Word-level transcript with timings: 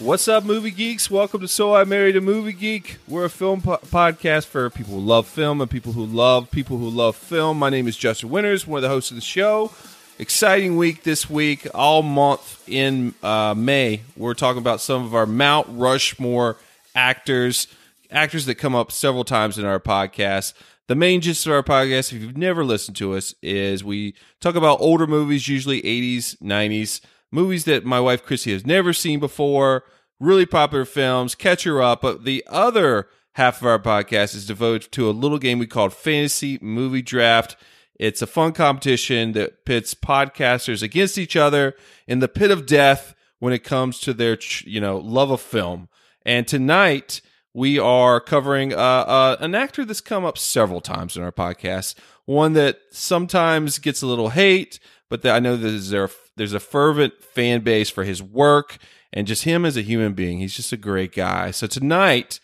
What's 0.00 0.28
up, 0.28 0.44
movie 0.44 0.70
geeks? 0.70 1.10
Welcome 1.10 1.40
to 1.40 1.48
So 1.48 1.74
I 1.74 1.82
Married 1.82 2.14
a 2.14 2.20
Movie 2.20 2.52
Geek. 2.52 2.98
We're 3.08 3.24
a 3.24 3.30
film 3.30 3.62
po- 3.62 3.78
podcast 3.78 4.46
for 4.46 4.70
people 4.70 4.94
who 4.94 5.00
love 5.00 5.26
film 5.26 5.60
and 5.60 5.68
people 5.68 5.92
who 5.92 6.06
love 6.06 6.52
people 6.52 6.78
who 6.78 6.88
love 6.88 7.16
film. 7.16 7.58
My 7.58 7.68
name 7.68 7.88
is 7.88 7.96
Justin 7.96 8.28
Winters, 8.28 8.64
one 8.64 8.78
of 8.78 8.82
the 8.82 8.90
hosts 8.90 9.10
of 9.10 9.16
the 9.16 9.20
show. 9.20 9.72
Exciting 10.20 10.76
week 10.76 11.02
this 11.02 11.28
week, 11.28 11.66
all 11.74 12.04
month 12.04 12.62
in 12.68 13.12
uh, 13.24 13.54
May. 13.56 14.02
We're 14.16 14.34
talking 14.34 14.60
about 14.60 14.80
some 14.80 15.04
of 15.04 15.16
our 15.16 15.26
Mount 15.26 15.66
Rushmore 15.68 16.58
actors, 16.94 17.66
actors 18.08 18.46
that 18.46 18.54
come 18.54 18.76
up 18.76 18.92
several 18.92 19.24
times 19.24 19.58
in 19.58 19.64
our 19.64 19.80
podcast. 19.80 20.52
The 20.86 20.94
main 20.94 21.20
gist 21.22 21.44
of 21.44 21.52
our 21.52 21.64
podcast, 21.64 22.12
if 22.12 22.22
you've 22.22 22.36
never 22.36 22.64
listened 22.64 22.96
to 22.98 23.14
us, 23.14 23.34
is 23.42 23.82
we 23.82 24.14
talk 24.40 24.54
about 24.54 24.80
older 24.80 25.08
movies, 25.08 25.48
usually 25.48 25.82
80s, 25.82 26.36
90s 26.36 27.00
movies 27.30 27.64
that 27.64 27.84
my 27.84 28.00
wife 28.00 28.24
Chrissy 28.24 28.52
has 28.52 28.66
never 28.66 28.92
seen 28.92 29.20
before, 29.20 29.84
really 30.20 30.46
popular 30.46 30.84
films, 30.84 31.34
catch 31.34 31.64
her 31.64 31.82
up. 31.82 32.02
But 32.02 32.24
the 32.24 32.44
other 32.48 33.08
half 33.32 33.60
of 33.60 33.66
our 33.66 33.78
podcast 33.78 34.34
is 34.34 34.46
devoted 34.46 34.90
to 34.92 35.08
a 35.08 35.12
little 35.12 35.38
game 35.38 35.58
we 35.58 35.66
called 35.66 35.92
Fantasy 35.92 36.58
Movie 36.60 37.02
Draft. 37.02 37.56
It's 37.94 38.22
a 38.22 38.26
fun 38.26 38.52
competition 38.52 39.32
that 39.32 39.64
pits 39.64 39.94
podcasters 39.94 40.82
against 40.82 41.18
each 41.18 41.36
other 41.36 41.74
in 42.06 42.20
the 42.20 42.28
pit 42.28 42.50
of 42.50 42.66
death 42.66 43.14
when 43.38 43.52
it 43.52 43.64
comes 43.64 44.00
to 44.00 44.12
their, 44.12 44.38
you 44.64 44.80
know, 44.80 44.98
love 44.98 45.30
of 45.30 45.40
film. 45.40 45.88
And 46.24 46.46
tonight 46.46 47.20
we 47.54 47.78
are 47.78 48.20
covering 48.20 48.72
uh, 48.72 48.76
uh, 48.76 49.36
an 49.40 49.54
actor 49.54 49.84
that's 49.84 50.00
come 50.00 50.24
up 50.24 50.38
several 50.38 50.80
times 50.80 51.16
in 51.16 51.22
our 51.22 51.32
podcast. 51.32 51.94
One 52.24 52.52
that 52.52 52.78
sometimes 52.90 53.78
gets 53.78 54.02
a 54.02 54.06
little 54.06 54.30
hate, 54.30 54.78
but 55.08 55.22
that 55.22 55.34
I 55.34 55.38
know 55.38 55.56
that 55.56 55.68
there 55.90 56.08
there's 56.38 56.54
a 56.54 56.60
fervent 56.60 57.22
fan 57.22 57.60
base 57.60 57.90
for 57.90 58.04
his 58.04 58.22
work 58.22 58.78
and 59.12 59.26
just 59.26 59.44
him 59.44 59.64
as 59.64 59.76
a 59.76 59.82
human 59.82 60.14
being. 60.14 60.38
He's 60.38 60.54
just 60.54 60.72
a 60.72 60.76
great 60.76 61.12
guy. 61.12 61.50
So 61.50 61.66
tonight 61.66 62.40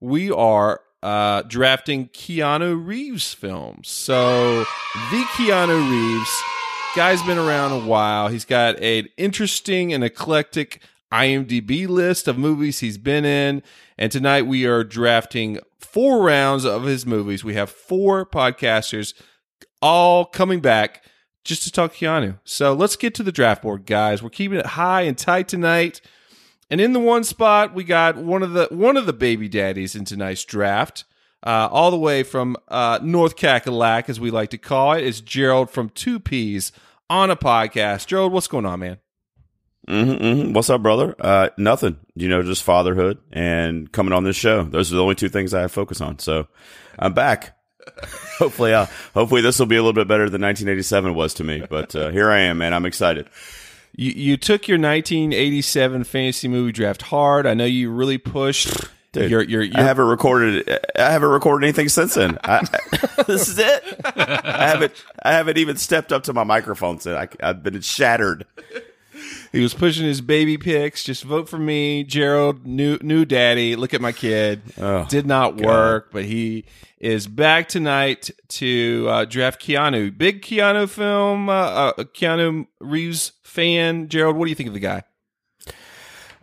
we 0.00 0.30
are 0.30 0.80
uh, 1.02 1.42
drafting 1.42 2.08
Keanu 2.08 2.86
Reeves 2.86 3.34
films. 3.34 3.88
So 3.88 4.60
the 4.60 5.24
Keanu 5.34 5.90
Reeves 5.90 6.42
guy's 6.94 7.22
been 7.22 7.38
around 7.38 7.72
a 7.72 7.86
while. 7.86 8.28
He's 8.28 8.44
got 8.44 8.78
an 8.80 9.08
interesting 9.16 9.92
and 9.92 10.04
eclectic 10.04 10.82
IMDb 11.12 11.88
list 11.88 12.28
of 12.28 12.38
movies 12.38 12.80
he's 12.80 12.98
been 12.98 13.24
in. 13.24 13.62
And 13.98 14.10
tonight 14.12 14.42
we 14.42 14.66
are 14.66 14.84
drafting 14.84 15.58
four 15.78 16.22
rounds 16.22 16.64
of 16.64 16.84
his 16.84 17.04
movies. 17.04 17.44
We 17.44 17.54
have 17.54 17.70
four 17.70 18.24
podcasters 18.24 19.14
all 19.80 20.24
coming 20.24 20.60
back 20.60 21.04
just 21.44 21.62
to 21.64 21.72
talk 21.72 21.94
Keanu. 21.94 22.38
So 22.44 22.72
let's 22.72 22.96
get 22.96 23.14
to 23.16 23.22
the 23.22 23.32
draft 23.32 23.62
board, 23.62 23.86
guys. 23.86 24.22
We're 24.22 24.30
keeping 24.30 24.58
it 24.58 24.66
high 24.66 25.02
and 25.02 25.16
tight 25.16 25.48
tonight. 25.48 26.00
And 26.70 26.80
in 26.80 26.92
the 26.92 27.00
one 27.00 27.24
spot, 27.24 27.74
we 27.74 27.84
got 27.84 28.16
one 28.16 28.42
of 28.42 28.52
the 28.52 28.68
one 28.70 28.96
of 28.96 29.06
the 29.06 29.12
baby 29.12 29.48
daddies 29.48 29.94
in 29.94 30.04
tonight's 30.04 30.44
draft. 30.44 31.04
Uh, 31.44 31.68
all 31.72 31.90
the 31.90 31.98
way 31.98 32.22
from 32.22 32.56
uh, 32.68 33.00
North 33.02 33.36
Cackalack, 33.36 34.08
as 34.08 34.20
we 34.20 34.30
like 34.30 34.50
to 34.50 34.58
call 34.58 34.92
it, 34.92 35.02
is 35.02 35.20
Gerald 35.20 35.70
from 35.70 35.88
Two 35.90 36.20
Peas 36.20 36.70
on 37.10 37.30
a 37.30 37.36
podcast. 37.36 38.06
Gerald, 38.06 38.32
what's 38.32 38.46
going 38.46 38.64
on, 38.64 38.78
man? 38.78 38.98
Mm-hmm, 39.88 40.24
mm-hmm. 40.24 40.52
What's 40.52 40.70
up, 40.70 40.82
brother? 40.82 41.16
Uh, 41.18 41.48
nothing. 41.58 41.98
You 42.14 42.28
know, 42.28 42.42
just 42.42 42.62
fatherhood 42.62 43.18
and 43.32 43.90
coming 43.90 44.12
on 44.12 44.22
this 44.22 44.36
show. 44.36 44.62
Those 44.62 44.92
are 44.92 44.96
the 44.96 45.02
only 45.02 45.16
two 45.16 45.28
things 45.28 45.52
I 45.52 45.66
focus 45.66 46.00
on. 46.00 46.20
So 46.20 46.46
I'm 46.98 47.12
back. 47.12 47.58
hopefully, 48.38 48.74
uh, 48.74 48.86
hopefully 49.14 49.40
this 49.40 49.58
will 49.58 49.66
be 49.66 49.76
a 49.76 49.82
little 49.82 49.92
bit 49.92 50.08
better 50.08 50.28
than 50.28 50.42
1987 50.42 51.14
was 51.14 51.34
to 51.34 51.44
me. 51.44 51.64
But 51.68 51.94
uh, 51.94 52.10
here 52.10 52.30
I 52.30 52.40
am, 52.40 52.58
man. 52.58 52.74
I'm 52.74 52.86
excited. 52.86 53.28
You, 53.94 54.10
you 54.10 54.36
took 54.36 54.68
your 54.68 54.78
1987 54.78 56.04
fantasy 56.04 56.48
movie 56.48 56.72
draft 56.72 57.02
hard. 57.02 57.46
I 57.46 57.54
know 57.54 57.64
you 57.64 57.90
really 57.90 58.18
pushed. 58.18 58.72
Dude, 59.12 59.30
you're, 59.30 59.42
you're, 59.42 59.62
you're, 59.62 59.78
I 59.78 59.82
haven't 59.82 60.06
recorded. 60.06 60.80
I 60.96 61.12
haven't 61.12 61.28
recorded 61.28 61.66
anything 61.66 61.90
since 61.90 62.14
then. 62.14 62.38
I, 62.44 62.60
this 63.26 63.48
is 63.48 63.58
it. 63.58 64.00
I 64.04 64.68
haven't. 64.68 65.04
I 65.22 65.32
haven't 65.32 65.58
even 65.58 65.76
stepped 65.76 66.12
up 66.12 66.22
to 66.24 66.32
my 66.32 66.44
microphone 66.44 66.98
since 66.98 67.14
I, 67.14 67.28
I've 67.46 67.62
been 67.62 67.78
shattered. 67.82 68.46
He 69.52 69.60
was 69.60 69.74
pushing 69.74 70.06
his 70.06 70.22
baby 70.22 70.56
pics. 70.56 71.04
Just 71.04 71.24
vote 71.24 71.46
for 71.46 71.58
me, 71.58 72.04
Gerald. 72.04 72.66
New 72.66 72.98
new 73.02 73.26
daddy. 73.26 73.76
Look 73.76 73.92
at 73.92 74.00
my 74.00 74.12
kid. 74.12 74.62
Oh, 74.78 75.06
Did 75.08 75.26
not 75.26 75.56
God. 75.56 75.66
work, 75.66 76.10
but 76.10 76.24
he 76.24 76.64
is 76.98 77.26
back 77.26 77.68
tonight 77.68 78.30
to 78.48 79.06
uh, 79.10 79.24
draft 79.26 79.60
Keanu. 79.60 80.16
Big 80.16 80.40
Keanu 80.40 80.88
film. 80.88 81.50
Uh, 81.50 81.52
uh, 81.52 81.92
Keanu 82.14 82.66
Reeves 82.80 83.32
fan. 83.42 84.08
Gerald, 84.08 84.36
what 84.36 84.46
do 84.46 84.50
you 84.50 84.54
think 84.54 84.68
of 84.68 84.74
the 84.74 84.80
guy? 84.80 85.02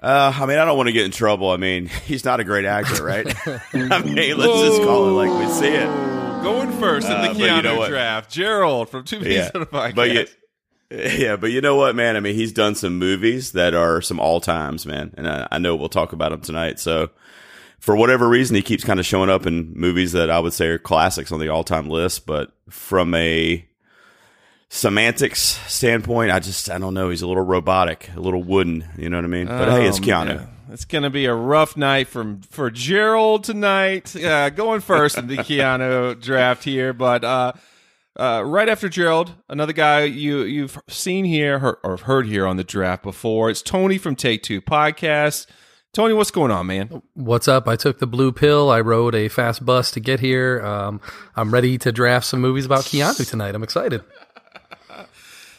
Uh, 0.01 0.31
I 0.33 0.45
mean, 0.45 0.57
I 0.59 0.65
don't 0.65 0.77
want 0.77 0.87
to 0.87 0.93
get 0.93 1.05
in 1.05 1.11
trouble. 1.11 1.49
I 1.49 1.57
mean, 1.57 1.87
he's 2.05 2.23
not 2.23 2.39
a 2.39 2.43
great 2.43 2.65
actor, 2.65 3.03
right? 3.03 3.25
I 3.73 4.03
mean, 4.03 4.37
let's 4.37 4.51
Whoa. 4.51 4.65
just 4.65 4.81
call 4.83 5.09
it 5.09 5.25
like 5.27 5.39
we 5.39 5.51
see 5.51 5.73
it. 5.73 5.87
Going 6.43 6.71
first 6.79 7.07
in 7.07 7.13
the 7.21 7.31
uh, 7.31 7.33
Keanu 7.33 7.57
you 7.57 7.61
know 7.63 7.87
draft, 7.87 8.31
Gerald 8.31 8.89
from 8.89 9.03
Two 9.03 9.19
Peas 9.19 9.33
yeah. 9.33 9.51
on 9.55 9.61
a 9.63 9.65
Podcast. 9.65 9.95
But 9.95 10.11
you, 10.11 10.27
yeah, 11.17 11.35
but 11.35 11.51
you 11.51 11.61
know 11.61 11.75
what, 11.75 11.95
man? 11.95 12.17
I 12.17 12.19
mean, 12.19 12.35
he's 12.35 12.51
done 12.51 12.73
some 12.73 12.97
movies 12.97 13.51
that 13.51 13.75
are 13.75 14.01
some 14.01 14.19
all 14.19 14.41
times, 14.41 14.85
man, 14.85 15.13
and 15.17 15.27
I, 15.27 15.47
I 15.51 15.57
know 15.59 15.75
we'll 15.75 15.89
talk 15.89 16.13
about 16.13 16.31
him 16.31 16.41
tonight. 16.41 16.79
So, 16.79 17.11
for 17.79 17.95
whatever 17.95 18.27
reason, 18.27 18.55
he 18.55 18.63
keeps 18.63 18.83
kind 18.83 18.99
of 18.99 19.05
showing 19.05 19.29
up 19.29 19.45
in 19.45 19.73
movies 19.73 20.13
that 20.13 20.31
I 20.31 20.39
would 20.39 20.53
say 20.53 20.67
are 20.67 20.79
classics 20.79 21.31
on 21.31 21.39
the 21.39 21.49
all 21.49 21.63
time 21.63 21.89
list. 21.89 22.25
But 22.25 22.51
from 22.69 23.13
a 23.13 23.63
semantics 24.69 25.41
standpoint, 25.71 26.31
I 26.31 26.39
just 26.39 26.71
I 26.71 26.79
don't 26.79 26.95
know. 26.95 27.11
He's 27.11 27.21
a 27.21 27.27
little 27.27 27.45
robotic, 27.45 28.09
a 28.15 28.19
little 28.19 28.43
wooden. 28.43 28.83
You 28.97 29.09
know 29.09 29.17
what 29.17 29.25
I 29.25 29.29
mean? 29.29 29.45
But 29.45 29.69
hey, 29.69 29.87
it's 29.87 29.99
um, 29.99 30.03
Keanu. 30.03 30.25
Man. 30.37 30.49
It's 30.71 30.85
going 30.85 31.03
to 31.03 31.09
be 31.09 31.25
a 31.25 31.33
rough 31.33 31.77
night 31.77 32.07
from 32.07 32.41
for 32.41 32.71
Gerald 32.71 33.43
tonight. 33.43 34.15
Uh, 34.15 34.49
going 34.49 34.81
first 34.81 35.17
in 35.19 35.27
the 35.27 35.37
Keanu 35.37 36.19
draft 36.19 36.63
here, 36.63 36.93
but 36.93 37.23
uh, 37.23 37.53
uh, 38.19 38.43
right 38.45 38.67
after 38.67 38.89
Gerald, 38.89 39.33
another 39.47 39.73
guy 39.73 40.03
you 40.03 40.41
you've 40.41 40.77
seen 40.87 41.25
here 41.25 41.77
or 41.83 41.97
heard 41.97 42.27
here 42.27 42.45
on 42.45 42.57
the 42.57 42.63
draft 42.63 43.01
before. 43.01 43.49
It's 43.49 43.61
Tony 43.61 43.97
from 43.97 44.15
Take 44.15 44.43
Two 44.43 44.61
Podcast. 44.61 45.47
Tony, 45.93 46.13
what's 46.13 46.29
going 46.29 46.51
on, 46.51 46.67
man? 46.67 47.01
What's 47.15 47.47
up? 47.47 47.67
I 47.67 47.75
took 47.75 47.97
the 47.97 48.05
blue 48.05 48.31
pill. 48.31 48.69
I 48.69 48.81
rode 48.81 49.15
a 49.15 49.27
fast 49.27 49.65
bus 49.65 49.89
to 49.91 49.99
get 49.99 50.19
here. 50.19 50.61
Um, 50.63 51.01
I'm 51.35 51.51
ready 51.51 51.77
to 51.79 51.91
draft 51.91 52.27
some 52.27 52.41
movies 52.41 52.65
about 52.65 52.83
Keanu 52.83 53.27
tonight. 53.27 53.55
I'm 53.55 53.63
excited. 53.63 54.03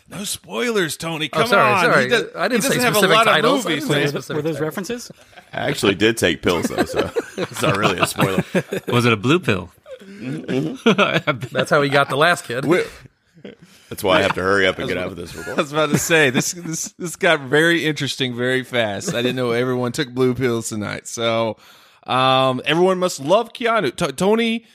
No 0.09 0.25
spoilers, 0.25 0.97
Tony. 0.97 1.31
Oh, 1.33 1.37
Come 1.37 1.43
oh, 1.45 1.47
sorry, 1.47 1.73
on. 1.73 1.85
Sorry, 1.85 2.09
does, 2.09 2.25
I 2.35 2.49
didn't 2.49 2.65
say 2.65 2.81
have 2.81 2.97
a 2.97 3.01
lot 3.07 3.25
titles. 3.25 3.65
of 3.65 3.71
movies. 3.71 3.89
Were 3.89 4.11
those, 4.11 4.29
were 4.29 4.43
those 4.43 4.61
references? 4.61 5.11
I 5.53 5.69
actually 5.69 5.95
did 5.95 6.17
take 6.17 6.43
pills 6.43 6.67
though, 6.67 6.85
so 6.85 7.11
it's 7.37 7.63
not 7.63 7.77
really 7.77 7.99
a 7.99 8.07
spoiler. 8.07 8.45
Was 8.89 9.07
it 9.07 9.13
a 9.13 9.17
blue 9.17 9.39
pill? 9.39 9.71
Mm-hmm. 10.21 11.57
That's 11.57 11.71
how 11.71 11.83
he 11.83 11.89
got 11.89 12.09
the 12.09 12.17
last 12.17 12.45
kid. 12.45 12.65
That's 13.89 14.05
why 14.05 14.19
I 14.19 14.23
have 14.23 14.35
to 14.35 14.43
hurry 14.43 14.67
up 14.67 14.79
and 14.79 14.87
get 14.87 14.99
out 14.99 15.09
of 15.09 15.17
this 15.17 15.35
report. 15.35 15.59
I 15.59 15.63
was 15.63 15.73
about 15.73 15.91
to 15.91 15.99
say 15.99 16.31
this 16.31 16.53
this 16.53 16.93
this 16.93 17.17
got 17.17 17.41
very 17.41 17.85
interesting 17.87 18.37
very 18.37 18.63
fast. 18.63 19.15
I 19.15 19.23
didn't 19.23 19.37
know 19.37 19.51
everyone 19.51 19.93
took 19.93 20.11
blue 20.11 20.35
pills 20.35 20.69
tonight. 20.69 21.09
So 21.09 21.57
um, 22.07 22.61
everyone 22.65 22.99
must 22.99 23.19
love 23.21 23.53
Keanu. 23.53 23.95
T- 23.97 24.13
Tony, 24.13 24.67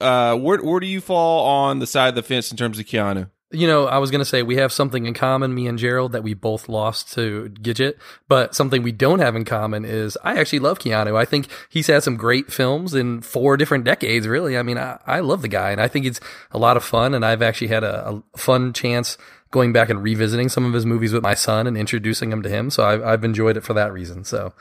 uh, 0.00 0.36
where 0.36 0.58
where 0.58 0.80
do 0.80 0.86
you 0.86 1.00
fall 1.00 1.46
on 1.46 1.80
the 1.80 1.86
side 1.86 2.08
of 2.08 2.14
the 2.14 2.22
fence 2.22 2.50
in 2.50 2.56
terms 2.56 2.78
of 2.78 2.86
Keanu? 2.86 3.30
You 3.50 3.66
know, 3.66 3.86
I 3.86 3.96
was 3.96 4.10
going 4.10 4.18
to 4.18 4.26
say 4.26 4.42
we 4.42 4.56
have 4.56 4.72
something 4.72 5.06
in 5.06 5.14
common, 5.14 5.54
me 5.54 5.66
and 5.66 5.78
Gerald, 5.78 6.12
that 6.12 6.22
we 6.22 6.34
both 6.34 6.68
lost 6.68 7.12
to 7.14 7.50
Gidget. 7.62 7.94
But 8.28 8.54
something 8.54 8.82
we 8.82 8.92
don't 8.92 9.20
have 9.20 9.34
in 9.34 9.46
common 9.46 9.86
is 9.86 10.18
I 10.22 10.38
actually 10.38 10.58
love 10.58 10.78
Keanu. 10.78 11.16
I 11.16 11.24
think 11.24 11.48
he's 11.70 11.86
had 11.86 12.02
some 12.02 12.16
great 12.16 12.52
films 12.52 12.94
in 12.94 13.22
four 13.22 13.56
different 13.56 13.84
decades, 13.84 14.28
really. 14.28 14.58
I 14.58 14.62
mean, 14.62 14.76
I, 14.76 14.98
I 15.06 15.20
love 15.20 15.40
the 15.40 15.48
guy 15.48 15.70
and 15.70 15.80
I 15.80 15.88
think 15.88 16.04
it's 16.04 16.20
a 16.50 16.58
lot 16.58 16.76
of 16.76 16.84
fun. 16.84 17.14
And 17.14 17.24
I've 17.24 17.40
actually 17.40 17.68
had 17.68 17.84
a, 17.84 18.08
a 18.10 18.38
fun 18.38 18.74
chance 18.74 19.16
going 19.50 19.72
back 19.72 19.88
and 19.88 20.02
revisiting 20.02 20.50
some 20.50 20.66
of 20.66 20.74
his 20.74 20.84
movies 20.84 21.12
with 21.12 21.22
my 21.22 21.34
son 21.34 21.66
and 21.66 21.76
introducing 21.76 22.30
him 22.30 22.42
to 22.42 22.50
him. 22.50 22.68
So 22.68 22.84
I've, 22.84 23.02
I've 23.02 23.24
enjoyed 23.24 23.56
it 23.56 23.64
for 23.64 23.72
that 23.72 23.92
reason. 23.92 24.24
So 24.24 24.52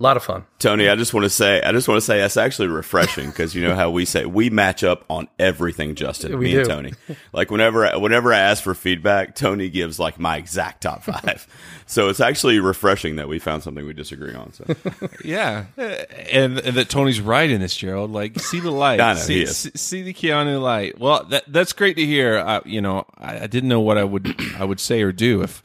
A 0.00 0.02
lot 0.02 0.16
of 0.16 0.24
fun. 0.24 0.44
Tony, 0.58 0.88
I 0.88 0.96
just 0.96 1.14
want 1.14 1.22
to 1.22 1.30
say, 1.30 1.62
I 1.62 1.70
just 1.70 1.86
want 1.86 1.98
to 1.98 2.04
say 2.04 2.18
that's 2.18 2.36
actually 2.36 2.66
refreshing 2.66 3.28
because 3.30 3.54
you 3.54 3.62
know 3.62 3.76
how 3.76 3.90
we 3.90 4.04
say 4.04 4.24
we 4.26 4.50
match 4.50 4.82
up 4.82 5.04
on 5.08 5.28
everything, 5.38 5.94
Justin, 5.94 6.36
We 6.36 6.46
me 6.46 6.56
and 6.56 6.64
do. 6.64 6.68
Tony. 6.68 6.92
Like 7.32 7.52
whenever, 7.52 7.88
whenever 8.00 8.34
I 8.34 8.38
ask 8.40 8.60
for 8.64 8.74
feedback, 8.74 9.36
Tony 9.36 9.68
gives 9.70 10.00
like 10.00 10.18
my 10.18 10.36
exact 10.36 10.82
top 10.82 11.04
five. 11.04 11.46
so 11.86 12.08
it's 12.08 12.18
actually 12.18 12.58
refreshing 12.58 13.16
that 13.16 13.28
we 13.28 13.38
found 13.38 13.62
something 13.62 13.86
we 13.86 13.92
disagree 13.92 14.34
on. 14.34 14.52
So 14.52 14.64
Yeah, 15.24 15.66
and, 15.76 16.58
and 16.58 16.76
that 16.76 16.88
Tony's 16.88 17.20
right 17.20 17.48
in 17.48 17.60
this, 17.60 17.76
Gerald. 17.76 18.10
Like, 18.10 18.40
see 18.40 18.58
the 18.58 18.72
light, 18.72 18.96
know, 18.98 19.14
see, 19.14 19.46
see, 19.46 19.70
see 19.76 20.02
the 20.02 20.12
Keanu 20.12 20.60
light. 20.60 20.98
Well, 20.98 21.22
that 21.26 21.44
that's 21.46 21.72
great 21.72 21.94
to 21.98 22.04
hear. 22.04 22.38
Uh, 22.38 22.62
you 22.64 22.80
know, 22.80 23.06
I, 23.16 23.44
I 23.44 23.46
didn't 23.46 23.68
know 23.68 23.80
what 23.80 23.96
I 23.96 24.02
would 24.02 24.34
I 24.58 24.64
would 24.64 24.80
say 24.80 25.02
or 25.02 25.12
do 25.12 25.42
if 25.42 25.62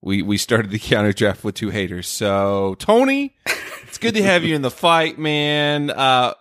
we 0.00 0.22
we 0.22 0.36
started 0.38 0.70
the 0.70 0.78
Keanu 0.78 1.12
draft 1.14 1.42
with 1.42 1.56
two 1.56 1.70
haters. 1.70 2.06
So, 2.06 2.76
Tony, 2.78 3.34
it's 3.94 4.00
good 4.00 4.14
to 4.14 4.24
have 4.24 4.42
you 4.42 4.56
in 4.56 4.62
the 4.62 4.72
fight, 4.72 5.20
man. 5.20 5.88
Uh, 5.88 6.34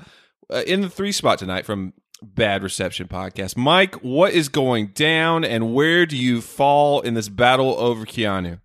uh, 0.50 0.63
in 0.65 0.81
the 0.81 0.89
three 0.89 1.11
spot 1.11 1.38
tonight 1.38 1.67
from 1.67 1.94
Bad 2.23 2.63
Reception 2.63 3.07
Podcast, 3.07 3.55
Mike. 3.55 3.94
What 4.01 4.33
is 4.33 4.50
going 4.50 4.88
down, 4.88 5.45
and 5.45 5.71
where 5.71 6.07
do 6.07 6.17
you 6.17 6.41
fall 6.41 7.01
in 7.01 7.13
this 7.13 7.29
battle 7.29 7.75
over 7.77 8.07
Keanu? 8.07 8.59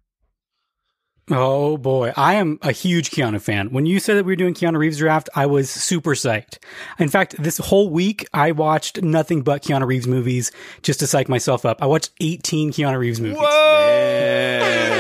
Oh 1.31 1.77
boy, 1.77 2.15
I 2.17 2.37
am 2.37 2.59
a 2.63 2.73
huge 2.73 3.11
Keanu 3.11 3.43
fan. 3.43 3.73
When 3.73 3.85
you 3.85 4.01
said 4.01 4.17
that 4.17 4.25
we 4.25 4.33
were 4.33 4.37
doing 4.37 4.55
Keanu 4.55 4.79
Reeves 4.79 4.97
draft, 4.97 5.29
I 5.35 5.45
was 5.45 5.69
super 5.69 6.15
psyched. 6.15 6.57
In 6.99 7.11
fact, 7.11 7.35
this 7.39 7.59
whole 7.59 7.91
week 7.91 8.27
I 8.33 8.53
watched 8.53 9.03
nothing 9.03 9.43
but 9.43 9.63
Keanu 9.63 9.87
Reeves 9.87 10.07
movies 10.07 10.51
just 10.81 11.01
to 11.01 11.07
psych 11.07 11.29
myself 11.29 11.67
up. 11.67 11.83
I 11.83 11.87
watched 11.87 12.13
18 12.23 12.73
Keanu 12.73 12.99
Reeves 12.99 13.21
movies. 13.21 13.37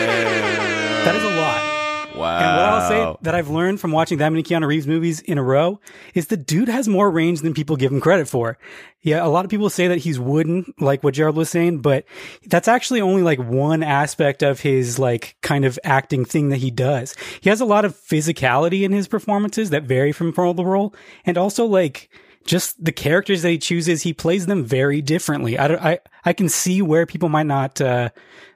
And 2.43 2.56
what 2.56 2.69
I'll 2.69 2.88
say 2.88 3.17
that 3.23 3.35
I've 3.35 3.49
learned 3.49 3.81
from 3.81 3.93
watching 3.93 4.19
that 4.19 4.31
many 4.31 4.43
Keanu 4.43 4.67
Reeves 4.67 4.87
movies 4.87 5.20
in 5.20 5.38
a 5.38 5.43
row 5.43 5.81
is 6.14 6.29
the 6.29 6.37
dude 6.37 6.69
has 6.69 6.88
more 6.88 7.11
range 7.11 7.40
than 7.40 7.55
people 7.55 7.76
give 7.76 7.93
him 7.93 8.00
credit 8.00 8.29
for. 8.29 8.58
Yeah, 9.02 9.25
a 9.25 9.29
lot 9.29 9.44
of 9.44 9.50
people 9.50 9.70
say 9.70 9.88
that 9.88 9.99
he's 9.99 10.19
wooden, 10.19 10.75
like 10.81 11.05
what 11.05 11.14
Gerald 11.14 11.37
was 11.37 11.49
saying, 11.49 11.79
but 11.79 12.05
that's 12.46 12.69
actually 12.69 13.00
only 13.00 13.23
like 13.23 13.38
one 13.38 13.82
aspect 13.82 14.43
of 14.43 14.61
his 14.61 14.99
like 14.99 15.37
kind 15.40 15.64
of 15.64 15.79
acting 15.85 16.25
thing 16.25 16.49
that 16.49 16.56
he 16.56 16.70
does. 16.70 17.14
He 17.40 17.49
has 17.49 17.61
a 17.61 17.64
lot 17.64 17.85
of 17.85 17.96
physicality 17.96 18.82
in 18.82 18.93
his 18.93 19.06
performances 19.06 19.70
that 19.70 19.85
vary 19.85 20.12
from 20.12 20.32
role 20.32 20.55
to 20.55 20.64
role, 20.64 20.94
and 21.25 21.38
also 21.38 21.64
like 21.64 22.11
just 22.44 22.82
the 22.82 22.93
characters 22.93 23.43
that 23.43 23.50
he 23.50 23.58
chooses, 23.58 24.02
he 24.02 24.12
plays 24.12 24.46
them 24.46 24.64
very 24.64 25.02
differently. 25.02 25.58
I 25.58 25.69
don't, 25.69 25.82
I, 25.82 25.99
I 26.25 26.32
can 26.32 26.49
see 26.49 26.81
where 26.81 27.05
people 27.05 27.29
might 27.29 27.46
not, 27.46 27.81
uh, 27.81 28.08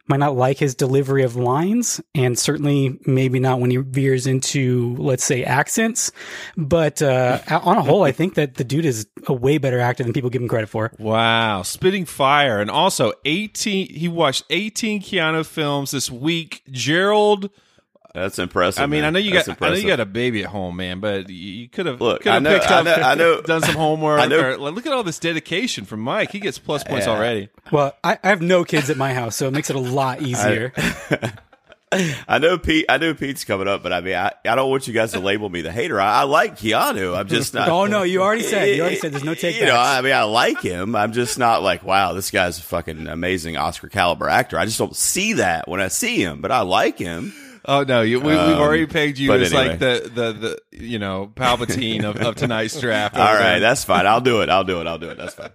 might 0.09 0.19
not 0.19 0.37
like 0.37 0.59
his 0.59 0.75
delivery 0.75 1.23
of 1.23 1.37
lines 1.37 2.01
and 2.15 2.39
certainly 2.39 2.99
maybe 3.07 3.39
not 3.39 3.61
when 3.61 3.71
he 3.71 3.77
veers 3.77 4.27
into, 4.27 4.97
let's 4.99 5.25
say, 5.25 5.45
accents. 5.45 6.11
But, 6.57 7.01
uh, 7.01 7.39
on 7.49 7.79
a 7.79 7.83
whole, 7.83 8.03
I 8.03 8.13
think 8.13 8.35
that 8.35 8.55
the 8.57 8.65
dude 8.65 8.85
is 8.85 9.07
a 9.27 9.33
way 9.33 9.59
better 9.59 9.79
actor 9.79 10.03
than 10.03 10.13
people 10.13 10.31
give 10.31 10.43
him 10.43 10.49
credit 10.49 10.69
for. 10.69 10.91
Wow, 10.99 11.63
spitting 11.63 12.05
fire, 12.05 12.61
and 12.61 12.71
also 12.71 13.13
eighteen. 13.25 13.87
He 13.95 14.09
watched 14.09 14.45
eighteen 14.51 15.01
Keanu 15.01 15.47
films 15.47 15.93
this 15.93 16.11
week. 16.11 16.63
Gerald, 16.71 17.51
That's 18.15 18.39
impressive. 18.39 18.83
I 18.83 18.87
mean, 18.87 19.01
man. 19.01 19.09
I 19.09 19.11
know 19.11 19.19
you 19.21 19.33
That's 19.33 19.49
got, 19.49 19.63
I 19.63 19.71
know 19.71 19.75
you 19.77 19.87
got 19.87 20.01
a 20.01 20.05
baby 20.05 20.43
at 20.45 20.51
home, 20.51 20.77
man, 20.77 21.01
but 21.01 21.31
you- 21.31 21.35
you 21.63 21.69
could 21.69 21.87
have 21.87 22.01
Look, 22.01 22.23
could 22.23 22.31
I 22.31 22.35
have 22.35 22.43
know- 22.43 22.59
picked 22.59 22.71
I 22.71 22.79
up, 22.81 22.85
know- 22.85 22.93
I 22.93 23.15
know- 23.17 23.41
done 23.41 23.63
some 23.63 23.75
homework. 23.75 24.21
I 24.21 24.27
know- 24.27 24.51
or- 24.51 24.57
look 24.59 24.87
at 24.87 24.93
all 24.93 25.03
this 25.03 25.19
dedication 25.19 25.85
from 25.87 26.01
Mike. 26.01 26.31
He 26.31 26.39
gets 26.39 26.59
plus 26.59 26.85
points 26.85 27.07
already. 27.07 27.49
Well, 27.71 27.97
I, 28.05 28.19
I 28.23 28.29
have 28.29 28.43
no 28.43 28.65
kids 28.65 28.91
at 28.91 28.97
my 28.99 29.15
house, 29.15 29.37
so 29.37 29.49
it 29.49 29.53
makes 29.53 29.71
it 29.71 29.77
a 29.77 29.81
lot 29.81 30.21
easier. 30.23 30.73
I 32.27 32.39
know 32.39 32.57
Pete. 32.57 32.87
I 32.89 32.97
know 32.97 33.13
Pete's 33.13 33.45
coming 33.45 33.69
up, 33.69 33.83
but 33.83 33.93
I 33.93 34.01
mean, 34.01 34.15
I, 34.15 34.33
I 34.47 34.55
don't 34.55 34.71
want 34.71 34.89
you 34.89 34.95
guys 34.95 35.13
to 35.13 35.21
label 35.21 35.51
me 35.51 35.61
the 35.61 35.71
hater. 35.71 36.01
I, 36.01 36.21
I 36.21 36.23
like 36.23 36.57
Keanu. 36.59 37.15
I'm 37.15 37.29
just 37.29 37.53
not. 37.53 37.69
oh 37.69 37.85
no, 37.85 38.03
you 38.03 38.23
already 38.23 38.43
said, 38.45 38.65
you 38.75 38.81
already 38.81 38.97
said 38.97 39.13
there's 39.13 39.25
no 39.25 39.35
take 39.35 39.57
You 39.57 39.67
know, 39.67 39.77
I 39.77 40.01
mean, 40.01 40.15
I 40.15 40.23
like 40.23 40.63
him. 40.63 40.97
I'm 40.97 41.13
just 41.13 41.39
not 41.39 41.63
like, 41.63 41.83
wow, 41.83 42.15
this 42.15 42.31
guy's 42.31 42.59
a 42.59 42.63
fucking 42.63 43.09
amazing 43.09 43.59
Oscar 43.59 43.89
caliber 43.89 44.27
actor. 44.31 44.59
I 44.59 44.65
just 44.65 44.79
don't 44.79 44.97
see 44.97 45.35
that 45.35 45.69
when 45.69 45.83
I 45.83 45.89
see 45.89 46.17
him, 46.23 46.41
but 46.41 46.51
I 46.51 46.61
like 46.63 46.97
him. 46.99 47.35
Oh 47.65 47.85
no, 47.85 48.03
you, 48.03 48.19
we, 48.21 48.29
we've 48.29 48.39
Um, 48.39 48.59
already 48.61 48.87
pegged 48.87 49.19
you 49.19 49.33
as 49.33 49.53
anyway. 49.53 49.69
like 49.71 49.79
the, 49.79 50.11
the 50.13 50.33
the 50.33 50.85
you 50.85 50.99
know 50.99 51.31
Palpatine 51.35 52.05
of, 52.05 52.17
of 52.17 52.35
tonight's 52.37 52.81
draft. 52.81 53.17
All 53.19 53.35
right, 53.35 53.59
that's 53.61 53.85
fine. 53.85 54.07
I'll 54.07 54.21
do 54.21 54.41
it. 54.43 54.49
I'll 54.49 54.65
do 54.65 54.81
it. 54.81 54.87
I'll 54.87 54.99
do 54.99 55.11
it. 55.11 55.19
That's 55.19 55.35
fine. 55.35 55.51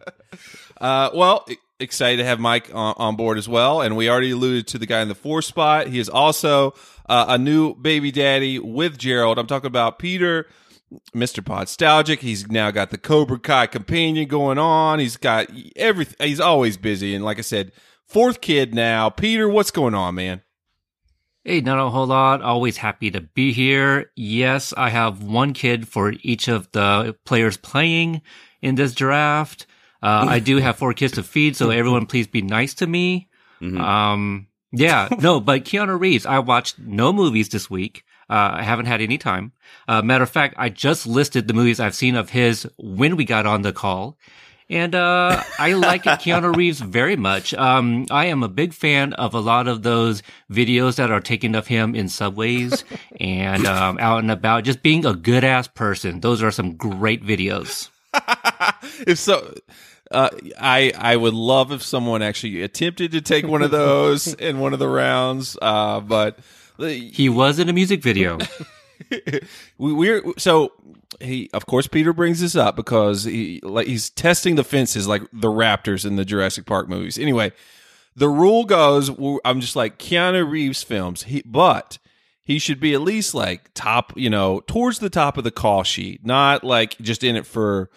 Uh, 0.79 1.09
well, 1.13 1.45
excited 1.79 2.17
to 2.17 2.25
have 2.25 2.39
Mike 2.39 2.69
on, 2.73 2.93
on 2.97 3.15
board 3.15 3.37
as 3.37 3.49
well. 3.49 3.81
And 3.81 3.97
we 3.97 4.09
already 4.09 4.31
alluded 4.31 4.67
to 4.67 4.77
the 4.77 4.85
guy 4.85 5.01
in 5.01 5.07
the 5.07 5.15
four 5.15 5.41
spot. 5.41 5.87
He 5.87 5.99
is 5.99 6.07
also 6.09 6.73
uh, 7.09 7.25
a 7.29 7.37
new 7.37 7.75
baby 7.75 8.11
daddy 8.11 8.59
with 8.59 8.97
Gerald. 8.97 9.37
I'm 9.39 9.47
talking 9.47 9.67
about 9.67 9.99
Peter, 9.99 10.47
Mr. 11.15 11.43
Podstalgic. 11.43 12.19
He's 12.19 12.47
now 12.47 12.71
got 12.71 12.91
the 12.91 12.97
Cobra 12.97 13.39
Kai 13.39 13.67
companion 13.67 14.27
going 14.27 14.57
on. 14.57 14.99
He's 14.99 15.17
got 15.17 15.47
everything. 15.75 16.27
He's 16.27 16.39
always 16.39 16.77
busy. 16.77 17.15
And 17.15 17.25
like 17.25 17.37
I 17.39 17.41
said, 17.41 17.71
fourth 18.05 18.39
kid 18.39 18.73
now. 18.73 19.09
Peter, 19.09 19.49
what's 19.49 19.71
going 19.71 19.93
on, 19.95 20.15
man? 20.15 20.41
Hey, 21.47 21.61
not 21.61 21.79
a 21.79 21.89
whole 21.89 22.07
lot. 22.07 22.41
Always 22.41 22.75
happy 22.75 23.09
to 23.09 23.21
be 23.21 23.53
here. 23.53 24.11
Yes, 24.17 24.73
I 24.75 24.89
have 24.89 25.23
one 25.23 25.53
kid 25.53 25.87
for 25.87 26.13
each 26.21 26.49
of 26.49 26.69
the 26.73 27.15
players 27.23 27.55
playing 27.55 28.21
in 28.61 28.75
this 28.75 28.93
draft. 28.93 29.65
Uh, 30.03 30.25
I 30.27 30.39
do 30.39 30.57
have 30.57 30.75
four 30.75 30.93
kids 30.93 31.13
to 31.13 31.23
feed, 31.23 31.55
so 31.55 31.69
everyone 31.69 32.05
please 32.05 32.27
be 32.27 32.41
nice 32.41 32.73
to 32.73 32.85
me. 32.85 33.29
Um, 33.79 34.47
yeah, 34.73 35.07
no, 35.21 35.39
but 35.39 35.63
Keanu 35.63 35.97
Reeves, 35.97 36.25
I 36.25 36.39
watched 36.39 36.79
no 36.79 37.13
movies 37.13 37.47
this 37.47 37.69
week. 37.69 38.03
Uh, 38.29 38.51
I 38.55 38.63
haven't 38.63 38.87
had 38.87 38.99
any 38.99 39.17
time. 39.17 39.53
Uh, 39.87 40.01
matter 40.01 40.25
of 40.25 40.29
fact, 40.29 40.55
I 40.57 40.67
just 40.67 41.07
listed 41.07 41.47
the 41.47 41.53
movies 41.53 41.79
I've 41.79 41.95
seen 41.95 42.17
of 42.17 42.31
his 42.31 42.67
when 42.77 43.15
we 43.15 43.23
got 43.23 43.45
on 43.45 43.61
the 43.61 43.71
call. 43.71 44.17
And, 44.69 44.95
uh, 44.95 45.43
I 45.57 45.73
like 45.73 46.03
Keanu 46.03 46.53
Reeves 46.55 46.81
very 46.81 47.15
much. 47.15 47.53
Um, 47.53 48.05
I 48.11 48.25
am 48.25 48.43
a 48.43 48.49
big 48.49 48.73
fan 48.73 49.13
of 49.13 49.33
a 49.33 49.39
lot 49.39 49.67
of 49.67 49.83
those 49.83 50.21
videos 50.51 50.97
that 50.97 51.09
are 51.09 51.21
taken 51.21 51.55
of 51.55 51.67
him 51.67 51.95
in 51.95 52.09
subways 52.09 52.83
and, 53.19 53.65
um, 53.65 53.97
out 53.99 54.19
and 54.19 54.31
about, 54.31 54.65
just 54.65 54.83
being 54.83 55.05
a 55.05 55.13
good 55.13 55.45
ass 55.45 55.67
person. 55.67 56.19
Those 56.19 56.43
are 56.43 56.51
some 56.51 56.75
great 56.75 57.25
videos. 57.25 57.89
if 59.07 59.19
so, 59.19 59.53
uh, 60.11 60.29
I 60.59 60.93
I 60.97 61.15
would 61.15 61.33
love 61.33 61.71
if 61.71 61.83
someone 61.83 62.21
actually 62.21 62.61
attempted 62.61 63.11
to 63.11 63.21
take 63.21 63.45
one 63.45 63.61
of 63.61 63.71
those 63.71 64.33
in 64.33 64.59
one 64.59 64.73
of 64.73 64.79
the 64.79 64.87
rounds. 64.87 65.57
Uh, 65.61 65.99
but 65.99 66.39
He 66.79 67.29
was 67.29 67.59
in 67.59 67.69
a 67.69 67.73
music 67.73 68.01
video. 68.01 68.37
we, 69.77 69.93
we're 69.93 70.23
so 70.37 70.71
he 71.19 71.49
of 71.53 71.65
course 71.65 71.87
Peter 71.87 72.13
brings 72.13 72.41
this 72.41 72.55
up 72.55 72.75
because 72.75 73.23
he 73.23 73.59
like 73.63 73.87
he's 73.87 74.09
testing 74.09 74.55
the 74.55 74.63
fences 74.63 75.07
like 75.07 75.23
the 75.33 75.49
Raptors 75.49 76.05
in 76.05 76.15
the 76.15 76.25
Jurassic 76.25 76.65
Park 76.65 76.89
movies. 76.89 77.17
Anyway, 77.17 77.51
the 78.15 78.29
rule 78.29 78.65
goes 78.65 79.11
I'm 79.45 79.61
just 79.61 79.75
like 79.75 79.99
Keanu 79.99 80.49
Reeves 80.49 80.83
films, 80.83 81.23
he 81.23 81.41
but 81.45 81.97
he 82.43 82.59
should 82.59 82.79
be 82.79 82.93
at 82.93 83.01
least 83.01 83.33
like 83.33 83.71
top, 83.73 84.13
you 84.15 84.29
know, 84.29 84.61
towards 84.67 84.99
the 84.99 85.09
top 85.09 85.37
of 85.37 85.43
the 85.43 85.51
call 85.51 85.83
sheet, 85.83 86.25
not 86.25 86.63
like 86.63 86.97
just 86.99 87.21
in 87.21 87.35
it 87.35 87.45
for 87.45 87.89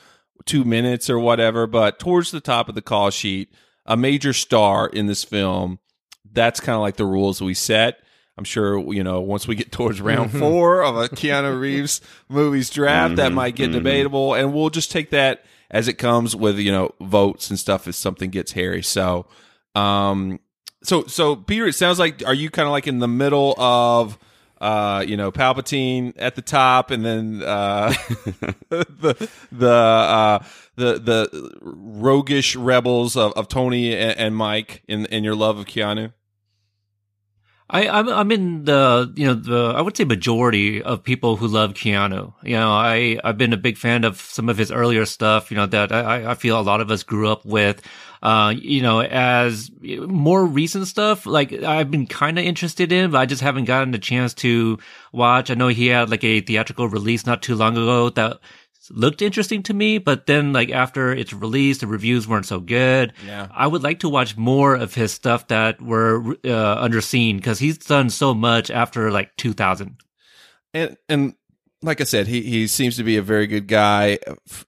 2 0.46 0.64
minutes 0.64 1.08
or 1.08 1.20
whatever, 1.20 1.68
but 1.68 2.00
towards 2.00 2.32
the 2.32 2.40
top 2.40 2.68
of 2.68 2.74
the 2.74 2.82
call 2.82 3.10
sheet, 3.10 3.52
a 3.86 3.96
major 3.96 4.32
star 4.32 4.88
in 4.88 5.06
this 5.06 5.22
film. 5.22 5.78
That's 6.32 6.58
kind 6.58 6.74
of 6.74 6.82
like 6.82 6.96
the 6.96 7.06
rules 7.06 7.40
we 7.40 7.54
set. 7.54 8.00
I'm 8.40 8.44
sure 8.44 8.94
you 8.94 9.04
know 9.04 9.20
once 9.20 9.46
we 9.46 9.54
get 9.54 9.70
towards 9.72 10.00
round 10.00 10.32
four 10.32 10.82
of 10.82 10.96
a 10.96 11.10
Keanu 11.10 11.60
Reeves 11.60 12.00
movies 12.30 12.70
draft, 12.70 13.16
that 13.16 13.32
might 13.32 13.54
get 13.54 13.70
debatable, 13.70 14.32
and 14.32 14.54
we'll 14.54 14.70
just 14.70 14.90
take 14.90 15.10
that 15.10 15.44
as 15.70 15.88
it 15.88 15.94
comes 15.98 16.34
with 16.34 16.58
you 16.58 16.72
know 16.72 16.94
votes 17.02 17.50
and 17.50 17.58
stuff 17.58 17.86
if 17.86 17.94
something 17.94 18.30
gets 18.30 18.52
hairy. 18.52 18.82
So, 18.82 19.26
um, 19.74 20.40
so 20.82 21.04
so 21.04 21.36
Peter, 21.36 21.66
it 21.66 21.74
sounds 21.74 21.98
like 21.98 22.22
are 22.24 22.32
you 22.32 22.48
kind 22.48 22.66
of 22.66 22.72
like 22.72 22.86
in 22.86 22.98
the 22.98 23.08
middle 23.08 23.54
of 23.60 24.18
uh, 24.60 25.04
you 25.06 25.16
know, 25.16 25.32
Palpatine 25.32 26.12
at 26.16 26.34
the 26.34 26.42
top, 26.42 26.90
and 26.90 27.04
then 27.04 27.42
uh, 27.42 27.88
the 28.68 29.28
the 29.52 29.70
uh, 29.70 30.44
the 30.76 30.98
the 30.98 31.58
roguish 31.62 32.56
rebels 32.56 33.16
of, 33.16 33.32
of 33.32 33.48
Tony 33.48 33.94
and, 33.94 34.18
and 34.18 34.36
Mike 34.36 34.82
in 34.88 35.06
in 35.06 35.24
your 35.24 35.34
love 35.34 35.58
of 35.58 35.66
Keanu. 35.66 36.12
I, 37.72 37.86
I'm 37.88 38.08
I'm 38.08 38.32
in 38.32 38.64
the 38.64 39.12
you 39.14 39.26
know 39.26 39.34
the 39.34 39.72
I 39.76 39.80
would 39.80 39.96
say 39.96 40.04
majority 40.04 40.82
of 40.82 41.04
people 41.04 41.36
who 41.36 41.46
love 41.46 41.74
Keanu. 41.74 42.34
You 42.42 42.56
know, 42.56 42.70
I 42.70 43.18
I've 43.22 43.38
been 43.38 43.52
a 43.52 43.56
big 43.56 43.78
fan 43.78 44.02
of 44.02 44.20
some 44.20 44.48
of 44.48 44.58
his 44.58 44.72
earlier 44.72 45.06
stuff. 45.06 45.50
You 45.52 45.56
know 45.56 45.66
that 45.66 45.92
I 45.92 46.32
I 46.32 46.34
feel 46.34 46.58
a 46.58 46.62
lot 46.62 46.80
of 46.80 46.90
us 46.90 47.04
grew 47.04 47.30
up 47.30 47.44
with. 47.44 47.80
Uh, 48.22 48.52
you 48.58 48.82
know, 48.82 49.00
as 49.00 49.70
more 49.80 50.44
recent 50.44 50.86
stuff, 50.86 51.24
like 51.24 51.52
I've 51.52 51.90
been 51.90 52.06
kind 52.06 52.38
of 52.38 52.44
interested 52.44 52.92
in, 52.92 53.12
but 53.12 53.18
I 53.18 53.24
just 53.24 53.40
haven't 53.40 53.64
gotten 53.64 53.92
the 53.92 53.98
chance 53.98 54.34
to 54.34 54.78
watch. 55.12 55.50
I 55.50 55.54
know 55.54 55.68
he 55.68 55.86
had 55.86 56.10
like 56.10 56.24
a 56.24 56.40
theatrical 56.40 56.88
release 56.88 57.24
not 57.24 57.40
too 57.40 57.54
long 57.54 57.78
ago 57.78 58.10
that 58.10 58.40
looked 58.90 59.22
interesting 59.22 59.62
to 59.64 59.74
me, 59.74 59.98
but 59.98 60.26
then 60.26 60.52
like 60.52 60.70
after 60.70 61.12
it's 61.12 61.32
release, 61.32 61.78
the 61.78 61.86
reviews 61.86 62.26
weren't 62.28 62.46
so 62.46 62.60
good. 62.60 63.12
Yeah. 63.26 63.48
I 63.54 63.66
would 63.66 63.82
like 63.82 64.00
to 64.00 64.08
watch 64.08 64.36
more 64.36 64.74
of 64.74 64.94
his 64.94 65.12
stuff 65.12 65.48
that 65.48 65.80
were 65.80 66.32
uh, 66.44 66.84
underseen 66.84 67.36
because 67.36 67.58
he's 67.58 67.78
done 67.78 68.10
so 68.10 68.34
much 68.34 68.70
after 68.70 69.10
like 69.10 69.36
2000. 69.36 69.96
And 70.74 70.96
and 71.08 71.34
like 71.82 72.00
I 72.00 72.04
said, 72.04 72.26
he 72.26 72.42
he 72.42 72.66
seems 72.66 72.96
to 72.96 73.04
be 73.04 73.16
a 73.16 73.22
very 73.22 73.46
good 73.46 73.66
guy. 73.66 74.18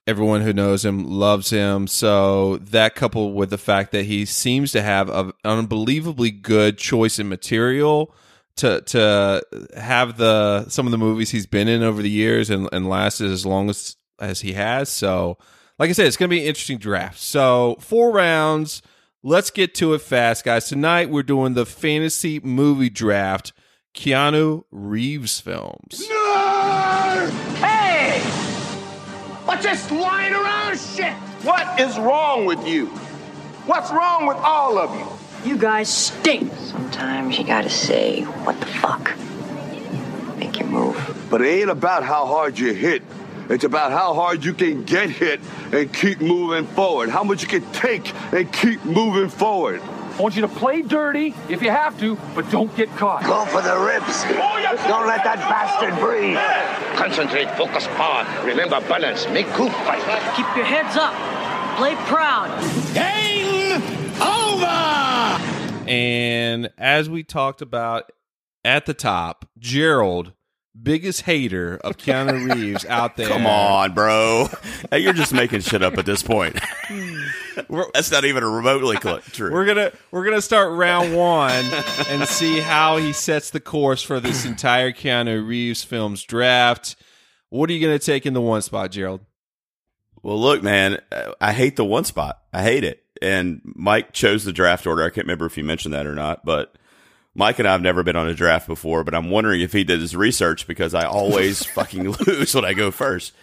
Everyone 0.07 0.41
who 0.41 0.53
knows 0.53 0.83
him 0.83 1.05
loves 1.05 1.49
him. 1.49 1.87
So 1.87 2.57
that 2.57 2.95
coupled 2.95 3.35
with 3.35 3.49
the 3.49 3.57
fact 3.57 3.91
that 3.91 4.05
he 4.05 4.25
seems 4.25 4.71
to 4.71 4.81
have 4.81 5.09
an 5.09 5.33
unbelievably 5.43 6.31
good 6.31 6.77
choice 6.77 7.19
in 7.19 7.29
material 7.29 8.13
to 8.57 8.81
to 8.81 9.41
have 9.75 10.17
the 10.17 10.67
some 10.69 10.87
of 10.87 10.91
the 10.91 10.97
movies 10.97 11.29
he's 11.31 11.45
been 11.45 11.67
in 11.67 11.83
over 11.83 12.01
the 12.01 12.09
years 12.09 12.49
and, 12.49 12.67
and 12.71 12.89
lasted 12.89 13.31
as 13.31 13.45
long 13.45 13.69
as 13.69 13.95
as 14.19 14.41
he 14.41 14.53
has. 14.53 14.89
So, 14.89 15.37
like 15.79 15.89
I 15.89 15.93
said, 15.93 16.07
it's 16.07 16.17
going 16.17 16.29
to 16.29 16.35
be 16.35 16.41
an 16.41 16.47
interesting 16.47 16.77
draft. 16.77 17.19
So 17.19 17.77
four 17.79 18.11
rounds. 18.11 18.81
Let's 19.25 19.51
get 19.51 19.73
to 19.75 19.93
it 19.93 20.01
fast, 20.01 20.43
guys. 20.43 20.67
Tonight 20.67 21.09
we're 21.09 21.23
doing 21.23 21.53
the 21.53 21.65
fantasy 21.65 22.41
movie 22.41 22.89
draft. 22.89 23.53
Keanu 23.95 24.63
Reeves 24.71 25.39
films. 25.39 26.05
Hey! 27.59 28.19
What's 29.45 29.63
this 29.63 29.89
lying 29.91 30.33
around 30.33 30.77
shit? 30.77 31.13
What 31.43 31.79
is 31.79 31.97
wrong 31.99 32.45
with 32.45 32.67
you? 32.67 32.87
What's 33.65 33.91
wrong 33.91 34.25
with 34.25 34.37
all 34.37 34.77
of 34.77 34.93
you? 34.93 35.49
You 35.49 35.57
guys 35.57 35.87
stink. 35.87 36.51
Sometimes 36.57 37.37
you 37.37 37.45
gotta 37.45 37.69
say, 37.69 38.23
what 38.23 38.59
the 38.59 38.65
fuck? 38.65 39.15
Make 40.37 40.59
your 40.59 40.67
move. 40.67 41.27
But 41.29 41.41
it 41.41 41.61
ain't 41.61 41.69
about 41.69 42.03
how 42.03 42.25
hard 42.25 42.57
you 42.59 42.73
hit. 42.73 43.03
It's 43.49 43.63
about 43.63 43.91
how 43.91 44.13
hard 44.13 44.43
you 44.43 44.53
can 44.53 44.83
get 44.83 45.09
hit 45.09 45.41
and 45.71 45.93
keep 45.93 46.21
moving 46.21 46.65
forward. 46.65 47.09
How 47.09 47.23
much 47.23 47.41
you 47.41 47.47
can 47.47 47.69
take 47.71 48.13
and 48.33 48.51
keep 48.51 48.83
moving 48.85 49.29
forward. 49.29 49.81
I 49.81 50.21
want 50.21 50.35
you 50.35 50.41
to 50.43 50.47
play 50.47 50.83
dirty 50.83 51.33
if 51.49 51.63
you 51.63 51.71
have 51.71 51.99
to, 51.99 52.17
but 52.35 52.49
don't 52.51 52.73
get 52.75 52.87
caught. 52.97 53.23
Go 53.23 53.45
for 53.45 53.63
the 53.63 53.75
ribs. 53.79 54.23
Don't 54.23 55.07
let 55.07 55.23
that 55.23 55.39
bastard 55.49 55.97
breathe. 55.99 56.37
Concentrate, 56.95 57.49
focus, 57.57 57.87
power. 57.87 58.23
Remember 58.45 58.79
balance. 58.81 59.27
Make 59.29 59.47
cool 59.47 59.71
fight. 59.71 60.03
Keep 60.35 60.55
your 60.55 60.65
heads 60.65 60.95
up. 60.95 61.13
Play 61.77 61.95
proud. 62.05 62.49
Game 62.93 63.81
over! 64.21 65.89
And 65.89 66.69
as 66.77 67.09
we 67.09 67.23
talked 67.23 67.63
about 67.63 68.11
at 68.63 68.85
the 68.85 68.93
top, 68.93 69.49
Gerald 69.57 70.33
biggest 70.81 71.21
hater 71.21 71.77
of 71.83 71.97
Keanu 71.97 72.53
Reeves 72.55 72.85
out 72.85 73.15
there. 73.17 73.27
Come 73.27 73.45
on, 73.45 73.93
bro. 73.93 74.49
Hey, 74.91 74.99
you're 74.99 75.13
just 75.13 75.33
making 75.33 75.61
shit 75.61 75.83
up 75.83 75.97
at 75.97 76.05
this 76.05 76.23
point. 76.23 76.57
Hmm. 76.59 77.23
That's 77.93 78.11
not 78.11 78.25
even 78.25 78.43
a 78.43 78.49
remotely 78.49 78.97
true. 78.97 79.51
We're 79.51 79.65
gonna 79.65 79.91
we're 80.11 80.25
gonna 80.25 80.41
start 80.41 80.71
round 80.71 81.15
one 81.15 81.63
and 82.09 82.27
see 82.27 82.59
how 82.59 82.97
he 82.97 83.13
sets 83.13 83.51
the 83.51 83.59
course 83.59 84.01
for 84.01 84.19
this 84.19 84.45
entire 84.45 84.91
Keanu 84.91 85.45
Reeves 85.47 85.83
films 85.83 86.23
draft. 86.23 86.95
What 87.49 87.69
are 87.69 87.73
you 87.73 87.85
gonna 87.85 87.99
take 87.99 88.25
in 88.25 88.33
the 88.33 88.41
one 88.41 88.63
spot, 88.63 88.91
Gerald? 88.91 89.21
Well, 90.23 90.39
look, 90.39 90.63
man, 90.63 90.99
I 91.39 91.51
hate 91.51 91.75
the 91.75 91.85
one 91.85 92.05
spot. 92.05 92.41
I 92.51 92.63
hate 92.63 92.83
it. 92.83 93.03
And 93.21 93.61
Mike 93.63 94.13
chose 94.13 94.45
the 94.45 94.53
draft 94.53 94.87
order. 94.87 95.03
I 95.03 95.09
can't 95.09 95.27
remember 95.27 95.45
if 95.45 95.57
you 95.57 95.63
mentioned 95.63 95.93
that 95.93 96.07
or 96.07 96.15
not, 96.15 96.43
but 96.45 96.75
Mike 97.35 97.59
and 97.59 97.67
I 97.67 97.71
have 97.71 97.81
never 97.81 98.03
been 98.03 98.15
on 98.15 98.27
a 98.27 98.33
draft 98.33 98.67
before, 98.67 99.03
but 99.03 99.15
I'm 99.15 99.29
wondering 99.29 99.61
if 99.61 99.73
he 99.73 99.83
did 99.83 99.99
his 99.99 100.15
research 100.15 100.67
because 100.67 100.93
I 100.93 101.05
always 101.05 101.65
fucking 101.73 102.11
lose 102.11 102.53
when 102.53 102.65
I 102.65 102.73
go 102.73 102.91
first. 102.91 103.33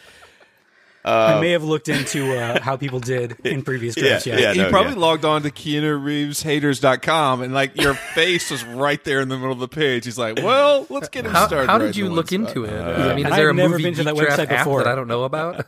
Uh, 1.02 1.36
I 1.36 1.40
may 1.40 1.52
have 1.52 1.64
looked 1.64 1.88
into 1.88 2.36
uh, 2.36 2.60
how 2.60 2.76
people 2.76 3.00
did 3.00 3.34
in 3.46 3.62
previous 3.62 3.94
drafts. 3.94 4.26
Yeah, 4.26 4.36
yeah. 4.36 4.52
yeah 4.52 4.64
he 4.64 4.70
probably 4.70 4.92
yeah. 4.92 4.98
logged 4.98 5.24
on 5.24 5.42
to 5.42 5.50
KeanuReevesHaters.com 5.50 7.40
and 7.40 7.54
like 7.54 7.80
your 7.80 7.94
face 7.94 8.50
was 8.50 8.62
right 8.64 9.02
there 9.04 9.22
in 9.22 9.30
the 9.30 9.38
middle 9.38 9.52
of 9.52 9.60
the 9.60 9.68
page. 9.68 10.04
He's 10.04 10.18
like, 10.18 10.36
"Well, 10.42 10.86
let's 10.90 11.08
get 11.08 11.24
him 11.24 11.32
how, 11.32 11.46
started." 11.46 11.70
How 11.70 11.78
did 11.78 11.96
you 11.96 12.10
look 12.10 12.28
spot. 12.28 12.40
into 12.50 12.64
it? 12.64 12.78
Uh, 12.78 13.12
I 13.12 13.14
mean, 13.14 13.26
is 13.26 13.32
there 13.32 13.48
a 13.48 13.54
never 13.54 13.70
movie 13.70 13.84
been 13.84 13.94
to 13.94 14.04
that 14.04 14.14
draft 14.14 14.40
website 14.42 14.48
before. 14.50 14.84
that 14.84 14.92
I 14.92 14.94
don't 14.94 15.08
know 15.08 15.24
about? 15.24 15.64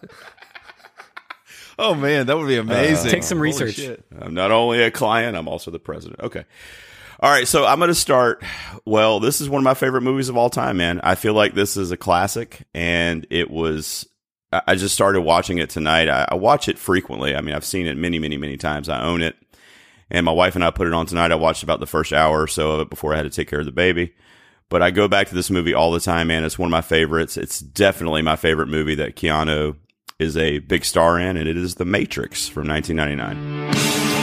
oh 1.79 1.95
man, 1.95 2.27
that 2.27 2.37
would 2.37 2.49
be 2.49 2.59
amazing. 2.59 3.11
Take 3.11 3.23
some 3.23 3.41
research. 3.41 3.81
I'm 4.21 4.35
not 4.35 4.51
only 4.51 4.83
a 4.83 4.91
client, 4.91 5.35
I'm 5.35 5.49
also 5.49 5.71
the 5.71 5.79
president. 5.79 6.21
Okay. 6.21 6.45
All 7.23 7.31
right, 7.31 7.47
so 7.47 7.65
I'm 7.65 7.79
going 7.79 7.87
to 7.87 7.95
start. 7.95 8.43
Well, 8.85 9.21
this 9.21 9.41
is 9.41 9.49
one 9.49 9.61
of 9.61 9.65
my 9.65 9.75
favorite 9.75 10.03
movies 10.03 10.29
of 10.29 10.37
all 10.37 10.51
time, 10.51 10.79
man. 10.79 11.01
I 11.05 11.15
feel 11.15 11.35
like 11.35 11.55
this 11.55 11.77
is 11.77 11.93
a 11.93 11.97
classic, 11.97 12.67
and 12.75 13.25
it 13.31 13.49
was. 13.49 14.09
I 14.51 14.75
just 14.75 14.93
started 14.93 15.21
watching 15.21 15.59
it 15.59 15.71
tonight. 15.71 16.09
I, 16.09 16.27
I 16.33 16.35
watch 16.35 16.69
it 16.69 16.81
frequently. 16.81 17.37
I 17.37 17.41
mean, 17.41 17.55
I've 17.55 17.65
seen 17.65 17.87
it 17.87 17.97
many, 17.97 18.19
many, 18.19 18.37
many 18.37 18.57
times. 18.57 18.89
I 18.89 19.05
own 19.05 19.23
it, 19.23 19.37
and 20.11 20.27
my 20.27 20.33
wife 20.33 20.57
and 20.57 20.65
I 20.65 20.73
put 20.73 20.89
it 20.89 20.93
on 20.93 21.07
tonight. 21.07 21.31
I 21.31 21.37
watched 21.37 21.63
about 21.63 21.79
the 21.79 21.87
first 21.87 22.13
hour 22.13 22.43
or 22.43 22.49
so 22.49 22.73
of 22.73 22.81
it 22.81 22.91
before 22.91 23.15
I 23.15 23.19
had 23.19 23.23
to 23.23 23.31
take 23.31 23.49
care 23.49 23.61
of 23.61 23.67
the 23.67 23.73
baby. 23.73 24.15
But 24.69 24.83
I 24.83 24.91
go 24.91 25.07
back 25.07 25.29
to 25.29 25.35
this 25.37 25.49
movie 25.49 25.75
all 25.75 25.93
the 25.93 26.01
time, 26.01 26.27
man. 26.27 26.43
It's 26.43 26.59
one 26.59 26.67
of 26.67 26.73
my 26.73 26.81
favorites. 26.81 27.37
It's 27.37 27.61
definitely 27.61 28.23
my 28.23 28.35
favorite 28.35 28.69
movie 28.69 28.97
that 28.97 29.15
Keanu 29.15 29.77
is 30.19 30.37
a 30.37 30.59
big 30.59 30.85
star 30.85 31.21
in, 31.21 31.37
and 31.37 31.49
it 31.49 31.57
is 31.57 31.77
The 31.77 31.85
Matrix 31.85 32.49
from 32.49 32.67
1999. 32.67 34.22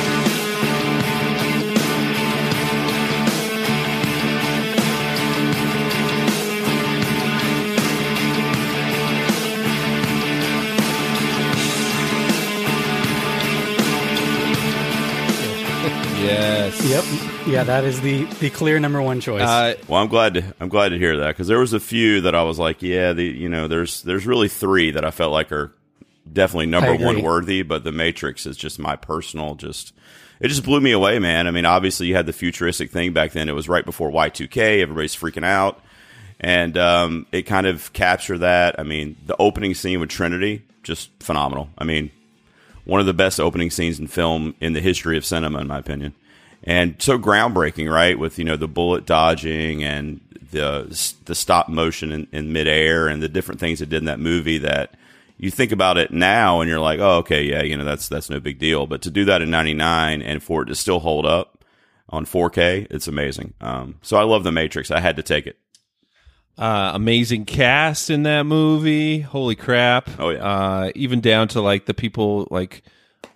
Yes. 16.22 16.86
Yep. 16.86 17.48
Yeah, 17.48 17.64
that 17.64 17.84
is 17.84 18.02
the 18.02 18.26
the 18.26 18.50
clear 18.50 18.80
number 18.80 19.02
one 19.02 19.22
choice. 19.22 19.42
Uh, 19.42 19.76
well, 19.88 20.02
I'm 20.02 20.08
glad 20.10 20.36
to 20.36 20.54
I'm 20.60 20.70
glad 20.70 20.90
to 20.90 20.98
hear 20.98 21.18
that 21.18 21.30
because 21.30 21.48
there 21.48 21.60
was 21.60 21.74
a 21.74 21.80
few 21.80 22.22
that 22.22 22.36
I 22.36 22.44
was 22.44 22.60
like, 22.60 22.82
yeah, 22.82 23.14
the 23.14 23.24
you 23.24 23.50
know, 23.50 23.68
there's 23.68 24.04
there's 24.04 24.26
really 24.26 24.48
three 24.48 24.92
that 24.92 25.06
I 25.06 25.12
felt 25.12 25.32
like 25.32 25.52
are 25.52 25.74
definitely 26.32 26.68
number 26.68 26.96
one 26.96 27.22
worthy, 27.22 27.62
but 27.62 27.84
The 27.84 27.92
Matrix 27.92 28.46
is 28.46 28.58
just 28.58 28.80
my 28.80 28.96
personal 28.96 29.56
just. 29.56 29.94
It 30.42 30.48
just 30.48 30.64
blew 30.64 30.80
me 30.80 30.94
away, 30.94 31.20
man. 31.20 31.48
I 31.48 31.52
mean, 31.52 31.66
obviously 31.66 32.08
you 32.08 32.16
had 32.16 32.26
the 32.26 32.32
futuristic 32.32 32.92
thing 32.92 33.12
back 33.12 33.34
then. 33.34 33.50
It 33.50 33.52
was 33.52 33.68
right 33.68 33.84
before 33.86 34.10
Y2K. 34.10 34.82
Everybody's 34.82 35.14
freaking 35.14 35.44
out, 35.44 35.84
and 36.40 36.78
um, 36.78 37.28
it 37.34 37.42
kind 37.42 37.68
of 37.68 37.92
captured 37.92 38.38
that. 38.38 38.80
I 38.80 38.84
mean, 38.84 39.18
the 39.26 39.36
opening 39.38 39.74
scene 39.74 40.00
with 40.00 40.08
Trinity 40.08 40.64
just 40.82 41.10
phenomenal. 41.22 41.70
I 41.78 41.84
mean, 41.84 42.10
one 42.90 43.00
of 43.00 43.06
the 43.06 43.14
best 43.14 43.40
opening 43.40 43.70
scenes 43.70 44.00
in 44.00 44.08
film 44.08 44.56
in 44.60 44.74
the 44.74 44.82
history 44.82 45.18
of 45.18 45.26
cinema, 45.26 45.60
in 45.60 45.68
my 45.68 45.78
opinion 45.78 46.14
and 46.64 46.96
so 47.00 47.18
groundbreaking, 47.18 47.92
right? 47.92 48.18
With 48.18 48.38
you 48.38 48.46
know 48.46 48.58
the 48.58 48.68
bullet 48.68 49.06
dodging 49.06 49.84
and 49.84 50.20
the 50.52 51.16
the 51.26 51.36
stop 51.36 51.70
motion 51.70 52.12
in, 52.12 52.28
in 52.32 52.54
midair 52.54 53.08
and 53.08 53.22
the 53.22 53.30
different 53.30 53.60
things 53.60 53.82
it 53.82 53.90
did 53.90 54.00
in 54.00 54.06
that 54.06 54.20
movie 54.20 54.58
that 54.60 54.96
you 55.38 55.52
think 55.52 55.72
about 55.72 55.98
it 55.98 56.12
now 56.12 56.60
and 56.60 56.70
you're 56.70 56.80
like, 56.80 57.00
oh, 57.00 57.18
okay, 57.18 57.44
yeah, 57.44 57.62
you 57.62 57.78
know 57.78 57.86
that's 57.86 58.10
that's 58.10 58.30
no 58.30 58.40
big 58.40 58.60
deal. 58.60 58.88
But 58.88 59.02
to 59.04 59.12
do 59.12 59.26
that 59.26 59.42
in 59.42 59.50
'99 59.50 60.22
and 60.22 60.44
for 60.44 60.64
it 60.64 60.66
to 60.66 60.76
still 60.76 61.00
hold 61.00 61.26
up 61.26 61.64
on 62.12 62.26
4K, 62.26 62.88
it's 62.90 63.08
amazing. 63.08 63.54
Um, 63.62 64.00
so 64.02 64.18
I 64.18 64.24
love 64.24 64.44
The 64.44 64.52
Matrix. 64.52 64.90
I 64.90 65.00
had 65.00 65.16
to 65.18 65.24
take 65.24 65.46
it. 65.46 65.58
Uh, 66.60 66.92
amazing 66.94 67.46
cast 67.46 68.10
in 68.10 68.24
that 68.24 68.44
movie. 68.44 69.22
Holy 69.22 69.56
crap! 69.56 70.10
Oh 70.20 70.30
yeah. 70.30 70.44
Uh, 70.44 70.92
even 70.94 71.22
down 71.22 71.48
to 71.50 71.62
like 71.62 71.86
the 71.86 71.94
people 71.94 72.50
like 72.52 72.84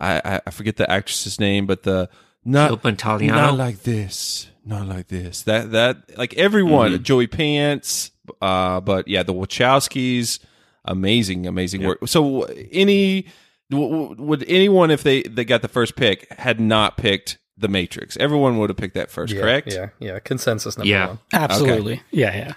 I 0.02 0.42
I 0.46 0.52
forget 0.52 0.76
the 0.76 0.92
actress's 0.92 1.40
name, 1.40 1.66
but 1.66 1.84
the 1.84 2.10
not 2.44 2.84
not 2.84 3.58
like 3.58 3.84
this, 3.84 4.48
not 4.66 4.88
like 4.88 5.08
this. 5.08 5.44
That 5.44 5.72
that 5.72 6.18
like 6.18 6.34
everyone, 6.34 6.92
mm-hmm. 6.92 7.04
Joey 7.04 7.28
Pants, 7.28 8.12
uh, 8.42 8.82
but 8.82 9.08
yeah, 9.08 9.24
the 9.24 9.34
Wachowskis, 9.34 10.40
amazing, 10.84 11.48
amazing 11.48 11.82
yeah. 11.82 11.88
work. 11.88 12.00
So 12.08 12.44
any 12.72 13.28
would 13.72 14.44
anyone 14.50 14.92
if 14.92 15.04
they 15.04 15.24
they 15.24 15.46
got 15.46 15.62
the 15.62 15.70
first 15.70 15.96
pick 15.96 16.32
had 16.34 16.60
not 16.60 16.98
picked 16.98 17.38
the 17.58 17.70
Matrix, 17.70 18.18
everyone 18.18 18.58
would 18.58 18.70
have 18.70 18.78
picked 18.78 18.96
that 18.96 19.10
first, 19.10 19.34
yeah, 19.34 19.42
correct? 19.42 19.72
Yeah, 19.72 19.90
yeah, 20.00 20.20
consensus 20.20 20.78
number 20.78 20.90
yeah. 20.90 21.08
one. 21.08 21.20
Absolutely, 21.32 21.94
okay. 21.94 22.04
yeah, 22.12 22.36
yeah. 22.36 22.54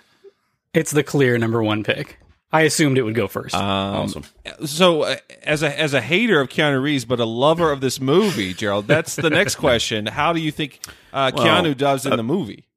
It's 0.77 0.91
the 0.91 1.03
clear 1.03 1.39
number 1.39 1.63
one 1.63 1.83
pick. 1.83 2.19
I 2.53 2.63
assumed 2.63 2.99
it 2.99 3.03
would 3.03 3.15
go 3.15 3.27
first. 3.27 3.55
Um, 3.55 3.63
awesome. 3.65 4.25
So, 4.67 5.03
uh, 5.03 5.17
as 5.43 5.63
a 5.63 5.81
as 5.81 5.95
a 5.95 6.01
hater 6.01 6.41
of 6.41 6.49
Keanu 6.49 6.81
Reeves, 6.81 7.05
but 7.05 7.19
a 7.19 7.25
lover 7.25 7.73
of 7.73 7.81
this 7.81 8.01
movie, 8.01 8.55
Gerald, 8.55 8.87
that's 8.87 9.17
the 9.17 9.31
next 9.31 9.55
question. 9.57 10.07
How 10.07 10.33
do 10.33 10.41
you 10.41 10.53
think 10.53 10.81
uh, 11.13 11.33
well, 11.35 11.47
Keanu 11.47 11.77
does 11.77 12.07
in 12.07 12.13
uh, 12.13 12.17
the 12.17 12.23
movie? 12.23 12.69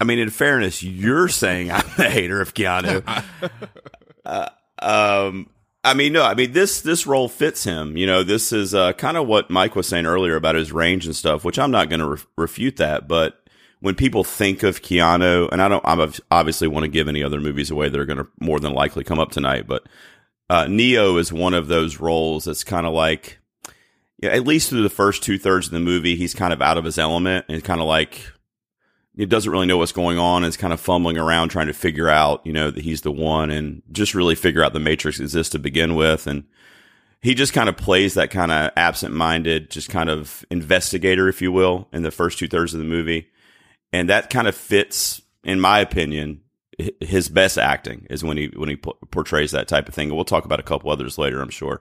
I 0.00 0.04
mean, 0.04 0.18
in 0.18 0.28
fairness, 0.28 0.82
you're 0.82 1.28
saying 1.28 1.70
I'm 1.70 1.86
a 1.98 2.10
hater 2.10 2.40
of 2.40 2.54
Keanu. 2.54 3.02
Uh, 4.26 4.48
um, 4.78 5.50
I 5.84 5.92
mean, 5.92 6.14
no, 6.14 6.22
I 6.22 6.32
mean 6.32 6.52
this 6.52 6.80
this 6.80 7.06
role 7.06 7.28
fits 7.28 7.62
him. 7.62 7.98
You 7.98 8.06
know, 8.06 8.22
this 8.22 8.54
is 8.54 8.74
uh, 8.74 8.94
kind 8.94 9.18
of 9.18 9.26
what 9.26 9.50
Mike 9.50 9.76
was 9.76 9.86
saying 9.86 10.06
earlier 10.06 10.34
about 10.34 10.54
his 10.54 10.72
range 10.72 11.04
and 11.04 11.14
stuff, 11.14 11.44
which 11.44 11.58
I'm 11.58 11.70
not 11.70 11.90
going 11.90 12.00
to 12.00 12.08
re- 12.08 12.22
refute 12.38 12.78
that, 12.78 13.06
but 13.06 13.43
when 13.84 13.94
people 13.94 14.24
think 14.24 14.62
of 14.62 14.80
Keanu, 14.80 15.46
and 15.52 15.60
I 15.60 15.68
don't, 15.68 15.84
I 15.84 16.10
obviously 16.30 16.66
want 16.66 16.84
to 16.84 16.88
give 16.88 17.06
any 17.06 17.22
other 17.22 17.38
movies 17.38 17.70
away 17.70 17.90
that 17.90 18.00
are 18.00 18.06
going 18.06 18.16
to 18.16 18.26
more 18.40 18.58
than 18.58 18.72
likely 18.72 19.04
come 19.04 19.18
up 19.18 19.30
tonight, 19.30 19.66
but 19.66 19.86
uh, 20.48 20.66
Neo 20.66 21.18
is 21.18 21.30
one 21.30 21.52
of 21.52 21.68
those 21.68 22.00
roles 22.00 22.44
that's 22.44 22.64
kind 22.64 22.86
of 22.86 22.94
like, 22.94 23.40
at 24.22 24.46
least 24.46 24.70
through 24.70 24.84
the 24.84 24.88
first 24.88 25.22
two 25.22 25.36
thirds 25.36 25.66
of 25.66 25.72
the 25.72 25.80
movie, 25.80 26.16
he's 26.16 26.32
kind 26.32 26.54
of 26.54 26.62
out 26.62 26.78
of 26.78 26.86
his 26.86 26.96
element 26.96 27.44
and 27.50 27.62
kind 27.62 27.82
of 27.82 27.86
like 27.86 28.32
he 29.18 29.26
doesn't 29.26 29.52
really 29.52 29.66
know 29.66 29.76
what's 29.76 29.92
going 29.92 30.16
on 30.16 30.44
and 30.44 30.48
is 30.48 30.56
kind 30.56 30.72
of 30.72 30.80
fumbling 30.80 31.18
around 31.18 31.50
trying 31.50 31.66
to 31.66 31.74
figure 31.74 32.08
out, 32.08 32.40
you 32.46 32.54
know, 32.54 32.70
that 32.70 32.84
he's 32.84 33.02
the 33.02 33.12
one 33.12 33.50
and 33.50 33.82
just 33.92 34.14
really 34.14 34.34
figure 34.34 34.64
out 34.64 34.72
the 34.72 34.80
Matrix 34.80 35.20
exists 35.20 35.52
to 35.52 35.58
begin 35.58 35.94
with. 35.94 36.26
And 36.26 36.44
he 37.20 37.34
just 37.34 37.52
kind 37.52 37.68
of 37.68 37.76
plays 37.76 38.14
that 38.14 38.30
kind 38.30 38.50
of 38.50 38.70
absent 38.78 39.14
minded, 39.14 39.70
just 39.70 39.90
kind 39.90 40.08
of 40.08 40.42
investigator, 40.50 41.28
if 41.28 41.42
you 41.42 41.52
will, 41.52 41.86
in 41.92 42.00
the 42.00 42.10
first 42.10 42.38
two 42.38 42.48
thirds 42.48 42.72
of 42.72 42.78
the 42.78 42.86
movie. 42.86 43.28
And 43.94 44.08
that 44.10 44.28
kind 44.28 44.48
of 44.48 44.54
fits, 44.56 45.22
in 45.44 45.60
my 45.60 45.78
opinion, 45.80 46.40
his 47.00 47.28
best 47.28 47.56
acting 47.58 48.06
is 48.10 48.24
when 48.24 48.36
he 48.36 48.46
when 48.56 48.68
he 48.68 48.76
po- 48.76 48.98
portrays 49.10 49.52
that 49.52 49.68
type 49.68 49.88
of 49.88 49.94
thing. 49.94 50.08
And 50.08 50.16
we'll 50.16 50.24
talk 50.24 50.44
about 50.44 50.58
a 50.60 50.64
couple 50.64 50.90
others 50.90 51.16
later, 51.16 51.40
I'm 51.40 51.48
sure. 51.50 51.80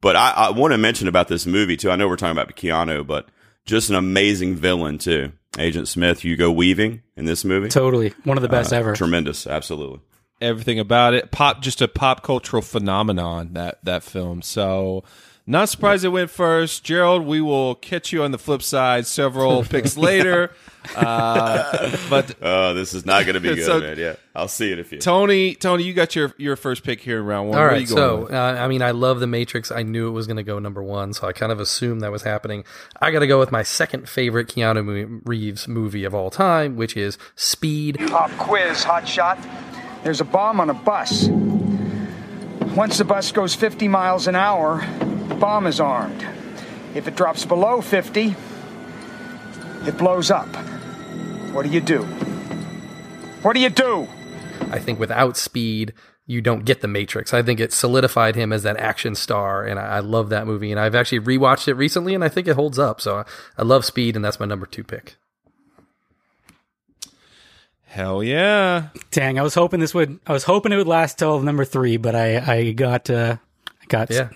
But 0.00 0.16
I, 0.16 0.30
I 0.30 0.50
want 0.50 0.72
to 0.72 0.78
mention 0.78 1.08
about 1.08 1.28
this 1.28 1.46
movie 1.46 1.76
too. 1.76 1.90
I 1.90 1.96
know 1.96 2.08
we're 2.08 2.16
talking 2.16 2.32
about 2.38 2.54
Keanu, 2.56 3.06
but 3.06 3.28
just 3.66 3.90
an 3.90 3.96
amazing 3.96 4.56
villain 4.56 4.98
too. 4.98 5.32
Agent 5.58 5.88
Smith, 5.88 6.20
Hugo 6.20 6.50
Weaving 6.50 7.02
in 7.16 7.24
this 7.24 7.44
movie. 7.44 7.68
Totally. 7.68 8.14
One 8.24 8.36
of 8.38 8.42
the 8.42 8.48
best 8.48 8.72
Uh, 8.72 8.76
ever. 8.76 8.94
Tremendous, 8.94 9.46
absolutely. 9.46 10.00
everything 10.40 10.78
about 10.78 11.14
it. 11.14 11.30
Pop, 11.30 11.60
just 11.62 11.80
a 11.82 11.88
pop 11.88 12.22
cultural 12.22 12.62
phenomenon 12.62 13.54
that 13.54 13.78
that 13.84 14.02
film. 14.02 14.42
So, 14.42 15.04
not 15.46 15.68
surprised 15.68 16.04
it 16.04 16.08
went 16.08 16.30
first. 16.30 16.82
Gerald, 16.84 17.24
we 17.24 17.40
will 17.40 17.74
catch 17.76 18.12
you 18.12 18.22
on 18.24 18.30
the 18.32 18.38
flip 18.38 18.62
side 18.62 19.06
several 19.06 19.62
picks 19.64 19.96
later. 19.96 20.50
Uh, 20.94 21.96
but 22.10 22.34
Oh, 22.42 22.74
this 22.74 22.94
is 22.94 23.04
not 23.06 23.24
going 23.24 23.34
to 23.34 23.40
be 23.40 23.54
good, 23.54 23.64
So- 23.64 23.80
man. 23.80 23.98
Yeah, 23.98 24.14
I'll 24.34 24.48
see 24.48 24.70
it 24.72 24.78
if 24.78 24.92
you. 24.92 24.98
Tony, 24.98 25.54
Tony, 25.54 25.82
you 25.84 25.94
got 25.94 26.14
your 26.16 26.32
your 26.38 26.54
first 26.56 26.84
pick 26.84 27.00
here 27.00 27.18
in 27.18 27.26
round 27.26 27.48
one. 27.48 27.58
All 27.58 27.64
What 27.64 27.72
right, 27.72 27.88
so 27.88 28.28
uh, 28.28 28.56
I 28.60 28.68
mean, 28.68 28.82
I 28.82 28.90
love 28.92 29.18
the 29.20 29.26
Matrix. 29.26 29.70
I 29.72 29.82
knew 29.82 30.08
it 30.08 30.12
was 30.12 30.26
going 30.26 30.36
to 30.36 30.42
go 30.44 30.58
number 30.58 30.82
one, 30.82 31.12
so 31.12 31.26
I 31.26 31.32
kind 31.32 31.50
of 31.52 31.58
assumed 31.60 32.02
that 32.02 32.12
was 32.12 32.22
happening. 32.22 32.64
I 33.00 33.10
got 33.10 33.20
to 33.20 33.26
go 33.26 33.38
with 33.38 33.50
my 33.52 33.62
second 33.62 34.08
favorite 34.08 34.48
Keanu 34.48 35.20
Reeves 35.24 35.66
movie 35.68 36.04
of 36.04 36.14
all 36.14 36.30
time, 36.30 36.76
which 36.76 36.96
is 36.96 37.18
Speed. 37.34 37.98
Pop 38.08 38.30
quiz, 38.38 38.84
hot 38.84 39.08
shot. 39.08 39.38
There's 40.04 40.20
a 40.20 40.24
bomb 40.24 40.60
on 40.60 40.70
a 40.70 40.74
bus. 40.74 41.28
Once 42.76 42.98
the 42.98 43.04
bus 43.04 43.32
goes 43.32 43.54
50 43.54 43.88
miles 43.88 44.26
an 44.26 44.36
hour, 44.36 44.86
the 45.25 45.25
bomb 45.36 45.66
is 45.66 45.80
armed. 45.80 46.26
If 46.94 47.06
it 47.06 47.14
drops 47.14 47.44
below 47.44 47.80
50, 47.80 48.34
it 49.86 49.98
blows 49.98 50.30
up. 50.30 50.48
What 51.52 51.64
do 51.64 51.70
you 51.70 51.80
do? 51.80 52.02
What 53.42 53.54
do 53.54 53.60
you 53.60 53.70
do? 53.70 54.08
I 54.70 54.78
think 54.78 54.98
without 54.98 55.36
Speed, 55.36 55.92
you 56.26 56.40
don't 56.40 56.64
get 56.64 56.80
the 56.80 56.88
Matrix. 56.88 57.32
I 57.32 57.42
think 57.42 57.60
it 57.60 57.72
solidified 57.72 58.34
him 58.34 58.52
as 58.52 58.64
that 58.64 58.78
action 58.78 59.14
star, 59.14 59.64
and 59.64 59.78
I, 59.78 59.96
I 59.96 59.98
love 60.00 60.30
that 60.30 60.46
movie. 60.46 60.72
And 60.72 60.80
I've 60.80 60.94
actually 60.94 61.20
rewatched 61.20 61.68
it 61.68 61.74
recently, 61.74 62.14
and 62.14 62.24
I 62.24 62.28
think 62.28 62.48
it 62.48 62.56
holds 62.56 62.78
up. 62.78 63.00
So 63.00 63.18
I, 63.18 63.24
I 63.58 63.62
love 63.62 63.84
Speed, 63.84 64.16
and 64.16 64.24
that's 64.24 64.40
my 64.40 64.46
number 64.46 64.66
two 64.66 64.82
pick. 64.82 65.16
Hell 67.84 68.22
yeah! 68.22 68.88
Dang, 69.10 69.38
I 69.38 69.42
was 69.42 69.54
hoping 69.54 69.80
this 69.80 69.94
would. 69.94 70.18
I 70.26 70.32
was 70.32 70.44
hoping 70.44 70.72
it 70.72 70.76
would 70.76 70.88
last 70.88 71.18
till 71.18 71.40
number 71.40 71.64
three, 71.64 71.96
but 71.96 72.14
I 72.14 72.38
I 72.38 72.72
got 72.72 73.08
uh 73.08 73.36
got 73.88 74.10
Yeah. 74.10 74.30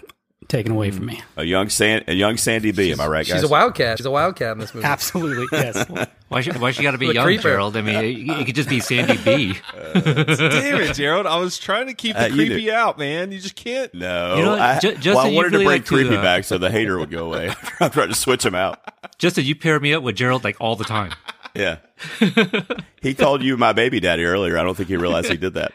Taken 0.48 0.72
away 0.72 0.90
from 0.90 1.06
me. 1.06 1.20
A 1.36 1.44
young 1.44 1.68
San, 1.68 2.02
a 2.08 2.12
young 2.14 2.36
Sandy 2.36 2.72
B. 2.72 2.90
Am 2.92 3.00
I 3.00 3.06
right, 3.06 3.26
guys? 3.26 3.36
She's 3.40 3.44
a 3.48 3.48
wildcat. 3.52 3.98
She's 3.98 4.06
a 4.06 4.10
wildcat 4.10 4.52
in 4.52 4.58
this 4.58 4.74
movie. 4.74 4.86
Absolutely, 4.86 5.46
yes. 5.58 5.86
Why 6.28 6.40
she, 6.40 6.50
why 6.52 6.70
she 6.70 6.82
got 6.82 6.92
to 6.92 6.98
be 6.98 7.08
The 7.08 7.14
young, 7.14 7.24
creeper. 7.24 7.42
Gerald? 7.42 7.76
I 7.76 7.82
mean, 7.82 7.96
it, 7.96 8.40
it 8.40 8.46
could 8.46 8.54
just 8.54 8.68
be 8.68 8.80
Sandy 8.80 9.16
B. 9.18 9.54
Damn 9.94 10.80
it, 10.80 10.94
Gerald! 10.94 11.26
I 11.26 11.36
was 11.38 11.58
trying 11.58 11.86
to 11.88 11.94
keep 11.94 12.14
the 12.16 12.24
Uh, 12.24 12.26
you 12.28 12.34
creepy 12.34 12.64
do- 12.66 12.72
out, 12.72 12.98
man. 12.98 13.32
You 13.32 13.38
just 13.40 13.56
can't. 13.56 13.92
No, 13.94 14.36
You 14.36 14.42
know 14.44 14.50
what, 14.52 14.60
I, 14.60 14.78
Ju- 14.78 14.92
Justin, 14.94 15.14
well, 15.14 15.26
I 15.26 15.30
wanted 15.34 15.36
really 15.36 15.50
to 15.50 15.56
bring 15.58 15.66
like 15.66 15.84
to, 15.84 15.94
creepy 15.94 16.16
uh, 16.16 16.22
back 16.22 16.44
so 16.44 16.58
the 16.58 16.70
hater 16.70 16.98
would 16.98 17.10
go 17.10 17.26
away. 17.26 17.52
I'm 17.80 17.90
trying 17.90 18.08
to 18.08 18.14
switch 18.14 18.44
him 18.44 18.54
out. 18.54 18.80
Justin, 19.18 19.44
you 19.44 19.54
pair 19.54 19.78
me 19.80 19.92
up 19.94 20.02
with 20.02 20.16
Gerald 20.16 20.44
like 20.44 20.56
all 20.60 20.76
the 20.76 20.84
time. 20.84 21.12
Yeah, 21.54 21.78
he 23.02 23.12
called 23.14 23.42
you 23.42 23.56
my 23.56 23.72
baby 23.72 23.98
daddy 23.98 24.24
earlier. 24.24 24.56
I 24.56 24.62
don't 24.62 24.76
think 24.76 24.88
he 24.88 24.96
realized 24.96 25.28
he 25.30 25.36
did 25.36 25.54
that. 25.54 25.72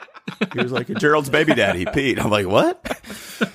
He 0.53 0.59
was 0.59 0.71
like, 0.71 0.87
"Gerald's 0.87 1.29
baby 1.29 1.53
daddy, 1.53 1.85
Pete." 1.93 2.19
I'm 2.19 2.31
like, 2.31 2.47
"What?" 2.47 2.99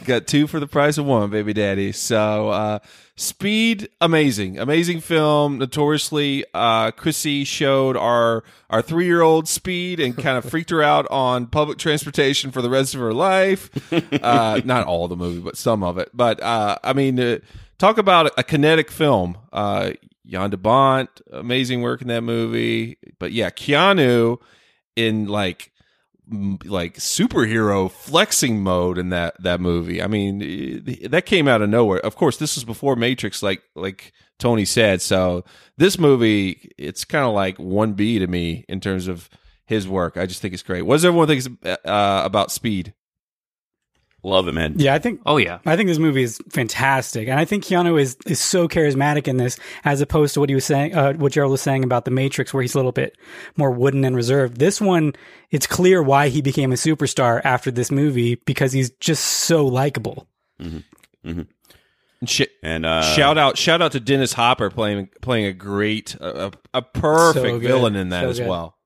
Got 0.05 0.27
two 0.27 0.47
for 0.47 0.61
the 0.61 0.67
price 0.67 0.99
of 0.99 1.07
one, 1.07 1.31
baby 1.31 1.53
daddy. 1.53 1.93
So, 1.93 2.51
uh, 2.51 2.79
Speed, 3.17 3.89
amazing, 4.01 4.59
amazing 4.59 5.01
film. 5.01 5.59
Notoriously, 5.59 6.45
uh, 6.55 6.91
Chrissy 6.93 7.45
showed 7.45 7.97
our 7.97 8.45
our 8.71 8.81
three 8.81 9.05
year 9.05 9.21
old 9.21 9.49
Speed 9.49 10.01
and 10.01 10.17
kind 10.17 10.39
of 10.39 10.45
freaked 10.45 10.71
her 10.71 10.83
out 10.83 11.07
on 11.11 11.47
public 11.47 11.77
transportation 11.77 12.51
for 12.51 12.63
the 12.63 12.71
rest 12.71 12.95
of 12.95 13.01
her 13.01 13.13
life. 13.13 13.71
Uh, 14.23 14.61
not 14.65 14.87
all 14.87 15.09
the 15.09 15.17
movie, 15.17 15.41
but 15.41 15.57
some 15.57 15.83
of 15.83 15.99
it. 15.99 16.11
But 16.15 16.43
uh, 16.43 16.77
I 16.85 16.93
mean, 16.93 17.19
uh, 17.19 17.39
talk 17.79 17.99
about 17.99 18.33
a 18.39 18.43
kinetic 18.43 18.91
film. 18.91 19.37
Uh, 19.53 19.93
de 20.27 20.57
Bont, 20.57 21.11
amazing 21.33 21.83
work 21.83 22.03
in 22.03 22.09
that 22.09 22.23
movie. 22.23 22.97
But 23.19 23.33
yeah, 23.33 23.51
Keanu 23.51 24.39
in 24.97 25.27
like 25.27 25.73
like 26.31 26.95
superhero 26.97 27.91
flexing 27.91 28.63
mode 28.63 28.99
in 28.99 29.11
that 29.11 29.41
that 29.43 29.61
movie. 29.61 30.03
I 30.03 30.07
mean, 30.07 30.85
that 31.11 31.27
came 31.27 31.49
out 31.49 31.63
of 31.63 31.69
nowhere. 31.69 32.01
Of 32.01 32.17
course, 32.17 32.37
this 32.37 32.57
was 32.57 32.65
before 32.65 32.97
Matrix, 32.97 33.43
like 33.43 33.63
like 33.75 34.13
Tony 34.39 34.65
said. 34.65 35.03
So 35.03 35.45
this 35.77 35.99
movie, 35.99 36.73
it's 36.79 37.05
kind 37.05 37.25
of 37.25 37.35
like 37.35 37.59
one 37.59 37.93
B 37.95 38.19
to 38.19 38.27
me 38.27 38.65
in 38.69 38.81
terms 38.81 39.09
of 39.09 39.29
his 39.67 39.87
work. 39.89 40.17
I 40.17 40.27
just 40.27 40.43
think 40.43 40.55
it's 40.55 40.63
great. 40.63 40.83
What 40.83 40.97
does 40.97 41.05
everyone 41.05 41.29
think 41.29 41.45
uh, 41.65 42.23
about 42.25 42.51
Speed? 42.51 42.95
Love 44.23 44.49
it, 44.49 44.53
man. 44.53 44.75
Yeah, 44.77 44.93
I 44.95 44.99
think. 44.99 45.21
Oh 45.25 45.39
yeah, 45.39 45.61
I 45.65 45.77
think 45.77 45.89
this 45.89 45.99
movie 45.99 46.23
is 46.23 46.41
fantastic, 46.51 47.27
and 47.29 47.41
I 47.41 47.45
think 47.47 47.65
Keanu 47.65 47.99
is 47.99 48.17
is 48.27 48.39
so 48.41 48.69
charismatic 48.69 49.27
in 49.29 49.39
this, 49.39 49.59
as 49.85 50.01
opposed 50.03 50.35
to 50.35 50.41
what 50.41 50.49
he 50.51 50.55
was 50.55 50.65
saying, 50.67 50.95
uh, 50.95 51.15
what 51.15 51.33
Gerald 51.33 51.53
was 51.53 51.63
saying 51.63 51.85
about 51.85 52.05
the 52.05 52.11
Matrix, 52.11 52.53
where 52.53 52.61
he's 52.63 52.75
a 52.75 52.79
little 52.79 52.93
bit 52.93 53.17
more 53.57 53.71
wooden 53.71 54.05
and 54.05 54.15
reserved. 54.15 54.59
This 54.59 54.79
one, 54.81 55.15
it's 55.51 55.67
clear 55.67 56.03
why 56.03 56.29
he 56.29 56.43
became 56.43 56.71
a 56.71 56.75
superstar 56.75 57.41
after 57.45 57.71
this 57.71 57.91
movie 57.91 58.35
because 58.45 58.73
he's 58.73 58.91
just 59.01 59.25
so 59.25 59.67
likable. 59.67 60.27
And, 61.23 61.47
sh- 62.27 62.43
And 62.63 62.85
uh, 62.85 63.03
shout 63.03 63.39
out, 63.39 63.57
shout 63.57 63.81
out 63.81 63.93
to 63.93 64.01
Dennis 64.01 64.35
Hopper 64.35 64.69
playing 64.71 65.09
playing 65.23 65.47
a 65.47 65.53
great, 65.53 66.15
a, 66.17 66.53
a 66.75 66.83
perfect 66.83 67.47
So 67.47 67.59
villain 67.59 67.97
in 67.97 68.11
that 68.11 68.23
So 68.25 68.29
as 68.31 68.39
good. 68.39 68.49
well. 68.49 68.77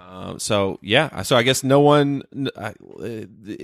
Yep. 0.00 0.10
Um, 0.10 0.38
so 0.38 0.78
yeah, 0.82 1.22
so 1.22 1.36
I 1.36 1.42
guess 1.42 1.62
no 1.64 1.80
one 1.80 2.22
uh, 2.56 2.72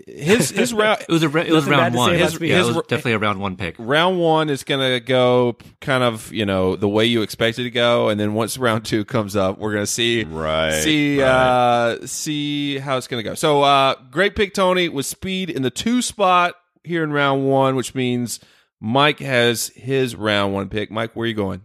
his 0.07 0.51
his 0.51 0.73
round 0.75 1.01
it 1.01 1.09
was 1.09 1.23
a, 1.23 1.37
it 1.39 1.51
was 1.53 1.67
round 1.67 1.95
one. 1.95 2.15
His, 2.15 2.35
Speed. 2.35 2.51
yeah, 2.51 2.61
it 2.61 2.67
was 2.67 2.77
definitely 2.89 3.13
a 3.13 3.19
round 3.19 3.41
one 3.41 3.57
pick. 3.57 3.75
round 3.79 4.19
one 4.21 4.49
is 4.49 4.65
gonna 4.65 5.01
go 5.01 5.57
kind 5.81 6.03
of 6.05 6.33
you 6.33 6.47
know 6.47 6.77
the 6.77 6.89
way 6.89 7.05
you 7.05 7.23
expect 7.23 7.59
it 7.59 7.65
to 7.65 7.71
go, 7.71 8.09
and 8.09 8.19
then 8.21 8.35
once 8.35 8.57
round 8.59 8.85
two 8.85 9.05
comes 9.05 9.37
up, 9.37 9.59
we're 9.59 9.73
gonna 9.73 9.87
see 9.87 10.25
Right, 10.25 10.73
see 10.83 11.21
right. 11.21 11.29
uh 11.29 12.07
see 12.07 12.79
how 12.79 12.97
it's 12.97 13.09
gonna 13.09 13.23
go. 13.23 13.35
So 13.35 13.63
uh 13.63 13.95
great 14.11 14.37
pick, 14.37 14.55
Tony, 14.55 14.89
with 14.89 15.07
speed 15.07 15.51
in 15.51 15.63
the 15.63 15.71
two 15.71 16.01
spot 16.03 16.55
here 16.85 17.03
in 17.03 17.13
round 17.13 17.47
one, 17.49 17.75
which 17.77 17.95
means 17.95 18.41
Mike 18.81 19.19
has 19.19 19.69
his 19.75 20.15
round 20.15 20.55
one 20.55 20.69
pick. 20.69 20.91
Mike, 20.91 21.15
where 21.17 21.25
are 21.25 21.29
you 21.29 21.35
going? 21.35 21.63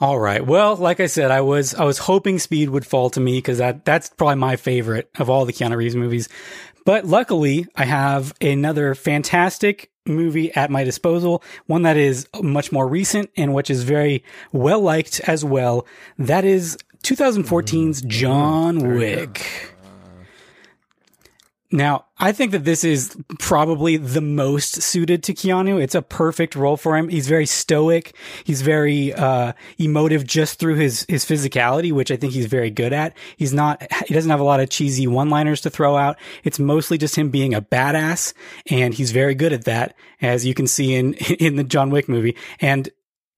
All 0.00 0.18
right. 0.18 0.46
Well, 0.46 0.76
like 0.76 1.00
I 1.00 1.06
said, 1.06 1.32
I 1.32 1.40
was 1.40 1.74
I 1.74 1.84
was 1.84 1.98
hoping 1.98 2.38
Speed 2.38 2.70
would 2.70 2.86
fall 2.86 3.10
to 3.10 3.20
me 3.20 3.38
because 3.38 3.58
that 3.58 3.84
that's 3.84 4.10
probably 4.10 4.36
my 4.36 4.54
favorite 4.54 5.10
of 5.18 5.28
all 5.28 5.44
the 5.44 5.52
Keanu 5.52 5.76
Reeves 5.76 5.96
movies. 5.96 6.28
But 6.84 7.04
luckily, 7.04 7.66
I 7.74 7.84
have 7.84 8.32
another 8.40 8.94
fantastic 8.94 9.90
movie 10.06 10.54
at 10.54 10.70
my 10.70 10.84
disposal, 10.84 11.42
one 11.66 11.82
that 11.82 11.96
is 11.96 12.28
much 12.40 12.70
more 12.72 12.86
recent 12.86 13.30
and 13.36 13.52
which 13.52 13.70
is 13.70 13.82
very 13.82 14.24
well 14.52 14.80
liked 14.80 15.20
as 15.20 15.44
well. 15.44 15.84
That 16.16 16.44
is 16.44 16.78
2014's 17.02 18.02
John 18.02 18.96
Wick. 18.96 19.74
Now, 21.70 22.06
I 22.18 22.32
think 22.32 22.52
that 22.52 22.64
this 22.64 22.82
is 22.82 23.14
probably 23.38 23.98
the 23.98 24.22
most 24.22 24.80
suited 24.80 25.22
to 25.24 25.34
Keanu. 25.34 25.82
It's 25.82 25.94
a 25.94 26.00
perfect 26.00 26.56
role 26.56 26.78
for 26.78 26.96
him. 26.96 27.10
He's 27.10 27.28
very 27.28 27.44
stoic. 27.44 28.16
He's 28.42 28.62
very 28.62 29.12
uh, 29.12 29.52
emotive 29.76 30.26
just 30.26 30.58
through 30.58 30.76
his 30.76 31.04
his 31.10 31.26
physicality, 31.26 31.92
which 31.92 32.10
I 32.10 32.16
think 32.16 32.32
he's 32.32 32.46
very 32.46 32.70
good 32.70 32.94
at. 32.94 33.14
He's 33.36 33.52
not. 33.52 33.86
He 34.06 34.14
doesn't 34.14 34.30
have 34.30 34.40
a 34.40 34.44
lot 34.44 34.60
of 34.60 34.70
cheesy 34.70 35.06
one 35.06 35.28
liners 35.28 35.60
to 35.60 35.70
throw 35.70 35.96
out. 35.98 36.18
It's 36.42 36.58
mostly 36.58 36.96
just 36.96 37.16
him 37.16 37.28
being 37.28 37.52
a 37.52 37.60
badass, 37.60 38.32
and 38.70 38.94
he's 38.94 39.12
very 39.12 39.34
good 39.34 39.52
at 39.52 39.64
that, 39.64 39.94
as 40.22 40.46
you 40.46 40.54
can 40.54 40.66
see 40.66 40.94
in 40.94 41.14
in 41.38 41.56
the 41.56 41.64
John 41.64 41.90
Wick 41.90 42.08
movie. 42.08 42.34
And 42.60 42.88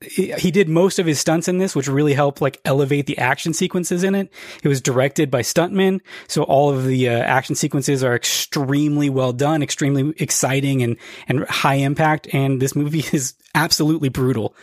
he 0.02 0.50
did 0.50 0.68
most 0.68 0.98
of 0.98 1.04
his 1.04 1.20
stunts 1.20 1.46
in 1.46 1.58
this, 1.58 1.76
which 1.76 1.86
really 1.86 2.14
helped 2.14 2.40
like 2.40 2.58
elevate 2.64 3.06
the 3.06 3.18
action 3.18 3.52
sequences 3.52 4.02
in 4.02 4.14
it. 4.14 4.32
It 4.62 4.68
was 4.68 4.80
directed 4.80 5.30
by 5.30 5.42
stuntmen, 5.42 6.00
so 6.26 6.42
all 6.44 6.70
of 6.70 6.86
the 6.86 7.08
uh, 7.08 7.18
action 7.18 7.54
sequences 7.54 8.02
are 8.02 8.14
extremely 8.14 9.10
well 9.10 9.32
done, 9.32 9.62
extremely 9.62 10.14
exciting 10.18 10.82
and 10.82 10.96
and 11.28 11.46
high 11.48 11.74
impact. 11.74 12.32
And 12.32 12.62
this 12.62 12.74
movie 12.74 13.04
is 13.12 13.34
absolutely 13.54 14.08
brutal. 14.08 14.54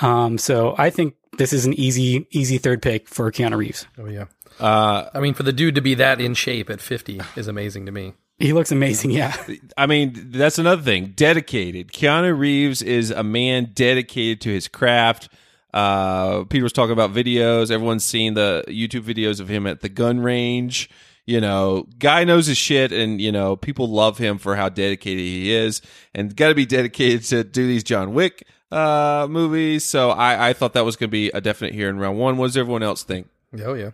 Um, 0.00 0.38
so 0.38 0.74
I 0.78 0.88
think 0.88 1.14
this 1.36 1.52
is 1.52 1.66
an 1.66 1.74
easy 1.74 2.26
easy 2.30 2.56
third 2.56 2.80
pick 2.80 3.06
for 3.08 3.30
Keanu 3.30 3.58
Reeves. 3.58 3.86
Oh 3.98 4.06
yeah. 4.06 4.26
Uh, 4.58 5.08
I 5.12 5.20
mean, 5.20 5.34
for 5.34 5.42
the 5.42 5.52
dude 5.52 5.74
to 5.74 5.80
be 5.80 5.94
that 5.94 6.20
in 6.20 6.34
shape 6.34 6.70
at 6.70 6.80
50 6.80 7.20
is 7.36 7.48
amazing 7.48 7.86
to 7.86 7.92
me. 7.92 8.14
He 8.38 8.52
looks 8.52 8.70
amazing. 8.70 9.10
Yeah. 9.12 9.34
I 9.76 9.86
mean, 9.86 10.30
that's 10.30 10.58
another 10.58 10.82
thing. 10.82 11.12
Dedicated. 11.16 11.88
Keanu 11.88 12.38
Reeves 12.38 12.82
is 12.82 13.10
a 13.10 13.22
man 13.22 13.70
dedicated 13.72 14.42
to 14.42 14.50
his 14.50 14.68
craft. 14.68 15.30
Uh, 15.72 16.44
Peter 16.44 16.62
was 16.62 16.72
talking 16.72 16.92
about 16.92 17.12
videos. 17.12 17.70
Everyone's 17.70 18.04
seen 18.04 18.34
the 18.34 18.64
YouTube 18.68 19.02
videos 19.02 19.40
of 19.40 19.48
him 19.48 19.66
at 19.66 19.80
the 19.80 19.88
gun 19.88 20.20
range. 20.20 20.90
You 21.26 21.40
know, 21.40 21.86
guy 21.98 22.24
knows 22.24 22.46
his 22.46 22.56
shit, 22.56 22.92
and 22.92 23.20
you 23.20 23.32
know, 23.32 23.56
people 23.56 23.88
love 23.88 24.16
him 24.16 24.38
for 24.38 24.54
how 24.54 24.68
dedicated 24.68 25.18
he 25.18 25.52
is, 25.52 25.82
and 26.14 26.34
got 26.36 26.48
to 26.48 26.54
be 26.54 26.66
dedicated 26.66 27.24
to 27.24 27.42
do 27.42 27.66
these 27.66 27.82
John 27.82 28.14
Wick 28.14 28.46
uh 28.70 29.26
movies. 29.28 29.84
So 29.84 30.10
I 30.10 30.50
I 30.50 30.52
thought 30.52 30.72
that 30.74 30.84
was 30.84 30.96
going 30.96 31.08
to 31.08 31.12
be 31.12 31.30
a 31.30 31.40
definite 31.40 31.74
here 31.74 31.88
in 31.88 31.98
round 31.98 32.18
one. 32.18 32.36
What 32.36 32.46
does 32.46 32.56
everyone 32.56 32.82
else 32.84 33.02
think? 33.02 33.28
Oh 33.64 33.74
yeah. 33.74 33.90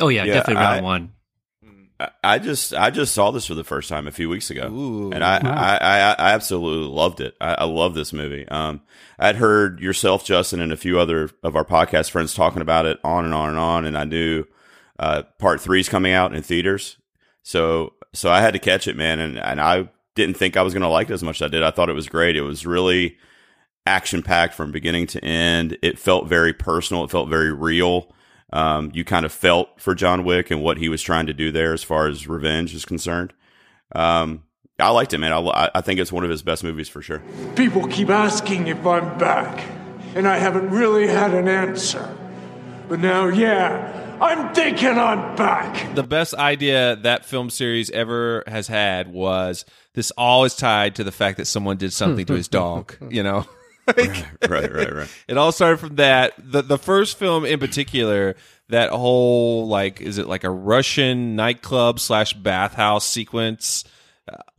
Oh 0.00 0.08
yeah, 0.08 0.24
Yeah, 0.24 0.34
definitely 0.34 0.62
round 0.62 0.78
I- 0.80 0.82
one. 0.82 1.12
I- 1.98 2.08
I 2.22 2.38
just 2.38 2.74
I 2.74 2.90
just 2.90 3.14
saw 3.14 3.30
this 3.30 3.46
for 3.46 3.54
the 3.54 3.64
first 3.64 3.88
time 3.88 4.06
a 4.06 4.12
few 4.12 4.28
weeks 4.28 4.50
ago, 4.50 4.68
Ooh. 4.70 5.10
and 5.12 5.24
I, 5.24 5.38
Wow. 5.42 5.54
I, 5.54 5.76
I 5.78 5.98
I 6.12 6.32
absolutely 6.34 6.88
loved 6.94 7.20
it. 7.22 7.34
I, 7.40 7.54
I 7.54 7.64
love 7.64 7.94
this 7.94 8.12
movie. 8.12 8.46
Um, 8.48 8.82
I'd 9.18 9.36
heard 9.36 9.80
yourself, 9.80 10.22
Justin, 10.22 10.60
and 10.60 10.72
a 10.72 10.76
few 10.76 10.98
other 10.98 11.30
of 11.42 11.56
our 11.56 11.64
podcast 11.64 12.10
friends 12.10 12.34
talking 12.34 12.60
about 12.60 12.84
it 12.84 12.98
on 13.02 13.24
and 13.24 13.32
on 13.32 13.48
and 13.48 13.58
on, 13.58 13.86
and 13.86 13.96
I 13.96 14.04
knew 14.04 14.44
uh, 14.98 15.22
part 15.38 15.58
three's 15.62 15.88
coming 15.88 16.12
out 16.12 16.34
in 16.34 16.42
theaters, 16.42 16.98
so 17.42 17.94
so 18.12 18.30
I 18.30 18.42
had 18.42 18.52
to 18.52 18.58
catch 18.58 18.86
it, 18.86 18.96
man, 18.96 19.18
and 19.18 19.38
and 19.38 19.58
I 19.58 19.88
didn't 20.16 20.36
think 20.36 20.58
I 20.58 20.62
was 20.62 20.74
going 20.74 20.82
to 20.82 20.88
like 20.88 21.08
it 21.08 21.14
as 21.14 21.22
much 21.22 21.40
as 21.40 21.46
I 21.46 21.48
did. 21.50 21.62
I 21.62 21.70
thought 21.70 21.88
it 21.88 21.94
was 21.94 22.08
great. 22.10 22.36
It 22.36 22.42
was 22.42 22.66
really 22.66 23.16
action 23.86 24.22
packed 24.22 24.52
from 24.52 24.70
beginning 24.70 25.06
to 25.06 25.24
end. 25.24 25.78
It 25.80 25.98
felt 25.98 26.28
very 26.28 26.52
personal. 26.52 27.04
It 27.04 27.10
felt 27.10 27.30
very 27.30 27.52
real. 27.54 28.12
Um, 28.52 28.90
you 28.94 29.04
kind 29.04 29.26
of 29.26 29.32
felt 29.32 29.80
for 29.80 29.94
John 29.94 30.24
Wick 30.24 30.50
and 30.50 30.62
what 30.62 30.78
he 30.78 30.88
was 30.88 31.02
trying 31.02 31.26
to 31.26 31.34
do 31.34 31.50
there 31.50 31.72
as 31.72 31.82
far 31.82 32.06
as 32.06 32.28
revenge 32.28 32.74
is 32.74 32.84
concerned. 32.84 33.32
Um, 33.92 34.44
I 34.78 34.90
liked 34.90 35.14
it, 35.14 35.18
man. 35.18 35.32
I, 35.32 35.70
I 35.74 35.80
think 35.80 36.00
it's 36.00 36.12
one 36.12 36.22
of 36.22 36.30
his 36.30 36.42
best 36.42 36.62
movies 36.62 36.88
for 36.88 37.02
sure. 37.02 37.22
People 37.56 37.86
keep 37.88 38.10
asking 38.10 38.66
if 38.66 38.86
I'm 38.86 39.18
back, 39.18 39.66
and 40.14 40.28
I 40.28 40.36
haven't 40.36 40.70
really 40.70 41.06
had 41.06 41.34
an 41.34 41.48
answer. 41.48 42.16
But 42.88 43.00
now, 43.00 43.26
yeah, 43.26 44.18
I'm 44.20 44.54
thinking 44.54 44.98
I'm 44.98 45.34
back. 45.34 45.94
the 45.94 46.02
best 46.02 46.34
idea 46.34 46.96
that 46.96 47.24
film 47.24 47.50
series 47.50 47.90
ever 47.90 48.44
has 48.46 48.68
had 48.68 49.08
was 49.08 49.64
this 49.94 50.10
all 50.12 50.44
is 50.44 50.54
tied 50.54 50.94
to 50.96 51.04
the 51.04 51.12
fact 51.12 51.38
that 51.38 51.46
someone 51.46 51.78
did 51.78 51.92
something 51.92 52.26
to 52.26 52.34
his 52.34 52.48
dog, 52.62 52.94
you 53.10 53.22
know? 53.22 53.46
right, 53.96 54.26
right, 54.48 54.72
right, 54.72 54.94
right. 54.94 55.08
It 55.28 55.36
all 55.38 55.52
started 55.52 55.78
from 55.78 55.96
that. 55.96 56.34
The 56.38 56.62
the 56.62 56.78
first 56.78 57.18
film 57.18 57.44
in 57.44 57.58
particular, 57.60 58.36
that 58.68 58.90
whole 58.90 59.68
like 59.68 60.00
is 60.00 60.18
it 60.18 60.26
like 60.26 60.44
a 60.44 60.50
Russian 60.50 61.36
nightclub 61.36 62.00
slash 62.00 62.32
bathhouse 62.32 63.06
sequence 63.06 63.84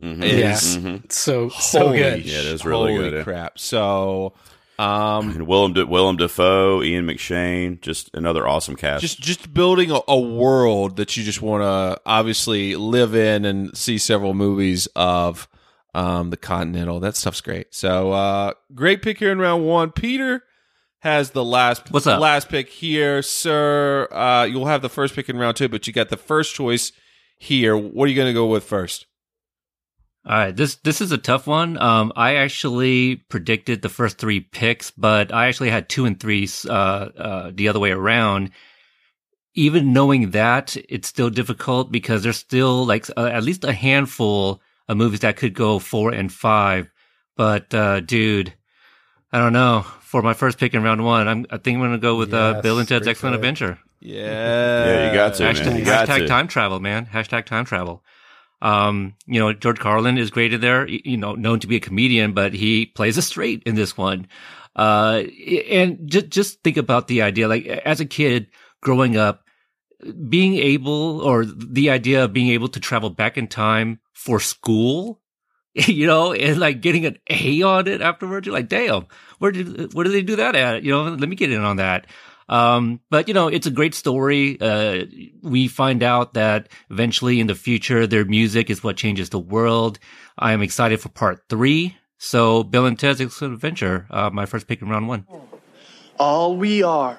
Mhm. 0.02 0.22
is 0.24 0.76
Yeah. 0.76 0.98
So 1.10 1.48
so 1.50 1.92
good. 1.92 2.24
Yeah, 2.24 2.38
it 2.38 2.46
is 2.46 2.64
really 2.64 2.92
holy 2.94 3.10
good, 3.10 3.18
yeah. 3.18 3.22
crap. 3.24 3.58
So 3.58 4.32
um 4.78 5.30
And 5.30 5.46
Willem 5.46 5.72
De- 5.74 5.84
Willem 5.86 6.16
Dafoe, 6.16 6.82
Ian 6.82 7.06
McShane, 7.06 7.80
just 7.82 8.08
another 8.14 8.46
awesome 8.48 8.76
cast. 8.76 9.02
just 9.02 9.20
just 9.20 9.52
building 9.52 9.90
a, 9.90 9.98
a 10.08 10.18
world 10.18 10.96
that 10.96 11.16
you 11.18 11.24
just 11.24 11.42
want 11.42 11.62
to 11.64 12.00
obviously 12.06 12.76
live 12.76 13.14
in 13.14 13.44
and 13.44 13.76
see 13.76 13.98
several 13.98 14.32
movies 14.32 14.86
of 14.96 15.48
um 15.94 16.30
the 16.30 16.36
continental 16.36 17.00
that 17.00 17.16
stuff's 17.16 17.40
great 17.40 17.74
so 17.74 18.12
uh 18.12 18.52
great 18.74 19.02
pick 19.02 19.18
here 19.18 19.32
in 19.32 19.38
round 19.38 19.64
one 19.66 19.90
peter 19.90 20.42
has 21.00 21.30
the 21.30 21.44
last 21.44 21.90
What's 21.92 22.06
up? 22.06 22.20
last 22.20 22.48
pick 22.48 22.68
here 22.68 23.22
sir 23.22 24.08
uh 24.10 24.44
you'll 24.44 24.66
have 24.66 24.82
the 24.82 24.88
first 24.88 25.14
pick 25.14 25.28
in 25.28 25.36
round 25.38 25.56
two 25.56 25.68
but 25.68 25.86
you 25.86 25.92
got 25.92 26.08
the 26.08 26.16
first 26.16 26.54
choice 26.54 26.92
here 27.38 27.76
what 27.76 28.04
are 28.04 28.08
you 28.08 28.16
gonna 28.16 28.32
go 28.32 28.46
with 28.46 28.64
first 28.64 29.06
All 30.26 30.36
right, 30.36 30.54
this 30.54 30.74
this 30.76 31.00
is 31.00 31.10
a 31.12 31.16
tough 31.16 31.46
one. 31.46 31.78
Um, 31.78 32.12
I 32.16 32.34
actually 32.34 33.16
predicted 33.30 33.80
the 33.80 33.88
first 33.88 34.18
three 34.18 34.40
picks, 34.40 34.90
but 34.90 35.32
I 35.32 35.46
actually 35.46 35.70
had 35.70 35.88
two 35.88 36.04
and 36.04 36.18
three 36.20 36.46
uh, 36.68 36.72
uh, 36.72 37.50
the 37.54 37.68
other 37.68 37.78
way 37.80 37.92
around. 37.92 38.50
Even 39.54 39.92
knowing 39.94 40.32
that, 40.32 40.76
it's 40.88 41.08
still 41.08 41.30
difficult 41.30 41.90
because 41.90 42.22
there's 42.24 42.36
still 42.36 42.84
like 42.84 43.08
uh, 43.16 43.30
at 43.32 43.42
least 43.44 43.64
a 43.64 43.72
handful 43.72 44.60
of 44.88 44.96
movies 44.96 45.20
that 45.20 45.36
could 45.36 45.54
go 45.54 45.78
four 45.78 46.12
and 46.12 46.32
five. 46.32 46.88
But 47.36 47.72
uh, 47.74 48.00
dude, 48.00 48.54
I 49.32 49.38
don't 49.38 49.52
know. 49.52 49.84
For 50.00 50.22
my 50.22 50.32
first 50.34 50.58
pick 50.58 50.72
in 50.74 50.82
round 50.82 51.04
one, 51.04 51.28
I'm, 51.28 51.46
I 51.50 51.58
think 51.58 51.74
I'm 51.76 51.80
going 51.80 51.92
to 51.92 51.98
go 51.98 52.16
with 52.16 52.32
uh, 52.32 52.62
Bill 52.62 52.78
and 52.78 52.88
Ted's 52.88 53.06
Excellent 53.06 53.34
pick. 53.34 53.38
Adventure. 53.40 53.78
yeah 54.00 54.86
Yeah, 54.86 55.08
you 55.08 55.14
got 55.14 55.34
to, 55.34 55.42
man. 55.44 55.54
Hashtag, 55.54 55.78
You 55.78 55.84
got 55.84 56.08
hashtag 56.08 56.18
to. 56.20 56.26
time 56.28 56.48
travel, 56.48 56.80
man. 56.80 57.04
Hashtag 57.06 57.44
time 57.44 57.66
travel. 57.66 58.02
Um, 58.62 59.14
you 59.26 59.38
know, 59.38 59.52
George 59.52 59.78
Carlin 59.78 60.18
is 60.18 60.30
great 60.30 60.52
in 60.52 60.60
there, 60.60 60.88
you 60.88 61.16
know, 61.16 61.34
known 61.34 61.60
to 61.60 61.66
be 61.66 61.76
a 61.76 61.80
comedian, 61.80 62.32
but 62.32 62.54
he 62.54 62.86
plays 62.86 63.16
a 63.18 63.22
straight 63.22 63.62
in 63.66 63.74
this 63.76 63.96
one. 63.96 64.26
Uh, 64.74 65.24
and 65.70 66.08
just, 66.10 66.28
just 66.30 66.62
think 66.64 66.76
about 66.76 67.06
the 67.06 67.22
idea, 67.22 67.46
like 67.48 67.66
as 67.66 68.00
a 68.00 68.06
kid 68.06 68.48
growing 68.80 69.16
up, 69.16 69.44
being 70.28 70.54
able 70.56 71.20
or 71.20 71.44
the 71.44 71.90
idea 71.90 72.24
of 72.24 72.32
being 72.32 72.48
able 72.48 72.68
to 72.68 72.80
travel 72.80 73.10
back 73.10 73.36
in 73.36 73.48
time 73.48 74.00
for 74.12 74.40
school, 74.40 75.20
you 75.74 76.06
know, 76.06 76.32
and 76.32 76.58
like 76.58 76.80
getting 76.80 77.06
an 77.06 77.18
A 77.28 77.62
on 77.62 77.88
it 77.88 78.00
afterwards. 78.00 78.46
You're 78.46 78.54
like, 78.54 78.68
damn, 78.68 79.06
where 79.38 79.52
did, 79.52 79.94
where 79.94 80.04
did 80.04 80.12
they 80.12 80.22
do 80.22 80.36
that 80.36 80.54
at? 80.54 80.82
You 80.82 80.92
know, 80.92 81.02
let 81.04 81.28
me 81.28 81.36
get 81.36 81.52
in 81.52 81.62
on 81.62 81.76
that. 81.76 82.06
Um, 82.48 83.00
but 83.10 83.28
you 83.28 83.34
know, 83.34 83.48
it's 83.48 83.66
a 83.66 83.70
great 83.70 83.94
story. 83.94 84.58
Uh, 84.60 85.04
we 85.42 85.68
find 85.68 86.02
out 86.02 86.34
that 86.34 86.68
eventually 86.90 87.40
in 87.40 87.46
the 87.46 87.54
future, 87.54 88.06
their 88.06 88.24
music 88.24 88.70
is 88.70 88.82
what 88.82 88.96
changes 88.96 89.28
the 89.30 89.38
world. 89.38 89.98
I 90.38 90.52
am 90.52 90.62
excited 90.62 91.00
for 91.00 91.10
part 91.10 91.42
three. 91.48 91.96
So 92.16 92.64
Bill 92.64 92.86
and 92.86 92.98
Ted's 92.98 93.20
Excellent 93.20 93.54
Adventure, 93.54 94.06
uh, 94.10 94.30
my 94.30 94.46
first 94.46 94.66
pick 94.66 94.80
in 94.80 94.88
round 94.88 95.08
one. 95.08 95.26
All 96.18 96.56
we 96.56 96.82
are 96.82 97.18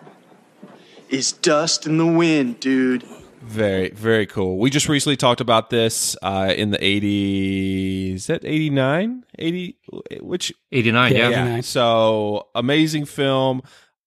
is 1.10 1.32
dust 1.32 1.86
in 1.86 1.98
the 1.98 2.06
wind, 2.06 2.60
dude. 2.60 3.04
Very, 3.42 3.90
very 3.92 4.26
cool. 4.26 4.58
We 4.58 4.70
just 4.70 4.90
recently 4.90 5.16
talked 5.18 5.42
about 5.42 5.70
this 5.70 6.16
uh, 6.22 6.54
in 6.56 6.72
the 6.72 6.78
80s. 6.78 8.16
Is 8.16 8.28
that 8.28 8.46
89? 8.46 9.24
80? 9.38 9.78
Which? 10.22 10.54
89, 10.72 11.12
yeah. 11.14 11.18
Yeah. 11.18 11.28
89. 11.44 11.64
So, 11.64 12.48
amazing 12.54 13.06
film. 13.06 13.62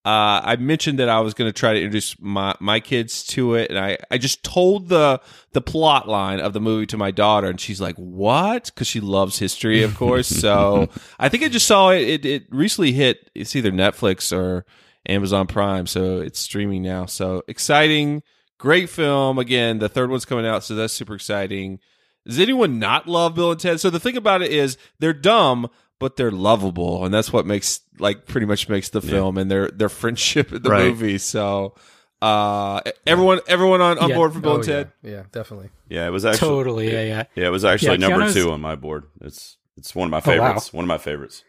Uh, 0.05 0.43
I 0.45 0.57
mentioned 0.57 0.99
that 0.99 1.09
I 1.09 1.21
was 1.21 1.33
going 1.33 1.49
to 1.49 1.53
try 1.53 1.73
to 1.75 1.79
introduce 1.79 2.21
my, 2.21 2.55
my 2.61 2.81
kids 2.81 3.25
to 3.29 3.55
it, 3.55 3.71
and 3.71 3.79
I, 3.79 3.99
I 4.11 4.19
just 4.19 4.43
told 4.43 4.89
the 4.89 5.21
the 5.53 5.61
plot 5.61 6.09
line 6.09 6.41
of 6.41 6.53
the 6.55 6.61
movie 6.61 6.87
to 6.87 6.97
my 6.97 7.13
daughter, 7.13 7.49
and 7.49 7.61
she's 7.61 7.81
like, 7.81 7.95
"What?" 7.95 8.65
Because 8.65 8.89
she 8.89 8.99
loves 8.99 9.39
history, 9.39 9.85
of 9.85 9.97
course. 9.97 10.27
so 10.27 10.89
I 11.21 11.29
think 11.29 11.45
I 11.45 11.49
just 11.49 11.69
saw 11.69 11.91
it, 11.91 12.03
it. 12.03 12.25
It 12.25 12.47
recently 12.51 12.91
hit. 12.91 13.31
It's 13.37 13.55
either 13.55 13.71
Netflix 13.71 14.37
or 14.37 14.67
Amazon 15.09 15.47
Prime, 15.47 15.87
so 15.87 16.21
it's 16.21 16.39
streaming 16.39 16.83
now. 16.83 17.07
So 17.07 17.43
exciting, 17.49 18.23
great 18.59 18.89
film. 18.89 19.39
Again, 19.39 19.79
the 19.79 19.89
third 19.89 20.11
one's 20.11 20.25
coming 20.25 20.47
out, 20.47 20.65
so 20.65 20.75
that's 20.75 20.93
super 20.93 21.15
exciting. 21.15 21.79
Does 22.27 22.39
anyone 22.39 22.79
not 22.79 23.09
love 23.09 23.35
Bill 23.35 23.51
and 23.51 23.61
Ted? 23.61 23.81
So 23.81 23.91
the 23.91 23.99
thing 24.01 24.17
about 24.17 24.43
it 24.43 24.53
is 24.53 24.79
they're 25.01 25.13
dumb, 25.13 25.69
but 25.99 26.17
they're 26.17 26.31
lovable, 26.31 27.05
and 27.05 27.13
that's 27.13 27.33
what 27.33 27.47
makes 27.47 27.81
like 27.99 28.27
pretty 28.27 28.47
much 28.47 28.69
makes 28.69 28.91
the 28.91 29.01
film 29.01 29.39
and 29.39 29.51
their 29.51 29.69
their 29.69 29.89
friendship 29.89 30.53
in 30.53 30.63
the 30.63 30.71
Right. 30.71 30.87
movie. 30.87 31.19
So 31.19 31.75
uh 32.21 32.81
everyone 33.05 33.41
everyone 33.49 33.81
on, 33.81 33.99
on 33.99 34.11
Yeah. 34.11 34.15
board 34.17 34.33
for 34.33 34.39
Bill 34.41 34.53
Oh, 34.53 34.57
and 34.57 34.65
Ted. 34.65 34.93
Yeah, 35.03 35.11
yeah, 35.11 35.23
definitely. 35.33 35.71
yeah, 35.89 36.07
it 36.07 36.11
was 36.11 36.25
actually 36.25 36.49
Totally, 36.49 36.93
yeah, 36.93 37.03
yeah. 37.03 37.23
Yeah, 37.35 37.47
it 37.47 37.51
was 37.51 37.65
actually 37.65 37.99
Yeah, 37.99 38.09
number 38.09 38.27
Keanu's- 38.27 38.35
two 38.35 38.51
on 38.53 38.61
my 38.61 38.77
board. 38.77 39.05
It's 39.21 39.57
it's 39.77 39.95
one 39.95 40.07
of 40.07 40.11
my 40.13 40.19
Oh, 40.19 40.39
wow. 40.39 40.47
favorites. 40.47 40.73
One 40.73 40.85
of 40.85 40.89
my 40.89 40.99
favorites. 40.99 41.43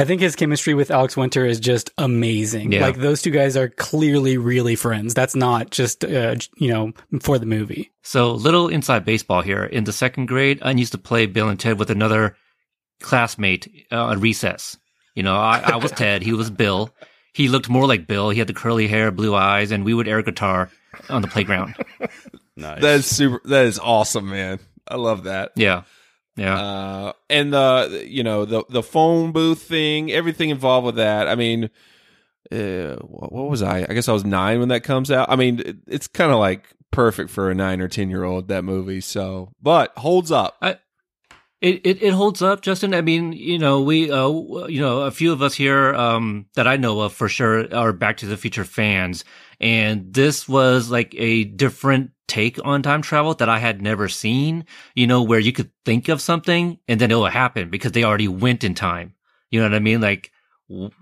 I 0.00 0.04
think 0.06 0.22
his 0.22 0.34
chemistry 0.34 0.72
with 0.72 0.90
Alex 0.90 1.14
Winter 1.14 1.44
is 1.44 1.60
just 1.60 1.90
amazing. 1.98 2.72
Yeah. 2.72 2.80
Like 2.80 2.96
those 2.96 3.20
two 3.20 3.30
guys 3.30 3.54
are 3.54 3.68
clearly 3.68 4.38
really 4.38 4.74
friends. 4.74 5.12
That's 5.12 5.36
not 5.36 5.68
just 5.68 6.04
uh, 6.06 6.36
you 6.56 6.68
know 6.70 6.92
for 7.20 7.38
the 7.38 7.44
movie. 7.44 7.92
So 8.02 8.32
little 8.32 8.68
inside 8.68 9.04
baseball 9.04 9.42
here. 9.42 9.62
In 9.62 9.84
the 9.84 9.92
second 9.92 10.24
grade, 10.24 10.58
I 10.62 10.70
used 10.70 10.92
to 10.92 10.98
play 10.98 11.26
Bill 11.26 11.50
and 11.50 11.60
Ted 11.60 11.78
with 11.78 11.90
another 11.90 12.34
classmate 13.02 13.86
uh, 13.92 14.02
on 14.04 14.20
recess. 14.20 14.78
You 15.14 15.22
know, 15.22 15.36
I, 15.36 15.58
I 15.58 15.76
was 15.76 15.90
Ted, 15.92 16.22
he 16.22 16.32
was 16.32 16.48
Bill. 16.48 16.94
He 17.34 17.48
looked 17.48 17.68
more 17.68 17.86
like 17.86 18.06
Bill. 18.06 18.30
He 18.30 18.38
had 18.38 18.48
the 18.48 18.54
curly 18.54 18.88
hair, 18.88 19.10
blue 19.10 19.34
eyes, 19.34 19.70
and 19.70 19.84
we 19.84 19.92
would 19.92 20.08
air 20.08 20.22
guitar 20.22 20.70
on 21.10 21.20
the 21.20 21.28
playground. 21.28 21.74
Nice. 22.56 22.82
That 22.82 22.94
is 22.96 23.06
super. 23.06 23.40
That 23.44 23.64
is 23.64 23.78
awesome, 23.78 24.28
man. 24.28 24.58
I 24.86 24.96
love 24.96 25.24
that. 25.24 25.52
Yeah, 25.56 25.84
yeah. 26.40 26.58
Uh, 26.58 27.12
and 27.28 27.52
the 27.52 28.06
you 28.08 28.22
know 28.22 28.46
the 28.46 28.64
the 28.70 28.82
phone 28.82 29.32
booth 29.32 29.60
thing, 29.62 30.10
everything 30.10 30.48
involved 30.48 30.86
with 30.86 30.96
that. 30.96 31.28
I 31.28 31.34
mean, 31.34 31.68
uh, 32.50 32.96
what, 33.02 33.50
was 33.50 33.62
I? 33.62 33.80
I 33.86 33.92
guess 33.92 34.08
I 34.08 34.12
was 34.12 34.24
nine 34.24 34.58
when 34.58 34.70
that 34.70 34.82
comes 34.82 35.10
out. 35.10 35.28
I 35.30 35.36
mean, 35.36 35.60
it, 35.60 35.76
it's 35.86 36.06
kind 36.08 36.32
of 36.32 36.38
like 36.38 36.66
perfect 36.90 37.28
for 37.28 37.50
a 37.50 37.54
nine 37.54 37.82
or 37.82 37.88
ten 37.88 38.08
year 38.08 38.24
old 38.24 38.48
that 38.48 38.64
movie. 38.64 39.02
So, 39.02 39.52
but 39.60 39.92
holds 39.98 40.32
up. 40.32 40.56
It, 41.60 41.82
it 41.84 42.02
it 42.02 42.14
holds 42.14 42.40
up, 42.40 42.62
Justin. 42.62 42.94
I 42.94 43.02
mean, 43.02 43.34
you 43.34 43.58
know, 43.58 43.82
we, 43.82 44.10
uh, 44.10 44.30
you 44.66 44.80
know, 44.80 45.00
a 45.00 45.10
few 45.10 45.32
of 45.34 45.42
us 45.42 45.54
here, 45.54 45.94
um, 45.94 46.46
that 46.54 46.66
I 46.66 46.78
know 46.78 47.00
of 47.00 47.12
for 47.12 47.28
sure 47.28 47.72
are 47.74 47.92
Back 47.92 48.16
to 48.18 48.26
the 48.26 48.38
Future 48.38 48.64
fans, 48.64 49.26
and 49.60 50.14
this 50.14 50.48
was 50.48 50.90
like 50.90 51.14
a 51.18 51.44
different 51.44 52.12
take 52.30 52.58
on 52.64 52.82
time 52.82 53.02
travel 53.02 53.34
that 53.34 53.48
I 53.48 53.58
had 53.58 53.82
never 53.82 54.08
seen. 54.08 54.64
You 54.94 55.06
know, 55.06 55.22
where 55.22 55.40
you 55.40 55.52
could 55.52 55.70
think 55.84 56.08
of 56.08 56.22
something 56.22 56.78
and 56.88 57.00
then 57.00 57.10
it 57.10 57.16
will 57.16 57.26
happen 57.26 57.68
because 57.68 57.92
they 57.92 58.04
already 58.04 58.28
went 58.28 58.64
in 58.64 58.74
time. 58.74 59.14
You 59.50 59.60
know 59.60 59.66
what 59.66 59.74
I 59.74 59.80
mean? 59.80 60.00
Like 60.00 60.30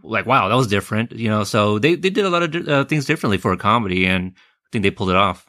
like, 0.02 0.26
wow, 0.26 0.48
that 0.48 0.54
was 0.54 0.66
different. 0.66 1.12
You 1.12 1.28
know, 1.28 1.44
so 1.44 1.78
they 1.78 1.94
they 1.94 2.10
did 2.10 2.24
a 2.24 2.30
lot 2.30 2.42
of 2.42 2.68
uh, 2.68 2.84
things 2.84 3.04
differently 3.04 3.38
for 3.38 3.52
a 3.52 3.58
comedy, 3.58 4.06
and 4.06 4.32
I 4.36 4.68
think 4.72 4.82
they 4.82 4.90
pulled 4.90 5.10
it 5.10 5.16
off. 5.16 5.46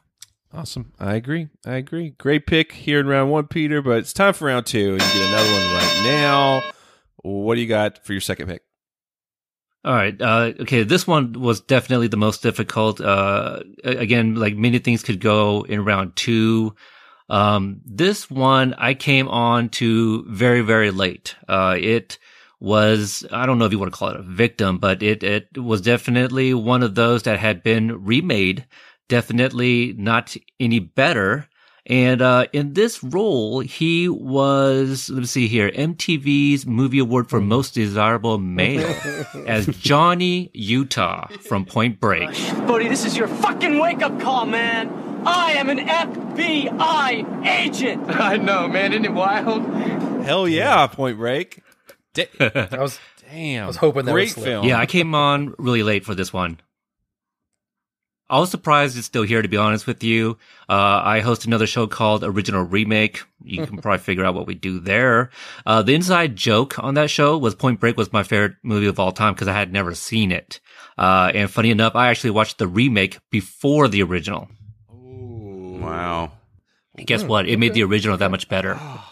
Awesome. 0.53 0.93
I 0.99 1.15
agree. 1.15 1.47
I 1.65 1.75
agree. 1.75 2.09
Great 2.11 2.47
pick 2.47 2.71
here 2.71 2.99
in 2.99 3.07
round 3.07 3.31
one, 3.31 3.47
Peter, 3.47 3.81
but 3.81 3.99
it's 3.99 4.13
time 4.13 4.33
for 4.33 4.45
round 4.45 4.65
two. 4.65 4.93
You 4.93 4.97
get 4.97 5.15
another 5.15 5.51
one 5.51 5.73
right 5.73 6.01
now. 6.03 6.71
What 7.21 7.55
do 7.55 7.61
you 7.61 7.67
got 7.67 8.03
for 8.03 8.13
your 8.13 8.21
second 8.21 8.47
pick? 8.47 8.63
All 9.85 9.93
right. 9.93 10.19
Uh, 10.21 10.51
okay. 10.59 10.83
This 10.83 11.07
one 11.07 11.33
was 11.33 11.61
definitely 11.61 12.07
the 12.07 12.17
most 12.17 12.43
difficult. 12.43 12.99
Uh, 12.99 13.61
again, 13.83 14.35
like 14.35 14.55
many 14.55 14.79
things 14.79 15.03
could 15.03 15.21
go 15.21 15.63
in 15.63 15.85
round 15.85 16.15
two. 16.15 16.75
Um, 17.29 17.81
this 17.85 18.29
one 18.29 18.73
I 18.73 18.93
came 18.93 19.27
on 19.27 19.69
to 19.69 20.25
very, 20.27 20.61
very 20.61 20.91
late. 20.91 21.35
Uh, 21.47 21.77
it 21.79 22.17
was, 22.59 23.25
I 23.31 23.45
don't 23.45 23.57
know 23.57 23.65
if 23.65 23.71
you 23.71 23.79
want 23.79 23.93
to 23.93 23.97
call 23.97 24.09
it 24.09 24.19
a 24.19 24.23
victim, 24.23 24.79
but 24.79 25.01
it, 25.01 25.23
it 25.23 25.57
was 25.57 25.81
definitely 25.81 26.53
one 26.53 26.83
of 26.83 26.95
those 26.95 27.23
that 27.23 27.39
had 27.39 27.63
been 27.63 28.03
remade. 28.03 28.65
Definitely 29.07 29.93
not 29.97 30.35
any 30.59 30.79
better. 30.79 31.48
And 31.89 32.21
uh, 32.21 32.45
in 32.54 32.73
this 32.73 33.04
role, 33.04 33.62
he 33.62 34.08
was, 34.08 35.10
let 35.10 35.21
me 35.21 35.25
see 35.25 35.47
here, 35.47 35.71
MTV's 35.71 36.67
Movie 36.67 36.99
Award 36.99 37.30
for 37.30 37.41
Most 37.41 37.73
Desirable 37.73 38.38
Male 38.38 38.86
as 39.47 39.65
Johnny 39.65 40.52
Utah 40.54 41.28
from 41.47 41.65
Point 41.65 41.99
Break. 41.99 42.30
Buddy, 42.67 42.88
this 42.88 43.06
is 43.06 43.17
your 43.17 43.28
fucking 43.28 43.80
wake 43.80 44.04
up 44.04 44.19
call, 44.19 44.45
man. 44.45 44.93
I 45.25 45.54
am 45.54 45.69
an 45.69 45.80
FBI 45.80 47.45
agent. 47.47 48.04
I 48.10 48.38
know, 48.38 48.67
man. 48.67 48.93
Isn't 48.93 49.06
it 49.06 49.13
wild? 49.13 49.65
Hell 50.23 50.47
yeah, 50.47 50.86
Point 50.86 51.17
Break. 51.17 51.63
Da- 52.13 52.30
I 52.39 52.78
was 52.80 52.99
Damn. 53.32 53.63
I 53.63 53.67
was 53.67 53.75
hoping 53.78 54.06
that 54.06 54.12
Great 54.12 54.30
would 54.30 54.34
slip. 54.36 54.45
film. 54.45 54.65
Yeah, 54.65 54.80
I 54.80 54.86
came 54.86 55.13
on 55.13 55.54
really 55.58 55.84
late 55.84 56.06
for 56.06 56.15
this 56.15 56.32
one. 56.34 56.60
I 58.29 58.39
was 58.39 58.51
surprised 58.51 58.97
it's 58.97 59.07
still 59.07 59.23
here, 59.23 59.41
to 59.41 59.47
be 59.47 59.57
honest 59.57 59.87
with 59.87 60.03
you. 60.03 60.37
Uh, 60.67 61.01
I 61.03 61.21
host 61.21 61.45
another 61.45 61.65
show 61.65 61.87
called 61.87 62.23
Original 62.23 62.63
Remake. 62.63 63.23
You 63.43 63.65
can 63.65 63.77
probably 63.81 63.99
figure 63.99 64.23
out 64.23 64.35
what 64.35 64.45
we 64.45 64.53
do 64.53 64.79
there. 64.79 65.31
Uh, 65.65 65.81
the 65.81 65.95
inside 65.95 66.35
joke 66.35 66.77
on 66.77 66.93
that 66.93 67.09
show 67.09 67.37
was 67.37 67.55
Point 67.55 67.79
Break 67.79 67.97
was 67.97 68.13
my 68.13 68.23
favorite 68.23 68.55
movie 68.61 68.87
of 68.87 68.99
all 68.99 69.11
time 69.11 69.33
because 69.33 69.47
I 69.47 69.53
had 69.53 69.73
never 69.73 69.95
seen 69.95 70.31
it. 70.31 70.59
Uh, 70.97 71.31
and 71.33 71.49
funny 71.49 71.71
enough, 71.71 71.95
I 71.95 72.09
actually 72.09 72.31
watched 72.31 72.59
the 72.59 72.67
remake 72.67 73.17
before 73.31 73.87
the 73.87 74.03
original. 74.03 74.47
Oh, 74.91 75.79
Wow. 75.81 76.33
And 76.95 77.07
guess 77.07 77.23
what? 77.23 77.47
It 77.47 77.57
made 77.57 77.73
the 77.73 77.83
original 77.83 78.17
that 78.17 78.31
much 78.31 78.47
better. 78.49 78.79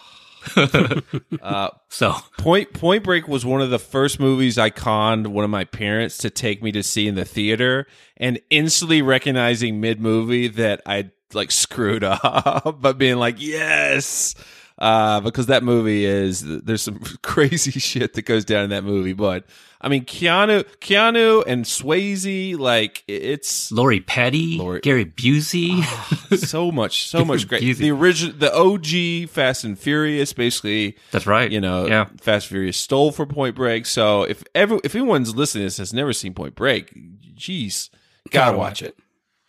Uh, 1.42 1.70
so 1.88 2.14
Point 2.36 2.72
Point 2.72 3.04
Break 3.04 3.28
was 3.28 3.44
one 3.44 3.62
of 3.62 3.70
the 3.70 3.78
first 3.78 4.20
movies 4.20 4.58
I 4.58 4.70
conned 4.70 5.28
one 5.28 5.44
of 5.44 5.50
my 5.50 5.64
parents 5.64 6.18
to 6.18 6.30
take 6.30 6.62
me 6.62 6.72
to 6.72 6.82
see 6.82 7.06
in 7.06 7.14
the 7.14 7.24
theater, 7.24 7.86
and 8.16 8.40
instantly 8.50 9.02
recognizing 9.02 9.80
mid 9.80 10.00
movie 10.00 10.48
that 10.48 10.82
I 10.84 11.10
like 11.32 11.50
screwed 11.50 12.04
up, 12.04 12.80
but 12.80 12.98
being 12.98 13.16
like, 13.16 13.36
yes. 13.38 14.34
Uh, 14.78 15.18
because 15.20 15.46
that 15.46 15.64
movie 15.64 16.04
is 16.04 16.40
there's 16.62 16.82
some 16.82 17.00
crazy 17.22 17.72
shit 17.80 18.14
that 18.14 18.22
goes 18.22 18.44
down 18.44 18.62
in 18.62 18.70
that 18.70 18.84
movie, 18.84 19.12
but 19.12 19.44
I 19.80 19.88
mean 19.88 20.04
Keanu, 20.04 20.62
Keanu 20.80 21.42
and 21.48 21.64
Swayze, 21.64 22.56
like 22.56 23.02
it's 23.08 23.72
Lori 23.72 23.98
Petty, 23.98 24.56
Gary 24.80 25.04
Busey, 25.04 25.82
so 26.38 26.70
much, 26.70 27.08
so 27.08 27.24
much 27.24 27.48
great. 27.48 27.60
Busey. 27.62 27.78
The 27.78 27.90
original, 27.90 28.36
the 28.38 28.54
OG 28.54 29.30
Fast 29.30 29.64
and 29.64 29.76
Furious, 29.76 30.32
basically. 30.32 30.96
That's 31.10 31.26
right. 31.26 31.50
You 31.50 31.60
know, 31.60 31.86
Yeah. 31.86 32.04
Fast 32.20 32.46
and 32.46 32.50
Furious 32.50 32.76
stole 32.76 33.10
from 33.10 33.28
Point 33.30 33.56
Break. 33.56 33.84
So 33.84 34.22
if 34.22 34.44
ever, 34.54 34.78
if 34.84 34.94
anyone's 34.94 35.34
listening 35.34 35.62
to 35.62 35.66
this 35.66 35.78
has 35.78 35.92
never 35.92 36.12
seen 36.12 36.34
Point 36.34 36.54
Break, 36.54 36.94
jeez, 37.36 37.90
gotta, 38.30 38.56
watch 38.56 38.82
it. 38.82 38.96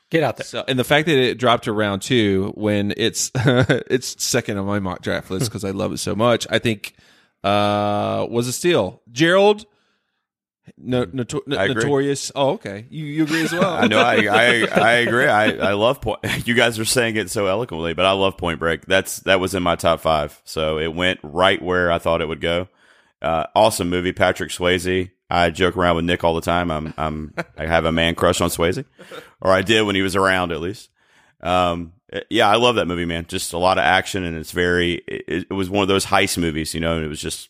Get 0.09 0.23
out 0.23 0.37
there. 0.37 0.45
So, 0.45 0.63
and 0.67 0.79
the 0.79 0.83
fact 0.83 1.05
that 1.05 1.17
it 1.17 1.37
dropped 1.37 1.65
to 1.65 1.73
round 1.73 2.01
two 2.01 2.51
when 2.55 2.93
it's 2.97 3.31
it's 3.35 4.21
second 4.23 4.57
on 4.57 4.65
my 4.65 4.79
mock 4.79 5.01
draft 5.01 5.29
list 5.29 5.45
because 5.49 5.63
I 5.63 5.71
love 5.71 5.91
it 5.91 5.99
so 5.99 6.15
much, 6.15 6.47
I 6.49 6.59
think 6.59 6.95
uh 7.43 8.25
was 8.29 8.47
a 8.47 8.51
steal. 8.51 9.01
Gerald, 9.11 9.65
no, 10.77 11.05
noto- 11.11 11.41
I 11.51 11.67
notorious. 11.67 12.31
Oh, 12.35 12.51
okay, 12.51 12.85
you 12.89 13.05
you 13.05 13.23
agree 13.23 13.43
as 13.43 13.51
well? 13.51 13.71
I 13.73 13.87
know. 13.87 13.99
I, 13.99 14.15
I 14.25 14.67
I 14.71 14.91
agree. 14.93 15.27
I, 15.27 15.51
I 15.51 15.73
love 15.73 16.01
point. 16.01 16.19
You 16.47 16.53
guys 16.53 16.79
are 16.79 16.85
saying 16.85 17.15
it 17.15 17.29
so 17.29 17.47
eloquently, 17.47 17.93
but 17.93 18.05
I 18.05 18.11
love 18.11 18.37
Point 18.37 18.59
Break. 18.59 18.85
That's 18.85 19.19
that 19.21 19.39
was 19.39 19.53
in 19.53 19.63
my 19.63 19.75
top 19.75 19.99
five, 20.01 20.41
so 20.43 20.79
it 20.79 20.93
went 20.93 21.19
right 21.23 21.61
where 21.61 21.91
I 21.91 21.99
thought 21.99 22.21
it 22.21 22.27
would 22.27 22.41
go. 22.41 22.67
Uh, 23.21 23.45
awesome 23.55 23.89
movie, 23.89 24.13
Patrick 24.13 24.49
Swayze. 24.49 25.11
I 25.29 25.51
joke 25.51 25.77
around 25.77 25.97
with 25.97 26.05
Nick 26.05 26.23
all 26.23 26.33
the 26.33 26.41
time. 26.41 26.71
I'm 26.71 26.93
I'm 26.97 27.33
I 27.57 27.65
have 27.65 27.85
a 27.85 27.91
man 27.91 28.15
crush 28.15 28.41
on 28.41 28.49
Swayze, 28.49 28.83
or 29.41 29.51
I 29.51 29.61
did 29.61 29.81
when 29.83 29.95
he 29.95 30.01
was 30.01 30.15
around 30.15 30.51
at 30.51 30.59
least. 30.61 30.89
Um, 31.41 31.93
yeah, 32.29 32.49
I 32.49 32.55
love 32.55 32.75
that 32.75 32.87
movie, 32.87 33.05
man. 33.05 33.25
Just 33.27 33.53
a 33.53 33.57
lot 33.57 33.77
of 33.77 33.83
action, 33.83 34.23
and 34.23 34.35
it's 34.35 34.51
very. 34.51 34.95
It, 35.07 35.47
it 35.49 35.53
was 35.53 35.69
one 35.69 35.83
of 35.83 35.87
those 35.87 36.05
heist 36.07 36.37
movies, 36.37 36.73
you 36.73 36.79
know. 36.81 36.95
And 36.95 37.05
it 37.05 37.09
was 37.09 37.21
just 37.21 37.49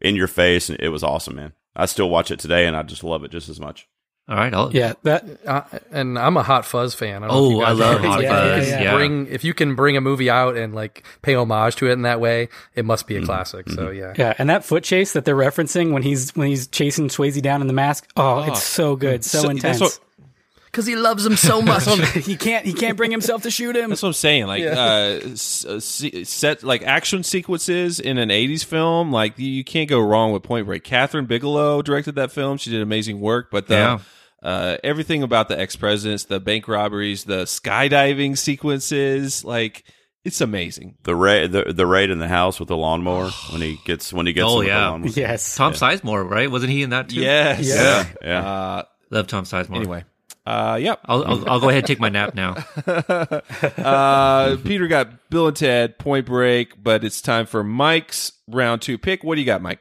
in 0.00 0.16
your 0.16 0.28
face, 0.28 0.70
and 0.70 0.78
it 0.80 0.88
was 0.90 1.02
awesome, 1.02 1.36
man. 1.36 1.52
I 1.76 1.86
still 1.86 2.08
watch 2.08 2.30
it 2.30 2.38
today, 2.38 2.66
and 2.66 2.76
I 2.76 2.82
just 2.84 3.04
love 3.04 3.24
it 3.24 3.30
just 3.30 3.48
as 3.48 3.60
much. 3.60 3.88
All 4.28 4.36
right. 4.36 4.54
I'll, 4.54 4.72
Yeah, 4.72 4.92
that 5.02 5.24
Uh, 5.44 5.62
and 5.90 6.16
I'm 6.16 6.36
a 6.36 6.42
Hot 6.44 6.64
Fuzz 6.64 6.94
fan. 6.94 7.24
I 7.24 7.26
don't 7.26 7.36
Oh, 7.36 7.50
you 7.50 7.60
I 7.62 7.70
guys 7.70 7.78
love 7.78 8.02
know. 8.02 8.08
Hot 8.10 8.18
If 8.20 8.24
you 8.24 8.28
Fuzz, 8.30 8.68
can 8.70 8.82
yeah. 8.84 8.94
Bring 8.94 9.26
if 9.26 9.42
you 9.44 9.54
can 9.54 9.74
bring 9.74 9.96
a 9.96 10.00
movie 10.00 10.30
out 10.30 10.56
and 10.56 10.72
like 10.72 11.02
pay 11.22 11.34
homage 11.34 11.74
to 11.76 11.88
it 11.88 11.92
in 11.94 12.02
that 12.02 12.20
way, 12.20 12.48
it 12.76 12.84
must 12.84 13.06
Mm-hmm. 13.06 13.18
be 13.18 13.22
a 13.22 13.26
classic. 13.26 13.68
So 13.70 13.90
yeah, 13.90 14.14
Yeah, 14.16 14.34
and 14.38 14.48
that 14.48 14.64
foot 14.64 14.84
chase 14.84 15.14
that 15.14 15.24
they're 15.24 15.34
referencing 15.34 15.92
when 15.92 16.02
he's 16.04 16.30
when 16.36 16.46
he's 16.46 16.68
chasing 16.68 17.08
Swayze 17.08 17.42
down 17.42 17.60
in 17.60 17.66
the 17.66 17.72
mask. 17.72 18.08
Oh, 18.16 18.42
it's 18.44 18.62
so 18.62 18.94
good, 18.94 19.24
so, 19.24 19.40
So- 19.40 19.48
that's 19.48 19.56
intense. 19.64 19.80
what- 19.80 19.98
because 20.70 20.86
he 20.86 20.96
loves 20.96 21.24
him 21.26 21.36
so 21.36 21.60
much. 21.62 21.84
he 22.24 22.36
can't 22.36 22.64
he 22.64 22.72
can't 22.72 22.96
bring 22.96 23.10
himself 23.10 23.42
to 23.42 23.50
shoot 23.50 23.76
him. 23.76 23.90
That's 23.90 24.02
what 24.02 24.08
I'm 24.10 24.12
saying. 24.14 24.46
Like 24.46 24.62
Yeah. 24.62 24.72
uh, 24.72 25.28
s- 25.32 25.64
uh, 25.64 25.80
se- 25.80 26.24
set 26.24 26.62
like 26.62 26.82
action 26.82 27.22
sequences 27.22 27.98
in 28.00 28.18
an 28.18 28.28
'80s 28.30 28.64
film. 28.64 29.10
Like 29.12 29.38
you, 29.38 29.48
you 29.48 29.64
can't 29.64 29.88
go 29.88 30.00
wrong 30.00 30.32
with 30.32 30.42
Point 30.42 30.66
Break. 30.66 30.84
Kathryn 30.84 31.26
Bigelow 31.26 31.82
directed 31.82 32.14
that 32.16 32.32
film. 32.32 32.56
She 32.58 32.70
did 32.70 32.82
amazing 32.82 33.20
work. 33.20 33.50
But 33.50 33.66
the 33.66 33.74
Yeah. 33.74 33.98
uh, 34.42 34.76
everything 34.84 35.22
about 35.22 35.48
the 35.48 35.58
ex 35.58 35.76
presidents, 35.76 36.24
the 36.24 36.40
bank 36.40 36.68
robberies, 36.68 37.24
the 37.24 37.44
skydiving 37.44 38.38
sequences, 38.38 39.44
like 39.44 39.84
it's 40.24 40.40
amazing. 40.40 40.96
The 41.04 41.16
raid, 41.16 41.50
the, 41.52 41.72
the 41.72 41.86
raid 41.86 42.10
in 42.10 42.18
the 42.18 42.28
house 42.28 42.60
with 42.60 42.68
the 42.68 42.76
lawnmower 42.76 43.30
when 43.52 43.60
he 43.62 43.78
gets 43.84 44.12
when 44.12 44.26
he 44.26 44.32
gets. 44.32 44.46
Oh 44.48 44.60
him 44.60 44.66
the 44.66 44.72
yeah, 44.72 44.88
lawnmower. 44.90 45.10
Yes. 45.10 45.56
Tom 45.56 45.72
Sizemore, 45.72 46.28
right? 46.28 46.50
Wasn't 46.50 46.70
he 46.70 46.82
in 46.82 46.90
that 46.90 47.08
too? 47.08 47.20
Yes. 47.20 47.66
Yeah. 47.66 48.06
Yeah. 48.22 48.46
Uh, 48.48 48.82
Love 49.10 49.26
Tom 49.26 49.44
Sizemore. 49.44 49.76
anyway. 49.76 50.04
Uh, 50.46 50.78
yep. 50.80 51.00
I'll, 51.04 51.24
I'll 51.24 51.50
I'll 51.50 51.60
go 51.60 51.68
ahead 51.68 51.80
and 51.80 51.86
take 51.86 52.00
my 52.00 52.08
nap 52.08 52.34
now. 52.34 52.56
uh, 53.76 54.56
Peter 54.64 54.88
got 54.88 55.28
Bill 55.30 55.48
and 55.48 55.56
Ted, 55.56 55.98
Point 55.98 56.26
Break, 56.26 56.82
but 56.82 57.04
it's 57.04 57.20
time 57.20 57.46
for 57.46 57.62
Mike's 57.62 58.32
round 58.48 58.82
two 58.82 58.98
pick. 58.98 59.22
What 59.22 59.34
do 59.36 59.40
you 59.40 59.46
got, 59.46 59.62
Mike? 59.62 59.80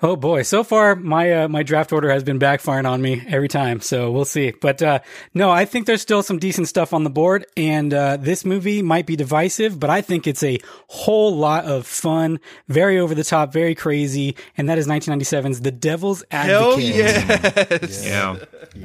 Oh 0.00 0.14
boy, 0.14 0.42
so 0.42 0.62
far 0.62 0.94
my 0.94 1.32
uh, 1.32 1.48
my 1.48 1.64
draft 1.64 1.92
order 1.92 2.08
has 2.10 2.22
been 2.22 2.38
backfiring 2.38 2.88
on 2.88 3.02
me 3.02 3.20
every 3.26 3.48
time, 3.48 3.80
so 3.80 4.12
we'll 4.12 4.24
see. 4.24 4.52
But 4.52 4.80
uh, 4.80 5.00
no, 5.34 5.50
I 5.50 5.64
think 5.64 5.86
there's 5.86 6.00
still 6.02 6.22
some 6.22 6.38
decent 6.38 6.68
stuff 6.68 6.92
on 6.92 7.02
the 7.02 7.10
board, 7.10 7.46
and 7.56 7.92
uh, 7.92 8.16
this 8.16 8.44
movie 8.44 8.80
might 8.80 9.06
be 9.06 9.16
divisive, 9.16 9.80
but 9.80 9.90
I 9.90 10.00
think 10.00 10.28
it's 10.28 10.44
a 10.44 10.60
whole 10.86 11.36
lot 11.36 11.64
of 11.64 11.84
fun, 11.84 12.38
very 12.68 12.96
over 13.00 13.12
the 13.12 13.24
top, 13.24 13.52
very 13.52 13.74
crazy, 13.74 14.36
and 14.56 14.68
that 14.68 14.78
is 14.78 14.86
1997's 14.86 15.62
The 15.62 15.72
Devil's 15.72 16.22
Hell 16.30 16.74
Advocate. 16.74 16.94
yes. 16.94 18.06
Yeah, 18.06 18.36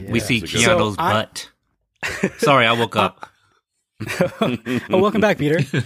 we 0.10 0.20
see 0.20 0.40
That's 0.40 0.52
a 0.54 0.58
Keanu's 0.58 0.96
So 0.96 0.96
I- 0.98 1.14
butt. 1.14 1.50
Sorry, 2.40 2.66
I 2.66 2.74
woke 2.74 2.96
up. 2.96 3.30
oh, 4.42 4.58
welcome 4.90 5.22
back, 5.22 5.38
Peter. 5.38 5.60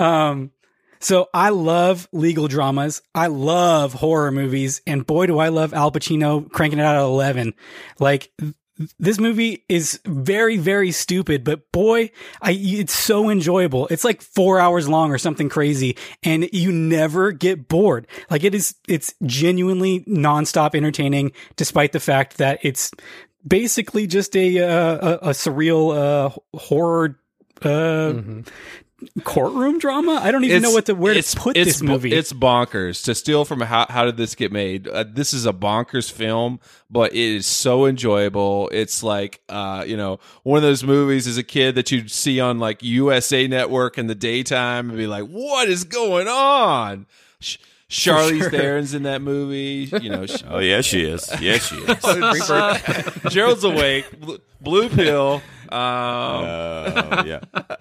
Um, 0.00 0.52
so 1.00 1.28
I 1.32 1.50
love 1.50 2.08
legal 2.12 2.48
dramas. 2.48 3.02
I 3.14 3.28
love 3.28 3.92
horror 3.94 4.32
movies, 4.32 4.82
and 4.86 5.06
boy, 5.06 5.26
do 5.26 5.38
I 5.38 5.48
love 5.48 5.74
Al 5.74 5.92
Pacino 5.92 6.50
cranking 6.50 6.78
it 6.78 6.84
out 6.84 6.96
at 6.96 7.02
eleven. 7.02 7.54
Like 7.98 8.32
this 8.98 9.18
movie 9.18 9.64
is 9.68 10.00
very, 10.06 10.56
very 10.56 10.92
stupid, 10.92 11.42
but 11.42 11.70
boy, 11.72 12.10
I 12.40 12.52
it's 12.52 12.94
so 12.94 13.28
enjoyable. 13.28 13.88
It's 13.88 14.04
like 14.04 14.22
four 14.22 14.60
hours 14.60 14.88
long 14.88 15.10
or 15.10 15.18
something 15.18 15.48
crazy, 15.48 15.96
and 16.22 16.48
you 16.52 16.70
never 16.70 17.32
get 17.32 17.68
bored. 17.68 18.06
Like 18.30 18.44
it 18.44 18.54
is, 18.54 18.76
it's 18.86 19.14
genuinely 19.24 20.00
nonstop 20.00 20.74
entertaining, 20.74 21.32
despite 21.56 21.92
the 21.92 22.00
fact 22.00 22.38
that 22.38 22.60
it's 22.62 22.92
basically 23.46 24.06
just 24.06 24.36
a 24.36 24.60
uh, 24.60 24.94
a, 24.94 25.28
a 25.30 25.30
surreal 25.30 25.96
uh, 25.96 26.58
horror. 26.58 27.18
Uh, 27.60 28.22
courtroom 29.22 29.78
drama. 29.78 30.20
I 30.22 30.30
don't 30.32 30.44
even 30.44 30.62
know 30.62 30.72
what 30.72 30.86
to 30.86 30.94
where 30.94 31.12
it's- 31.12 31.32
to 31.34 31.40
put 31.40 31.56
it's 31.56 31.74
this 31.74 31.82
movie. 31.82 32.12
It's 32.12 32.32
bonkers 32.32 33.04
to 33.04 33.14
steal 33.14 33.44
from 33.44 33.60
how 33.60 33.86
how 33.88 34.04
did 34.04 34.16
this 34.16 34.34
get 34.34 34.50
made? 34.52 34.88
Uh, 34.88 35.04
this 35.08 35.32
is 35.32 35.46
a 35.46 35.52
bonkers 35.52 36.10
film, 36.10 36.58
but 36.90 37.12
it 37.12 37.18
is 37.18 37.46
so 37.46 37.86
enjoyable. 37.86 38.68
It's 38.72 39.02
like 39.02 39.40
uh, 39.48 39.84
you 39.86 39.96
know 39.96 40.18
one 40.42 40.56
of 40.56 40.62
those 40.62 40.82
movies 40.82 41.26
as 41.26 41.38
a 41.38 41.42
kid 41.44 41.74
that 41.76 41.90
you'd 41.90 42.10
see 42.10 42.40
on 42.40 42.58
like 42.58 42.82
USA 42.82 43.46
Network 43.46 43.98
in 43.98 44.06
the 44.08 44.14
daytime 44.16 44.88
and 44.88 44.98
be 44.98 45.06
like, 45.06 45.24
"What 45.26 45.68
is 45.68 45.84
going 45.84 46.26
on?" 46.28 47.06
Sh- 47.40 47.58
Charlize 47.88 48.38
sure. 48.40 48.50
Theron's 48.50 48.92
in 48.94 49.04
that 49.04 49.22
movie. 49.22 49.88
You 50.02 50.10
know, 50.10 50.26
she- 50.26 50.44
Oh 50.48 50.58
yeah, 50.58 50.80
she 50.82 51.02
is. 51.04 51.30
Yes, 51.40 51.66
she 51.68 51.76
is. 51.76 53.32
Gerald's 53.32 53.64
awake. 53.64 54.04
Bl- 54.20 54.34
Blue 54.60 54.88
pill. 54.88 55.40
Um, 55.70 55.78
Oh 55.80 57.22
yeah. 57.24 57.40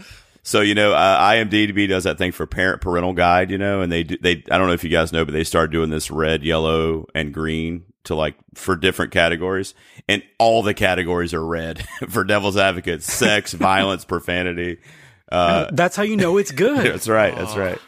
So 0.47 0.61
you 0.61 0.75
know, 0.75 0.93
uh, 0.93 1.19
IMDb 1.19 1.89
does 1.89 2.05
that 2.05 2.17
thing 2.17 2.31
for 2.31 2.47
parent 2.47 2.79
parental 2.79 3.11
guide, 3.11 3.51
you 3.51 3.57
know, 3.57 3.81
and 3.81 3.91
they 3.91 4.03
do, 4.03 4.17
they 4.17 4.45
I 4.49 4.57
don't 4.57 4.67
know 4.67 4.73
if 4.73 4.81
you 4.85 4.89
guys 4.89 5.11
know, 5.11 5.25
but 5.25 5.33
they 5.33 5.43
started 5.43 5.73
doing 5.73 5.89
this 5.89 6.09
red, 6.09 6.41
yellow, 6.41 7.05
and 7.13 7.33
green 7.33 7.83
to 8.05 8.15
like 8.15 8.35
for 8.53 8.77
different 8.77 9.11
categories, 9.11 9.73
and 10.07 10.23
all 10.39 10.63
the 10.63 10.73
categories 10.73 11.33
are 11.33 11.45
red 11.45 11.85
for 12.09 12.23
Devil's 12.23 12.55
Advocate: 12.55 13.03
sex, 13.03 13.51
violence, 13.71 14.05
profanity. 14.05 14.77
Uh, 15.29 15.69
That's 15.73 15.97
how 15.97 16.03
you 16.03 16.15
know 16.15 16.37
it's 16.37 16.51
good. 16.53 16.93
that's 16.93 17.09
right. 17.09 17.35
That's 17.35 17.57
right. 17.57 17.79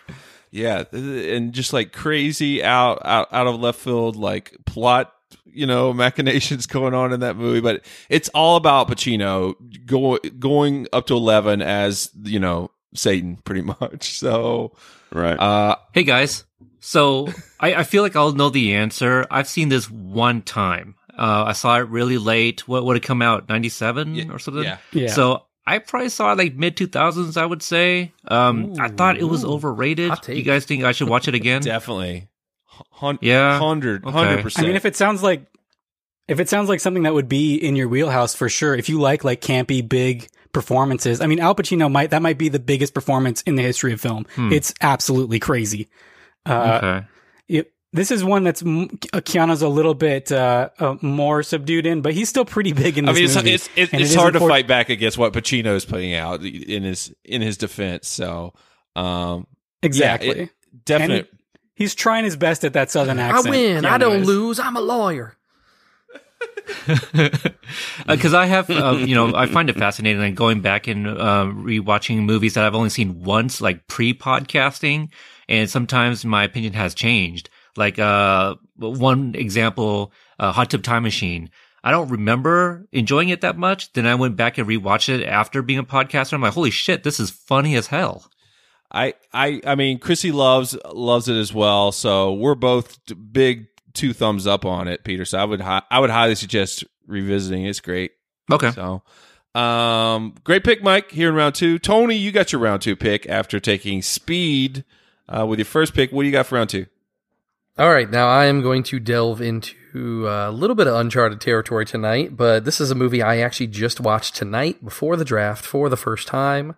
yeah, 0.52 0.84
and 0.92 1.54
just 1.54 1.72
like 1.72 1.94
crazy 1.94 2.62
out 2.62 3.02
out 3.06 3.30
out 3.32 3.48
of 3.48 3.58
left 3.58 3.80
field 3.80 4.18
like 4.18 4.58
plot 4.66 5.14
you 5.54 5.66
know 5.66 5.94
machinations 6.06 6.66
going 6.66 6.94
on 6.94 7.14
in 7.14 7.20
that 7.22 7.36
movie 7.36 7.62
but 7.62 7.84
it's 8.10 8.30
all 8.30 8.56
about 8.56 8.88
Pacino 8.88 9.56
go, 9.86 10.18
going 10.40 10.88
up 10.94 11.08
to 11.08 11.14
11 11.16 11.62
as 11.62 12.10
you 12.24 12.40
know 12.40 12.72
Satan 12.96 13.38
pretty 13.44 13.62
much 13.82 14.18
so 14.18 14.76
right 15.12 15.40
uh 15.40 15.76
Hey 15.94 16.04
guys, 16.04 16.46
so 16.80 17.28
I, 17.60 17.76
I 17.76 17.84
feel 17.84 18.04
like 18.04 18.16
I'll 18.16 18.32
know 18.32 18.50
the 18.50 18.76
answer. 18.76 19.26
I've 19.30 19.48
seen 19.48 19.70
this 19.70 19.90
one 19.90 20.42
time. 20.44 20.96
Uh, 21.18 21.46
I 21.48 21.54
saw 21.54 21.78
it 21.78 21.90
really 21.90 22.18
late. 22.18 22.68
What 22.68 22.86
would 22.86 22.96
it 22.96 23.04
come 23.04 23.22
out? 23.22 23.50
Ninety 23.50 23.70
seven 23.70 24.32
or 24.32 24.40
something. 24.40 24.64
yeah. 24.64 24.78
Yeah. 24.94 25.08
So 25.10 25.44
I 25.66 25.80
probably 25.80 26.10
saw 26.10 26.32
it 26.32 26.38
like 26.38 26.56
mid 26.56 26.78
two 26.78 26.88
thousands. 26.88 27.36
I 27.36 27.46
would 27.46 27.62
say. 27.62 28.14
Um, 28.28 28.76
I 28.80 28.88
thought 28.88 29.18
it 29.18 29.26
was 29.26 29.44
overrated. 29.44 30.14
You 30.28 30.44
guys 30.44 30.66
think 30.66 30.84
I 30.84 30.94
should 30.94 31.10
watch 31.10 31.28
it 31.28 31.36
again? 31.36 31.62
definitely 31.62 32.30
Hun- 32.92 33.20
Yeah. 33.22 33.60
100 33.60 34.06
Okay. 34.06 34.14
100% 34.18 34.60
I 34.60 34.62
mean, 34.68 34.76
if 34.76 34.86
it 34.86 34.96
sounds 34.96 35.22
like 35.24 35.46
if 36.28 36.40
it 36.40 36.48
sounds 36.50 36.70
like 36.70 36.80
something 36.80 37.04
that 37.04 37.14
would 37.14 37.28
be 37.30 37.56
in 37.56 37.76
your 37.76 37.88
wheelhouse 37.88 38.36
for 38.36 38.50
sure, 38.50 38.76
if 38.76 38.88
you 38.90 39.00
like 39.00 39.24
like 39.24 39.42
campy 39.42 39.88
big 39.88 40.28
performances, 40.54 41.22
I 41.22 41.28
mean, 41.28 41.40
Al 41.40 41.56
Pacino 41.56 41.92
might 41.92 42.12
that 42.12 42.22
might 42.22 42.38
be 42.38 42.50
the 42.50 42.60
biggest 42.60 42.94
performance 42.94 43.42
in 43.44 43.56
the 43.56 43.64
history 43.64 43.94
of 43.94 44.02
film. 44.02 44.26
Hmm. 44.36 44.52
It's 44.52 44.74
absolutely 44.82 45.40
crazy. 45.40 45.88
Uh, 46.46 46.80
okay. 46.82 47.08
it, 47.48 47.72
this 47.92 48.12
is 48.12 48.24
one 48.24 48.44
that's 48.44 48.62
m- 48.62 48.88
Keanu's 48.90 49.62
a 49.64 49.68
little 49.68 49.96
bit 49.96 50.32
uh, 50.32 50.70
uh, 50.80 50.96
more 51.02 51.42
subdued 51.44 51.86
in, 51.88 52.02
but 52.02 52.14
he's 52.14 52.30
still 52.30 52.46
pretty 52.46 52.72
big 52.72 52.98
in 53.00 53.10
I 53.10 53.14
mean, 53.14 53.26
it's 53.26 53.36
movie. 53.36 53.54
it's, 53.54 53.70
it's, 53.76 53.92
And 53.92 54.02
it 54.02 54.14
hard 54.14 54.34
to 54.34 54.38
important- 54.38 54.50
fight 54.52 54.68
back 54.68 54.90
against 54.90 55.18
what 55.18 55.34
Pacino 55.34 55.76
is 55.76 55.86
putting 55.86 56.14
out 56.14 56.44
in 56.44 56.84
his 56.84 57.14
in 57.26 57.42
his 57.42 57.58
defense. 57.58 58.08
So, 58.08 58.54
um, 58.96 59.48
Exactly. 59.82 60.28
yeah, 60.30 60.44
it- 60.44 60.50
definite. 60.86 61.30
And 61.80 61.86
he- 61.86 61.86
he's 61.86 61.96
trying 61.96 62.24
his 62.24 62.36
best 62.36 62.64
at 62.64 62.74
that 62.74 62.92
southern 62.92 63.20
accent. 63.20 63.48
I 63.48 63.50
win. 63.50 63.86
I 63.86 63.98
don't 63.98 64.22
is. 64.22 64.28
lose. 64.28 64.60
I'm 64.60 64.76
a 64.76 64.82
lawyer. 64.82 65.36
because 68.08 68.34
I 68.34 68.46
have, 68.46 68.70
uh, 68.70 68.92
you 69.00 69.16
know, 69.16 69.36
I 69.36 69.48
find 69.48 69.70
it 69.70 69.78
fascinating, 69.78 70.22
like 70.22 70.36
going 70.36 70.62
back 70.62 70.88
and 70.88 71.08
uh, 71.08 71.46
rewatching 71.52 72.24
movies 72.24 72.54
that 72.54 72.64
I've 72.64 72.76
only 72.76 72.90
seen 72.90 73.24
once, 73.24 73.62
like 73.62 73.88
pre-podcasting, 73.88 75.10
and 75.48 75.70
sometimes 75.70 76.24
my 76.26 76.44
opinion 76.44 76.74
has 76.74 76.94
changed. 76.94 77.50
Like 77.76 78.00
uh, 78.00 78.56
one 78.78 79.36
example, 79.36 80.14
uh, 80.38 80.52
Hot 80.52 80.70
Tub 80.70 80.84
Time 80.84 81.04
Machine. 81.04 81.50
I 81.84 81.92
don't 81.92 82.10
remember 82.10 82.88
enjoying 82.92 83.30
it 83.30 83.42
that 83.42 83.58
much. 83.58 83.94
Then 83.94 84.06
I 84.06 84.16
went 84.16 84.36
back 84.36 84.58
and 84.58 84.68
rewatched 84.68 85.10
it 85.10 85.26
after 85.26 85.62
being 85.62 85.80
a 85.80 85.84
podcaster. 85.84 86.34
I'm 86.34 86.42
like, 86.42 86.54
holy 86.54 86.72
shit, 86.72 87.04
this 87.04 87.20
is 87.20 87.30
funny 87.30 87.76
as 87.76 87.88
hell. 87.88 88.30
I, 88.92 89.14
I, 89.34 89.62
I 89.66 89.76
mean, 89.76 90.00
Chrissy 90.00 90.32
loves 90.32 90.76
loves 90.92 91.28
it 91.28 91.36
as 91.36 91.54
well. 91.54 91.92
So 91.92 92.34
we're 92.34 92.56
both 92.56 93.00
big 93.32 93.68
two 93.94 94.14
thumbs 94.14 94.48
up 94.48 94.66
on 94.66 94.88
it, 94.88 95.04
Peter. 95.04 95.26
So 95.26 95.38
I 95.38 95.46
would 95.46 95.62
hi- 95.62 95.84
I 95.92 96.00
would 96.00 96.10
highly 96.10 96.36
suggest 96.36 96.84
revisiting. 97.08 97.66
It's 97.66 97.80
great. 97.80 98.12
Okay. 98.52 98.72
So, 98.72 99.04
um, 99.60 100.36
great 100.44 100.64
pick, 100.64 100.82
Mike. 100.84 101.12
Here 101.12 101.30
in 101.30 101.36
round 101.36 101.56
two, 101.56 101.78
Tony, 101.78 102.16
you 102.16 102.32
got 102.32 102.52
your 102.52 102.62
round 102.62 102.82
two 102.82 102.96
pick 102.96 103.28
after 103.30 103.60
taking 103.60 104.02
Speed 104.02 104.84
uh, 105.28 105.46
with 105.46 105.60
your 105.60 105.66
first 105.66 105.94
pick. 105.94 106.12
What 106.12 106.24
do 106.24 106.28
you 106.28 106.32
got 106.32 106.48
for 106.48 106.56
round 106.56 106.70
two? 106.70 106.88
All 107.78 107.90
right, 107.90 108.10
now 108.10 108.28
I 108.28 108.48
am 108.48 108.62
going 108.62 108.84
to 108.84 109.00
delve 109.00 109.40
into 109.40 110.28
a 110.28 110.52
little 110.52 110.76
bit 110.76 110.88
of 110.88 110.96
uncharted 110.96 111.40
territory 111.40 111.86
tonight, 111.86 112.36
but 112.36 112.66
this 112.66 112.82
is 112.82 112.92
a 112.92 112.96
movie 112.96 113.22
I 113.22 113.38
actually 113.38 113.68
just 113.68 114.02
watched 114.02 114.36
tonight 114.36 114.84
before 114.84 115.16
the 115.16 115.24
draft 115.24 115.64
for 115.64 115.88
the 115.88 115.96
first 115.96 116.28
time, 116.28 116.76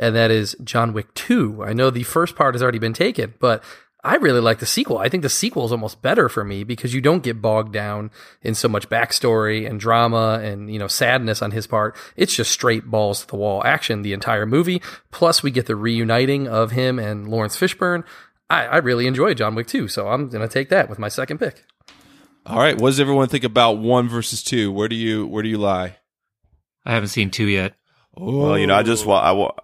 and 0.00 0.16
that 0.16 0.32
is 0.32 0.56
John 0.64 0.92
Wick 0.92 1.14
2. 1.14 1.62
I 1.64 1.72
know 1.72 1.90
the 1.90 2.02
first 2.02 2.34
part 2.34 2.54
has 2.54 2.62
already 2.62 2.78
been 2.80 2.92
taken, 2.92 3.34
but 3.38 3.62
I 4.02 4.16
really 4.16 4.40
like 4.40 4.60
the 4.60 4.66
sequel. 4.66 4.96
I 4.96 5.10
think 5.10 5.22
the 5.22 5.28
sequel 5.28 5.66
is 5.66 5.72
almost 5.72 6.00
better 6.00 6.30
for 6.30 6.42
me 6.42 6.64
because 6.64 6.94
you 6.94 7.02
don't 7.02 7.22
get 7.22 7.42
bogged 7.42 7.72
down 7.72 8.10
in 8.40 8.54
so 8.54 8.66
much 8.66 8.88
backstory 8.88 9.68
and 9.68 9.78
drama 9.78 10.40
and, 10.42 10.72
you 10.72 10.78
know, 10.78 10.86
sadness 10.88 11.42
on 11.42 11.50
his 11.50 11.66
part. 11.66 11.96
It's 12.16 12.34
just 12.34 12.50
straight 12.50 12.86
balls 12.86 13.20
to 13.20 13.26
the 13.26 13.36
wall 13.36 13.62
action 13.64 14.00
the 14.00 14.14
entire 14.14 14.46
movie. 14.46 14.80
Plus 15.10 15.42
we 15.42 15.50
get 15.50 15.66
the 15.66 15.76
reuniting 15.76 16.48
of 16.48 16.70
him 16.70 16.98
and 16.98 17.28
Laurence 17.28 17.58
Fishburne. 17.58 18.04
I, 18.48 18.64
I 18.66 18.76
really 18.78 19.06
enjoy 19.06 19.34
John 19.34 19.54
Wick 19.54 19.66
2, 19.66 19.86
so 19.86 20.08
I'm 20.08 20.30
going 20.30 20.46
to 20.46 20.52
take 20.52 20.70
that 20.70 20.88
with 20.88 20.98
my 20.98 21.08
second 21.08 21.38
pick. 21.38 21.64
All 22.46 22.58
right, 22.58 22.76
what 22.80 22.88
does 22.88 23.00
everyone 23.00 23.28
think 23.28 23.44
about 23.44 23.74
one 23.78 24.08
versus 24.08 24.42
two? 24.42 24.72
Where 24.72 24.88
do 24.88 24.96
you 24.96 25.26
where 25.26 25.42
do 25.42 25.48
you 25.50 25.58
lie? 25.58 25.98
I 26.86 26.94
haven't 26.94 27.10
seen 27.10 27.30
two 27.30 27.46
yet. 27.46 27.74
Well, 28.16 28.58
you 28.58 28.66
know, 28.66 28.74
I 28.74 28.82
just 28.82 29.04
wa- 29.04 29.20
I, 29.20 29.32
wa- 29.32 29.54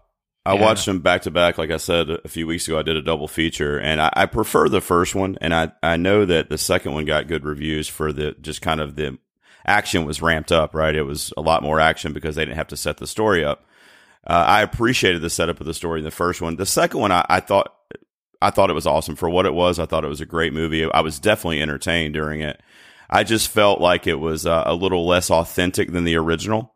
I 0.47 0.55
Yeah. 0.55 0.61
watched 0.63 0.87
them 0.87 1.01
back 1.01 1.23
to 1.23 1.31
back. 1.31 1.59
Like 1.59 1.71
I 1.71 1.77
said 1.77 2.09
a 2.09 2.29
few 2.29 2.47
weeks 2.47 2.67
ago, 2.69 2.79
I 2.79 2.83
did 2.83 2.97
a 2.97 3.03
double 3.03 3.29
feature, 3.29 3.79
and 3.79 4.01
I, 4.01 4.11
I 4.15 4.27
prefer 4.27 4.69
the 4.69 4.81
first 4.81 5.15
one. 5.15 5.37
And 5.41 5.55
I 5.55 5.73
I 5.83 5.97
know 5.97 6.25
that 6.25 6.49
the 6.49 6.59
second 6.59 6.93
one 6.95 7.05
got 7.05 7.27
good 7.29 7.45
reviews 7.45 7.89
for 7.89 8.13
the 8.13 8.35
just 8.41 8.63
kind 8.63 8.81
of 8.81 8.97
the 8.97 9.19
action 9.67 10.05
was 10.05 10.23
ramped 10.23 10.53
up. 10.53 10.75
Right, 10.75 10.95
it 10.95 11.03
was 11.03 11.33
a 11.37 11.41
lot 11.43 11.63
more 11.63 11.81
action 11.81 12.13
because 12.13 12.37
they 12.37 12.45
didn't 12.45 12.57
have 12.59 12.69
to 12.69 12.77
set 12.77 12.99
the 12.99 13.07
story 13.07 13.45
up. 13.45 13.65
Uh, 14.27 14.45
I 14.47 14.63
appreciated 14.63 15.23
the 15.23 15.31
setup 15.31 15.61
of 15.61 15.67
the 15.67 15.75
story 15.75 16.01
in 16.01 16.05
the 16.05 16.11
first 16.11 16.41
one. 16.43 16.57
The 16.57 16.67
second 16.67 17.01
one, 17.01 17.13
I, 17.13 17.25
I 17.29 17.41
thought 17.41 17.73
I 18.43 18.51
thought 18.51 18.71
it 18.71 18.75
was 18.75 18.87
awesome 18.87 19.17
for 19.17 19.31
what 19.31 19.47
it 19.47 19.55
was. 19.55 19.79
I 19.79 19.87
thought 19.87 20.05
it 20.05 20.09
was 20.09 20.21
a 20.21 20.27
great 20.27 20.53
movie. 20.53 20.85
I 20.91 21.01
was 21.01 21.19
definitely 21.19 21.63
entertained 21.63 22.15
during 22.15 22.41
it. 22.41 22.61
I 23.09 23.23
just 23.25 23.49
felt 23.49 23.81
like 23.81 24.07
it 24.07 24.17
was 24.21 24.47
uh, 24.47 24.65
a 24.67 24.75
little 24.75 25.07
less 25.07 25.31
authentic 25.31 25.93
than 25.93 26.03
the 26.05 26.17
original, 26.17 26.75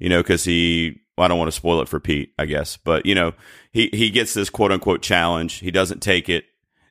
you 0.00 0.08
know, 0.08 0.20
because 0.22 0.42
he, 0.44 1.00
well, 1.18 1.24
I 1.24 1.28
don't 1.28 1.38
want 1.38 1.48
to 1.48 1.52
spoil 1.56 1.80
it 1.82 1.88
for 1.88 2.00
Pete, 2.00 2.32
I 2.38 2.46
guess, 2.46 2.76
but 2.76 3.04
you 3.04 3.14
know, 3.14 3.34
he, 3.72 3.90
he 3.92 4.10
gets 4.10 4.32
this 4.34 4.48
quote 4.48 4.72
unquote 4.72 5.02
challenge. 5.02 5.54
He 5.54 5.70
doesn't 5.70 6.00
take 6.00 6.28
it. 6.28 6.44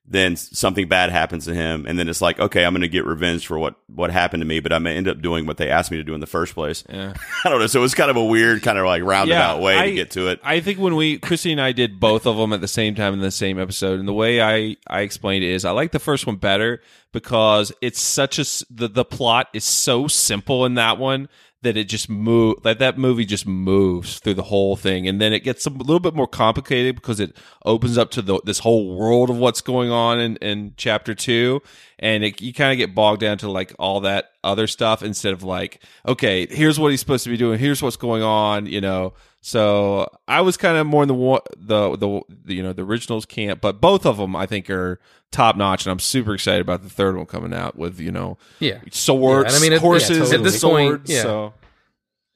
Then 0.09 0.37
something 0.37 0.87
bad 0.87 1.09
happens 1.09 1.43
to 1.45 1.53
him. 1.53 1.85
And 1.85 1.99
then 1.99 2.07
it's 2.07 2.21
like, 2.21 2.39
okay, 2.39 2.63
I'm 2.63 2.71
going 2.71 2.81
to 2.81 2.87
get 2.87 3.05
revenge 3.05 3.45
for 3.45 3.59
what, 3.59 3.75
what 3.87 4.09
happened 4.09 4.39
to 4.39 4.45
me, 4.47 4.61
but 4.61 4.71
I'm 4.71 4.83
going 4.83 4.93
to 4.93 4.97
end 4.97 5.07
up 5.09 5.21
doing 5.21 5.45
what 5.45 5.57
they 5.57 5.69
asked 5.69 5.91
me 5.91 5.97
to 5.97 6.03
do 6.05 6.13
in 6.13 6.21
the 6.21 6.25
first 6.25 6.53
place. 6.53 6.85
Yeah. 6.87 7.13
I 7.43 7.49
don't 7.49 7.59
know. 7.59 7.67
So 7.67 7.79
it 7.79 7.81
was 7.81 7.93
kind 7.93 8.09
of 8.09 8.15
a 8.15 8.23
weird, 8.23 8.61
kind 8.63 8.77
of 8.77 8.85
like 8.85 9.03
roundabout 9.03 9.59
way 9.61 9.77
I- 9.77 9.85
to 9.87 9.93
get 9.93 10.11
to 10.11 10.29
it. 10.29 10.39
I 10.45 10.61
think 10.61 10.79
when 10.79 10.95
we 10.95 11.19
Chrissy 11.19 11.51
and 11.51 11.59
I 11.59 11.73
did 11.73 11.99
both 11.99 12.25
of 12.25 12.37
them 12.37 12.53
at 12.53 12.61
the 12.61 12.69
same 12.69 12.95
time 12.95 13.13
in 13.15 13.19
the 13.19 13.31
same 13.31 13.59
episode, 13.59 13.99
and 13.99 14.07
the 14.07 14.13
way 14.13 14.41
I 14.41 14.77
I 14.87 15.01
explained 15.01 15.43
it 15.43 15.51
is 15.51 15.65
I 15.65 15.71
like 15.71 15.91
the 15.91 15.99
first 15.99 16.25
one 16.25 16.37
better 16.37 16.81
because 17.11 17.73
it's 17.81 17.99
such 17.99 18.39
a 18.39 18.45
the 18.73 18.87
the 18.87 19.03
plot 19.03 19.47
is 19.53 19.65
so 19.65 20.07
simple 20.07 20.65
in 20.65 20.75
that 20.75 20.97
one 20.99 21.27
that 21.63 21.75
it 21.75 21.85
just 21.85 22.09
move 22.09 22.61
that 22.63 22.79
that 22.79 22.97
movie 22.97 23.25
just 23.25 23.47
moves 23.47 24.19
through 24.19 24.35
the 24.35 24.43
whole 24.43 24.75
thing, 24.75 25.07
and 25.07 25.19
then 25.19 25.33
it 25.33 25.39
gets 25.43 25.65
a 25.65 25.69
little 25.69 25.99
bit 25.99 26.13
more 26.13 26.27
complicated 26.27 26.95
because 26.95 27.19
it 27.19 27.35
opens 27.65 27.97
up 27.97 28.11
to 28.11 28.21
the 28.21 28.39
this 28.45 28.59
whole 28.59 28.95
world 28.95 29.29
of 29.29 29.37
what's 29.37 29.61
going 29.61 29.89
on 29.89 30.19
in 30.19 30.35
in 30.37 30.73
chapter 30.77 31.15
two, 31.15 31.61
and 31.97 32.23
it, 32.23 32.41
you 32.41 32.53
kind 32.53 32.71
of 32.71 32.77
get 32.77 32.93
bogged 32.93 33.21
down 33.21 33.37
to 33.39 33.49
like 33.49 33.73
all 33.79 34.01
that 34.01 34.31
other 34.43 34.67
stuff 34.67 35.01
instead 35.01 35.33
of 35.33 35.43
like 35.43 35.83
okay 36.07 36.47
here's 36.47 36.79
what 36.79 36.91
he's 36.91 36.99
supposed 36.99 37.23
to 37.23 37.29
be 37.29 37.37
doing. 37.37 37.59
Here's 37.59 37.81
what's 37.81 37.97
going 37.97 38.23
on 38.23 38.65
you 38.67 38.81
know 38.81 39.13
so 39.47 40.05
i 40.27 40.41
was 40.41 40.57
kind 40.57 40.77
of 40.77 40.85
more 40.85 41.03
in 41.03 41.07
the 41.07 41.41
the 41.57 41.95
the, 41.95 42.21
the 42.45 42.53
you 42.53 42.61
know 42.61 42.73
the 42.73 42.81
originals 42.83 43.25
camp 43.25 43.61
but 43.61 43.79
both 43.79 44.05
of 44.05 44.17
them 44.17 44.35
i 44.35 44.45
think 44.45 44.69
are 44.69 44.99
top 45.31 45.55
notch 45.55 45.85
and 45.85 45.91
i'm 45.91 45.99
super 45.99 46.33
excited 46.33 46.59
about 46.61 46.83
the 46.83 46.89
third 46.89 47.15
one 47.15 47.25
coming 47.25 47.53
out 47.53 47.77
with 47.77 47.97
you 47.99 48.11
know 48.11 48.37
Yeah. 48.59 48.79
swords 48.91 49.45
Yeah, 49.51 49.55
and 49.55 49.63
I 49.63 49.65
mean, 49.65 49.73
it- 49.73 49.79
horses 49.81 50.09
yeah, 50.09 50.23
totally. 50.25 50.37
At 50.37 50.43
this 50.43 50.61
point, 50.61 51.01
yeah. 51.05 51.21
so 51.21 51.53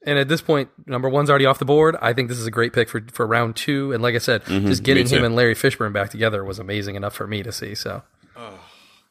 And 0.04 0.18
at 0.18 0.28
this 0.28 0.40
point, 0.42 0.68
number 0.86 1.08
one's 1.08 1.30
already 1.30 1.46
off 1.46 1.58
the 1.60 1.64
board. 1.64 1.94
I 2.02 2.12
think 2.12 2.28
this 2.28 2.38
is 2.38 2.46
a 2.46 2.50
great 2.50 2.72
pick 2.72 2.88
for, 2.88 3.00
for 3.12 3.24
round 3.24 3.54
two. 3.54 3.92
And 3.92 4.02
like 4.02 4.16
I 4.16 4.18
said, 4.18 4.42
Mhm, 4.46 4.66
just 4.66 4.82
getting 4.82 5.06
him 5.06 5.22
and 5.22 5.36
Larry 5.36 5.54
Fishburne 5.54 5.92
back 5.92 6.10
together 6.10 6.42
was 6.42 6.58
amazing 6.58 6.96
enough 6.96 7.14
for 7.14 7.26
me 7.28 7.42
to 7.44 7.52
see. 7.52 7.74
So 7.76 8.02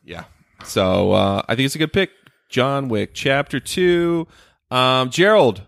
yeah 0.04 0.24
so 0.66 1.12
uh 1.12 1.42
i 1.48 1.56
think 1.56 1.66
it's 1.68 1.76
a 1.76 1.78
good 1.78 1.94
pick 1.94 2.10
john 2.50 2.88
wick 2.90 3.12
chapter 3.14 3.60
two 3.60 4.28
um 4.72 5.10
gerald 5.12 5.62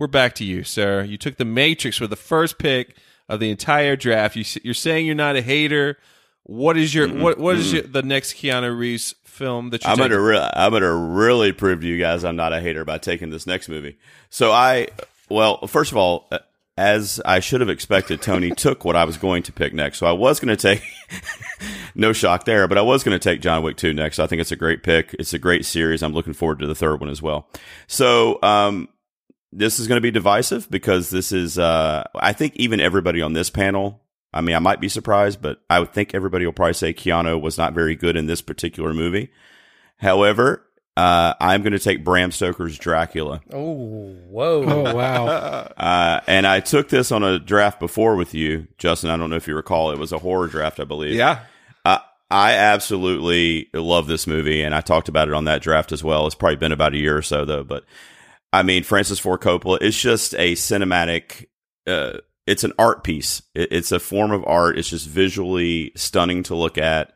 we're 0.00 0.08
back 0.08 0.34
to 0.34 0.44
you 0.44 0.64
sir 0.64 1.04
you 1.04 1.16
took 1.16 1.36
the 1.36 1.44
matrix 1.44 2.00
with 2.00 2.10
the 2.10 2.16
first 2.16 2.58
pick 2.58 2.96
of 3.28 3.38
the 3.38 3.50
entire 3.50 3.94
draft 3.94 4.34
You, 4.34 4.44
you're 4.64 4.74
saying 4.74 5.06
you're 5.06 5.14
not 5.14 5.36
a 5.36 5.42
hater 5.42 5.96
what 6.42 6.76
is 6.76 6.92
your 6.92 7.06
what 7.08 7.38
what 7.38 7.56
is 7.56 7.72
your, 7.72 7.82
the 7.82 8.02
next 8.02 8.34
keanu 8.34 8.76
reeves 8.76 9.14
film 9.24 9.70
that 9.70 9.82
you're 9.84 9.90
I'm 9.90 9.96
taking? 9.98 10.10
gonna 10.12 10.22
re- 10.22 10.50
I'm 10.54 10.72
gonna 10.72 10.94
really 10.94 11.52
prove 11.52 11.80
to 11.82 11.86
you 11.86 11.98
guys 11.98 12.24
I'm 12.24 12.36
not 12.36 12.52
a 12.52 12.60
hater 12.60 12.84
by 12.84 12.98
taking 12.98 13.30
this 13.30 13.46
next 13.46 13.68
movie. 13.68 13.98
So 14.28 14.50
I, 14.52 14.88
well, 15.28 15.66
first 15.66 15.92
of 15.92 15.96
all, 15.96 16.26
uh, 16.32 16.38
as 16.76 17.20
I 17.24 17.40
should 17.40 17.60
have 17.60 17.70
expected, 17.70 18.20
Tony 18.22 18.50
took 18.56 18.84
what 18.84 18.96
I 18.96 19.04
was 19.04 19.16
going 19.16 19.42
to 19.44 19.52
pick 19.52 19.72
next. 19.72 19.98
So 19.98 20.06
I 20.06 20.12
was 20.12 20.40
going 20.40 20.56
to 20.56 20.60
take, 20.60 20.82
no 21.94 22.12
shock 22.12 22.44
there. 22.44 22.66
But 22.68 22.78
I 22.78 22.82
was 22.82 23.04
going 23.04 23.18
to 23.18 23.22
take 23.22 23.40
John 23.40 23.62
Wick 23.62 23.76
2 23.76 23.92
next. 23.92 24.18
I 24.18 24.26
think 24.26 24.40
it's 24.40 24.52
a 24.52 24.56
great 24.56 24.82
pick. 24.82 25.14
It's 25.18 25.32
a 25.32 25.38
great 25.38 25.64
series. 25.64 26.02
I'm 26.02 26.12
looking 26.12 26.32
forward 26.32 26.58
to 26.60 26.66
the 26.66 26.74
third 26.74 27.00
one 27.00 27.10
as 27.10 27.20
well. 27.22 27.48
So, 27.86 28.40
um, 28.42 28.88
this 29.52 29.78
is 29.80 29.88
going 29.88 29.96
to 29.96 30.02
be 30.02 30.10
divisive 30.10 30.70
because 30.70 31.10
this 31.10 31.32
is, 31.32 31.58
uh, 31.58 32.04
I 32.14 32.32
think 32.32 32.56
even 32.56 32.80
everybody 32.80 33.20
on 33.20 33.32
this 33.32 33.50
panel, 33.50 34.00
I 34.32 34.40
mean, 34.40 34.54
I 34.54 34.60
might 34.60 34.80
be 34.80 34.88
surprised, 34.88 35.42
but 35.42 35.60
I 35.68 35.80
would 35.80 35.92
think 35.92 36.14
everybody 36.14 36.44
will 36.46 36.52
probably 36.52 36.74
say 36.74 36.94
Keanu 36.94 37.40
was 37.40 37.58
not 37.58 37.72
very 37.72 37.96
good 37.96 38.16
in 38.16 38.26
this 38.26 38.42
particular 38.42 38.94
movie. 38.94 39.30
However, 39.96 40.64
uh, 40.96 41.34
I'm 41.40 41.62
going 41.62 41.72
to 41.72 41.78
take 41.78 42.04
Bram 42.04 42.30
Stoker's 42.30 42.78
Dracula. 42.78 43.40
Oh, 43.52 44.14
whoa. 44.28 44.64
Oh, 44.64 44.94
wow. 44.94 45.66
Uh, 45.80 46.20
and 46.26 46.46
I 46.46 46.60
took 46.60 46.90
this 46.90 47.10
on 47.10 47.22
a 47.22 47.38
draft 47.38 47.80
before 47.80 48.14
with 48.14 48.34
you, 48.34 48.68
Justin. 48.76 49.08
I 49.08 49.16
don't 49.16 49.30
know 49.30 49.36
if 49.36 49.48
you 49.48 49.56
recall. 49.56 49.92
It 49.92 49.98
was 49.98 50.12
a 50.12 50.18
horror 50.18 50.46
draft, 50.46 50.78
I 50.78 50.84
believe. 50.84 51.14
Yeah. 51.14 51.44
Uh, 51.86 51.98
I 52.30 52.52
absolutely 52.52 53.70
love 53.72 54.06
this 54.06 54.26
movie, 54.26 54.62
and 54.62 54.74
I 54.74 54.82
talked 54.82 55.08
about 55.08 55.28
it 55.28 55.34
on 55.34 55.44
that 55.44 55.62
draft 55.62 55.90
as 55.90 56.04
well. 56.04 56.26
It's 56.26 56.34
probably 56.34 56.56
been 56.56 56.72
about 56.72 56.92
a 56.92 56.98
year 56.98 57.16
or 57.16 57.22
so, 57.22 57.46
though. 57.46 57.64
But 57.64 57.84
I 58.52 58.62
mean, 58.62 58.82
Francis 58.82 59.18
Ford 59.18 59.40
Coppola, 59.40 59.78
it's 59.80 60.00
just 60.00 60.34
a 60.34 60.54
cinematic, 60.54 61.46
uh, 61.86 62.18
it's 62.46 62.64
an 62.64 62.72
art 62.78 63.04
piece. 63.04 63.42
It, 63.54 63.68
it's 63.72 63.92
a 63.92 64.00
form 64.00 64.32
of 64.32 64.44
art. 64.44 64.78
It's 64.78 64.88
just 64.88 65.08
visually 65.08 65.92
stunning 65.96 66.42
to 66.44 66.54
look 66.56 66.76
at. 66.78 67.14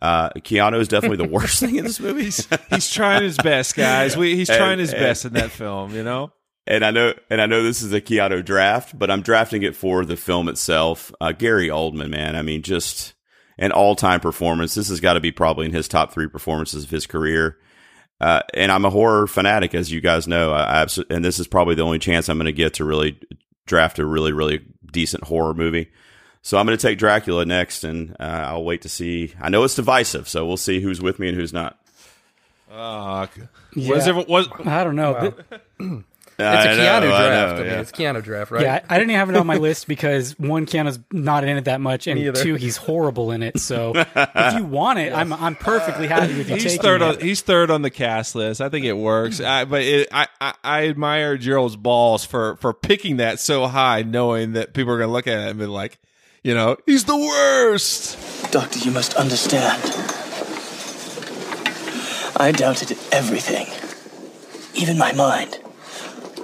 Uh, 0.00 0.30
Keanu 0.30 0.80
is 0.80 0.88
definitely 0.88 1.18
the 1.24 1.28
worst 1.32 1.60
thing 1.60 1.76
in 1.76 1.84
this 1.84 2.00
movie. 2.00 2.24
He's, 2.24 2.48
he's 2.70 2.90
trying 2.90 3.22
his 3.22 3.36
best, 3.36 3.76
guys. 3.76 4.16
We, 4.16 4.34
he's 4.36 4.48
And- 4.50 4.58
trying 4.58 4.78
his 4.78 4.92
and- 4.92 5.00
best 5.00 5.24
in 5.24 5.34
that 5.34 5.50
film, 5.50 5.94
you 5.94 6.02
know? 6.02 6.32
And 6.64 6.84
I 6.84 6.92
know, 6.92 7.12
and 7.28 7.40
I 7.40 7.46
know 7.46 7.64
this 7.64 7.82
is 7.82 7.92
a 7.92 8.00
Keanu 8.00 8.44
draft, 8.44 8.96
but 8.96 9.10
I'm 9.10 9.22
drafting 9.22 9.64
it 9.64 9.74
for 9.74 10.04
the 10.04 10.16
film 10.16 10.48
itself. 10.48 11.12
Uh, 11.20 11.32
Gary 11.32 11.66
Oldman, 11.68 12.08
man, 12.10 12.36
I 12.36 12.42
mean, 12.42 12.62
just 12.62 13.14
an 13.58 13.72
all-time 13.72 14.20
performance. 14.20 14.74
This 14.76 14.88
has 14.88 15.00
got 15.00 15.14
to 15.14 15.20
be 15.20 15.32
probably 15.32 15.66
in 15.66 15.72
his 15.72 15.88
top 15.88 16.12
three 16.12 16.28
performances 16.28 16.84
of 16.84 16.90
his 16.90 17.04
career. 17.06 17.58
Uh, 18.22 18.40
and 18.54 18.70
I'm 18.70 18.84
a 18.84 18.90
horror 18.90 19.26
fanatic, 19.26 19.74
as 19.74 19.90
you 19.90 20.00
guys 20.00 20.28
know. 20.28 20.52
I, 20.52 20.80
I 20.80 20.84
abso- 20.84 21.04
and 21.10 21.24
this 21.24 21.38
is 21.40 21.48
probably 21.48 21.74
the 21.74 21.82
only 21.82 21.98
chance 21.98 22.28
I'm 22.28 22.38
going 22.38 22.46
to 22.46 22.52
get 22.52 22.74
to 22.74 22.84
really 22.84 23.18
draft 23.66 23.98
a 23.98 24.06
really, 24.06 24.30
really 24.32 24.64
decent 24.92 25.24
horror 25.24 25.54
movie. 25.54 25.90
So 26.42 26.56
I'm 26.56 26.64
going 26.66 26.78
to 26.78 26.82
take 26.86 26.98
Dracula 26.98 27.44
next, 27.44 27.82
and 27.84 28.16
uh, 28.20 28.22
I'll 28.46 28.64
wait 28.64 28.82
to 28.82 28.88
see. 28.88 29.34
I 29.40 29.48
know 29.48 29.64
it's 29.64 29.74
divisive, 29.74 30.28
so 30.28 30.46
we'll 30.46 30.56
see 30.56 30.80
who's 30.80 31.00
with 31.02 31.18
me 31.18 31.28
and 31.28 31.36
who's 31.36 31.52
not. 31.52 31.78
Uh, 32.70 33.26
Yeah. 33.74 33.90
was 33.94 34.06
everyone, 34.08 34.28
was, 34.30 34.48
I 34.64 34.84
don't 34.84 34.96
know. 34.96 35.34
Th- 35.80 36.02
It's 36.38 36.40
a 36.40 36.44
I 36.44 36.66
Keanu 36.66 36.78
know, 36.78 36.86
I 36.86 37.00
draft. 37.00 37.30
know, 37.30 37.54
I, 37.54 37.58
mean, 37.58 37.66
yeah. 37.66 37.80
it's 37.80 37.92
Keanu 37.92 38.22
draft, 38.22 38.50
right? 38.50 38.62
Yeah, 38.62 38.80
I 38.88 38.96
I 38.96 38.98
didn't 38.98 39.14
have 39.14 39.30
it 39.30 39.36
on 39.36 39.46
my 39.46 39.56
list 39.56 39.86
because 39.86 40.38
one, 40.38 40.66
Keanu's 40.66 40.98
not 41.12 41.44
in 41.44 41.56
it 41.56 41.64
that 41.66 41.80
much, 41.80 42.06
and 42.06 42.34
two, 42.36 42.54
he's 42.54 42.76
horrible 42.76 43.30
in 43.30 43.42
it. 43.42 43.58
So 43.60 43.92
if 43.94 44.54
you 44.54 44.64
want 44.64 44.98
it, 44.98 45.12
I'm 45.12 45.32
I'm 45.32 45.54
perfectly 45.56 46.06
happy 46.06 46.36
with 46.36 46.48
you 46.48 46.54
he's 46.56 46.64
taking 46.64 46.80
third 46.82 47.02
it. 47.02 47.08
on 47.16 47.20
he's 47.20 47.40
third 47.42 47.70
on 47.70 47.82
the 47.82 47.90
cast 47.90 48.34
list. 48.34 48.60
I 48.60 48.68
think 48.68 48.84
it 48.84 48.94
works. 48.94 49.40
I, 49.40 49.64
but 49.64 49.82
it, 49.82 50.08
I, 50.12 50.26
I 50.40 50.54
I 50.64 50.88
admire 50.88 51.36
Gerald's 51.36 51.76
balls 51.76 52.24
for 52.24 52.56
for 52.56 52.72
picking 52.72 53.18
that 53.18 53.38
so 53.38 53.66
high, 53.66 54.02
knowing 54.02 54.52
that 54.52 54.74
people 54.74 54.92
are 54.92 54.98
going 54.98 55.08
to 55.08 55.12
look 55.12 55.26
at 55.26 55.38
it 55.38 55.50
and 55.50 55.58
be 55.58 55.66
like, 55.66 55.98
you 56.42 56.54
know, 56.54 56.76
he's 56.86 57.04
the 57.04 57.16
worst. 57.16 58.50
Doctor, 58.52 58.78
you 58.80 58.90
must 58.90 59.14
understand. 59.14 59.82
I 62.36 62.50
doubted 62.50 62.98
everything, 63.12 63.66
even 64.74 64.98
my 64.98 65.12
mind. 65.12 65.58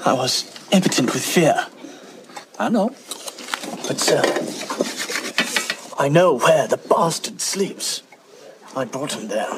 I 0.09 0.15
was 0.15 0.51
impotent 0.73 1.13
with 1.13 1.23
fear. 1.23 1.67
I 2.59 2.71
know. 2.71 2.89
But, 3.87 4.01
sir, 4.01 4.23
I 5.99 6.09
know 6.09 6.33
where 6.39 6.67
the 6.67 6.79
bastard 6.79 7.43
sleeps. 7.43 8.03
I 8.75 8.87
brought 8.87 9.13
him 9.13 9.29
there. 9.29 9.51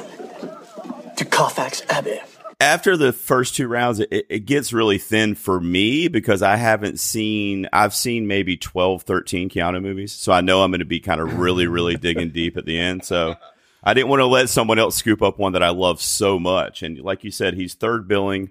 To 1.19 1.25
Carfax 1.25 1.83
Abbey. 1.89 2.19
after 2.61 2.97
the 2.97 3.13
first 3.13 3.55
two 3.55 3.69
rounds, 3.69 4.01
it, 4.01 4.27
it 4.29 4.45
gets 4.45 4.73
really 4.73 4.99
thin 4.99 5.37
for 5.37 5.61
me 5.61 6.09
because 6.09 6.43
I 6.43 6.57
haven't 6.57 6.99
seen, 6.99 7.69
I've 7.73 7.95
seen 7.95 8.27
maybe 8.27 8.57
12, 8.57 9.05
13 9.05 9.51
Keanu 9.51 9.81
movies. 9.81 10.11
So 10.11 10.33
I 10.33 10.41
know 10.41 10.65
I'm 10.65 10.73
going 10.73 10.81
to 10.81 10.85
be 10.85 10.99
kind 10.99 11.21
of 11.21 11.39
really, 11.39 11.69
really 11.69 11.97
digging 11.97 12.31
deep 12.31 12.57
at 12.57 12.65
the 12.67 12.77
end. 12.77 13.05
So 13.05 13.37
I 13.85 13.95
didn't 13.95 14.09
want 14.09 14.19
to 14.19 14.27
let 14.27 14.49
someone 14.49 14.81
else 14.81 14.97
scoop 14.97 15.23
up 15.23 15.39
one 15.39 15.53
that 15.53 15.63
I 15.63 15.71
love 15.71 16.03
so 16.03 16.41
much. 16.41 16.83
And 16.83 16.99
like 16.99 17.23
you 17.23 17.31
said, 17.31 17.55
he's 17.55 17.75
third 17.75 18.09
billing 18.09 18.51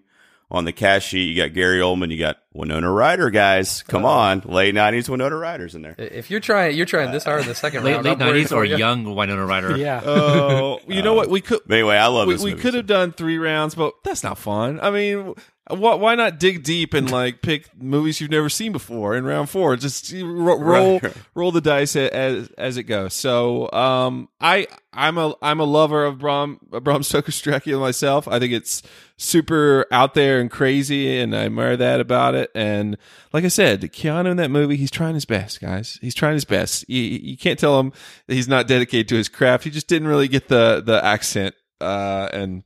on 0.51 0.65
the 0.65 0.73
cash 0.73 1.07
sheet. 1.07 1.29
You 1.29 1.35
got 1.35 1.53
Gary 1.53 1.79
Oldman, 1.79 2.11
you 2.11 2.17
got 2.17 2.37
Winona 2.53 2.91
Ryder, 2.91 3.29
guys. 3.29 3.83
Come 3.83 4.05
oh. 4.05 4.09
on. 4.09 4.41
Late 4.45 4.73
90s 4.73 5.07
Winona 5.09 5.35
Ryder's 5.35 5.75
in 5.75 5.81
there. 5.81 5.95
If 5.97 6.31
you're 6.31 6.39
trying, 6.39 6.75
you're 6.75 6.85
trying 6.85 7.11
this 7.11 7.23
hard 7.23 7.41
in 7.41 7.47
the 7.47 7.55
second 7.55 7.83
Late 7.83 7.93
round. 7.93 8.05
late 8.05 8.17
nineties 8.17 8.51
or 8.51 8.65
you. 8.65 8.77
young 8.77 9.15
Winona 9.15 9.45
Ryder. 9.45 9.77
Yeah. 9.77 10.01
Oh, 10.09 10.79
you 10.87 11.01
know 11.01 11.13
uh, 11.13 11.17
what? 11.17 11.29
We 11.29 11.41
could. 11.41 11.61
But 11.65 11.75
anyway, 11.75 11.95
I 11.95 12.07
love 12.07 12.27
we, 12.27 12.33
this 12.33 12.43
we 12.43 12.53
could 12.53 12.73
have 12.73 12.87
done 12.87 13.11
three 13.11 13.37
rounds, 13.37 13.75
but 13.75 13.93
that's 14.03 14.23
not 14.23 14.37
fun. 14.37 14.79
I 14.81 14.89
mean, 14.89 15.35
why, 15.69 15.93
why 15.95 16.15
not 16.15 16.39
dig 16.39 16.63
deep 16.63 16.93
and 16.93 17.09
like 17.11 17.41
pick 17.43 17.69
movies 17.81 18.19
you've 18.19 18.31
never 18.31 18.49
seen 18.49 18.71
before 18.71 19.15
in 19.15 19.23
round 19.23 19.49
four? 19.49 19.75
Just 19.75 20.11
ro- 20.13 20.57
roll 20.59 20.99
Right. 20.99 21.13
roll 21.35 21.51
the 21.51 21.61
dice 21.61 21.95
as 21.95 22.49
as 22.57 22.77
it 22.77 22.83
goes. 22.83 23.13
So, 23.13 23.71
um, 23.71 24.29
I 24.41 24.67
I'm 24.93 25.17
a 25.17 25.33
I'm 25.41 25.59
a 25.59 25.63
lover 25.65 26.05
of 26.05 26.17
Bram 26.19 26.59
Bram 26.81 27.03
Stoker's 27.03 27.39
Dracula 27.41 27.79
myself. 27.79 28.27
I 28.27 28.39
think 28.39 28.53
it's 28.53 28.81
super 29.17 29.85
out 29.91 30.13
there 30.13 30.39
and 30.39 30.49
crazy, 30.49 31.19
and 31.19 31.35
I 31.35 31.45
admire 31.45 31.75
that 31.77 31.99
about 31.99 32.35
it. 32.35 32.49
And 32.55 32.97
like 33.33 33.43
I 33.43 33.49
said, 33.49 33.81
Keanu 33.81 34.31
in 34.31 34.37
that 34.37 34.49
movie, 34.51 34.75
he's 34.77 34.91
trying 34.91 35.13
his 35.13 35.25
best, 35.25 35.59
guys. 35.61 35.99
He's 36.01 36.15
trying 36.15 36.33
his 36.33 36.45
best. 36.45 36.89
You, 36.89 37.01
you 37.01 37.37
can't 37.37 37.59
tell 37.59 37.79
him 37.79 37.91
that 38.27 38.35
he's 38.35 38.47
not 38.47 38.67
dedicated 38.67 39.09
to 39.09 39.15
his 39.15 39.29
craft. 39.29 39.65
He 39.65 39.69
just 39.69 39.87
didn't 39.87 40.07
really 40.07 40.27
get 40.27 40.47
the 40.47 40.81
the 40.85 41.03
accent 41.03 41.53
uh, 41.81 42.29
and 42.33 42.63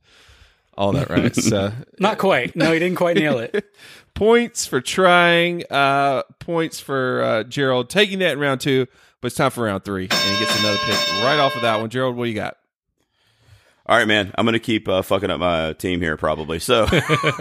all 0.76 0.92
that 0.92 1.10
right. 1.10 1.34
So 1.34 1.72
Not 1.98 2.18
quite. 2.18 2.54
No, 2.56 2.72
he 2.72 2.78
didn't 2.78 2.96
quite 2.96 3.16
nail 3.16 3.38
it. 3.38 3.64
points 4.14 4.66
for 4.66 4.80
trying. 4.80 5.64
Uh, 5.70 6.22
points 6.40 6.80
for 6.80 7.22
uh, 7.22 7.42
Gerald 7.44 7.90
taking 7.90 8.18
that 8.20 8.32
in 8.32 8.38
round 8.38 8.60
two. 8.60 8.86
But 9.20 9.28
it's 9.28 9.36
time 9.36 9.50
for 9.50 9.64
round 9.64 9.84
three, 9.84 10.04
and 10.04 10.12
he 10.12 10.44
gets 10.44 10.60
another 10.60 10.76
pick 10.84 10.98
right 11.22 11.38
off 11.38 11.56
of 11.56 11.62
that 11.62 11.80
one. 11.80 11.88
Gerald, 11.88 12.14
what 12.16 12.24
do 12.24 12.28
you 12.30 12.34
got? 12.36 12.56
All 13.86 13.96
right, 13.96 14.06
man. 14.06 14.32
I'm 14.36 14.44
going 14.44 14.52
to 14.54 14.58
keep 14.58 14.86
uh, 14.88 15.00
fucking 15.02 15.30
up 15.30 15.40
my 15.40 15.72
team 15.74 16.00
here, 16.02 16.16
probably. 16.18 16.58
So, 16.58 16.84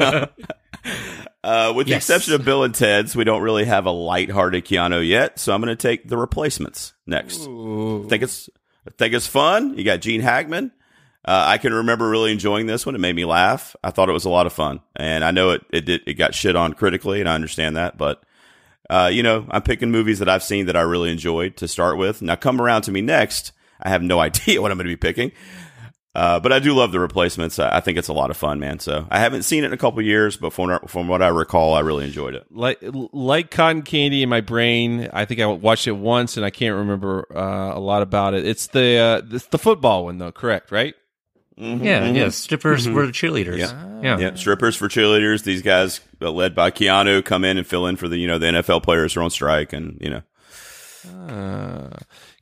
uh, 1.43 1.73
with 1.75 1.88
the 1.88 1.91
Yes. 1.91 1.97
exception 2.09 2.34
of 2.34 2.45
Bill 2.45 2.63
and 2.63 2.73
Ted's, 2.73 3.15
we 3.15 3.23
don't 3.23 3.41
really 3.41 3.65
have 3.65 3.86
a 3.86 3.91
lighthearted 3.91 4.65
Keanu 4.65 5.05
yet. 5.07 5.39
So 5.39 5.53
I'm 5.53 5.61
going 5.61 5.75
to 5.75 5.81
take 5.81 6.07
the 6.07 6.17
replacements 6.17 6.93
next. 7.05 7.43
Think 7.45 8.21
it's 8.23 8.49
I 8.88 8.91
think 8.97 9.13
it's 9.13 9.27
fun. 9.27 9.77
You 9.77 9.84
got 9.84 10.01
Gene 10.01 10.21
Hackman. 10.21 10.71
Uh, 11.26 11.45
I 11.47 11.57
can 11.57 11.74
remember 11.74 12.09
really 12.09 12.32
enjoying 12.32 12.65
this 12.65 12.86
one. 12.86 12.95
It 12.95 12.99
made 12.99 13.15
me 13.15 13.24
laugh. 13.24 13.76
I 13.84 13.91
thought 13.91 14.09
it 14.09 14.13
was 14.13 14.26
a 14.26 14.30
lot 14.30 14.45
of 14.45 14.53
fun, 14.53 14.82
and 14.95 15.24
I 15.24 15.32
know 15.32 15.51
it 15.51 15.65
it 15.71 15.86
did, 15.86 16.01
it 16.05 16.15
got 16.15 16.36
shit 16.36 16.55
on 16.55 16.74
critically, 16.74 17.21
and 17.21 17.30
I 17.30 17.36
understand 17.36 17.78
that. 17.78 17.97
But 17.97 18.24
uh, 18.89 19.09
you 19.11 19.24
know, 19.24 19.45
I'm 19.49 19.61
picking 19.61 19.91
movies 19.91 20.19
that 20.19 20.28
I've 20.28 20.43
seen 20.43 20.65
that 20.65 20.76
I 20.76 20.82
really 20.82 21.11
enjoyed 21.11 21.55
to 21.57 21.67
start 21.67 21.97
with. 21.97 22.21
Now, 22.21 22.36
come 22.36 22.59
around 22.59 22.82
to 22.84 22.91
me 22.91 23.01
next. 23.01 23.53
I 23.82 23.89
have 23.89 24.01
no 24.01 24.19
idea 24.28 24.61
what 24.61 24.71
I'm 24.71 24.78
going 24.78 24.88
to 24.88 24.91
be 24.91 24.97
picking. 24.97 25.32
Uh, 26.15 26.39
but 26.39 26.53
I 26.53 26.59
do 26.59 26.76
love 26.76 26.91
the 26.91 26.99
replacements. 26.99 27.57
I, 27.57 27.78
I 27.78 27.80
think 27.80 27.97
it's 27.97 28.07
a 28.07 28.13
lot 28.13 28.30
of 28.30 28.38
fun, 28.38 28.59
man. 28.59 28.78
So 28.78 29.07
I 29.09 29.19
haven't 29.19 29.43
seen 29.43 29.63
it 29.63 29.67
in 29.67 29.74
a 29.74 29.78
couple 29.78 29.99
years, 30.03 30.38
but 30.38 30.53
from 30.53 30.80
from 30.88 31.07
what 31.07 31.24
I 31.24 31.30
recall, 31.30 31.74
I 31.74 31.80
really 31.80 32.05
enjoyed 32.05 32.36
it. 32.36 32.45
Like 32.51 32.80
like 32.84 33.49
cotton 33.49 33.82
candy 33.82 34.21
in 34.21 34.30
my 34.30 34.41
brain. 34.41 35.09
I 35.11 35.26
think 35.26 35.39
I 35.39 35.47
watched 35.47 35.88
it 35.88 35.93
once, 35.93 36.38
and 36.38 36.45
I 36.45 36.51
can't 36.51 36.76
remember 36.76 37.26
uh, 37.36 37.76
a 37.76 37.80
lot 37.80 38.03
about 38.03 38.36
it. 38.36 38.45
It's 38.45 38.67
the 38.67 38.97
uh, 38.97 39.36
it's 39.36 39.47
the 39.47 39.57
football 39.57 40.05
one, 40.05 40.19
though. 40.19 40.32
Correct, 40.32 40.71
right? 40.71 40.93
Yeah, 41.56 42.06
yeah. 42.12 42.30
Strippers 42.30 42.88
were 42.89 43.06
the 43.06 43.12
cheerleaders. 43.12 43.58
Yeah. 43.60 43.99
Yeah. 44.01 44.18
yeah, 44.18 44.34
strippers 44.36 44.76
for 44.76 44.88
cheerleaders. 44.88 45.43
These 45.43 45.62
guys, 45.62 46.01
uh, 46.22 46.32
led 46.32 46.56
by 46.56 46.72
Keanu, 46.72 47.24
come 47.24 47.43
in 47.45 47.58
and 47.58 47.66
fill 47.68 47.86
in 47.88 47.95
for 47.95 48.08
the 48.08 48.18
you 48.18 48.28
know 48.28 48.38
the 48.39 48.47
NFL 48.47 48.84
players 48.84 49.14
who 49.14 49.20
are 49.20 49.24
on 49.24 49.30
strike, 49.30 49.72
and 49.74 49.97
you 50.01 50.10
know 50.10 50.22
Uh, 51.28 51.89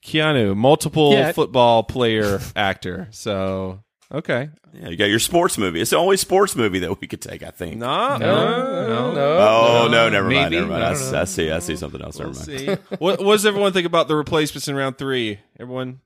Keanu, 0.05 0.55
multiple 0.55 1.13
Yeah. 1.13 1.31
football 1.31 1.83
player 1.83 2.39
actor. 2.55 3.07
So 3.11 3.83
okay, 4.11 4.49
yeah, 4.73 4.89
you 4.89 4.97
got 4.97 5.05
your 5.09 5.19
sports 5.19 5.57
movie. 5.57 5.81
It's 5.81 5.91
the 5.91 5.97
only 5.97 6.17
sports 6.17 6.55
movie 6.55 6.79
that 6.79 6.99
we 7.01 7.07
could 7.07 7.21
take, 7.21 7.43
I 7.43 7.49
think. 7.51 7.77
no, 7.77 8.17
No, 8.17 8.87
no, 8.87 9.13
no. 9.13 9.37
Oh 9.39 9.87
no, 9.91 10.09
never 10.09 10.29
mind, 10.29 10.51
Maybe. 10.51 10.55
never 10.61 10.67
mind. 10.71 10.83
I, 10.83 10.91
I 10.91 10.93
don't. 10.93 11.15
I 11.15 11.23
see, 11.25 11.51
I 11.51 11.59
see 11.59 11.75
something 11.75 12.01
else. 12.01 12.17
Never 12.17 12.31
We'll 12.31 12.39
mind. 12.47 12.59
see. 12.59 12.95
what, 12.97 13.23
what 13.23 13.33
does 13.33 13.45
everyone 13.45 13.73
think 13.73 13.85
about 13.87 14.07
the 14.07 14.15
replacements 14.15 14.67
in 14.67 14.75
round 14.75 14.97
three? 14.97 15.39
Everyone. 15.59 15.99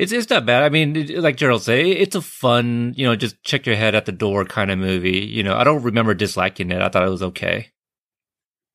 It's 0.00 0.12
it's 0.12 0.30
not 0.30 0.46
bad. 0.46 0.62
I 0.62 0.70
mean, 0.70 1.20
like 1.20 1.36
Gerald 1.36 1.62
say, 1.62 1.90
it's 1.90 2.16
a 2.16 2.22
fun, 2.22 2.94
you 2.96 3.06
know, 3.06 3.14
just 3.16 3.42
check 3.42 3.66
your 3.66 3.76
head 3.76 3.94
at 3.94 4.06
the 4.06 4.12
door 4.12 4.46
kind 4.46 4.70
of 4.70 4.78
movie. 4.78 5.20
You 5.20 5.42
know, 5.42 5.54
I 5.54 5.62
don't 5.62 5.82
remember 5.82 6.14
disliking 6.14 6.70
it. 6.70 6.80
I 6.80 6.88
thought 6.88 7.06
it 7.06 7.10
was 7.10 7.22
okay. 7.22 7.70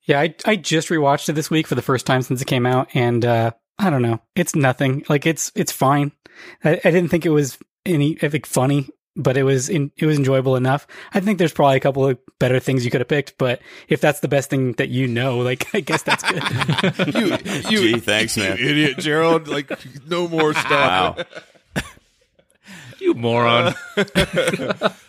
Yeah, 0.04 0.22
I 0.22 0.36
I 0.46 0.56
just 0.56 0.90
rewatched 0.90 1.28
it 1.28 1.34
this 1.34 1.50
week 1.50 1.66
for 1.66 1.74
the 1.74 1.82
first 1.82 2.06
time 2.06 2.22
since 2.22 2.44
it 2.44 2.46
came 2.46 2.68
out, 2.68 2.90
and 2.94 3.26
uh, 3.26 3.52
I 3.80 3.90
don't 3.90 4.04
know, 4.04 4.22
it's 4.36 4.54
nothing. 4.54 5.04
Like 5.10 5.26
it's 5.26 5.52
it's 5.56 5.72
fine. 5.72 6.12
I, 6.64 6.74
I 6.86 6.92
didn't 6.92 7.10
think 7.10 7.26
it 7.26 7.32
was 7.32 7.58
any 7.88 8.20
think 8.22 8.46
funny. 8.46 8.88
But 9.16 9.38
it 9.38 9.44
was 9.44 9.70
in, 9.70 9.92
it 9.98 10.06
was 10.06 10.18
enjoyable 10.18 10.56
enough. 10.56 10.86
I 11.14 11.20
think 11.20 11.38
there's 11.40 11.54
probably 11.54 11.78
a 11.78 11.80
couple 11.80 12.08
of 12.08 12.18
better 12.40 12.60
things 12.60 12.84
you 12.84 12.92
could 12.92 13.02
have 13.02 13.08
picked, 13.08 13.38
but 13.38 13.62
if 13.88 14.02
that's 14.02 14.20
the 14.20 14.28
best 14.28 14.50
thing 14.50 14.74
that 14.74 14.90
you 14.90 15.08
know, 15.08 15.38
like 15.40 15.68
I 15.76 15.80
guess 15.80 16.04
that's 16.04 16.24
good. 16.24 17.16
you, 17.16 17.38
you, 17.70 17.94
Gee, 17.94 18.00
thanks, 18.00 18.38
man. 18.38 18.58
you 18.58 18.68
idiot, 18.70 18.98
Gerald. 19.00 19.48
Like, 19.48 19.72
no 20.08 20.28
more 20.28 20.54
stuff. 20.54 20.70
Wow. 20.70 21.16
You 22.98 23.14
moron. 23.14 23.76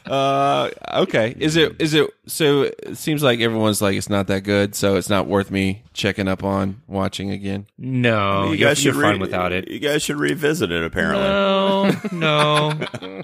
uh, 0.07 0.71
okay. 0.97 1.35
Is 1.39 1.57
it? 1.57 1.81
Is 1.81 1.95
it? 1.95 2.11
So 2.27 2.63
it 2.65 2.99
seems 2.99 3.23
like 3.23 3.41
everyone's 3.41 3.81
like 3.81 3.97
it's 3.97 4.11
not 4.11 4.27
that 4.27 4.41
good, 4.43 4.75
so 4.75 4.97
it's 4.97 5.09
not 5.09 5.27
worth 5.27 5.51
me 5.51 5.83
checking 5.95 6.29
up 6.29 6.45
on 6.45 6.83
watching 6.89 7.31
again. 7.31 7.67
No, 7.79 8.51
you 8.51 8.57
you're, 8.57 8.69
guys 8.69 8.85
you're 8.85 8.93
should 8.93 9.01
fine 9.03 9.15
re- 9.15 9.21
without 9.21 9.53
it. 9.53 9.69
You 9.69 9.79
guys 9.79 10.03
should 10.03 10.19
revisit 10.19 10.71
it. 10.71 10.85
Apparently, 10.85 11.23
No, 11.25 11.91
no. 12.13 13.23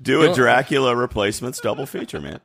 Do 0.00 0.22
a 0.22 0.34
Dracula 0.34 0.94
replacements 0.96 1.60
double 1.60 1.86
feature, 1.86 2.20
man. 2.20 2.40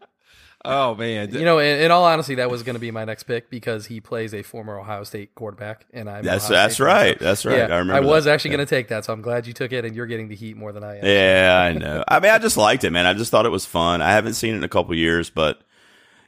Oh 0.67 0.95
man, 0.95 1.31
You 1.31 1.45
know, 1.45 1.59
in, 1.59 1.79
in 1.79 1.91
all 1.91 2.05
honesty, 2.05 2.35
that 2.35 2.49
was 2.49 2.63
going 2.63 2.73
to 2.73 2.79
be 2.79 2.89
my 2.89 3.05
next 3.05 3.23
pick 3.23 3.51
because 3.51 3.85
he 3.85 4.01
plays 4.01 4.33
a 4.33 4.41
former 4.41 4.79
Ohio 4.79 5.03
State 5.03 5.35
quarterback, 5.35 5.85
and 5.93 6.09
I'm. 6.09 6.23
That's- 6.23 6.45
Ohio 6.49 6.55
that's 6.63 6.73
State 6.73 6.83
fan, 6.85 6.93
right. 6.95 7.19
That's 7.19 7.45
right. 7.45 7.57
Yeah, 7.59 7.65
I 7.65 7.77
remember 7.77 7.93
I 7.93 7.99
was 7.99 8.25
that. 8.25 8.33
actually 8.33 8.49
Yeah. 8.51 8.57
going 8.57 8.67
to 8.67 8.75
take 8.75 8.87
that, 8.87 9.05
so 9.05 9.13
I'm 9.13 9.21
glad 9.21 9.45
you 9.45 9.53
took 9.53 9.71
it, 9.71 9.85
and 9.85 9.95
you're 9.95 10.07
getting 10.07 10.27
the 10.27 10.35
heat 10.35 10.57
more 10.57 10.71
than 10.71 10.83
I 10.83 10.97
am. 10.97 11.05
Yeah, 11.05 11.69
I 11.69 11.73
know. 11.77 12.03
I 12.07 12.19
mean, 12.19 12.31
I 12.31 12.39
just 12.39 12.57
liked 12.57 12.83
it, 12.83 12.89
man. 12.89 13.05
I 13.05 13.13
just 13.13 13.29
thought 13.29 13.45
it 13.45 13.49
was 13.51 13.63
fun. 13.65 14.01
I 14.01 14.11
haven't 14.13 14.33
seen 14.33 14.55
it 14.55 14.57
in 14.57 14.63
a 14.63 14.67
couple 14.69 14.95
years, 14.95 15.29
but 15.29 15.61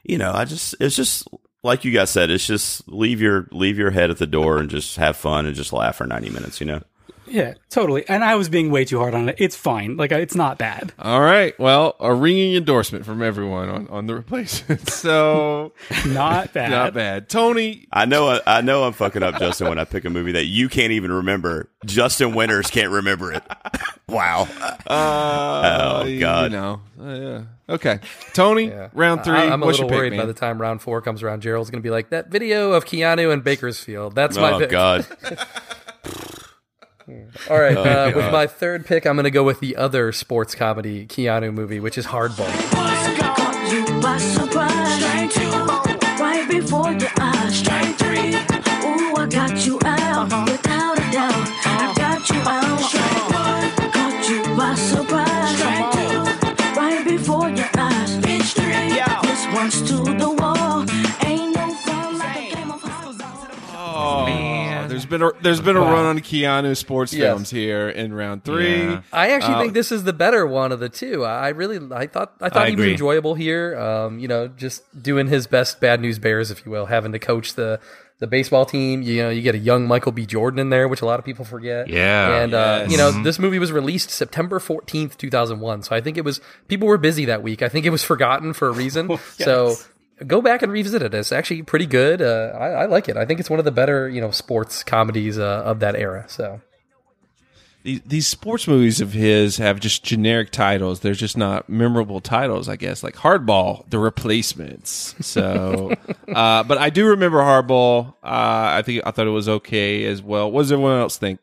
you 0.04 0.18
know, 0.18 0.30
I 0.32 0.44
just 0.44 0.76
it's 0.78 0.94
just 0.94 1.26
like 1.64 1.84
you 1.84 1.90
guys 1.90 2.08
said. 2.10 2.30
It's 2.30 2.46
just 2.46 2.86
leave 2.88 3.20
your 3.20 3.48
leave 3.50 3.76
your 3.76 3.90
head 3.90 4.08
at 4.10 4.18
the 4.18 4.26
door 4.28 4.58
and 4.58 4.70
just 4.70 4.96
have 4.98 5.16
fun 5.16 5.46
and 5.46 5.56
just 5.56 5.72
laugh 5.72 5.96
for 5.96 6.06
ninety 6.06 6.30
minutes. 6.30 6.60
You 6.60 6.66
know. 6.68 6.82
Yeah, 7.30 7.54
totally. 7.70 8.08
And 8.08 8.22
I 8.24 8.34
was 8.34 8.48
being 8.48 8.70
way 8.70 8.84
too 8.84 8.98
hard 8.98 9.14
on 9.14 9.28
it. 9.28 9.36
It's 9.38 9.56
fine. 9.56 9.96
Like 9.96 10.12
it's 10.12 10.34
not 10.34 10.58
bad. 10.58 10.92
All 10.98 11.20
right. 11.20 11.58
Well, 11.58 11.96
a 12.00 12.14
ringing 12.14 12.54
endorsement 12.54 13.04
from 13.04 13.22
everyone 13.22 13.68
on, 13.68 13.88
on 13.88 14.06
the 14.06 14.14
replacement. 14.14 14.88
So 14.98 15.72
Not 16.06 16.52
bad. 16.52 16.70
not 16.70 16.92
bad. 16.94 17.28
Tony, 17.28 17.86
I 17.92 18.04
know. 18.04 18.40
I 18.46 18.60
know. 18.62 18.84
I'm 18.84 18.92
fucking 18.92 19.22
up, 19.22 19.38
Justin, 19.38 19.68
when 19.68 19.78
I 19.78 19.84
pick 19.84 20.04
a 20.04 20.10
movie 20.10 20.32
that 20.32 20.46
you 20.46 20.68
can't 20.68 20.92
even 20.92 21.12
remember. 21.12 21.70
Justin 21.86 22.34
Winters 22.34 22.68
can't 22.70 22.90
remember 22.90 23.32
it. 23.32 23.42
wow. 24.08 24.48
uh, 24.86 26.02
Oh, 26.04 26.18
God. 26.18 26.42
You 26.52 26.58
know, 26.58 26.80
uh, 27.00 27.04
yeah. 27.14 27.42
Okay, 27.70 28.00
Tony, 28.32 28.72
round 28.94 29.24
three. 29.24 29.36
I, 29.36 29.44
am 29.52 29.62
a 29.62 29.66
little 29.66 29.88
worried 29.88 30.12
pick, 30.12 30.20
by 30.20 30.26
the 30.26 30.32
time 30.32 30.60
round 30.60 30.80
four 30.80 31.02
comes 31.02 31.22
around. 31.22 31.42
Gerald's 31.42 31.70
going 31.70 31.82
to 31.82 31.86
be 31.86 31.90
like 31.90 32.08
that 32.10 32.28
video 32.28 32.72
of 32.72 32.86
Keanu 32.86 33.30
and 33.32 33.44
Bakersfield. 33.44 34.14
That's 34.14 34.36
my 34.38 34.52
Oh 34.52 34.58
pick. 34.58 34.70
God. 34.70 35.06
All 37.50 37.58
right, 37.58 37.76
Oh, 37.76 37.82
uh, 37.82 38.12
with 38.14 38.30
my 38.32 38.46
third 38.46 38.84
pick, 38.86 39.06
I'm 39.06 39.16
going 39.16 39.24
to 39.24 39.30
go 39.30 39.42
with 39.44 39.60
the 39.60 39.76
other 39.76 40.12
sports 40.12 40.54
comedy 40.54 41.06
Keanu 41.06 41.52
movie, 41.54 41.80
which 41.80 41.96
is 41.96 42.06
Hardball. 42.06 42.46
Caught 42.72 43.72
you 43.72 44.00
by 44.00 44.18
surprise. 44.18 45.02
Right 47.70 47.97
been 65.18 65.22
a 65.22 65.42
there's 65.42 65.60
been 65.60 65.76
a 65.76 65.80
Wow. 65.80 65.92
run 65.92 66.04
on 66.06 66.18
Keanu 66.20 66.76
sports 66.76 67.12
Yes. 67.12 67.22
films 67.22 67.50
here 67.50 67.88
in 67.88 68.12
round 68.14 68.44
three. 68.44 68.78
Yeah. 68.84 69.00
I 69.12 69.30
actually 69.30 69.54
Uh, 69.54 69.60
think 69.60 69.74
this 69.74 69.90
is 69.92 70.04
the 70.04 70.12
better 70.12 70.46
one 70.46 70.72
of 70.72 70.80
the 70.80 70.88
two. 70.88 71.24
I 71.24 71.48
really, 71.50 71.78
I 71.92 72.06
thought, 72.06 72.32
I 72.40 72.48
thought 72.48 72.66
I 72.66 72.70
he 72.70 72.76
was 72.76 72.86
enjoyable 72.86 73.34
here. 73.34 73.78
Um, 73.78 74.18
you 74.18 74.28
know, 74.28 74.48
just 74.48 74.82
doing 75.02 75.26
his 75.28 75.46
best 75.46 75.80
bad 75.80 76.00
news 76.00 76.18
bears, 76.18 76.50
if 76.50 76.64
you 76.64 76.70
will, 76.72 76.86
having 76.86 77.12
to 77.12 77.18
coach 77.18 77.54
the 77.54 77.80
the 78.20 78.26
baseball 78.26 78.64
team. 78.66 79.00
You 79.02 79.22
know, 79.22 79.30
you 79.30 79.42
get 79.42 79.54
a 79.54 79.58
young 79.58 79.86
Michael 79.86 80.10
B. 80.10 80.26
Jordan 80.26 80.58
in 80.58 80.70
there, 80.70 80.88
which 80.88 81.02
a 81.02 81.06
lot 81.06 81.20
of 81.20 81.24
people 81.24 81.44
forget. 81.44 81.88
Yeah. 81.88 82.42
and 82.42 82.52
uh, 82.54 82.84
you 82.88 82.96
know, 82.96 83.10
this 83.22 83.38
movie 83.38 83.58
was 83.60 83.70
released 83.70 84.10
September 84.10 84.58
fourteenth, 84.58 85.16
two 85.18 85.30
thousand 85.30 85.60
one. 85.60 85.82
So 85.82 85.94
I 85.94 86.00
think 86.00 86.16
it 86.16 86.24
was 86.24 86.40
people 86.66 86.88
were 86.88 86.98
busy 86.98 87.24
that 87.26 87.42
week. 87.44 87.62
I 87.62 87.68
think 87.68 87.86
it 87.86 87.90
was 87.90 88.02
forgotten 88.02 88.52
for 88.54 88.68
a 88.68 88.72
reason. 88.72 89.08
So. 89.38 89.76
Go 90.26 90.40
back 90.42 90.62
and 90.62 90.72
revisit 90.72 91.02
it. 91.02 91.14
It's 91.14 91.32
actually 91.32 91.62
pretty 91.62 91.86
good. 91.86 92.20
Uh, 92.22 92.56
I, 92.58 92.68
I 92.70 92.84
like 92.86 93.08
it. 93.08 93.16
I 93.16 93.24
think 93.24 93.40
it's 93.40 93.48
one 93.50 93.58
of 93.58 93.64
the 93.64 93.70
better, 93.70 94.08
you 94.08 94.20
know, 94.20 94.30
sports 94.30 94.82
comedies 94.82 95.38
uh, 95.38 95.62
of 95.64 95.80
that 95.80 95.94
era. 95.96 96.24
So 96.28 96.60
these, 97.84 98.00
these 98.04 98.26
sports 98.26 98.66
movies 98.66 99.00
of 99.00 99.12
his 99.12 99.58
have 99.58 99.78
just 99.80 100.02
generic 100.02 100.50
titles. 100.50 101.00
They're 101.00 101.14
just 101.14 101.36
not 101.36 101.68
memorable 101.68 102.20
titles, 102.20 102.68
I 102.68 102.76
guess. 102.76 103.02
Like 103.02 103.14
Hardball, 103.14 103.88
The 103.90 103.98
Replacements. 103.98 105.14
So, 105.20 105.92
uh, 106.28 106.64
but 106.64 106.78
I 106.78 106.90
do 106.90 107.06
remember 107.10 107.38
Hardball. 107.38 108.08
Uh, 108.22 108.76
I 108.78 108.82
think 108.84 109.02
I 109.06 109.12
thought 109.12 109.26
it 109.26 109.30
was 109.30 109.48
okay 109.48 110.04
as 110.06 110.20
well. 110.22 110.50
What 110.50 110.62
does 110.62 110.72
everyone 110.72 110.98
else 111.00 111.16
think? 111.16 111.38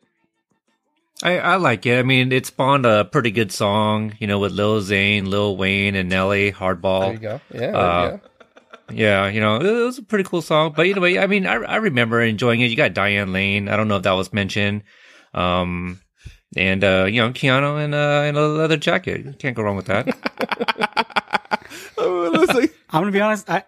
I, 1.22 1.38
I 1.38 1.56
like 1.56 1.86
it. 1.86 1.98
I 1.98 2.02
mean, 2.02 2.30
it 2.30 2.44
spawned 2.44 2.84
a 2.84 3.06
pretty 3.06 3.30
good 3.30 3.50
song, 3.50 4.12
you 4.18 4.26
know, 4.26 4.38
with 4.38 4.52
Lil 4.52 4.82
Zane, 4.82 5.30
Lil 5.30 5.56
Wayne, 5.56 5.94
and 5.94 6.10
Nelly, 6.10 6.52
Hardball. 6.52 7.00
there 7.00 7.12
you 7.14 7.18
go. 7.18 7.40
Yeah, 7.50 7.58
there 7.60 7.70
you 7.70 7.76
Uh, 7.76 8.10
go. 8.10 8.20
Yeah, 8.90 9.28
you 9.28 9.40
know, 9.40 9.56
it 9.56 9.84
was 9.84 9.98
a 9.98 10.02
pretty 10.02 10.24
cool 10.24 10.42
song. 10.42 10.72
But 10.76 10.86
anyway, 10.86 11.18
I 11.18 11.26
mean, 11.26 11.46
I, 11.46 11.54
I 11.54 11.76
remember 11.76 12.20
enjoying 12.20 12.60
it. 12.60 12.70
You 12.70 12.76
got 12.76 12.94
Diane 12.94 13.32
Lane. 13.32 13.68
I 13.68 13.76
don't 13.76 13.88
know 13.88 13.96
if 13.96 14.04
that 14.04 14.12
was 14.12 14.32
mentioned. 14.32 14.82
Um, 15.34 16.00
and, 16.56 16.84
uh, 16.84 17.06
you 17.08 17.20
know, 17.20 17.30
Keanu 17.30 17.84
in, 17.84 17.92
uh, 17.94 18.22
in 18.22 18.36
a 18.36 18.46
leather 18.46 18.76
jacket. 18.76 19.24
You 19.24 19.32
can't 19.32 19.56
go 19.56 19.62
wrong 19.62 19.76
with 19.76 19.86
that. 19.86 20.06
I'm 21.98 23.02
gonna 23.02 23.10
be 23.10 23.20
honest. 23.20 23.50
I, 23.50 23.64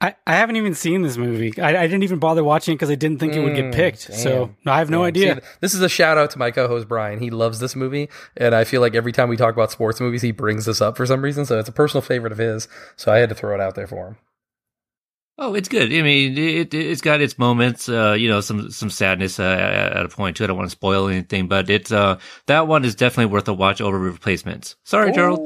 I, 0.00 0.14
I 0.26 0.34
haven't 0.34 0.56
even 0.56 0.74
seen 0.74 1.00
this 1.02 1.16
movie. 1.16 1.58
I, 1.58 1.70
I 1.70 1.86
didn't 1.86 2.02
even 2.02 2.18
bother 2.18 2.44
watching 2.44 2.72
it 2.72 2.76
because 2.76 2.90
I 2.90 2.96
didn't 2.96 3.18
think 3.18 3.34
it 3.34 3.40
would 3.40 3.54
get 3.54 3.66
Mm, 3.66 3.72
picked. 3.72 4.00
So 4.12 4.46
damn. 4.64 4.74
I 4.74 4.78
have 4.78 4.90
no 4.90 4.98
Damn. 4.98 5.06
idea. 5.06 5.34
See, 5.36 5.40
this 5.60 5.74
is 5.74 5.80
a 5.80 5.88
shout 5.88 6.18
out 6.18 6.30
to 6.32 6.38
my 6.38 6.50
co-host 6.50 6.86
Brian. 6.86 7.18
He 7.18 7.30
loves 7.30 7.60
this 7.60 7.74
movie, 7.74 8.10
and 8.36 8.54
I 8.54 8.64
feel 8.64 8.82
like 8.82 8.94
every 8.94 9.12
time 9.12 9.30
we 9.30 9.36
talk 9.38 9.54
about 9.54 9.72
sports 9.72 9.98
movies, 10.00 10.20
he 10.20 10.32
brings 10.32 10.66
this 10.66 10.82
up 10.82 10.98
for 10.98 11.06
some 11.06 11.22
reason. 11.22 11.46
So 11.46 11.58
it's 11.58 11.68
a 11.68 11.72
personal 11.72 12.02
favorite 12.02 12.32
of 12.32 12.38
his. 12.38 12.68
So 12.96 13.10
I 13.10 13.18
had 13.18 13.30
to 13.30 13.34
throw 13.34 13.54
it 13.54 13.60
out 13.60 13.74
there 13.74 13.86
for 13.86 14.08
him. 14.08 14.16
Oh, 15.38 15.54
it's 15.54 15.68
good. 15.68 15.92
I 15.92 16.00
mean, 16.00 16.38
it, 16.38 16.72
it's 16.72 17.02
got 17.02 17.20
its 17.20 17.38
moments, 17.38 17.90
uh, 17.90 18.12
you 18.18 18.28
know, 18.28 18.40
some, 18.40 18.70
some 18.70 18.88
sadness, 18.88 19.38
uh, 19.38 19.92
at 19.94 20.06
a 20.06 20.08
point 20.08 20.36
too. 20.38 20.44
I 20.44 20.46
don't 20.46 20.56
want 20.56 20.68
to 20.68 20.70
spoil 20.70 21.08
anything, 21.08 21.46
but 21.46 21.68
it's, 21.68 21.92
uh, 21.92 22.18
that 22.46 22.66
one 22.66 22.86
is 22.86 22.94
definitely 22.94 23.32
worth 23.32 23.46
a 23.46 23.52
watch 23.52 23.82
over 23.82 23.98
replacements. 23.98 24.76
Sorry, 24.84 25.12
Gerald. 25.12 25.40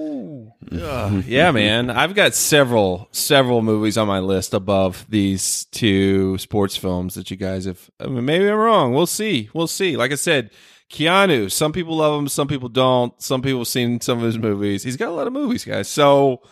Uh, 0.70 1.22
yeah, 1.26 1.50
man. 1.50 1.90
I've 1.90 2.14
got 2.14 2.34
several 2.34 3.08
several 3.10 3.62
movies 3.62 3.98
on 3.98 4.06
my 4.06 4.20
list 4.20 4.54
above 4.54 5.06
these 5.08 5.64
two 5.66 6.38
sports 6.38 6.76
films 6.76 7.14
that 7.14 7.30
you 7.30 7.36
guys 7.36 7.64
have. 7.64 7.90
I 7.98 8.06
mean, 8.06 8.24
maybe 8.24 8.48
I'm 8.48 8.58
wrong. 8.58 8.92
We'll 8.92 9.06
see. 9.06 9.48
We'll 9.54 9.66
see. 9.66 9.96
Like 9.96 10.12
I 10.12 10.16
said, 10.16 10.50
Keanu. 10.90 11.50
Some 11.50 11.72
people 11.72 11.96
love 11.96 12.18
him. 12.20 12.28
Some 12.28 12.46
people 12.46 12.68
don't. 12.68 13.20
Some 13.20 13.42
people 13.42 13.60
have 13.60 13.68
seen 13.68 14.00
some 14.00 14.18
of 14.18 14.24
his 14.24 14.38
movies. 14.38 14.82
He's 14.82 14.96
got 14.96 15.08
a 15.08 15.12
lot 15.12 15.26
of 15.26 15.32
movies, 15.32 15.64
guys. 15.64 15.88
So 15.88 16.42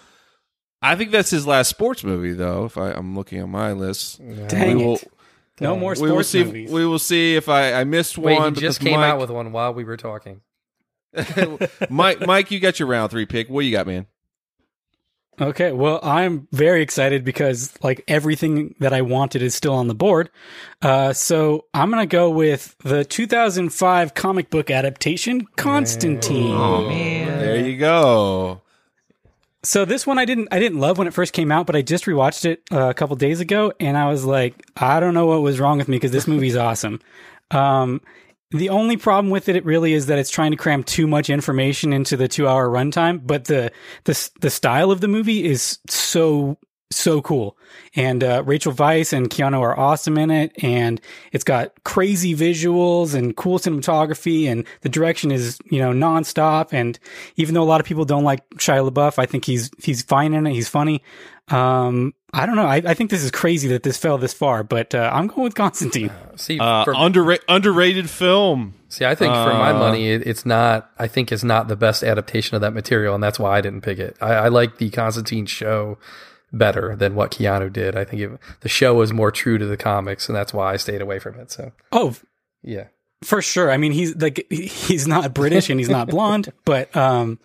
I 0.81 0.95
think 0.95 1.11
that's 1.11 1.31
his 1.31 1.47
last 1.47 1.69
sports 1.69 2.05
movie, 2.05 2.33
though. 2.33 2.65
If 2.67 2.79
I, 2.79 2.93
I'm 2.93 3.17
looking 3.17 3.41
at 3.41 3.49
my 3.49 3.73
list, 3.73 4.21
Dang 4.49 4.79
we 4.79 4.85
will, 4.85 4.95
it. 4.97 5.13
No 5.61 5.77
more 5.77 5.95
we 6.01 6.03
will 6.03 6.23
sports 6.23 6.29
see. 6.29 6.45
movies. 6.45 6.71
We 6.71 6.87
will 6.87 6.99
see 7.01 7.35
if 7.35 7.49
I, 7.49 7.73
I 7.73 7.85
missed 7.85 8.17
Wait, 8.17 8.39
one. 8.39 8.55
he 8.55 8.61
just 8.61 8.81
came 8.81 9.01
Mike, 9.01 9.11
out 9.11 9.19
with 9.21 9.31
one 9.31 9.51
while 9.53 9.75
we 9.75 9.85
were 9.85 9.97
talking. 9.97 10.41
Mike. 11.91 12.25
Mike, 12.27 12.51
you 12.51 12.61
got 12.61 12.79
your 12.79 12.89
round 12.89 13.11
three 13.11 13.27
pick. 13.27 13.49
What 13.49 13.65
you 13.65 13.73
got, 13.73 13.87
man? 13.87 14.07
Okay, 15.41 15.71
well, 15.71 16.01
I'm 16.03 16.49
very 16.51 16.83
excited 16.83 17.25
because 17.25 17.73
like 17.81 18.03
everything 18.09 18.75
that 18.81 18.93
I 18.93 19.03
wanted 19.03 19.41
is 19.41 19.55
still 19.55 19.75
on 19.75 19.87
the 19.87 19.95
board. 19.95 20.31
Uh, 20.83 21.13
so 21.13 21.67
I'm 21.73 21.91
gonna 21.91 22.07
go 22.07 22.29
with 22.29 22.75
the 22.83 23.05
2005 23.05 24.15
comic 24.15 24.51
book 24.51 24.69
adaptation, 24.71 25.47
Constantine. 25.57 26.55
Oh, 26.57 26.89
man. 26.89 27.39
There 27.39 27.65
you 27.65 27.79
go. 27.79 28.63
So 29.69 29.85
this 29.85 30.07
one 30.07 30.19
I 30.19 30.25
didn't 30.25 30.49
I 30.51 30.59
didn't 30.59 30.81
love 30.81 30.97
when 30.97 31.07
it 31.07 31.13
first 31.13 31.35
came 31.35 31.53
out, 31.53 31.67
but 31.67 31.77
I 31.77 31.83
just 31.83 32.07
rewatched 32.07 32.47
it 32.47 32.63
uh, 32.73 32.89
a 32.89 32.95
couple 32.95 33.15
days 33.17 33.41
ago, 33.41 33.71
and 33.79 33.99
I 33.99 34.09
was 34.09 34.25
like, 34.25 34.55
I 34.79 34.99
don't 34.99 35.13
know 35.13 35.27
what 35.27 35.43
was 35.43 35.61
wrong 35.61 35.77
with 35.77 35.89
me 35.89 35.99
because 35.99 36.11
this 36.11 36.27
movie's 36.27 36.57
awesome. 36.69 37.03
Um, 37.51 38.01
the 38.51 38.71
only 38.71 38.97
problem 38.97 39.29
with 39.31 39.47
it, 39.51 39.57
it 39.57 39.67
really 39.67 39.93
is 39.93 40.07
that 40.07 40.19
it's 40.19 40.31
trying 40.31 40.53
to 40.53 40.57
cram 40.57 40.85
too 40.85 41.07
much 41.07 41.29
information 41.29 41.93
into 41.93 42.17
the 42.17 42.29
two 42.29 42.49
hour 42.49 42.67
runtime. 42.67 43.21
But 43.27 43.45
the 43.45 43.71
the 44.05 44.31
the 44.41 44.49
style 44.49 44.91
of 44.91 45.03
the 45.03 45.09
movie 45.09 45.45
is 45.45 45.81
so 45.87 46.57
so 46.91 47.21
cool, 47.21 47.57
and 47.95 48.25
uh, 48.25 48.43
Rachel 48.47 48.73
Weisz 48.73 49.13
and 49.13 49.29
Keanu 49.29 49.61
are 49.61 49.79
awesome 49.79 50.17
in 50.17 50.31
it, 50.31 50.53
and 50.63 51.01
it's 51.33 51.45
got 51.45 51.73
crazy 51.85 52.35
visuals 52.35 53.15
and 53.15 53.37
cool 53.37 53.59
cinematography, 53.59 54.47
and 54.47 54.65
the 54.81 54.89
direction 54.89 55.31
is 55.31 55.59
you 55.71 55.79
know 55.81 55.93
nonstop. 55.93 56.73
And 56.73 56.99
even 57.37 57.55
though 57.55 57.63
a 57.63 57.65
lot 57.69 57.81
of 57.81 57.87
people 57.87 58.05
don't 58.05 58.25
like 58.25 58.49
Shia 58.57 58.89
LaBeouf, 58.91 59.19
I 59.19 59.27
think 59.27 59.45
he's 59.45 59.71
he's 59.83 60.03
fine 60.03 60.33
in 60.35 60.47
it. 60.47 60.53
He's 60.53 60.69
funny. 60.69 61.03
Um, 61.49 62.15
I 62.35 62.45
don't 62.45 62.57
know. 62.57 62.67
I, 62.67 62.77
I 62.85 62.93
think 62.95 63.11
this 63.11 63.23
is 63.25 63.31
crazy 63.31 63.69
that 63.69 63.83
this 63.83 63.97
fell 63.97 64.19
this 64.19 64.35
far, 64.35 64.63
but 64.63 64.95
uh, 64.95 65.11
I'm 65.13 65.29
going 65.29 65.45
with 65.45 65.55
Constantine. 65.55 66.11
See, 66.37 66.59
Uh, 66.59 66.85
for- 66.85 66.95
underra- 66.95 67.39
underrated 67.49 68.11
film. 68.11 68.75
See, 68.91 69.05
I 69.07 69.15
think 69.15 69.33
for 69.33 69.53
my 69.55 69.71
Uh, 69.71 69.79
money, 69.79 70.11
it, 70.11 70.27
it's 70.27 70.45
not. 70.45 70.91
I 70.99 71.07
think 71.09 71.33
it's 71.33 71.45
not 71.45 71.69
the 71.69 71.77
best 71.77 72.03
adaptation 72.03 72.55
of 72.55 72.61
that 72.61 72.73
material, 72.75 73.15
and 73.15 73.23
that's 73.23 73.39
why 73.39 73.57
I 73.57 73.61
didn't 73.63 73.81
pick 73.83 73.99
it. 73.99 74.17
I, 74.21 74.33
I 74.35 74.49
like 74.49 74.77
the 74.79 74.91
Constantine 74.91 75.47
show 75.47 75.97
better 76.53 76.97
than 76.97 77.15
what 77.15 77.33
Keanu 77.33 77.73
did. 77.73 77.97
I 77.97 78.05
think 78.05 78.23
it, 78.23 78.31
the 78.61 78.69
show 78.69 78.95
was 78.95 79.13
more 79.13 79.31
true 79.31 79.59
to 79.59 79.67
the 79.67 79.77
comics, 79.77 80.29
and 80.29 80.37
that's 80.37 80.53
why 80.55 80.73
I 80.73 80.77
stayed 80.77 81.01
away 81.03 81.19
from 81.19 81.39
it. 81.41 81.51
So, 81.51 81.73
Oh, 81.93 82.15
yeah. 82.63 82.85
for 83.23 83.43
sure. 83.43 83.71
I 83.71 83.77
mean, 83.77 83.93
he's 83.93 84.17
like 84.17 84.47
he's 84.51 85.07
not 85.07 85.35
British 85.35 85.71
and 85.71 85.79
he's 85.81 85.89
not 85.91 86.09
blonde, 86.09 86.53
but 86.65 86.95
um, 86.97 87.39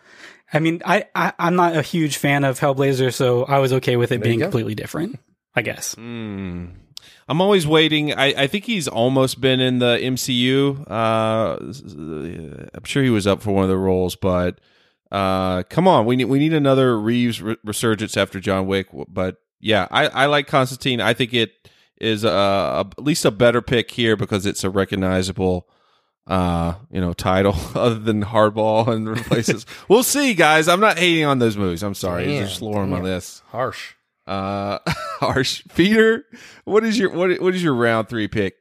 I 0.53 0.59
mean, 0.59 0.81
I, 0.85 1.05
I 1.15 1.33
I'm 1.39 1.55
not 1.55 1.75
a 1.75 1.81
huge 1.81 2.17
fan 2.17 2.43
of 2.43 2.59
Hellblazer, 2.59 3.13
so 3.13 3.43
I 3.43 3.59
was 3.59 3.73
okay 3.73 3.95
with 3.97 4.11
it 4.11 4.17
There 4.19 4.23
being 4.25 4.39
completely 4.39 4.75
different. 4.75 5.19
I 5.55 5.61
guess. 5.61 5.93
Hmm. 5.95 6.65
I'm 7.27 7.39
always 7.39 7.65
waiting. 7.65 8.13
I, 8.13 8.43
I 8.43 8.47
think 8.47 8.65
he's 8.65 8.87
almost 8.87 9.39
been 9.39 9.59
in 9.61 9.79
the 9.79 9.97
MCU. 10.01 10.89
Uh, 10.89 11.57
I'm 12.73 12.83
sure 12.83 13.01
he 13.03 13.09
was 13.09 13.27
up 13.27 13.41
for 13.41 13.51
one 13.51 13.63
of 13.63 13.69
the 13.69 13.77
roles, 13.77 14.15
but 14.15 14.59
uh, 15.13 15.63
come 15.69 15.87
on, 15.87 16.05
we 16.05 16.15
need 16.17 16.25
we 16.25 16.39
need 16.39 16.53
another 16.53 16.99
Reeves 16.99 17.41
re- 17.41 17.55
resurgence 17.63 18.17
after 18.17 18.39
John 18.39 18.67
Wick. 18.67 18.87
But 19.07 19.37
yeah, 19.61 19.87
I, 19.91 20.07
I 20.07 20.25
like 20.25 20.47
Constantine. 20.47 20.99
I 20.99 21.13
think 21.13 21.33
it 21.33 21.53
is 22.01 22.23
a, 22.25 22.29
a, 22.29 22.79
at 22.81 23.03
least 23.03 23.23
a 23.23 23.31
better 23.31 23.61
pick 23.61 23.91
here 23.91 24.15
because 24.17 24.45
it's 24.45 24.63
a 24.65 24.69
recognizable 24.69 25.69
uh 26.25 26.73
you 26.89 27.01
know 27.01 27.11
title 27.11 27.53
other 27.75 27.99
than 27.99 28.23
hardball 28.23 28.87
and 28.87 29.07
other 29.09 29.21
places 29.23 29.65
we'll 29.89 30.03
see 30.03 30.33
guys 30.33 30.69
i'm 30.69 30.79
not 30.79 30.97
hating 30.97 31.25
on 31.25 31.37
those 31.39 31.57
movies 31.57 31.83
i'm 31.83 31.93
sorry 31.93 32.25
Damn, 32.25 32.45
just 32.47 32.61
lower 32.61 32.79
on 32.79 32.89
my 32.89 33.01
list 33.01 33.43
Harsh. 33.49 33.93
uh, 34.25 34.79
harsh. 35.19 35.63
Peter, 35.75 36.23
what 36.63 36.85
is 36.85 36.97
your 36.97 37.11
what? 37.11 37.41
What 37.41 37.53
is 37.53 37.61
your 37.61 37.73
round 37.75 38.07
three 38.07 38.29
pick? 38.29 38.55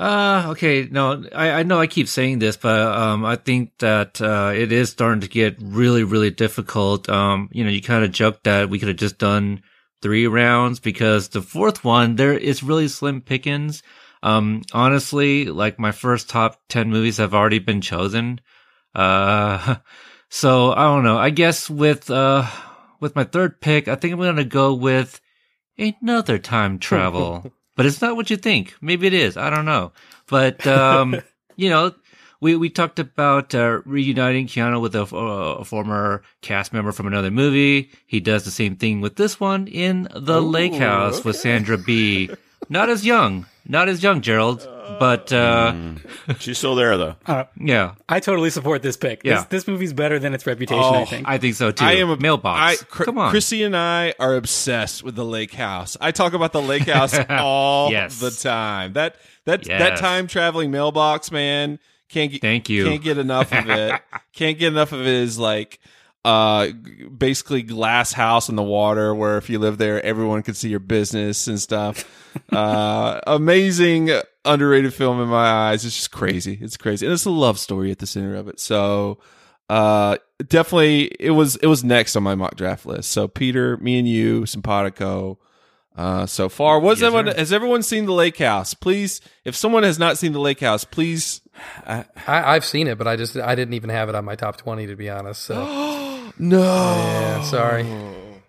Uh, 0.00 0.46
okay. 0.48 0.88
No, 0.90 1.22
I, 1.34 1.50
I 1.50 1.62
know 1.62 1.78
I 1.78 1.86
keep 1.86 2.08
saying 2.08 2.38
this, 2.38 2.56
but, 2.56 2.80
um, 2.80 3.22
I 3.22 3.36
think 3.36 3.76
that, 3.80 4.18
uh, 4.22 4.50
it 4.56 4.72
is 4.72 4.88
starting 4.88 5.20
to 5.20 5.28
get 5.28 5.56
really, 5.60 6.04
really 6.04 6.30
difficult. 6.30 7.06
Um, 7.10 7.50
you 7.52 7.62
know, 7.62 7.68
you 7.70 7.82
kind 7.82 8.02
of 8.02 8.10
joked 8.10 8.44
that 8.44 8.70
we 8.70 8.78
could 8.78 8.88
have 8.88 8.96
just 8.96 9.18
done 9.18 9.62
three 10.00 10.26
rounds 10.26 10.80
because 10.80 11.28
the 11.28 11.42
fourth 11.42 11.84
one, 11.84 12.16
there 12.16 12.32
is 12.32 12.62
really 12.62 12.88
slim 12.88 13.20
pickings. 13.20 13.82
Um, 14.22 14.62
honestly, 14.72 15.44
like 15.44 15.78
my 15.78 15.92
first 15.92 16.30
top 16.30 16.62
10 16.70 16.88
movies 16.88 17.18
have 17.18 17.34
already 17.34 17.58
been 17.58 17.82
chosen. 17.82 18.40
Uh, 18.94 19.76
so 20.30 20.72
I 20.72 20.84
don't 20.84 21.04
know. 21.04 21.18
I 21.18 21.28
guess 21.28 21.68
with, 21.68 22.10
uh, 22.10 22.46
with 23.00 23.14
my 23.14 23.24
third 23.24 23.60
pick, 23.60 23.86
I 23.86 23.96
think 23.96 24.14
I'm 24.14 24.20
going 24.20 24.36
to 24.36 24.44
go 24.44 24.72
with 24.72 25.20
another 25.76 26.38
time 26.38 26.78
travel. 26.78 27.52
but 27.80 27.86
it's 27.86 28.02
not 28.02 28.14
what 28.14 28.28
you 28.28 28.36
think. 28.36 28.74
Maybe 28.82 29.06
it 29.06 29.14
is. 29.14 29.38
I 29.38 29.48
don't 29.48 29.64
know. 29.64 29.92
But, 30.26 30.66
um, 30.66 31.18
you 31.56 31.70
know, 31.70 31.94
we, 32.38 32.54
we 32.54 32.68
talked 32.68 32.98
about, 32.98 33.54
uh, 33.54 33.80
reuniting 33.86 34.48
Keanu 34.48 34.82
with 34.82 34.94
a, 34.94 35.04
uh, 35.04 35.60
a 35.60 35.64
former 35.64 36.22
cast 36.42 36.74
member 36.74 36.92
from 36.92 37.06
another 37.06 37.30
movie. 37.30 37.90
He 38.06 38.20
does 38.20 38.44
the 38.44 38.50
same 38.50 38.76
thing 38.76 39.00
with 39.00 39.16
this 39.16 39.40
one 39.40 39.66
in 39.66 40.08
The 40.14 40.42
Lake 40.42 40.74
House 40.74 41.24
with 41.24 41.36
Sandra 41.36 41.78
Bee. 41.78 42.28
Not 42.70 42.88
as 42.88 43.04
young. 43.04 43.44
Not 43.68 43.88
as 43.90 44.02
young, 44.02 44.22
Gerald. 44.22 44.66
But, 44.98 45.32
uh, 45.32 45.72
She's 46.40 46.58
still 46.58 46.74
there 46.74 46.96
though. 46.96 47.14
Uh, 47.24 47.44
yeah. 47.56 47.94
I 48.08 48.18
totally 48.18 48.50
support 48.50 48.82
this 48.82 48.96
pick. 48.96 49.22
Yeah. 49.24 49.36
This, 49.36 49.44
this 49.46 49.68
movie's 49.68 49.92
better 49.92 50.18
than 50.18 50.34
its 50.34 50.46
reputation. 50.46 50.82
I 50.82 51.04
think. 51.04 51.28
I 51.28 51.38
think 51.38 51.54
so 51.54 51.70
too. 51.70 51.84
I 51.84 51.92
am 51.94 52.10
a 52.10 52.16
mailbox. 52.16 52.82
I, 52.82 52.84
Cr- 52.86 53.04
Come 53.04 53.18
on. 53.18 53.30
Chrissy 53.30 53.62
and 53.62 53.76
I 53.76 54.14
are 54.18 54.34
obsessed 54.34 55.04
with 55.04 55.14
the 55.14 55.24
lake 55.24 55.52
house. 55.54 55.96
I 56.00 56.10
talk 56.10 56.32
about 56.32 56.52
the 56.52 56.60
lake 56.62 56.88
house 56.88 57.16
all 57.30 57.90
Yes. 57.92 58.18
the 58.18 58.30
time. 58.32 58.94
That 58.94 59.14
that 59.44 59.62
that 59.64 59.68
Yes. 59.92 60.00
time 60.00 60.26
traveling 60.26 60.70
mailbox 60.72 61.30
man 61.30 61.78
can't 62.08 62.32
get 62.32 62.40
Thank 62.40 62.68
you. 62.68 62.84
can't 62.86 63.02
get 63.02 63.18
enough 63.18 63.52
of 63.52 63.70
it. 63.70 64.00
can't 64.34 64.58
get 64.58 64.72
enough 64.72 64.90
of 64.92 65.00
it. 65.02 65.06
Is 65.06 65.38
like 65.38 65.78
uh 66.24 66.68
basically 67.16 67.62
glass 67.62 68.12
house 68.12 68.48
in 68.50 68.56
the 68.56 68.62
water 68.62 69.14
where 69.14 69.38
if 69.38 69.48
you 69.48 69.58
live 69.58 69.78
there 69.78 70.04
everyone 70.04 70.42
can 70.42 70.52
see 70.54 70.68
your 70.68 70.78
business 70.80 71.46
and 71.46 71.60
stuff. 71.60 72.04
Uh 72.52 73.20
amazing 73.26 74.08
underrated 74.44 74.94
film 74.94 75.20
in 75.20 75.26
my 75.28 75.48
eyes. 75.48 75.84
It's 75.84 75.96
just 75.96 76.12
crazy. 76.12 76.56
It's 76.60 76.76
crazy. 76.76 77.04
And 77.04 77.12
it's 77.12 77.24
a 77.24 77.30
love 77.30 77.58
story 77.58 77.90
at 77.90 77.98
the 77.98 78.06
center 78.06 78.36
of 78.36 78.46
it. 78.46 78.60
So 78.60 79.18
uh 79.68 80.18
definitely 80.46 81.06
it 81.18 81.30
was 81.32 81.56
it 81.56 81.66
was 81.66 81.82
next 81.82 82.14
on 82.14 82.22
my 82.22 82.34
mock 82.36 82.54
draft 82.54 82.86
list. 82.86 83.10
So 83.10 83.26
peter 83.26 83.76
me 83.78 83.98
and 83.98 84.06
you 84.06 84.46
simpatico 84.46 85.38
uh 85.96 86.26
so 86.26 86.48
far. 86.48 86.78
Was 86.78 87.00
Yes, 87.00 87.06
everyone 87.08 87.32
sir. 87.32 87.38
has 87.38 87.52
everyone 87.52 87.82
seen 87.82 88.06
the 88.06 88.12
lake 88.12 88.38
house? 88.38 88.74
Please 88.74 89.20
if 89.44 89.56
someone 89.56 89.82
has 89.82 89.98
not 89.98 90.16
seen 90.18 90.32
the 90.32 90.38
lake 90.40 90.60
house 90.60 90.84
please. 90.84 91.40
I, 91.84 92.04
I've 92.28 92.64
seen 92.64 92.86
it, 92.86 92.96
but 92.96 93.08
I 93.08 93.16
just 93.16 93.36
I 93.36 93.54
didn't 93.56 93.74
even 93.74 93.90
have 93.90 94.08
it 94.08 94.14
on 94.14 94.24
my 94.24 94.36
top 94.36 94.56
twenty 94.56 94.86
to 94.86 94.94
be 94.94 95.10
honest. 95.10 95.42
So 95.42 95.56
no 96.40 96.62
yeah, 96.62 97.42
sorry. 97.42 97.86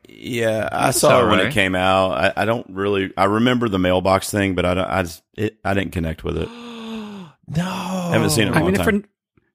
Yeah, 0.08 0.70
I 0.72 0.86
That's 0.88 1.00
saw 1.00 1.22
it 1.22 1.30
when 1.30 1.40
right. 1.40 1.48
it 1.48 1.54
came 1.54 1.74
out. 1.74 2.12
I, 2.12 2.44
I 2.44 2.46
don't 2.46 2.68
really. 2.70 3.12
I 3.18 3.26
remember 3.26 3.68
the 3.70 3.80
mailbox 3.80 4.30
thing, 4.30 4.54
but 4.54 4.66
I 4.66 4.74
don't. 4.76 4.88
I 4.88 5.04
just. 5.04 5.24
It, 5.36 5.58
I 5.66 5.74
didn't 5.74 5.92
connect 5.94 6.24
with 6.24 6.38
it. 6.38 6.48
no 6.50 7.32
I 7.58 8.12
haven't 8.14 8.30
seen 8.30 8.48
it 8.48 8.52
in 8.52 8.54
a 8.54 8.58
I 8.58 8.60
long 8.60 8.72
mean, 8.72 8.76
time. 8.76 9.02
for 9.02 9.08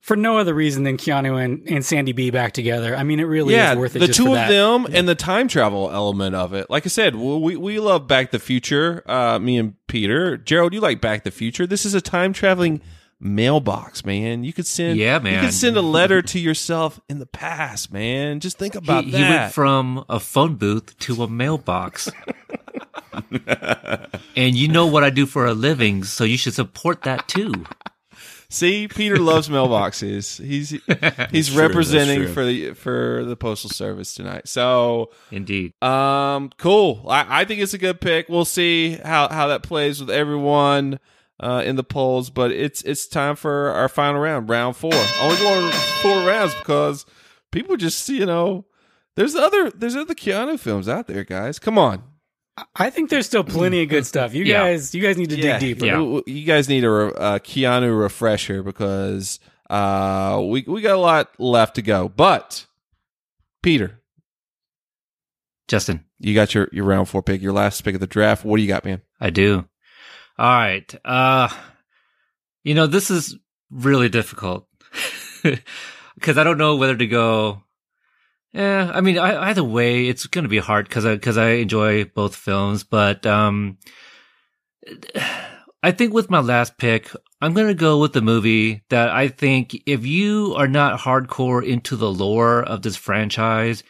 for 0.07 0.17
no 0.17 0.39
other 0.39 0.55
reason 0.55 0.85
than 0.85 0.97
Keanu 0.97 1.43
and, 1.45 1.69
and 1.69 1.85
Sandy 1.85 2.13
B 2.13 2.31
back 2.31 2.53
together. 2.53 2.95
I 2.95 3.03
mean, 3.03 3.19
it 3.19 3.25
really 3.25 3.55
yeah, 3.55 3.73
is 3.73 3.79
worth 3.79 3.97
it. 3.97 3.99
the 3.99 4.07
just 4.07 4.17
two 4.17 4.27
for 4.27 4.31
of 4.31 4.35
that. 4.37 4.49
them 4.49 4.87
and 4.93 5.09
the 5.09 5.17
time 5.17 5.49
travel 5.49 5.91
element 5.91 6.37
of 6.37 6.55
it. 6.55 6.71
Like 6.71 6.87
I 6.87 6.89
said, 6.89 7.17
we 7.17 7.57
we 7.57 7.81
love 7.81 8.07
Back 8.07 8.31
the 8.31 8.39
Future. 8.39 9.03
Uh, 9.07 9.39
me 9.39 9.59
and 9.59 9.75
Peter, 9.89 10.37
Gerald, 10.37 10.75
you 10.75 10.81
like 10.81 11.01
Back 11.01 11.25
the 11.25 11.31
Future. 11.31 11.67
This 11.67 11.85
is 11.85 11.95
a 11.95 12.01
time 12.01 12.33
traveling 12.33 12.83
mailbox, 13.21 14.05
man. 14.05 14.45
You 14.45 14.53
could 14.53 14.67
send, 14.67 14.99
Yeah, 14.99 15.19
man. 15.19 15.35
You 15.35 15.41
could 15.41 15.55
send 15.55 15.77
a 15.77 15.83
letter 15.99 16.23
to 16.23 16.39
yourself 16.39 17.01
in 17.09 17.19
the 17.19 17.27
past, 17.27 17.93
man. 17.93 18.41
Just 18.41 18.59
think 18.59 18.75
about 18.75 19.05
he, 19.05 19.11
that. 19.13 19.19
he 19.19 19.25
went 19.25 19.53
from 19.53 20.05
a 20.09 20.21
phone 20.21 20.57
booth 20.57 20.99
to 21.01 21.23
a 21.23 21.29
mailbox. 21.29 22.11
and 24.37 24.55
you 24.55 24.69
know 24.69 24.87
what 24.87 25.05
I 25.05 25.11
do 25.11 25.27
for 25.27 25.47
a 25.47 25.55
living, 25.55 26.05
so 26.05 26.25
you 26.25 26.37
should 26.37 26.55
support 26.55 27.03
that 27.03 27.29
too. 27.29 27.53
See, 28.49 28.87
Peter 28.87 29.19
loves 29.19 29.49
mailboxes. 29.49 30.43
He's 30.45 30.71
he's 31.31 31.49
true, 31.49 31.63
representing 31.63 32.33
for 32.33 32.45
the 32.45 32.75
for 32.75 33.25
the 33.25 33.37
postal 33.37 33.71
service 33.71 34.15
tonight. 34.15 34.47
So 34.47 35.11
Indeed. 35.33 35.73
Um, 35.83 36.51
cool. 36.57 37.05
I, 37.09 37.41
I 37.41 37.45
think 37.45 37.61
it's 37.61 37.75
a 37.75 37.79
good 37.79 38.01
pick. 38.01 38.29
We'll 38.29 38.45
see 38.45 38.93
how, 38.93 39.29
how 39.29 39.49
that 39.49 39.63
plays 39.63 40.01
with 40.01 40.11
everyone 40.11 41.01
uh, 41.41 41.63
in 41.65 41.77
the 41.77 41.85
polls, 41.85 42.31
but 42.31 42.51
it's 42.51 42.83
it's 42.83 43.07
time 43.07 43.37
for 43.37 43.71
our 43.71 43.89
final 43.89 44.21
round, 44.21 44.49
round 44.49 44.77
four. 44.77 44.95
Only 45.21 45.37
going 45.39 45.73
four 46.03 46.19
rounds 46.27 46.55
because 46.55 47.05
people 47.53 47.77
just 47.77 48.09
you 48.09 48.27
know 48.27 48.65
there's 49.17 49.35
other 49.35 49.71
there's 49.71 49.97
other 49.97 50.15
Keanu 50.15 50.59
films 50.59 50.89
out 50.89 51.07
there, 51.07 51.25
guys. 51.25 51.59
Come 51.59 51.79
on. 51.79 52.03
I 52.75 52.89
think 52.89 53.11
there's 53.11 53.27
still 53.27 53.45
plenty 53.45 53.83
of 53.83 53.91
good 53.91 54.07
stuff. 54.13 54.33
You 54.33 54.45
Yeah. 54.45 54.61
guys, 54.63 54.95
you 54.95 55.03
guys 55.03 55.19
need 55.19 55.29
to 55.29 55.37
dig 55.37 55.61
deeper. 55.61 55.85
Yeah. 55.85 55.93
W- 55.93 56.21
w- 56.21 56.39
You 56.41 56.47
guys 56.47 56.71
need 56.71 56.85
a, 56.85 56.91
re- 56.91 57.13
a 57.15 57.39
Keanu 57.41 57.99
refresher 58.01 58.63
because 58.63 59.41
uh 59.69 60.41
we 60.43 60.65
we 60.67 60.81
got 60.81 60.95
a 60.95 61.01
lot 61.01 61.29
left 61.39 61.75
to 61.75 61.83
go. 61.83 62.09
But 62.09 62.65
Peter, 63.63 64.01
Justin, 65.69 66.05
you 66.19 66.35
got 66.35 66.55
your 66.55 66.69
your 66.73 66.85
round 66.85 67.09
four 67.09 67.23
pick, 67.23 67.43
your 67.43 67.53
last 67.53 67.83
pick 67.83 67.95
of 67.95 68.01
the 68.01 68.07
draft. 68.07 68.45
What 68.45 68.57
do 68.57 68.63
you 68.63 68.69
got, 68.69 68.85
man? 68.85 69.03
I 69.21 69.31
do. 69.31 69.67
All 70.39 70.47
right. 70.47 70.95
Uh, 71.05 71.49
you 72.63 72.75
know, 72.75 72.87
this 72.87 73.11
is 73.11 73.37
really 73.71 74.09
difficult 74.09 74.67
because 76.15 76.39
I 76.39 76.45
don't 76.45 76.59
know 76.59 76.77
whether 76.77 76.97
to 76.97 77.07
go. 77.07 77.63
Yeah, 78.53 78.91
I 78.93 79.03
mean, 79.03 79.19
I, 79.19 79.51
either 79.51 79.65
way, 79.65 80.09
it's 80.09 80.27
going 80.27 80.45
to 80.45 80.49
be 80.49 80.59
hard 80.59 80.89
because 80.89 81.05
I 81.05 81.15
because 81.15 81.37
I 81.37 81.51
enjoy 81.51 82.05
both 82.05 82.35
films, 82.35 82.85
but 82.85 83.27
um, 83.27 83.77
I 85.83 85.93
think 85.93 86.15
with 86.15 86.31
my 86.31 86.41
last 86.41 86.79
pick, 86.79 87.11
I'm 87.41 87.53
going 87.53 87.69
to 87.69 87.75
go 87.75 87.99
with 87.99 88.13
the 88.13 88.23
movie 88.23 88.83
that 88.89 89.11
I 89.11 89.29
think 89.29 89.83
if 89.87 90.07
you 90.07 90.55
are 90.57 90.69
not 90.69 91.01
hardcore 91.01 91.65
into 91.65 91.97
the 91.97 92.11
lore 92.11 92.63
of 92.63 92.83
this 92.83 92.97
franchise, 92.97 93.83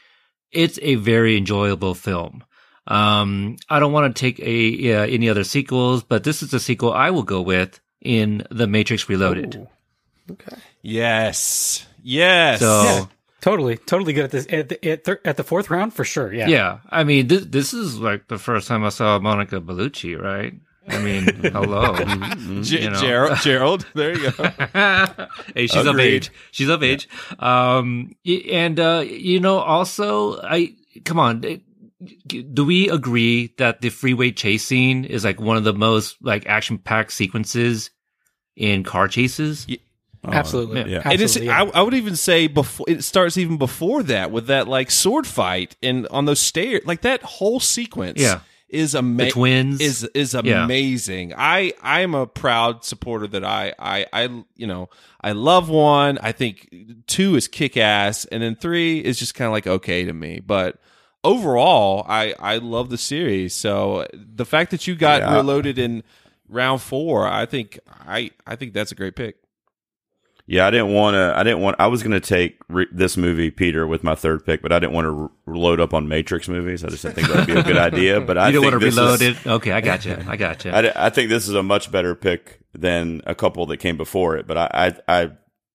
it's 0.50 0.78
a 0.82 0.96
very 0.96 1.36
enjoyable 1.36 1.94
film. 1.94 2.44
Um, 2.86 3.56
I 3.68 3.80
don't 3.80 3.92
want 3.92 4.14
to 4.14 4.20
take 4.20 4.38
a 4.40 4.94
uh, 4.94 5.06
any 5.06 5.28
other 5.28 5.44
sequels, 5.44 6.02
but 6.04 6.24
this 6.24 6.42
is 6.42 6.50
the 6.50 6.60
sequel 6.60 6.92
I 6.92 7.10
will 7.10 7.24
go 7.24 7.40
with 7.42 7.80
in 8.00 8.46
The 8.50 8.66
Matrix 8.66 9.08
Reloaded. 9.08 9.66
Okay. 10.30 10.56
Yes. 10.82 11.86
Yes. 12.02 12.60
So 12.60 12.82
Yeah, 12.84 13.04
totally, 13.40 13.76
totally 13.76 14.12
good 14.12 14.24
at 14.24 14.30
this 14.30 14.46
at 14.50 14.68
the, 14.68 14.88
at, 14.88 15.04
thir- 15.04 15.20
at 15.24 15.36
the 15.36 15.44
fourth 15.44 15.70
round 15.70 15.94
for 15.94 16.04
sure. 16.04 16.32
Yeah, 16.32 16.48
yeah. 16.48 16.78
I 16.88 17.02
mean, 17.04 17.26
this 17.26 17.44
this 17.46 17.74
is 17.74 17.98
like 17.98 18.28
the 18.28 18.38
first 18.38 18.68
time 18.68 18.84
I 18.84 18.90
saw 18.90 19.18
Monica 19.18 19.60
Bellucci, 19.60 20.20
right? 20.20 20.54
I 20.88 20.98
mean, 21.02 21.24
hello, 21.42 21.96
G- 22.62 22.82
you 22.82 22.90
know. 22.90 23.00
Gerald, 23.00 23.38
Gerald, 23.40 23.86
there 23.94 24.16
you 24.16 24.30
go. 24.30 24.44
hey, 25.54 25.66
she's 25.66 25.84
of 25.86 25.98
age. 25.98 26.30
She's 26.52 26.68
of 26.68 26.84
age. 26.84 27.08
Um, 27.40 28.14
and 28.24 28.78
uh, 28.78 29.02
you 29.04 29.40
know, 29.40 29.58
also, 29.58 30.40
I 30.40 30.76
come 31.04 31.18
on. 31.18 31.42
It- 32.00 32.54
Do 32.54 32.64
we 32.64 32.88
agree 32.88 33.54
that 33.58 33.80
the 33.80 33.88
freeway 33.90 34.30
chase 34.32 34.64
scene 34.64 35.04
is 35.04 35.24
like 35.24 35.40
one 35.40 35.56
of 35.56 35.64
the 35.64 35.72
most 35.74 36.16
like 36.22 36.46
action 36.46 36.78
packed 36.78 37.12
sequences 37.12 37.90
in 38.56 38.84
car 38.84 39.08
chases. 39.08 39.66
Oh, 40.24 40.32
Absolutely. 40.32 40.90
Yeah. 40.92 41.02
And 41.04 41.20
it's, 41.20 41.36
yeah. 41.36 41.62
I, 41.62 41.66
I 41.66 41.82
would 41.82 41.94
even 41.94 42.16
say 42.16 42.46
before 42.48 42.86
it 42.88 43.04
starts 43.04 43.36
even 43.38 43.58
before 43.58 44.02
that 44.04 44.30
with 44.32 44.46
that 44.48 44.66
like 44.66 44.90
sword 44.90 45.26
fight 45.26 45.76
and 45.82 46.06
on 46.08 46.24
those 46.24 46.40
stairs, 46.40 46.80
like 46.84 47.02
that 47.02 47.22
whole 47.22 47.60
sequence. 47.60 48.20
Yeah. 48.20 48.40
is 48.68 48.92
The 48.92 48.98
amazing. 48.98 49.32
twins. 49.32 49.80
is 49.80 50.02
is 50.14 50.34
Yeah. 50.42 50.64
amazing. 50.64 51.32
I 51.36 51.74
I 51.80 52.00
am 52.00 52.14
a 52.14 52.26
proud 52.26 52.84
supporter 52.84 53.28
that 53.28 53.44
I 53.44 53.72
I 53.78 54.06
I 54.12 54.22
you 54.56 54.66
know 54.66 54.88
I 55.20 55.32
love 55.32 55.68
one. 55.68 56.18
I 56.18 56.32
think 56.32 56.74
two 57.06 57.36
is 57.36 57.46
kick 57.46 57.76
ass, 57.76 58.24
and 58.24 58.42
then 58.42 58.56
three 58.56 58.98
is 58.98 59.18
just 59.20 59.34
kind 59.36 59.46
of 59.46 59.52
like 59.52 59.66
okay 59.68 60.04
to 60.06 60.12
me. 60.12 60.40
But 60.44 60.78
overall, 61.26 62.04
I 62.08 62.34
I 62.38 62.58
love 62.58 62.90
the 62.90 62.98
series. 62.98 63.54
So 63.54 64.06
the 64.14 64.44
fact 64.46 64.70
that 64.70 64.86
you 64.86 64.94
got 64.94 65.20
Yeah. 65.22 65.34
reloaded 65.36 65.78
in 65.78 66.02
round 66.48 66.80
four, 66.82 67.26
I 67.26 67.46
think 67.46 67.78
I 68.06 68.30
I 68.46 68.56
think 68.56 68.72
that's 68.72 68.92
a 68.92 68.94
great 68.94 69.16
pick. 69.16 69.36
Yeah, 70.48 70.64
I 70.64 70.70
didn't 70.70 70.92
want 70.92 71.14
to. 71.14 71.34
I 71.36 71.42
didn't 71.42 71.60
want. 71.60 71.74
I 71.80 71.88
was 71.88 72.04
going 72.04 72.12
to 72.12 72.20
take 72.20 72.58
re- 72.68 72.86
this 72.92 73.16
movie, 73.16 73.50
Peter, 73.50 73.84
with 73.84 74.04
my 74.04 74.14
third 74.14 74.46
pick, 74.46 74.62
but 74.62 74.70
I 74.70 74.78
didn't 74.78 74.92
want 74.92 75.06
to 75.06 75.10
re- 75.10 75.58
load 75.58 75.80
up 75.80 75.92
on 75.92 76.06
Matrix 76.06 76.46
movies. 76.46 76.84
I 76.84 76.88
just 76.88 77.02
didn't 77.02 77.16
think 77.16 77.26
that'd 77.28 77.46
be 77.52 77.58
a 77.60 77.64
good 77.64 77.76
idea. 77.76 78.20
But 78.26 78.38
I 78.38 78.46
you 78.48 78.54
don't 78.54 78.64
want 78.66 78.74
to 78.74 78.78
this 78.78 78.96
reload 78.96 79.22
is- 79.22 79.36
it. 79.44 79.46
Okay, 79.46 79.72
I 79.72 79.80
got 79.80 80.04
you. 80.04 80.16
I 80.28 80.36
got 80.36 80.64
you. 80.64 80.70
I, 80.70 81.06
I 81.06 81.10
think 81.10 81.30
this 81.30 81.48
is 81.48 81.54
a 81.56 81.64
much 81.64 81.90
better 81.90 82.14
pick 82.14 82.60
than 82.72 83.22
a 83.26 83.34
couple 83.34 83.66
that 83.66 83.78
came 83.78 83.96
before 83.96 84.36
it. 84.36 84.46
But 84.46 84.56
I, 84.56 84.92
I, 85.08 85.22
I 85.22 85.30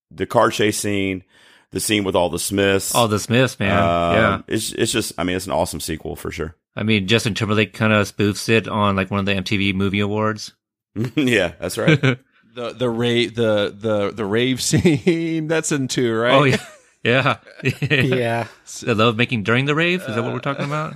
the 0.09 0.25
car 0.25 0.49
chase 0.51 0.77
scene, 0.79 1.25
the 1.71 1.79
scene 1.79 2.03
with 2.03 2.15
all 2.15 2.29
the 2.29 2.39
Smiths, 2.39 2.93
All 2.93 3.07
the 3.07 3.19
Smiths, 3.19 3.59
man. 3.59 3.77
um, 3.77 4.15
yeah. 4.15 4.41
it's 4.47 4.71
it's 4.73 4.91
just. 4.91 5.13
I 5.17 5.23
mean, 5.23 5.35
it's 5.35 5.45
an 5.45 5.53
awesome 5.53 5.79
sequel 5.79 6.15
for 6.15 6.31
sure. 6.31 6.55
I 6.75 6.83
mean, 6.83 7.07
Justin 7.07 7.33
Timberlake 7.33 7.73
kind 7.73 7.93
of 7.93 8.13
spoofs 8.13 8.47
it 8.49 8.67
on 8.67 8.95
like 8.95 9.11
one 9.11 9.19
of 9.19 9.25
the 9.25 9.33
MTV 9.33 9.73
Movie 9.73 9.99
Awards. 9.99 10.53
yeah, 11.15 11.53
that's 11.59 11.77
right. 11.77 12.19
The 12.53 12.73
the 12.73 12.89
rave 12.89 13.35
the 13.35 13.73
the 13.73 14.11
the 14.11 14.25
rave 14.25 14.61
scene 14.61 15.47
that's 15.47 15.71
in 15.71 15.87
two 15.87 16.13
right 16.13 16.33
Oh 16.33 16.43
yeah, 16.43 16.57
yeah, 17.01 17.37
Yeah. 17.81 18.47
The 18.81 18.93
love 18.93 19.15
making 19.15 19.43
during 19.43 19.63
the 19.63 19.73
rave. 19.73 20.01
Is 20.01 20.13
that 20.15 20.21
what 20.21 20.33
we're 20.33 20.39
talking 20.39 20.65
about? 20.65 20.95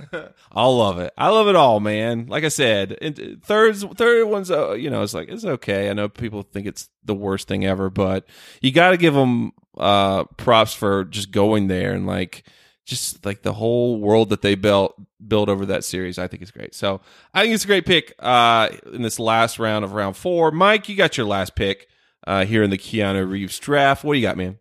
I 0.52 0.66
love 0.66 0.98
it. 0.98 1.14
I 1.16 1.30
love 1.30 1.48
it 1.48 1.56
all, 1.56 1.80
man. 1.80 2.26
Like 2.26 2.44
I 2.44 2.48
said, 2.48 2.98
and 3.00 3.42
third 3.42 3.74
third 3.96 4.26
one's 4.26 4.50
uh, 4.50 4.72
you 4.72 4.90
know 4.90 5.02
it's 5.02 5.14
like 5.14 5.30
it's 5.30 5.46
okay. 5.46 5.88
I 5.88 5.94
know 5.94 6.10
people 6.10 6.42
think 6.42 6.66
it's 6.66 6.90
the 7.04 7.14
worst 7.14 7.48
thing 7.48 7.64
ever, 7.64 7.88
but 7.88 8.26
you 8.60 8.70
got 8.70 8.90
to 8.90 8.98
give 8.98 9.14
them 9.14 9.52
uh, 9.76 10.24
props 10.36 10.74
for 10.74 11.04
just 11.04 11.30
going 11.30 11.68
there 11.68 11.92
and 11.92 12.06
like 12.06 12.44
just 12.84 13.26
like 13.26 13.42
the 13.42 13.52
whole 13.52 13.98
world 14.00 14.30
that 14.30 14.42
they 14.42 14.54
built 14.54 14.94
built 15.26 15.48
over 15.48 15.66
that 15.66 15.84
series. 15.84 16.18
I 16.18 16.28
think 16.28 16.42
is 16.42 16.50
great. 16.50 16.74
So 16.74 17.00
I 17.34 17.42
think 17.42 17.54
it's 17.54 17.64
a 17.64 17.68
great 17.68 17.86
pick 17.86 18.14
uh, 18.18 18.70
in 18.92 19.02
this 19.02 19.18
last 19.18 19.58
round 19.58 19.84
of 19.84 19.92
round 19.92 20.16
four. 20.16 20.50
Mike, 20.50 20.88
you 20.88 20.96
got 20.96 21.16
your 21.16 21.26
last 21.26 21.56
pick 21.56 21.88
uh, 22.26 22.44
here 22.44 22.62
in 22.62 22.70
the 22.70 22.78
Keanu 22.78 23.28
Reeves 23.28 23.58
draft. 23.58 24.04
What 24.04 24.14
do 24.14 24.18
you 24.18 24.26
got, 24.26 24.36
man? 24.36 24.58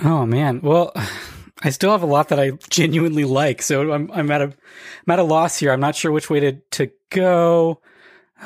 Oh 0.00 0.26
man. 0.26 0.60
Well, 0.60 0.92
I 1.62 1.70
still 1.70 1.90
have 1.90 2.02
a 2.02 2.06
lot 2.06 2.28
that 2.28 2.40
I 2.40 2.52
genuinely 2.70 3.24
like, 3.24 3.62
so 3.62 3.92
I'm 3.92 4.10
I'm 4.12 4.30
at 4.30 4.42
a 4.42 4.44
I'm 4.44 5.12
at 5.12 5.18
a 5.18 5.24
loss 5.24 5.58
here. 5.58 5.72
I'm 5.72 5.80
not 5.80 5.96
sure 5.96 6.12
which 6.12 6.30
way 6.30 6.40
to 6.40 6.52
to 6.52 6.90
go. 7.10 7.80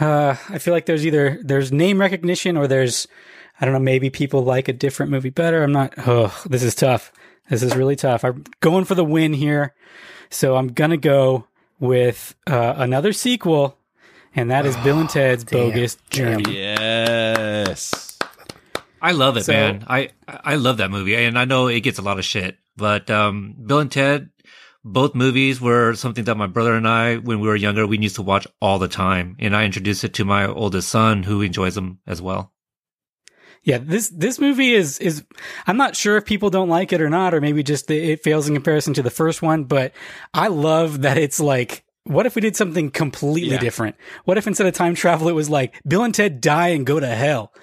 Uh, 0.01 0.37
I 0.49 0.59
feel 0.59 0.75
like 0.75 0.87
there's 0.87 1.07
either 1.07 1.41
there's 1.43 1.71
name 1.71 2.01
recognition 2.01 2.57
or 2.57 2.67
there's 2.67 3.07
I 3.61 3.65
don't 3.65 3.75
know 3.75 3.81
maybe 3.81 4.11
people 4.11 4.43
like 4.45 4.69
a 4.69 4.73
different 4.73 5.11
movie 5.13 5.31
better. 5.31 5.63
I'm 5.63 5.73
not. 5.73 5.95
Oh, 6.07 6.37
this 6.49 6.63
is 6.63 6.75
tough. 6.75 7.13
This 7.49 7.63
is 7.63 7.77
really 7.77 7.97
tough. 7.97 8.25
I'm 8.25 8.45
going 8.61 8.85
for 8.85 8.95
the 8.95 9.05
win 9.05 9.33
here, 9.35 9.75
so 10.31 10.57
I'm 10.57 10.69
gonna 10.69 10.97
go 10.97 11.47
with 11.79 12.35
uh, 12.47 12.75
another 12.77 13.13
sequel, 13.13 13.79
and 14.35 14.51
that 14.51 14.65
is 14.67 14.77
Bill 14.79 14.99
and 15.01 15.09
Ted's 15.11 15.45
Bogus 15.45 15.97
Journey. 16.11 16.55
Yes. 16.57 18.19
I 19.03 19.13
love 19.13 19.37
it, 19.37 19.45
So- 19.45 19.53
man. 19.53 19.85
I 19.89 20.11
I 20.27 20.55
love 20.57 20.79
that 20.79 20.91
movie, 20.91 21.15
and 21.15 21.39
I 21.39 21.45
know 21.45 21.67
it 21.69 21.81
gets 21.81 21.99
a 21.99 22.03
lot 22.03 22.19
of 22.19 22.25
shit, 22.25 22.57
but 22.77 23.11
um, 23.11 23.55
Bill 23.67 23.81
and 23.81 23.93
Ted, 23.93 24.31
both 24.83 25.15
movies 25.15 25.61
were 25.61 25.93
something 25.95 26.25
that 26.25 26.37
my 26.37 26.47
brother 26.47 26.75
and 26.75 26.89
I, 26.89 27.17
when 27.17 27.41
we 27.41 27.47
were 27.49 27.57
younger, 27.57 27.87
we 27.87 27.99
used 27.99 28.17
to 28.17 28.23
watch 28.23 28.47
all 28.63 28.79
the 28.79 28.89
time, 28.89 29.37
and 29.39 29.55
I 29.55 29.65
introduced 29.65 30.05
it 30.05 30.15
to 30.15 30.25
my 30.25 30.47
oldest 30.47 30.89
son, 30.89 31.23
who 31.25 31.43
enjoys 31.43 31.75
them 31.75 31.99
as 32.07 32.23
well. 32.23 32.53
Yeah, 33.65 33.79
this 33.79 34.09
this 34.11 34.39
movie 34.39 34.75
is 34.75 34.99
is 34.99 35.25
I'm 35.67 35.77
not 35.79 35.97
sure 35.97 36.17
if 36.19 36.27
people 36.27 36.51
don't 36.51 36.69
like 36.69 36.93
it 36.93 37.01
or 37.01 37.09
not, 37.09 37.33
or 37.35 37.41
maybe 37.41 37.63
just 37.63 37.87
the, 37.89 37.97
it 38.13 38.23
fails 38.23 38.47
in 38.47 38.55
comparison 38.55 38.93
to 38.95 39.03
the 39.03 39.11
first 39.11 39.41
one. 39.43 39.65
But 39.65 39.93
I 40.35 40.49
love 40.49 41.01
that 41.03 41.17
it's 41.17 41.41
like, 41.41 41.83
what 42.05 42.27
if 42.27 42.35
we 42.35 42.43
did 42.43 42.57
something 42.57 42.91
completely 42.91 43.53
Yeah. 43.55 43.61
different? 43.61 43.97
What 44.27 44.37
if 44.37 44.47
instead 44.47 44.67
of 44.67 44.75
time 44.75 44.95
travel, 44.95 45.29
it 45.31 45.33
was 45.33 45.49
like 45.49 45.81
Bill 45.89 46.05
and 46.05 46.15
Ted 46.15 46.43
die 46.43 46.69
and 46.69 46.85
go 46.85 47.01
to 47.01 47.07
hell? 47.07 47.55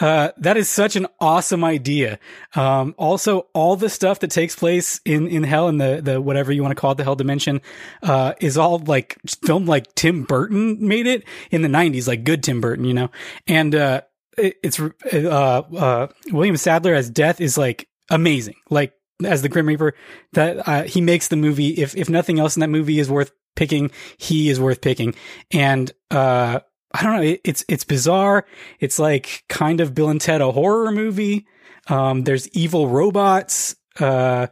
Uh, 0.00 0.30
that 0.38 0.56
is 0.56 0.68
such 0.68 0.94
an 0.94 1.08
awesome 1.20 1.64
idea. 1.64 2.20
Um, 2.54 2.94
also, 2.96 3.48
all 3.52 3.74
the 3.74 3.88
stuff 3.88 4.20
that 4.20 4.30
takes 4.30 4.54
place 4.54 5.00
in 5.04 5.26
in 5.26 5.42
hell 5.42 5.66
and 5.66 5.80
the 5.80 6.00
the 6.00 6.20
whatever 6.20 6.52
you 6.52 6.62
want 6.62 6.70
to 6.70 6.80
call 6.80 6.92
it, 6.92 6.98
the 6.98 7.02
hell 7.04 7.16
dimension, 7.16 7.60
uh, 8.04 8.34
is 8.40 8.56
all 8.56 8.78
like 8.78 9.18
filmed 9.44 9.66
like 9.66 9.92
Tim 9.96 10.22
Burton 10.22 10.86
made 10.86 11.08
it 11.08 11.24
in 11.50 11.62
the 11.62 11.68
'90s, 11.68 12.06
like 12.06 12.22
good 12.22 12.44
Tim 12.44 12.60
Burton, 12.60 12.84
you 12.84 12.94
know, 12.94 13.10
and. 13.48 13.74
uh 13.74 14.02
it's 14.38 14.80
uh 14.80 15.62
uh 15.76 16.06
William 16.30 16.56
Sadler 16.56 16.94
as 16.94 17.10
Death 17.10 17.40
is 17.40 17.58
like 17.58 17.88
amazing. 18.10 18.56
Like 18.70 18.92
as 19.24 19.42
the 19.42 19.48
Grim 19.48 19.66
Reaper, 19.66 19.94
that 20.32 20.68
uh, 20.68 20.82
he 20.84 21.00
makes 21.00 21.28
the 21.28 21.36
movie. 21.36 21.70
If 21.70 21.96
if 21.96 22.08
nothing 22.08 22.38
else 22.38 22.56
in 22.56 22.60
that 22.60 22.68
movie 22.68 22.98
is 22.98 23.10
worth 23.10 23.32
picking, 23.56 23.90
he 24.16 24.48
is 24.48 24.60
worth 24.60 24.80
picking. 24.80 25.14
And 25.50 25.90
uh 26.10 26.60
I 26.92 27.02
don't 27.02 27.16
know. 27.16 27.22
It, 27.22 27.40
it's 27.44 27.64
it's 27.68 27.84
bizarre. 27.84 28.46
It's 28.80 28.98
like 28.98 29.44
kind 29.48 29.80
of 29.80 29.94
Bill 29.94 30.08
and 30.08 30.20
Ted 30.20 30.40
a 30.40 30.52
horror 30.52 30.90
movie. 30.90 31.46
Um, 31.88 32.24
there's 32.24 32.48
evil 32.50 32.88
robots. 32.88 33.76
Uh, 33.98 34.48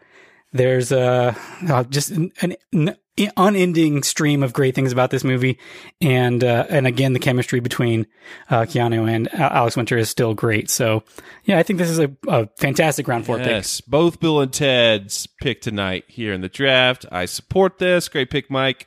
there's 0.52 0.92
uh, 0.92 1.34
uh 1.68 1.84
just 1.84 2.10
an, 2.10 2.32
an 2.40 2.96
unending 3.36 4.02
stream 4.02 4.42
of 4.42 4.52
great 4.52 4.74
things 4.74 4.92
about 4.92 5.10
this 5.10 5.24
movie, 5.24 5.58
and 6.00 6.44
uh, 6.44 6.66
and 6.68 6.86
again 6.86 7.12
the 7.12 7.18
chemistry 7.18 7.60
between 7.60 8.06
uh, 8.50 8.62
Keanu 8.62 9.10
and 9.10 9.32
Alex 9.34 9.76
Winter 9.76 9.96
is 9.96 10.10
still 10.10 10.34
great. 10.34 10.70
So 10.70 11.02
yeah, 11.44 11.58
I 11.58 11.62
think 11.62 11.78
this 11.78 11.90
is 11.90 11.98
a, 11.98 12.10
a 12.28 12.48
fantastic 12.58 13.08
round 13.08 13.26
four 13.26 13.38
pick. 13.38 13.46
Yes, 13.46 13.80
both 13.80 14.20
Bill 14.20 14.40
and 14.40 14.52
Ted's 14.52 15.26
pick 15.40 15.60
tonight 15.60 16.04
here 16.08 16.32
in 16.32 16.40
the 16.40 16.48
draft. 16.48 17.06
I 17.10 17.24
support 17.24 17.78
this. 17.78 18.08
Great 18.08 18.30
pick, 18.30 18.50
Mike. 18.50 18.86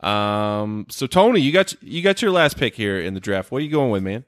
Um, 0.00 0.86
so 0.88 1.06
Tony, 1.06 1.40
you 1.40 1.52
got 1.52 1.80
you 1.82 2.02
got 2.02 2.22
your 2.22 2.30
last 2.30 2.56
pick 2.56 2.74
here 2.74 2.98
in 2.98 3.14
the 3.14 3.20
draft. 3.20 3.50
What 3.50 3.58
are 3.58 3.64
you 3.64 3.70
going 3.70 3.90
with, 3.90 4.02
man? 4.02 4.24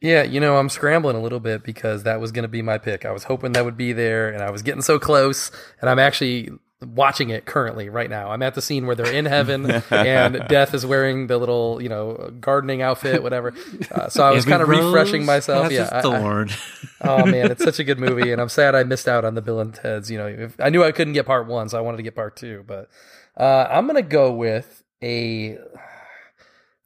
Yeah, 0.00 0.22
you 0.22 0.38
know, 0.38 0.58
I'm 0.58 0.68
scrambling 0.68 1.16
a 1.16 1.20
little 1.22 1.40
bit 1.40 1.62
because 1.62 2.02
that 2.02 2.20
was 2.20 2.30
going 2.30 2.42
to 2.42 2.48
be 2.48 2.60
my 2.60 2.76
pick. 2.76 3.06
I 3.06 3.10
was 3.10 3.24
hoping 3.24 3.52
that 3.52 3.64
would 3.64 3.78
be 3.78 3.94
there, 3.94 4.28
and 4.28 4.42
I 4.42 4.50
was 4.50 4.60
getting 4.60 4.82
so 4.82 4.98
close. 4.98 5.50
And 5.80 5.88
I'm 5.88 5.98
actually 5.98 6.50
watching 6.82 7.30
it 7.30 7.46
currently 7.46 7.88
right 7.88 8.10
now. 8.10 8.30
I'm 8.30 8.42
at 8.42 8.54
the 8.54 8.60
scene 8.62 8.86
where 8.86 8.94
they're 8.96 9.12
in 9.12 9.24
heaven, 9.24 9.70
and 9.90 10.44
Death 10.48 10.74
is 10.74 10.84
wearing 10.84 11.26
the 11.28 11.38
little, 11.38 11.80
you 11.82 11.88
know, 11.88 12.30
gardening 12.40 12.82
outfit, 12.82 13.22
whatever. 13.22 13.54
Uh, 13.90 14.08
so 14.08 14.22
I 14.24 14.32
was 14.32 14.44
kind 14.44 14.62
of 14.62 14.68
refreshing 14.68 15.24
myself. 15.24 15.70
Yeah, 15.72 15.88
I- 15.90 15.98
I- 15.98 16.02
thorn. 16.02 16.50
oh 17.00 17.24
man, 17.26 17.50
it's 17.50 17.64
such 17.64 17.78
a 17.78 17.84
good 17.84 17.98
movie, 17.98 18.32
and 18.32 18.40
I'm 18.40 18.48
sad 18.48 18.74
I 18.74 18.84
missed 18.84 19.08
out 19.08 19.24
on 19.24 19.34
the 19.34 19.42
Bill 19.42 19.60
and 19.60 19.74
Ted's. 19.74 20.10
You 20.10 20.18
know, 20.18 20.26
if, 20.26 20.60
I 20.60 20.68
knew 20.70 20.82
I 20.84 20.92
couldn't 20.92 21.14
get 21.14 21.26
part 21.26 21.46
one, 21.46 21.68
so 21.68 21.78
I 21.78 21.80
wanted 21.80 21.98
to 21.98 22.02
get 22.02 22.14
part 22.14 22.36
two. 22.36 22.64
But 22.66 22.88
uh, 23.36 23.66
I'm 23.70 23.86
gonna 23.86 24.02
go 24.02 24.32
with 24.32 24.82
a 25.02 25.58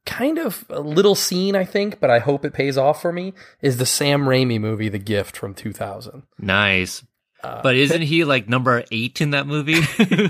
kind 0.07 0.39
of 0.39 0.65
a 0.71 0.81
little 0.81 1.15
scene, 1.15 1.55
I 1.55 1.65
think, 1.65 2.01
but 2.01 2.09
I 2.11 2.19
hope 2.19 2.45
it 2.45 2.53
pays 2.55 2.79
off 2.79 3.03
for 3.03 3.13
me. 3.13 3.35
Is 3.61 3.77
the 3.77 3.85
Sam 3.87 4.23
Raimi 4.23 4.59
movie, 4.59 4.89
The 4.89 4.99
Gift 4.99 5.37
from 5.37 5.53
2000? 5.55 6.23
Nice. 6.39 7.05
Uh, 7.43 7.63
but 7.63 7.77
isn't 7.77 8.03
he 8.03 8.25
like 8.25 8.49
number 8.49 8.85
eight 8.91 9.21
in 9.21 9.31
that 9.31 9.47
movie? 9.47 9.81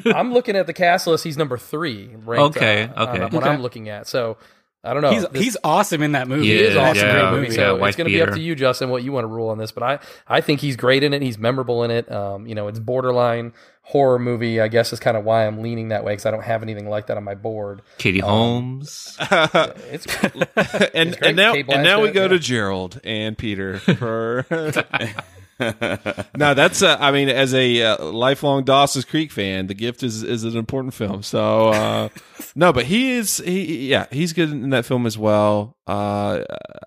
I'm 0.13 0.33
looking 0.33 0.57
at 0.57 0.67
the 0.67 0.75
cast 0.75 1.07
list. 1.07 1.25
He's 1.25 1.37
number 1.39 1.57
three. 1.57 2.11
Ranked, 2.15 2.57
Okay, 2.59 2.83
uh, 2.95 3.07
okay. 3.09 3.21
what 3.23 3.35
Okay. 3.35 3.49
I'm 3.49 3.63
looking 3.63 3.89
at. 3.89 4.07
So 4.07 4.37
I 4.85 4.93
don't 4.93 5.03
know. 5.03 5.11
He's 5.11 5.27
This- 5.29 5.43
he's 5.45 5.57
awesome 5.65 6.03
in 6.03 6.13
that 6.13 6.29
movie. 6.29 6.47
He 6.47 6.53
He 6.53 6.59
is 6.61 6.71
is, 6.73 6.77
awesome. 6.77 6.97
yeah, 7.07 7.13
Great 7.31 7.31
movie. 7.41 7.47
yeah, 7.49 7.55
So 7.55 7.77
wife 7.77 7.89
it's 7.89 7.97
going 7.97 8.09
to 8.09 8.15
be 8.15 8.21
up 8.23 8.31
to 8.33 8.41
you, 8.41 8.55
Justin, 8.55 8.91
what 8.91 9.03
you 9.03 9.11
want 9.13 9.25
to 9.25 9.29
rule 9.29 9.49
on 9.49 9.59
this. 9.59 9.73
But 9.73 9.83
I, 9.83 9.99
I 10.29 10.41
think 10.43 10.61
he's 10.61 10.77
great 10.77 11.03
in 11.03 11.13
it. 11.15 11.23
He's 11.23 11.39
memorable 11.39 11.83
in 11.83 11.91
it. 11.91 12.11
Um, 12.13 12.47
you 12.47 12.55
know, 12.55 12.69
it's 12.69 12.79
borderline 12.79 13.55
horror 13.83 14.19
movie. 14.19 14.61
I 14.61 14.69
guess 14.69 14.93
is 14.93 15.01
kind 15.01 15.17
of 15.17 15.25
why 15.25 15.47
I'm 15.47 15.63
leaning 15.63 15.89
that 15.89 16.05
way 16.05 16.13
because 16.13 16.27
I 16.27 16.31
don't 16.31 16.45
have 16.45 16.63
anything 16.63 16.89
like 16.91 17.07
that 17.07 17.17
on 17.17 17.25
my 17.25 17.35
board. 17.35 17.81
Katie 17.97 18.21
Um, 18.23 18.29
Holmes. 18.29 19.17
It's 19.91 20.07
and 20.95 21.17
great. 21.17 21.23
and 21.23 21.37
now 21.37 21.55
and 21.55 21.83
now 21.83 22.03
we 22.03 22.11
go 22.11 22.23
yeah. 22.23 22.29
to 22.29 22.39
Gerald 22.39 23.01
and 23.03 23.37
Peter 23.37 23.79
for. 23.79 24.45
no, 26.37 26.55
that's 26.55 26.83
uh, 26.83 26.97
I 27.01 27.11
mean, 27.11 27.29
as 27.29 27.53
a 27.53 27.83
uh, 27.83 28.05
lifelong 28.05 28.65
Dawson's 28.65 29.05
Creek 29.05 29.33
fan, 29.33 29.67
The 29.67 29.75
Gift 29.75 30.03
is 30.03 30.23
is 30.23 30.45
an 30.45 30.57
important 30.57 30.95
film. 30.95 31.23
So 31.23 31.69
uh, 31.69 32.09
no, 32.55 32.73
but 32.73 32.85
he 32.85 33.13
is 33.13 33.39
he 33.39 33.89
yeah 33.89 34.07
he's 34.13 34.33
good 34.33 34.51
in 34.51 34.71
that 34.71 34.85
film 34.85 35.07
as 35.07 35.19
well. 35.19 35.77
Uh, 35.87 36.45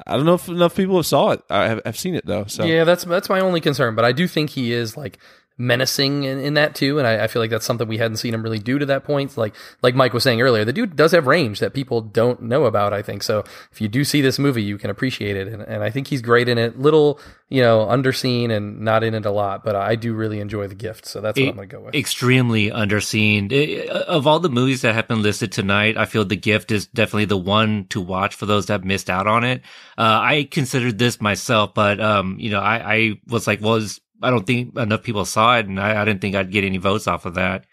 I 0.07 0.15
don't 0.15 0.25
know 0.25 0.35
if 0.35 0.47
enough 0.47 0.75
people 0.75 0.95
have 0.95 1.05
saw 1.05 1.31
it. 1.31 1.41
I 1.49 1.67
have, 1.67 1.81
have 1.85 1.99
seen 1.99 2.15
it 2.15 2.25
though. 2.25 2.45
So 2.45 2.63
Yeah, 2.63 2.85
that's 2.85 3.03
that's 3.03 3.29
my 3.29 3.41
only 3.41 3.59
concern. 3.59 3.95
But 3.95 4.05
I 4.05 4.13
do 4.13 4.27
think 4.27 4.51
he 4.51 4.71
is 4.71 4.95
like 4.95 5.17
menacing 5.61 6.23
in, 6.23 6.39
in 6.39 6.53
that 6.55 6.75
too, 6.75 6.97
and 6.97 7.07
I, 7.07 7.23
I 7.23 7.27
feel 7.27 7.41
like 7.41 7.51
that's 7.51 7.65
something 7.65 7.87
we 7.87 7.97
hadn't 7.97 8.17
seen 8.17 8.33
him 8.33 8.41
really 8.43 8.59
do 8.59 8.79
to 8.79 8.85
that 8.87 9.03
point. 9.03 9.37
Like 9.37 9.55
like 9.81 9.95
Mike 9.95 10.13
was 10.13 10.23
saying 10.23 10.41
earlier, 10.41 10.65
the 10.65 10.73
dude 10.73 10.95
does 10.95 11.11
have 11.11 11.27
range 11.27 11.59
that 11.59 11.73
people 11.73 12.01
don't 12.01 12.41
know 12.41 12.65
about. 12.65 12.93
I 12.93 13.01
think 13.01 13.23
so. 13.23 13.43
If 13.71 13.79
you 13.79 13.87
do 13.87 14.03
see 14.03 14.21
this 14.21 14.37
movie, 14.39 14.63
you 14.63 14.77
can 14.77 14.89
appreciate 14.89 15.35
it, 15.37 15.47
and, 15.47 15.61
and 15.61 15.83
I 15.83 15.89
think 15.89 16.07
he's 16.07 16.21
great 16.21 16.49
in 16.49 16.57
it. 16.57 16.79
Little 16.79 17.19
you 17.49 17.61
know 17.61 17.85
underseen 17.85 18.49
and 18.51 18.81
not 18.81 19.03
in 19.03 19.13
it 19.13 19.25
a 19.25 19.31
lot, 19.31 19.63
but 19.63 19.75
I 19.75 19.95
do 19.95 20.13
really 20.13 20.39
enjoy 20.39 20.67
the 20.67 20.75
gift. 20.75 21.05
So 21.05 21.21
that's 21.21 21.39
what 21.39 21.49
I'm 21.49 21.55
going 21.55 21.69
to 21.69 21.75
go 21.75 21.81
with. 21.83 21.95
Extremely 21.95 22.71
underseen. 22.71 23.51
I- 23.53 23.87
Of 24.11 24.27
all 24.27 24.39
the 24.39 24.49
movies 24.49 24.81
that 24.81 24.95
have 24.95 25.07
been 25.07 25.21
listed 25.21 25.51
tonight, 25.51 25.97
I 25.97 26.05
feel 26.05 26.25
The 26.25 26.35
Gift 26.35 26.71
is 26.71 26.87
definitely 26.87 27.25
the 27.25 27.37
one 27.37 27.85
to 27.89 28.01
watch 28.01 28.35
for 28.35 28.45
those 28.45 28.65
that 28.67 28.83
missed 28.83 29.09
out 29.09 29.27
on 29.27 29.43
it. 29.43 29.61
Uh, 29.97 30.19
I 30.21 30.47
considered 30.49 30.97
this 30.97 31.19
myself, 31.21 31.73
but 31.73 31.99
um, 31.99 32.37
you 32.39 32.49
know, 32.51 32.59
I, 32.59 32.93
I 32.95 33.19
was 33.27 33.47
like, 33.47 33.61
well, 33.61 33.75
it's- 33.75 33.99
I 34.21 34.29
don't 34.29 34.45
think 34.45 34.77
enough 34.77 35.03
people 35.03 35.25
saw 35.25 35.57
it, 35.57 35.65
and 35.65 35.79
I, 35.79 36.01
I 36.01 36.05
didn't 36.05 36.21
think 36.21 36.35
I'd 36.35 36.51
get 36.51 36.63
any 36.63 36.77
votes 36.77 37.07
off 37.07 37.25
of 37.25 37.35
that. 37.35 37.65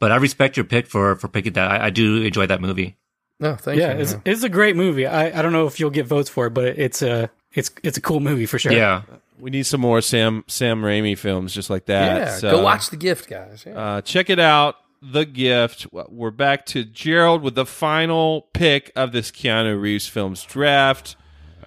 But 0.00 0.12
I 0.12 0.16
respect 0.16 0.56
your 0.56 0.64
pick 0.64 0.86
for 0.86 1.16
for 1.16 1.28
picking 1.28 1.54
that. 1.54 1.70
I, 1.70 1.86
I 1.86 1.90
do 1.90 2.22
enjoy 2.22 2.46
that 2.46 2.60
movie. 2.60 2.96
No, 3.40 3.56
thank 3.56 3.78
yeah, 3.80 3.94
you. 3.94 4.00
it's 4.00 4.16
it's 4.24 4.42
a 4.42 4.48
great 4.48 4.76
movie. 4.76 5.06
I, 5.06 5.38
I 5.38 5.42
don't 5.42 5.52
know 5.52 5.66
if 5.66 5.80
you'll 5.80 5.90
get 5.90 6.06
votes 6.06 6.28
for 6.28 6.46
it, 6.46 6.50
but 6.50 6.64
it's 6.64 7.02
a 7.02 7.30
it's 7.52 7.70
it's 7.82 7.96
a 7.96 8.00
cool 8.00 8.20
movie 8.20 8.46
for 8.46 8.58
sure. 8.58 8.72
Yeah, 8.72 9.02
we 9.38 9.50
need 9.50 9.64
some 9.64 9.80
more 9.80 10.00
Sam 10.00 10.44
Sam 10.46 10.82
Raimi 10.82 11.16
films 11.16 11.52
just 11.54 11.70
like 11.70 11.86
that. 11.86 12.16
Yeah, 12.16 12.36
So, 12.36 12.50
go 12.50 12.62
watch 12.62 12.90
The 12.90 12.96
Gift, 12.96 13.28
guys. 13.28 13.64
Yeah. 13.66 13.78
Uh, 13.78 14.00
check 14.00 14.30
it 14.30 14.38
out. 14.38 14.76
The 15.02 15.24
Gift. 15.24 15.86
We're 15.92 16.30
back 16.30 16.64
to 16.66 16.84
Gerald 16.84 17.42
with 17.42 17.54
the 17.54 17.66
final 17.66 18.48
pick 18.54 18.90
of 18.96 19.12
this 19.12 19.30
Keanu 19.30 19.80
Reeves 19.80 20.06
films 20.06 20.42
draft. 20.42 21.16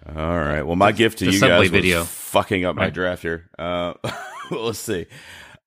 All 0.07 0.37
right. 0.39 0.61
Well, 0.63 0.75
my 0.75 0.91
gift 0.91 1.19
to 1.19 1.25
the 1.25 1.31
you 1.31 1.37
Subway 1.37 1.55
guys 1.55 1.61
was 1.63 1.69
video. 1.71 2.03
fucking 2.05 2.63
up 2.65 2.75
my 2.75 2.83
Right. 2.85 2.93
draft 2.93 3.21
here. 3.21 3.49
Uh, 3.59 3.93
well, 4.51 4.65
let's 4.67 4.79
see. 4.79 5.05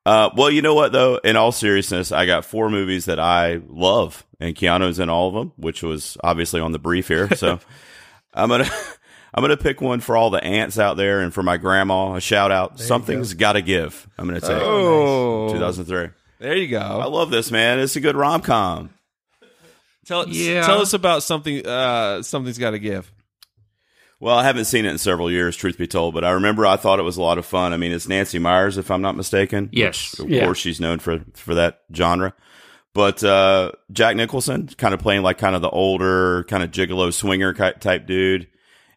Uh, 0.07 0.30
well, 0.34 0.51
you 0.51 0.62
know 0.62 0.74
what 0.74 0.93
though? 0.93 1.16
In 1.18 1.36
all 1.36 1.53
seriousness, 1.53 2.11
I 2.11 2.24
got 2.24 2.45
four 2.47 2.70
movies 2.70 3.05
that 3.05 3.20
I 3.20 3.61
love, 3.68 4.24
and 4.41 4.57
Keanu's 4.57 4.99
in 4.99 5.11
all 5.11 5.28
of 5.28 5.34
them, 5.34 5.53
which 5.57 5.82
was 5.82 6.16
obviously 6.24 6.61
on 6.61 6.72
the 6.72 6.78
brief 6.78 7.07
here. 7.09 7.28
So 7.36 7.61
I'm 8.34 8.49
gonna 8.49 8.64
I'm 9.34 9.43
gonna 9.43 9.59
pick 9.59 9.82
one 9.82 10.01
for 10.01 10.16
all 10.16 10.30
the 10.30 10.43
ants 10.43 10.78
out 10.78 10.97
there, 10.97 11.20
and 11.20 11.34
for 11.34 11.43
my 11.43 11.59
grandma. 11.59 12.14
A 12.14 12.20
shout 12.20 12.51
out. 12.51 12.76
There 12.78 12.84
you 12.84 12.88
Something's 12.88 13.34
got 13.34 13.53
to 13.53 13.62
give. 13.62 14.09
I'm 14.16 14.26
gonna 14.26 14.41
take 14.41 14.51
Oh, 14.53 15.45
nice. 15.49 15.53
2003. 15.53 16.09
There 16.38 16.57
you 16.57 16.68
go. 16.68 16.78
I 16.80 17.05
love 17.05 17.30
this 17.30 17.51
man. 17.51 17.78
It's 17.78 17.95
a 17.97 18.01
good 18.01 18.16
rom 18.16 18.41
com. 18.41 18.91
Tell 20.07 20.26
Yeah. 20.26 20.64
tell 20.64 20.80
us 20.80 20.95
about 20.95 21.22
something. 21.22 21.66
Uh, 21.66 22.22
something's 22.22 22.57
got 22.59 22.70
to 22.70 22.78
give. 22.78 23.12
Well, 24.20 24.36
I 24.38 24.42
haven't 24.44 24.66
seen 24.66 24.84
it 24.84 24.90
in 24.90 24.98
several 24.98 25.30
years, 25.30 25.56
truth 25.56 25.78
be 25.78 25.86
told, 25.86 26.12
but 26.12 26.24
I 26.24 26.32
remember 26.32 26.66
I 26.66 26.76
thought 26.76 26.98
it 26.98 27.04
was 27.04 27.16
a 27.16 27.22
lot 27.22 27.38
of 27.38 27.46
fun. 27.46 27.72
I 27.72 27.78
mean, 27.78 27.90
it's 27.92 28.06
Nancy 28.06 28.38
Meyers, 28.38 28.76
if 28.76 28.90
I'm 28.90 29.00
not 29.00 29.16
mistaken. 29.16 29.70
Yes. 29.72 30.12
which, 30.18 30.26
of 30.26 30.30
Yeah. 30.30 30.44
course, 30.44 30.58
she's 30.58 30.78
known 30.80 30.98
for 30.98 31.24
for 31.34 31.54
that 31.54 31.80
genre. 31.94 32.34
But 32.92 33.24
uh, 33.24 33.72
Jack 33.92 34.16
Nicholson, 34.16 34.68
kind 34.76 34.92
of 34.92 35.00
playing 35.00 35.22
like 35.22 35.38
kind 35.38 35.56
of 35.56 35.62
the 35.62 35.70
older, 35.70 36.44
kind 36.44 36.62
of 36.62 36.70
gigolo 36.70 37.12
swinger 37.12 37.52
type 37.54 38.06
dude, 38.06 38.48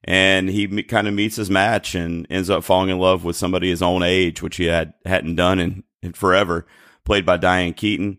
and 0.03 0.49
he 0.49 0.67
me- 0.67 0.83
kind 0.83 1.07
of 1.07 1.13
meets 1.13 1.37
his 1.37 1.49
match 1.49 1.95
and 1.95 2.27
ends 2.29 2.49
up 2.49 2.63
falling 2.65 2.89
in 2.89 2.97
love 2.99 3.23
with 3.23 3.35
somebody 3.37 3.69
his 3.69 3.81
own 3.81 4.03
age, 4.03 4.41
which 4.41 4.57
he 4.57 4.65
had 4.65 4.93
hadn't 5.05 5.35
done 5.35 5.59
in, 5.59 5.83
in 6.01 6.11
forever. 6.13 6.65
Played 7.05 7.25
by 7.25 7.37
Diane 7.37 7.73
Keaton. 7.73 8.17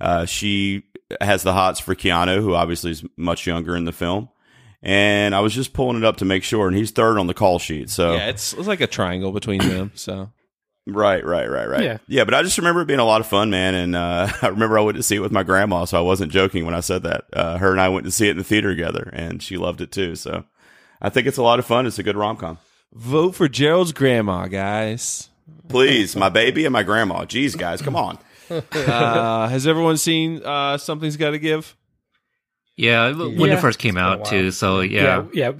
Uh, 0.00 0.24
she 0.26 0.84
has 1.20 1.42
the 1.42 1.52
hots 1.52 1.80
for 1.80 1.94
Keanu, 1.94 2.40
who 2.40 2.54
obviously 2.54 2.92
is 2.92 3.04
much 3.16 3.46
younger 3.46 3.76
in 3.76 3.84
the 3.84 3.92
film. 3.92 4.28
And 4.86 5.34
I 5.34 5.40
was 5.40 5.52
just 5.52 5.72
pulling 5.72 5.96
it 5.96 6.04
up 6.04 6.18
to 6.18 6.24
make 6.24 6.44
sure, 6.44 6.68
and 6.68 6.76
he's 6.76 6.92
third 6.92 7.18
on 7.18 7.26
the 7.26 7.34
call 7.34 7.58
sheet. 7.58 7.90
So 7.90 8.14
Yeah, 8.14 8.28
it's 8.28 8.52
it's 8.52 8.68
like 8.68 8.80
a 8.80 8.86
triangle 8.86 9.32
between 9.32 9.58
them. 9.58 9.90
So 9.94 10.30
Right, 10.86 11.24
right, 11.26 11.50
right, 11.50 11.68
right. 11.68 11.82
Yeah. 11.82 11.98
yeah. 12.06 12.22
But 12.22 12.34
I 12.34 12.44
just 12.44 12.56
remember 12.58 12.82
it 12.82 12.86
being 12.86 13.00
a 13.00 13.04
lot 13.04 13.20
of 13.20 13.26
fun, 13.26 13.50
man. 13.50 13.74
And 13.74 13.96
uh, 13.96 14.28
I 14.42 14.46
remember 14.46 14.78
I 14.78 14.82
went 14.82 14.96
to 14.96 15.02
see 15.02 15.16
it 15.16 15.20
with 15.20 15.32
my 15.32 15.42
grandma, 15.42 15.84
so 15.84 15.98
I 15.98 16.02
wasn't 16.02 16.30
joking 16.30 16.64
when 16.64 16.74
I 16.76 16.78
said 16.80 17.02
that. 17.02 17.24
Uh, 17.32 17.58
her 17.58 17.72
and 17.72 17.80
I 17.80 17.88
went 17.88 18.06
to 18.06 18.12
see 18.12 18.28
it 18.28 18.32
in 18.32 18.36
the 18.38 18.44
theater 18.44 18.70
together, 18.70 19.10
and 19.12 19.42
she 19.42 19.56
loved 19.56 19.80
it 19.80 19.90
too. 19.90 20.14
So 20.14 20.44
I 21.02 21.08
think 21.10 21.26
it's 21.26 21.38
a 21.38 21.42
lot 21.42 21.58
of 21.58 21.66
fun. 21.66 21.86
It's 21.86 21.98
a 21.98 22.04
good 22.04 22.16
rom 22.16 22.36
com. 22.36 22.58
vote 22.92 23.34
for 23.34 23.48
Gerald's 23.48 23.90
grandma, 23.92 24.46
guys. 24.46 25.30
Please, 25.68 26.14
my 26.14 26.28
baby 26.28 26.64
and 26.64 26.72
my 26.72 26.84
grandma. 26.84 27.24
Jeez, 27.24 27.58
guys, 27.58 27.82
come 27.82 27.96
on. 27.96 28.18
uh, 28.50 29.48
has 29.48 29.66
everyone 29.66 29.96
seen 29.96 30.40
uh, 30.44 30.78
Something's 30.78 31.16
Got 31.16 31.30
to 31.32 31.40
Give? 31.40 31.74
Yeah, 32.76 33.12
when 33.12 33.50
Yeah. 33.50 33.56
it 33.56 33.60
first 33.60 33.78
came 33.78 33.96
It's 33.96 34.02
been 34.02 34.04
a 34.04 34.08
out 34.20 34.24
too. 34.26 34.50
So 34.50 34.80
yeah, 34.80 35.24
yeah. 35.32 35.52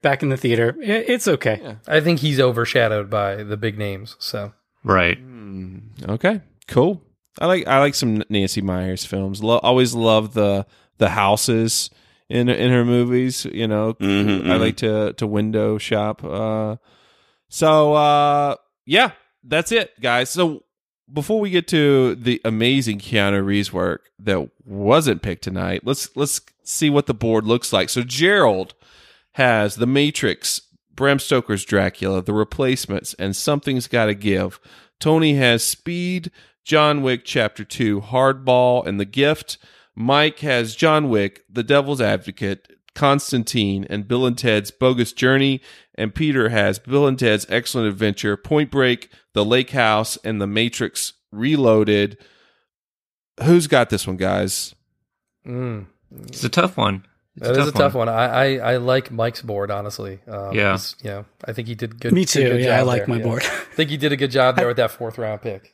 Back 0.00 0.22
in 0.22 0.28
the 0.28 0.36
theater, 0.36 0.76
it's 0.80 1.26
okay. 1.26 1.76
I 1.88 2.00
think 2.00 2.20
he's 2.20 2.38
overshadowed 2.38 3.10
by 3.10 3.42
the 3.42 3.56
big 3.56 3.76
names. 3.78 4.14
So 4.20 4.52
right. 4.84 5.18
Okay, 6.08 6.40
cool. 6.68 7.02
I 7.40 7.46
like 7.46 7.66
I 7.66 7.78
like 7.80 7.94
some 7.96 8.22
Nancy 8.28 8.60
Meyers 8.62 9.04
films. 9.04 9.42
Lo- 9.42 9.58
always 9.58 9.94
love 9.94 10.34
the 10.34 10.66
the 10.98 11.08
houses 11.10 11.90
in 12.28 12.48
in 12.48 12.70
her 12.70 12.84
movies. 12.84 13.44
You 13.44 13.66
know, 13.66 13.94
Mhm, 13.94 14.46
I 14.46 14.54
mhm. 14.56 14.60
like 14.60 14.76
to 14.78 15.12
to 15.14 15.26
window 15.26 15.78
shop. 15.78 16.22
Uh, 16.22 16.76
so 17.48 17.94
uh, 17.94 18.54
yeah, 18.86 19.10
that's 19.42 19.72
it, 19.72 19.90
guys. 20.00 20.30
So 20.30 20.62
before 21.12 21.40
we 21.40 21.50
get 21.50 21.66
to 21.68 22.14
the 22.14 22.40
amazing 22.44 22.98
Keanu 22.98 23.44
Reeves 23.44 23.72
work 23.72 24.10
that 24.18 24.50
wasn't 24.64 25.22
picked 25.22 25.44
tonight, 25.44 25.82
let's 25.84 26.14
let's 26.16 26.40
see 26.62 26.90
what 26.90 27.06
the 27.06 27.14
board 27.14 27.44
looks 27.44 27.72
like. 27.72 27.88
So 27.88 28.02
Gerald 28.02 28.74
has 29.32 29.76
The 29.76 29.86
Matrix, 29.86 30.62
Bram 30.94 31.18
Stoker's 31.18 31.64
Dracula, 31.64 32.22
The 32.22 32.34
Replacements, 32.34 33.14
and 33.14 33.34
Something's 33.34 33.86
Gotta 33.86 34.14
Give. 34.14 34.60
Tony 35.00 35.34
has 35.34 35.62
Speed, 35.62 36.30
John 36.64 37.02
Wick 37.02 37.22
Chapter 37.24 37.64
2, 37.64 38.00
Hardball, 38.00 38.86
and 38.86 38.98
The 38.98 39.04
Gift. 39.04 39.58
Mike 39.94 40.40
has 40.40 40.76
John 40.76 41.08
Wick, 41.08 41.44
The 41.48 41.62
Devil's 41.62 42.00
Advocate, 42.00 42.68
Constantine, 42.94 43.86
and 43.88 44.08
Bill 44.08 44.26
and 44.26 44.36
Ted's 44.36 44.70
Bogus 44.70 45.12
Journey. 45.12 45.60
And 45.94 46.14
Peter 46.14 46.48
has 46.48 46.78
Bill 46.78 47.06
and 47.06 47.18
Ted's 47.18 47.46
Excellent 47.48 47.88
Adventure, 47.88 48.36
Point 48.36 48.70
Break, 48.70 49.08
The 49.38 49.44
Lake 49.44 49.70
House, 49.70 50.18
and 50.24 50.40
The 50.40 50.48
Matrix 50.48 51.12
Reloaded. 51.30 52.18
Who's 53.44 53.68
got 53.68 53.88
this 53.88 54.04
one, 54.04 54.16
guys? 54.16 54.74
Mm. 55.46 55.86
It's 56.26 56.42
a 56.42 56.48
tough 56.48 56.76
one. 56.76 57.06
It's 57.36 57.46
That 57.46 57.56
is 57.56 57.68
a 57.68 57.72
tough 57.72 57.94
one. 57.94 58.08
I, 58.08 58.24
I, 58.56 58.72
I 58.72 58.76
like 58.78 59.12
Mike's 59.12 59.40
board 59.42 59.70
honestly. 59.70 60.18
Um, 60.26 60.52
Yeah. 60.56 60.72
he's- 60.72 60.96
you 61.04 61.10
know, 61.10 61.24
I 61.44 61.52
think 61.52 61.68
he 61.68 61.76
did 61.76 62.00
good. 62.00 62.12
Me 62.12 62.24
too. 62.24 62.42
good 62.48 62.62
Yeah, 62.64 62.80
I 62.80 62.82
like 62.82 63.06
there. 63.06 63.14
my 63.16 63.22
board. 63.22 63.42
I 63.44 63.74
think 63.76 63.90
he 63.90 63.96
did 63.96 64.10
a 64.10 64.16
good 64.16 64.32
job 64.32 64.56
there 64.56 64.66
with 64.66 64.78
that 64.78 64.90
fourth 64.90 65.18
round 65.18 65.40
pick. 65.42 65.72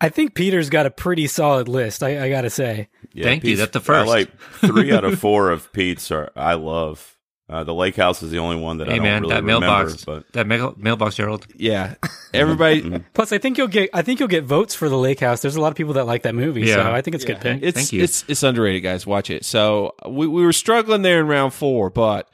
I 0.00 0.08
think 0.08 0.34
Peter's 0.34 0.70
got 0.70 0.86
a 0.86 0.90
pretty 0.92 1.26
solid 1.26 1.66
list. 1.66 2.04
I, 2.04 2.26
I 2.26 2.28
got 2.28 2.42
to 2.42 2.50
say. 2.50 2.88
Thank 3.20 3.42
you. 3.42 3.56
That's 3.56 3.72
the 3.72 3.80
first. 3.80 4.08
I 4.08 4.26
first. 4.26 4.30
like 4.62 4.72
three 4.72 4.92
out 4.92 5.02
of 5.04 5.18
four 5.18 5.50
of 5.50 5.72
Pete's 5.72 6.12
are 6.12 6.30
I 6.36 6.54
love. 6.54 7.15
Uh, 7.48 7.62
the 7.62 7.72
Lake 7.72 7.94
House 7.94 8.24
is 8.24 8.32
the 8.32 8.38
only 8.38 8.56
one 8.56 8.78
that 8.78 8.88
I 8.88 8.92
Hey 8.92 8.96
don't 8.96 9.04
man, 9.04 9.22
really 9.22 9.34
that 9.34 9.42
remember. 9.44 9.66
mailbox, 9.66 10.04
But 10.04 10.32
that 10.32 10.48
mail, 10.48 10.74
mailbox, 10.76 11.14
Gerald. 11.14 11.46
Yeah. 11.54 11.94
Everybody. 12.34 12.98
Plus, 13.14 13.30
I 13.30 13.38
think 13.38 13.56
you'll 13.56 13.68
get. 13.68 13.88
I 13.94 14.02
think 14.02 14.18
you'll 14.18 14.28
get 14.28 14.42
votes 14.44 14.74
for 14.74 14.88
the 14.88 14.98
Lake 14.98 15.20
House. 15.20 15.42
There's 15.42 15.54
a 15.54 15.60
lot 15.60 15.68
of 15.68 15.76
people 15.76 15.92
that 15.94 16.06
like 16.06 16.22
that 16.22 16.34
movie, 16.34 16.66
so 16.66 16.82
I 16.92 17.02
think 17.02 17.14
it's 17.14 17.22
a 17.24 17.28
good 17.28 17.40
pick. 17.40 17.60
It's 17.62 17.92
it's 17.92 18.24
it's 18.26 18.42
underrated, 18.42 18.82
guys. 18.82 19.06
Watch 19.06 19.30
it. 19.30 19.44
So 19.44 19.94
we 20.08 20.26
we 20.26 20.44
were 20.44 20.52
struggling 20.52 21.02
there 21.02 21.20
in 21.20 21.28
round 21.28 21.54
four, 21.54 21.88
but 21.88 22.28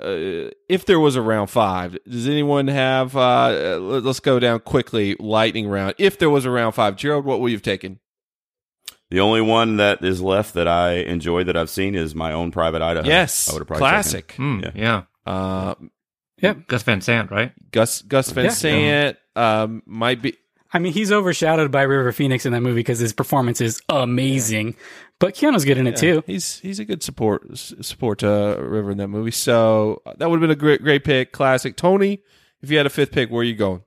uh, 0.00 0.48
if 0.70 0.86
there 0.86 0.98
was 1.00 1.16
a 1.16 1.22
round 1.22 1.50
five, 1.50 1.96
does 2.08 2.26
anyone 2.26 2.68
have? 2.68 3.14
Uh, 3.14 3.78
let- 3.80 4.04
let's 4.04 4.20
go 4.20 4.38
down 4.38 4.60
quickly, 4.60 5.16
lightning 5.20 5.68
round. 5.68 5.94
If 5.98 6.18
there 6.18 6.30
was 6.30 6.46
a 6.46 6.50
round 6.50 6.74
five, 6.74 6.96
Gerald, 6.96 7.26
what 7.26 7.40
would 7.40 7.50
you 7.50 7.56
have 7.56 7.62
taken? 7.62 7.98
The 9.10 9.20
only 9.20 9.40
one 9.40 9.76
that 9.76 10.04
is 10.04 10.20
left 10.20 10.54
that 10.54 10.68
I 10.68 10.94
enjoy 10.94 11.44
that 11.44 11.56
I've 11.56 11.70
seen 11.70 11.94
is 11.94 12.14
my 12.14 12.32
own 12.32 12.50
private 12.50 12.82
Idaho. 12.82 13.06
Yes, 13.06 13.48
I 13.48 13.52
would 13.52 13.60
have 13.60 13.68
probably 13.68 13.80
classic. 13.80 14.28
taken. 14.28 14.60
Hmm, 14.60 14.78
yeah. 14.78 15.02
Uh, 15.24 15.74
Yep. 16.42 16.68
Gus 16.68 16.82
Van 16.82 17.00
Sant, 17.00 17.30
right? 17.30 17.52
Gus 17.70 18.02
Gus 18.02 18.30
Van 18.30 18.44
Yeah. 18.44 18.50
Sant 18.50 19.16
um, 19.36 19.82
might 19.86 20.20
be. 20.20 20.36
I 20.72 20.78
mean, 20.78 20.92
he's 20.92 21.10
overshadowed 21.10 21.70
by 21.70 21.82
River 21.82 22.12
Phoenix 22.12 22.44
in 22.44 22.52
that 22.52 22.60
movie 22.60 22.80
because 22.80 22.98
his 22.98 23.14
performance 23.14 23.60
is 23.62 23.80
amazing. 23.88 24.76
But 25.18 25.34
Keanu's 25.34 25.64
good 25.64 25.78
in 25.78 25.86
it 25.86 25.96
too. 25.96 26.22
He's 26.26 26.58
he's 26.58 26.78
a 26.78 26.84
good 26.84 27.02
support 27.02 27.56
support 27.56 28.22
uh, 28.22 28.56
River 28.60 28.90
in 28.90 28.98
that 28.98 29.08
movie. 29.08 29.30
So 29.30 30.02
that 30.18 30.28
would 30.28 30.36
have 30.36 30.40
been 30.42 30.50
a 30.50 30.54
great 30.60 30.82
great 30.82 31.04
pick, 31.04 31.32
classic. 31.32 31.76
Tony, 31.76 32.20
if 32.60 32.70
you 32.70 32.76
had 32.76 32.84
a 32.84 32.90
fifth 32.90 33.12
pick, 33.12 33.30
where 33.30 33.40
are 33.40 33.44
you 33.44 33.54
going? 33.54 33.82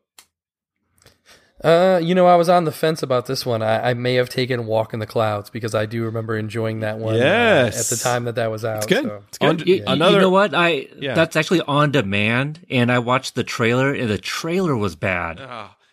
Uh, 1.63 1.99
you 2.01 2.15
know, 2.15 2.25
I 2.25 2.35
was 2.35 2.47
on 2.47 2.63
the 2.63 2.71
fence 2.71 3.03
about 3.03 3.25
this 3.25 3.45
one. 3.45 3.61
I, 3.61 3.89
I 3.89 3.93
may 3.93 4.13
have 4.15 4.29
taken 4.29 4.65
Walk 4.65 4.93
in 4.93 4.99
the 4.99 5.05
Clouds 5.05 5.49
because 5.49 5.75
I 5.75 5.85
do 5.85 6.03
remember 6.05 6.37
enjoying 6.37 6.79
that 6.79 6.99
one. 6.99 7.15
uh, 7.15 7.17
Yes. 7.17 7.91
at 7.91 7.97
the 7.97 8.01
time 8.01 8.23
that 8.25 8.35
that 8.35 8.49
was 8.49 8.63
out. 8.63 8.77
It's 8.77 8.85
good. 8.85 9.03
so- 9.03 9.23
It's 9.27 9.37
good. 9.39 9.67
You, 9.67 9.75
you- 9.75 9.83
Another- 9.85 10.15
you 10.15 10.21
know 10.21 10.29
what? 10.29 10.53
I 10.55 10.87
Yeah. 10.97 11.15
that's 11.15 11.35
actually 11.35 11.61
on 11.61 11.91
demand, 11.91 12.65
and 12.69 12.89
I 12.91 12.99
watched 12.99 13.35
the 13.35 13.43
trailer, 13.43 13.93
and 13.93 14.09
the 14.09 14.17
trailer 14.17 14.75
was 14.77 14.95
bad. 14.95 15.41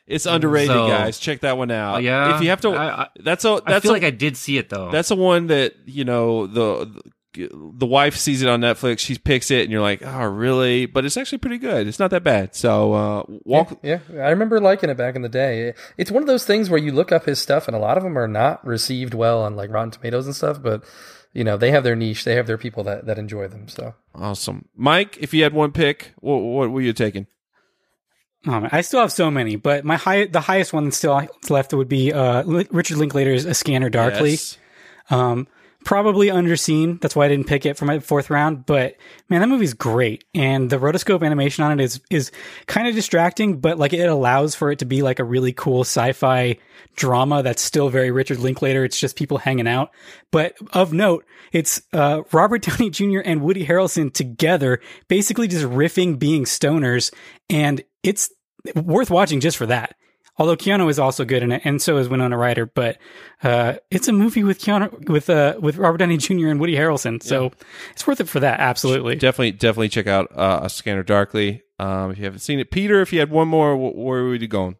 It's 0.06 0.24
underrated, 0.24 0.68
So- 0.68 0.86
guys. 0.86 1.18
Check 1.18 1.40
that 1.40 1.58
one 1.58 1.72
out. 1.72 2.00
Yeah? 2.04 2.36
if 2.36 2.42
you 2.42 2.50
have 2.50 2.60
to, 2.60 2.68
I- 2.70 3.02
I- 3.02 3.08
that's 3.18 3.44
a 3.44 3.54
I 3.54 3.60
that's 3.66 3.82
feel 3.82 3.90
a, 3.90 3.94
like 3.94 4.04
I 4.04 4.10
did 4.10 4.36
see 4.36 4.56
it 4.58 4.68
though. 4.68 4.90
that's 4.92 5.08
the 5.08 5.16
one 5.16 5.48
that 5.48 5.74
you 5.84 6.04
know 6.04 6.46
the, 6.46 6.84
the 6.86 7.02
the 7.36 7.86
wife 7.86 8.16
sees 8.16 8.42
it 8.42 8.48
on 8.48 8.60
Netflix, 8.60 9.00
she 9.00 9.16
picks 9.18 9.50
it, 9.50 9.62
and 9.62 9.72
you're 9.72 9.80
like, 9.80 10.02
oh, 10.04 10.24
really? 10.26 10.86
But 10.86 11.04
it's 11.04 11.16
actually 11.16 11.38
pretty 11.38 11.58
good. 11.58 11.86
It's 11.86 11.98
not 11.98 12.10
that 12.10 12.24
bad. 12.24 12.54
So 12.54 12.92
uh, 12.92 13.22
walk. 13.44 13.78
Yeah, 13.82 14.00
yeah, 14.12 14.22
I 14.22 14.30
remember 14.30 14.60
liking 14.60 14.90
it 14.90 14.96
back 14.96 15.16
in 15.16 15.22
the 15.22 15.28
day. 15.28 15.74
It's 15.96 16.10
one 16.10 16.22
of 16.22 16.26
those 16.26 16.44
things 16.44 16.70
where 16.70 16.80
you 16.80 16.92
look 16.92 17.12
up 17.12 17.24
his 17.24 17.38
stuff, 17.38 17.68
and 17.68 17.76
a 17.76 17.80
lot 17.80 17.96
of 17.96 18.02
them 18.02 18.18
are 18.18 18.28
not 18.28 18.64
received 18.66 19.14
well 19.14 19.42
on 19.42 19.56
like 19.56 19.70
Rotten 19.70 19.90
Tomatoes 19.90 20.26
and 20.26 20.34
stuff. 20.34 20.62
But 20.62 20.84
you 21.32 21.44
know, 21.44 21.56
they 21.56 21.70
have 21.70 21.84
their 21.84 21.96
niche. 21.96 22.24
They 22.24 22.34
have 22.34 22.46
their 22.46 22.58
people 22.58 22.84
that 22.84 23.06
that 23.06 23.18
enjoy 23.18 23.48
them. 23.48 23.68
So 23.68 23.94
awesome, 24.14 24.68
Mike. 24.74 25.18
If 25.20 25.34
you 25.34 25.42
had 25.42 25.52
one 25.52 25.72
pick, 25.72 26.12
what, 26.20 26.36
what 26.38 26.70
were 26.70 26.80
you 26.80 26.92
taking? 26.92 27.26
Man, 28.44 28.68
I 28.70 28.80
still 28.82 29.00
have 29.00 29.10
so 29.10 29.28
many, 29.28 29.56
but 29.56 29.84
my 29.84 29.96
high, 29.96 30.26
the 30.26 30.40
highest 30.40 30.72
one 30.72 30.92
still 30.92 31.26
left 31.50 31.74
would 31.74 31.88
be 31.88 32.12
uh, 32.12 32.44
Richard 32.44 32.96
Linklater's 32.96 33.44
A 33.44 33.54
Scanner 33.54 33.90
Darkly. 33.90 34.32
Yes. 34.32 34.58
Um, 35.10 35.48
probably 35.86 36.26
underseen. 36.26 37.00
That's 37.00 37.14
why 37.14 37.26
I 37.26 37.28
didn't 37.28 37.46
pick 37.46 37.64
it 37.64 37.78
for 37.78 37.84
my 37.84 38.00
fourth 38.00 38.28
round. 38.28 38.66
But 38.66 38.96
man, 39.30 39.40
that 39.40 39.46
movie's 39.46 39.72
great, 39.72 40.24
and 40.34 40.68
the 40.68 40.78
rotoscope 40.78 41.24
animation 41.24 41.62
on 41.64 41.78
it 41.78 41.82
is 41.82 42.00
is 42.10 42.32
kind 42.66 42.88
of 42.88 42.94
distracting, 42.94 43.60
but 43.60 43.78
like 43.78 43.92
it 43.92 44.08
allows 44.08 44.56
for 44.56 44.72
it 44.72 44.80
to 44.80 44.84
be 44.84 45.00
like 45.02 45.20
a 45.20 45.24
really 45.24 45.52
cool 45.52 45.82
sci-fi 45.82 46.58
drama 46.96 47.42
that's 47.44 47.62
still 47.62 47.88
very 47.88 48.10
Richard 48.10 48.40
Linklater. 48.40 48.84
It's 48.84 48.98
just 48.98 49.16
people 49.16 49.38
hanging 49.38 49.68
out. 49.68 49.90
But 50.32 50.56
of 50.72 50.92
note, 50.92 51.24
it's 51.52 51.80
uh, 51.92 52.22
Robert 52.32 52.62
Downey 52.62 52.90
Jr. 52.90 53.20
and 53.24 53.40
Woody 53.40 53.64
Harrelson 53.64 54.12
together, 54.12 54.80
basically 55.06 55.46
just 55.46 55.64
riffing 55.64 56.18
being 56.18 56.44
stoners, 56.44 57.14
and 57.48 57.80
it's 58.02 58.28
worth 58.74 59.10
watching 59.10 59.38
just 59.38 59.56
for 59.56 59.66
that. 59.66 59.94
Although 60.38 60.56
Keanu 60.56 60.90
is 60.90 60.98
also 60.98 61.24
good 61.24 61.42
in 61.42 61.50
it, 61.50 61.62
and 61.64 61.80
so 61.80 61.96
is 61.96 62.08
Winona 62.08 62.36
Ryder, 62.36 62.66
but 62.66 62.98
uh, 63.42 63.74
it's 63.90 64.06
a 64.06 64.12
movie 64.12 64.44
with 64.44 64.60
Keanu 64.60 65.08
with 65.08 65.30
uh, 65.30 65.56
with 65.60 65.76
Robert 65.76 65.98
Downey 65.98 66.18
Jr. 66.18 66.48
and 66.48 66.60
Woody 66.60 66.74
Harrelson, 66.74 67.22
so 67.22 67.44
yeah. 67.44 67.50
it's 67.92 68.06
worth 68.06 68.20
it 68.20 68.28
for 68.28 68.40
that. 68.40 68.60
Absolutely, 68.60 69.14
definitely, 69.14 69.52
definitely 69.52 69.88
check 69.88 70.06
out 70.06 70.30
uh, 70.36 70.60
A 70.62 70.70
Scanner 70.70 71.02
Darkly 71.02 71.62
um, 71.78 72.10
if 72.10 72.18
you 72.18 72.24
haven't 72.24 72.40
seen 72.40 72.58
it. 72.58 72.70
Peter, 72.70 73.00
if 73.00 73.12
you 73.12 73.18
had 73.18 73.30
one 73.30 73.48
more, 73.48 73.76
where 73.76 74.24
would 74.24 74.42
you 74.42 74.48
going? 74.48 74.76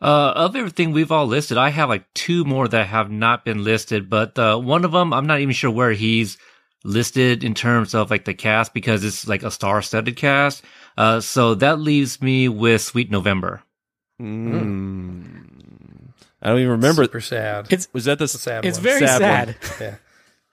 Uh, 0.00 0.32
of 0.36 0.56
everything 0.56 0.92
we've 0.92 1.12
all 1.12 1.26
listed, 1.26 1.56
I 1.56 1.70
have 1.70 1.88
like 1.88 2.12
two 2.14 2.44
more 2.44 2.68
that 2.68 2.86
have 2.86 3.10
not 3.10 3.44
been 3.44 3.64
listed, 3.64 4.10
but 4.10 4.38
uh, 4.38 4.58
one 4.58 4.84
of 4.84 4.92
them 4.92 5.12
I'm 5.12 5.26
not 5.26 5.40
even 5.40 5.54
sure 5.54 5.70
where 5.70 5.92
he's 5.92 6.36
listed 6.84 7.42
in 7.42 7.54
terms 7.54 7.94
of 7.94 8.10
like 8.10 8.24
the 8.24 8.34
cast 8.34 8.72
because 8.72 9.04
it's 9.04 9.26
like 9.26 9.42
a 9.42 9.50
star-studded 9.50 10.16
cast. 10.16 10.62
Uh, 10.96 11.20
so 11.20 11.54
that 11.54 11.80
leaves 11.80 12.20
me 12.20 12.48
with 12.48 12.80
Sweet 12.82 13.10
November. 13.10 13.62
Mm. 14.20 16.12
I 16.42 16.48
don't 16.48 16.58
even 16.58 16.70
remember. 16.72 17.04
Super 17.04 17.20
sad. 17.20 17.66
It's 17.70 17.88
was 17.92 18.04
that 18.06 18.18
the 18.18 18.24
it's 18.24 18.40
sad. 18.40 18.64
It's 18.64 18.78
one. 18.78 18.84
very 18.84 19.06
sad. 19.06 19.56
sad. 19.60 19.80
yeah. 19.80 19.94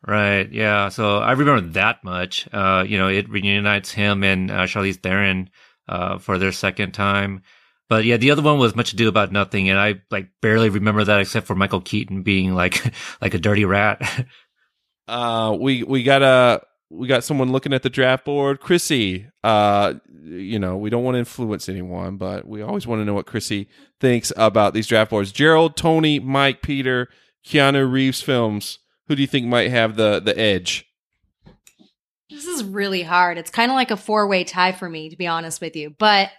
Right. 0.05 0.51
Yeah. 0.51 0.89
So 0.89 1.18
I 1.18 1.32
remember 1.34 1.70
that 1.74 2.03
much. 2.03 2.47
Uh, 2.51 2.84
you 2.88 2.97
know, 2.97 3.07
it 3.07 3.30
reunites 3.30 3.91
him 3.91 4.24
and 4.24 4.51
uh, 4.51 4.64
Charlize 4.64 5.01
Theron 5.01 5.49
uh, 5.88 6.18
for 6.18 6.38
their 6.38 6.51
second 6.51 6.91
time. 6.93 7.43
But 7.89 8.05
yeah, 8.05 8.18
the 8.18 8.32
other 8.32 8.41
one 8.41 8.57
was 8.59 8.76
Much 8.76 8.93
Ado 8.93 9.07
About 9.07 9.32
Nothing, 9.32 9.70
and 9.70 9.78
I 9.78 10.01
like 10.09 10.30
barely 10.41 10.70
remember 10.70 11.03
that 11.03 11.20
except 11.20 11.47
for 11.47 11.55
Michael 11.55 11.82
Keaton 11.82 12.24
being 12.24 12.53
like 12.53 12.82
like 13.22 13.34
a 13.34 13.39
dirty 13.39 13.66
rat. 13.66 14.26
uh, 15.07 15.55
we 15.59 15.84
we 15.84 16.03
got 16.03 16.24
a 16.24 16.61
we 16.94 17.08
got 17.08 17.24
someone 17.24 17.52
looking 17.52 17.74
at 17.74 17.84
the 17.84 17.89
draft 17.89 18.24
board. 18.26 18.60
Chrissy, 18.60 19.28
uh, 19.44 19.96
you 20.24 20.60
know, 20.60 20.78
we 20.78 20.89
don't 20.89 21.04
want 21.04 21.16
to 21.16 21.20
influence 21.20 21.68
anyone, 21.68 22.18
but 22.18 22.48
we 22.48 22.62
always 22.62 22.86
want 22.86 23.02
to 23.02 23.06
know 23.06 23.14
what 23.14 23.26
Chrissy 23.26 23.68
thinks 24.00 24.32
about 24.38 24.74
these 24.74 24.88
draft 24.88 25.10
boards. 25.10 25.32
Gerald, 25.32 25.76
Tony, 25.76 26.20
Mike, 26.20 26.62
Peter, 26.62 27.10
Keanu 27.46 27.91
Reeves 27.91 28.22
films. 28.22 28.80
Who 29.08 29.16
do 29.16 29.22
you 29.22 29.28
think 29.28 29.48
might 29.48 29.72
have 29.72 29.96
the 29.96 30.20
the 30.20 30.38
edge? 30.39 30.86
This 32.30 32.46
is 32.46 32.64
really 32.64 33.04
hard. 33.04 33.38
It's 33.38 33.52
kind 33.52 33.72
of 33.72 33.76
like 33.76 33.91
a 33.91 33.98
four 33.98 34.28
way 34.28 34.44
tie 34.44 34.72
for 34.72 34.89
me, 34.89 35.10
to 35.10 35.18
be 35.18 35.28
honest 35.28 35.62
with 35.62 35.76
you. 35.76 35.96
But 35.98 36.30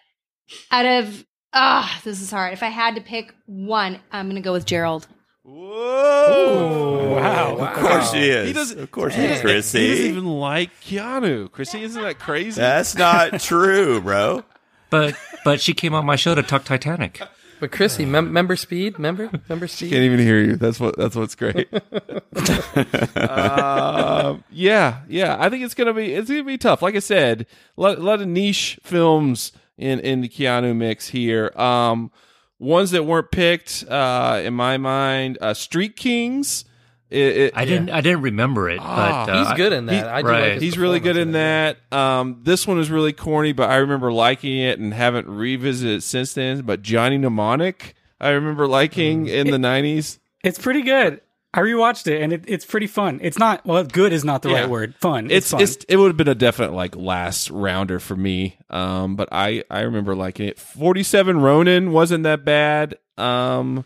out 0.71 0.87
of 0.87 1.27
ah, 1.53 2.01
this 2.05 2.21
is 2.21 2.31
hard. 2.31 2.53
If 2.53 2.63
I 2.63 2.69
had 2.69 2.95
to 2.95 3.01
pick 3.01 3.35
one, 3.47 4.01
I'm 4.11 4.27
going 4.27 4.37
to 4.37 4.43
go 4.43 4.53
with 4.53 4.67
Gerald. 4.67 5.07
Whoa! 5.45 7.17
wow! 7.21 7.57
Of 7.59 7.75
course 7.75 8.13
she 8.13 8.31
is. 8.31 8.47
He 8.49 8.53
doesn't. 8.55 8.81
Of 8.81 8.91
course, 8.91 9.15
he 9.15 9.21
she 9.23 9.29
doesn't, 9.29 9.43
Chrissy. 9.47 9.79
He 9.81 9.89
doesn't 9.91 10.07
even 10.07 10.27
like 10.27 10.71
Keanu. 10.81 11.51
Chrissy, 11.53 11.83
isn't 11.83 12.01
that 12.03 12.19
crazy? 12.19 12.59
That's 12.61 12.95
not 12.97 13.41
true, 13.41 14.01
bro. 14.01 14.43
but 14.89 15.15
but 15.45 15.61
she 15.61 15.75
came 15.75 15.93
on 15.95 16.07
my 16.07 16.17
show 16.17 16.35
to 16.35 16.43
talk 16.43 16.65
Titanic. 16.65 17.21
But 17.61 17.71
Chrissy, 17.73 18.05
mem- 18.07 18.33
member 18.33 18.57
speed, 18.57 18.99
member 18.99 19.31
member 19.49 19.69
speed. 19.69 19.91
Can't 19.91 20.03
even 20.03 20.19
hear 20.19 20.41
you. 20.41 20.57
That's 20.57 20.81
what. 20.81 20.97
That's 20.97 21.15
what's 21.15 21.35
great. 21.35 21.69
uh, 23.17 24.37
yeah, 24.51 25.01
yeah. 25.09 25.37
I 25.39 25.51
think 25.51 25.63
it's 25.65 25.75
gonna 25.75 25.93
be. 25.95 26.15
It's 26.15 26.31
gonna 26.31 26.43
be 26.45 26.59
tough. 26.59 26.81
Like 26.83 26.97
I 26.97 27.01
said, 27.01 27.47
a 27.77 27.81
lot, 27.81 27.99
a 27.99 28.03
lot 28.03 28.21
of 28.23 28.29
niche 28.29 28.79
films 28.83 29.53
in 29.77 30.01
in 30.01 30.21
the 30.23 30.29
Keanu 30.29 30.75
mix 30.75 31.09
here. 31.09 31.53
Um, 31.57 32.11
ones 32.65 32.91
that 32.93 33.05
weren't 33.05 33.31
picked, 33.31 33.85
uh, 33.89 34.41
in 34.45 34.55
my 34.55 34.79
mind, 34.79 35.39
uh, 35.41 35.55
Street 35.55 35.97
Kings. 35.97 36.65
It, 37.11 37.37
it, 37.37 37.53
I 37.55 37.65
didn't. 37.65 37.91
I 37.91 38.01
didn't 38.01 38.23
remember 38.23 38.69
it, 38.69 38.81
Ah. 38.83 39.27
but 39.27 39.33
uh, 39.33 39.45
He's 39.45 39.57
good 39.57 39.73
in 39.73 39.87
that. 39.87 39.93
He- 39.93 40.01
I 40.11 40.23
do 40.23 40.29
right. 40.29 40.53
like 40.55 40.63
He's 40.63 40.77
really 40.77 40.99
good 40.99 41.17
in 41.17 41.29
performance 41.33 41.79
that. 41.91 41.97
Um, 41.97 42.41
this 42.43 42.67
one 42.67 42.81
is 42.81 42.91
really 42.91 43.13
corny, 43.13 43.53
but 43.53 43.71
I 43.71 43.77
remember 43.77 44.11
liking 44.13 44.59
it 44.59 44.81
and 44.81 44.93
haven't 44.93 45.29
revisited 45.29 45.99
it 45.99 46.03
since 46.03 46.33
then. 46.33 46.63
But 46.63 46.83
Johnny 46.83 47.17
Mnemonic, 47.19 47.95
I 48.21 48.31
remember 48.31 48.67
liking 48.67 49.29
in 49.29 49.51
the 49.51 49.59
nineties. 49.59 50.19
It's 50.43 50.59
pretty 50.59 50.83
good. 50.83 51.21
I 51.57 51.61
rewatched 51.61 52.09
it 52.09 52.21
and 52.21 52.33
it, 52.33 52.45
it's 52.49 52.65
pretty 52.65 52.89
fun. 52.89 53.21
It's 53.23 53.39
not 53.39 53.65
well, 53.65 53.85
good 53.85 54.13
is 54.13 54.25
not 54.25 54.43
the 54.43 54.51
Yeah. 54.51 54.63
right 54.63 54.69
word. 54.69 54.95
Fun. 54.97 55.27
It's 55.27 55.35
It's, 55.47 55.51
fun. 55.53 55.61
it's 55.63 55.77
it 55.89 55.97
would 55.97 56.09
have 56.09 56.17
been 56.17 56.27
a 56.29 56.35
definite 56.35 56.73
like 56.73 56.97
last 56.97 57.49
rounder 57.51 58.01
for 58.01 58.17
me. 58.17 58.57
Um, 58.71 59.15
but 59.15 59.29
I 59.31 59.63
I 59.71 59.83
remember 59.83 60.17
liking 60.17 60.49
it. 60.49 60.59
Forty 60.59 61.05
seven 61.05 61.39
Ronin 61.41 61.93
wasn't 61.93 62.25
that 62.25 62.45
bad. 62.45 62.97
Um, 63.17 63.85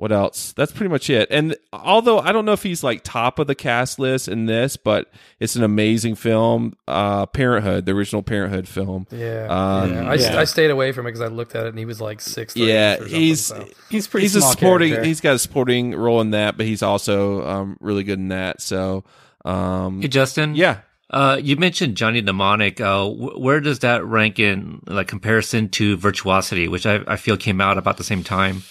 what 0.00 0.12
else? 0.12 0.52
That's 0.54 0.72
pretty 0.72 0.88
much 0.88 1.10
it. 1.10 1.28
And 1.30 1.56
although 1.74 2.18
I 2.20 2.32
don't 2.32 2.46
know 2.46 2.52
if 2.52 2.62
he's 2.62 2.82
like 2.82 3.02
top 3.04 3.38
of 3.38 3.46
the 3.46 3.54
cast 3.54 3.98
list 3.98 4.28
in 4.28 4.46
this, 4.46 4.76
but 4.78 5.10
it's 5.38 5.56
an 5.56 5.62
amazing 5.62 6.14
film. 6.14 6.72
Uh, 6.88 7.26
Parenthood, 7.26 7.84
the 7.84 7.92
original 7.92 8.22
Parenthood 8.22 8.66
film. 8.66 9.06
Yeah, 9.10 9.46
Um, 9.50 9.92
yeah. 9.92 10.10
I, 10.10 10.14
yeah. 10.14 10.38
I 10.40 10.44
stayed 10.44 10.70
away 10.70 10.92
from 10.92 11.06
it 11.06 11.10
because 11.10 11.20
I 11.20 11.26
looked 11.26 11.54
at 11.54 11.66
it 11.66 11.68
and 11.68 11.78
he 11.78 11.84
was 11.84 12.00
like 12.00 12.20
sixth. 12.22 12.56
or 12.56 12.60
Yeah, 12.60 12.94
eighth 12.94 13.00
or 13.00 13.04
something, 13.04 13.20
he's 13.20 13.44
so. 13.46 13.68
he's 13.90 14.08
pretty 14.08 14.24
he's 14.24 14.36
a 14.36 14.40
small 14.40 14.52
supporting. 14.52 14.88
character. 14.88 15.06
He's 15.06 15.20
got 15.20 15.34
a 15.34 15.38
supporting 15.38 15.94
role 15.94 16.22
in 16.22 16.30
that, 16.30 16.56
but 16.56 16.64
he's 16.64 16.82
also 16.82 17.46
um, 17.46 17.76
really 17.80 18.02
good 18.02 18.18
in 18.18 18.28
that. 18.28 18.62
So, 18.62 19.04
um, 19.44 20.00
Hey, 20.00 20.08
Justin. 20.08 20.54
yeah, 20.54 20.78
Uh, 21.10 21.38
you 21.42 21.56
mentioned 21.56 21.96
Johnny 21.96 22.22
Mnemonic. 22.22 22.80
Uh, 22.80 23.06
wh- 23.06 23.38
where 23.38 23.60
does 23.60 23.80
that 23.80 24.04
rank 24.04 24.38
in 24.38 24.80
like 24.86 25.08
comparison 25.08 25.68
to 25.70 25.96
Virtuosity, 25.98 26.68
which 26.68 26.86
I, 26.86 27.00
I 27.06 27.16
feel 27.16 27.36
came 27.36 27.60
out 27.60 27.76
about 27.76 27.96
the 27.98 28.04
same 28.04 28.22
time? 28.24 28.62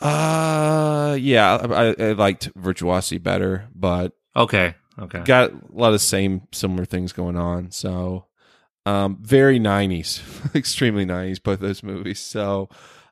Uh, 0.00 1.16
yeah, 1.18 1.56
I, 1.56 1.94
I 2.02 2.12
liked 2.12 2.50
Virtuosity 2.56 3.18
better, 3.18 3.68
but 3.74 4.12
Okay. 4.36 4.74
Okay. 4.98 5.20
got 5.20 5.50
a 5.52 5.58
lot 5.72 5.94
of 5.94 6.00
same 6.00 6.42
similar 6.52 6.84
things 6.84 7.12
going 7.12 7.36
on. 7.36 7.70
So, 7.70 8.26
um, 8.84 9.18
very 9.20 9.58
nineties, 9.58 10.22
extremely 10.54 11.04
nineties, 11.04 11.38
both 11.38 11.60
those 11.60 11.82
movies. 11.82 12.18
So, 12.18 12.68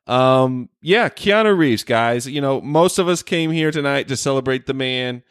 um, 0.07 0.69
yeah, 0.81 1.09
Keanu 1.09 1.57
Reeves, 1.57 1.85
guys. 1.85 2.27
You 2.27 2.41
know, 2.41 2.61
most 2.61 2.99
of 2.99 3.09
us 3.09 3.23
came 3.23 3.51
here 3.51 3.71
tonight 3.71 4.09
to 4.09 4.17
celebrate 4.17 4.67
the 4.67 4.75
man. 4.75 5.23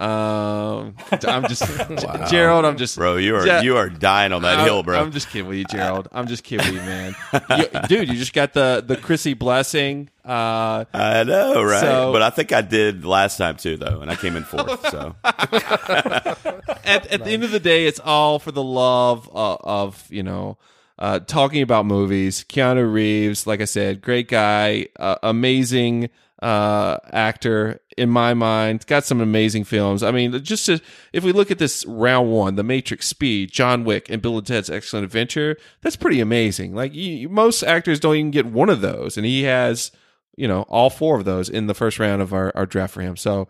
Um, 0.00 0.94
I'm 1.26 1.46
just 1.46 1.62
Gerald. 2.30 2.64
I'm 2.64 2.78
just 2.78 2.96
Bro, 2.96 3.16
you 3.16 3.36
are 3.36 3.46
Ja- 3.46 3.60
you 3.60 3.76
are 3.76 3.90
dying 3.90 4.32
on 4.32 4.42
that 4.42 4.58
I'm- 4.58 4.66
hill, 4.66 4.82
bro. 4.82 4.98
I'm 4.98 5.12
just 5.12 5.28
kidding 5.28 5.46
with 5.46 5.58
you, 5.58 5.64
Gerald. 5.66 6.08
I'm 6.10 6.26
just 6.26 6.42
kidding 6.42 6.66
with 6.66 6.74
you, 6.74 6.80
man. 6.88 7.14
You- 7.50 7.80
dude, 7.88 8.08
you 8.08 8.14
just 8.14 8.32
got 8.32 8.54
the 8.54 8.82
the 8.86 8.96
Chrissy 8.96 9.34
blessing. 9.34 10.08
Uh, 10.24 10.84
I 10.94 11.24
know, 11.24 11.62
right? 11.62 11.80
So- 11.80 12.12
but 12.12 12.22
I 12.22 12.30
think 12.30 12.50
I 12.52 12.62
did 12.62 13.04
last 13.04 13.36
time 13.36 13.56
too, 13.56 13.76
though, 13.76 14.00
and 14.00 14.10
I 14.10 14.16
came 14.16 14.36
in 14.36 14.44
fourth. 14.44 14.88
so 14.90 15.14
at, 15.24 17.06
at 17.06 17.24
the 17.24 17.30
end 17.30 17.44
of 17.44 17.50
the 17.50 17.60
day, 17.60 17.86
it's 17.86 18.00
all 18.00 18.38
for 18.38 18.52
the 18.52 18.62
love 18.62 19.28
of, 19.32 19.60
of 19.62 20.06
you 20.10 20.22
know, 20.22 20.56
uh, 20.98 21.18
talking 21.20 21.62
about 21.62 21.86
movies. 21.86 22.44
Keanu 22.48 22.90
Reeves, 22.90 23.46
like 23.46 23.60
I 23.60 23.64
said, 23.66 24.00
great 24.00 24.28
guy, 24.28 24.86
uh, 24.98 25.16
amazing 25.22 26.10
uh, 26.42 26.98
actor 27.12 27.80
in 27.96 28.08
my 28.08 28.34
mind. 28.34 28.86
Got 28.86 29.04
some 29.04 29.20
amazing 29.20 29.64
films. 29.64 30.02
I 30.02 30.10
mean, 30.10 30.42
just 30.42 30.66
to, 30.66 30.80
if 31.12 31.22
we 31.22 31.32
look 31.32 31.50
at 31.50 31.58
this 31.58 31.84
round 31.86 32.30
one, 32.30 32.56
The 32.56 32.62
Matrix, 32.62 33.06
Speed, 33.06 33.52
John 33.52 33.84
Wick, 33.84 34.08
and 34.08 34.22
Bill 34.22 34.38
and 34.38 34.46
Ted's 34.46 34.70
Excellent 34.70 35.04
Adventure, 35.04 35.56
that's 35.82 35.96
pretty 35.96 36.20
amazing. 36.20 36.74
Like 36.74 36.94
you, 36.94 37.28
most 37.28 37.62
actors 37.62 38.00
don't 38.00 38.16
even 38.16 38.30
get 38.30 38.46
one 38.46 38.70
of 38.70 38.80
those, 38.80 39.16
and 39.16 39.26
he 39.26 39.42
has 39.44 39.92
you 40.36 40.48
know 40.48 40.62
all 40.62 40.90
four 40.90 41.18
of 41.18 41.24
those 41.24 41.48
in 41.48 41.66
the 41.66 41.74
first 41.74 41.98
round 41.98 42.22
of 42.22 42.32
our, 42.32 42.52
our 42.54 42.66
draft 42.66 42.94
for 42.94 43.02
him. 43.02 43.16
So. 43.16 43.48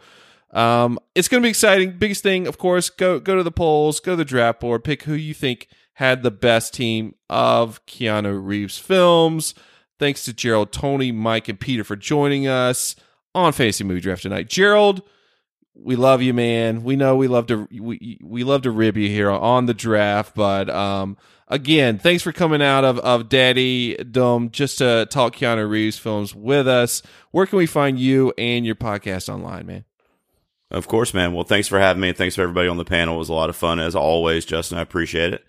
Um, 0.53 0.99
it's 1.14 1.28
going 1.28 1.41
to 1.41 1.47
be 1.47 1.51
exciting. 1.51 1.97
Biggest 1.97 2.24
thing, 2.24 2.49
of 2.49 2.59
course, 2.59 2.91
go 2.91 3.20
go 3.20 3.36
to 3.36 3.45
the 3.45 3.53
polls, 3.53 4.01
go 4.01 4.14
to 4.14 4.16
the 4.16 4.24
draft 4.24 4.59
board, 4.59 4.82
pick 4.82 5.05
who 5.05 5.14
you 5.14 5.32
think 5.32 5.68
had 6.01 6.24
the 6.24 6.30
best 6.32 6.74
team 6.74 7.14
of 7.28 7.86
Keanu 7.86 8.45
Reeves 8.45 8.76
films. 8.76 9.55
Thanks 10.01 10.24
to 10.24 10.32
Gerald, 10.32 10.72
Tony, 10.72 11.12
Mike, 11.12 11.48
and 11.48 11.61
Peter 11.61 11.84
for 11.84 11.94
joining 11.94 12.48
us 12.48 12.96
on 13.34 13.53
Fantasy 13.53 13.84
Movie 13.84 14.01
Draft 14.01 14.22
tonight. 14.22 14.48
Gerald, 14.48 15.03
we 15.74 15.94
love 15.94 16.22
you, 16.22 16.32
man. 16.32 16.82
We 16.84 16.96
know 16.96 17.16
we 17.16 17.28
love 17.28 17.48
to 17.48 17.68
we 17.70 18.18
we 18.22 18.42
love 18.42 18.62
to 18.62 18.70
rib 18.70 18.96
you 18.96 19.11
here 19.11 19.30
on 19.30 19.66
the 19.66 19.74
draft, 19.74 20.34
but 20.34 20.70
um, 20.70 21.18
again, 21.48 21.98
thanks 21.98 22.22
for 22.22 22.32
coming 22.32 22.62
out 22.62 22.82
of 22.82 22.98
of 23.01 23.28
Daddy 23.28 23.94
Dome 23.96 24.51
just 24.51 24.78
to 24.78 25.07
talk 25.11 25.36
Keanu 25.36 25.68
Reeves 25.68 25.98
films 25.98 26.34
with 26.34 26.66
us. 26.66 27.03
Where 27.30 27.44
can 27.44 27.59
we 27.59 27.66
find 27.66 28.01
you 28.01 28.32
and 28.38 28.64
your 28.64 28.76
podcast 28.76 29.28
online, 29.28 29.66
man? 29.66 29.84
Of 30.70 30.88
course, 30.88 31.12
man. 31.12 31.34
Well, 31.34 31.44
thanks 31.44 31.68
for 31.68 31.78
having 31.78 32.01
me. 32.01 32.14
Thanks 32.14 32.36
for 32.36 32.42
everybody 32.42 32.68
on 32.68 32.78
the 32.78 32.86
panel. 32.86 33.16
It 33.16 33.18
was 33.18 33.28
a 33.28 33.34
lot 33.34 33.51
of 33.51 33.57
fun 33.57 33.80
as 33.80 33.94
always, 33.94 34.46
Justin. 34.46 34.78
I 34.78 34.80
appreciate 34.80 35.34
it. 35.34 35.44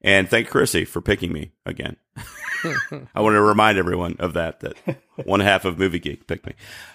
And 0.00 0.26
thank 0.26 0.48
Chrissy 0.48 0.86
for 0.86 1.02
picking 1.02 1.34
me 1.34 1.52
again. 1.66 1.98
I 3.14 3.20
want 3.20 3.34
to 3.34 3.40
remind 3.40 3.78
everyone 3.78 4.16
of 4.18 4.34
that, 4.34 4.60
that 4.60 4.76
one 5.24 5.40
half 5.40 5.64
of 5.64 5.78
Movie 5.78 5.98
Geek 5.98 6.26
picked 6.26 6.46
me. 6.46 6.54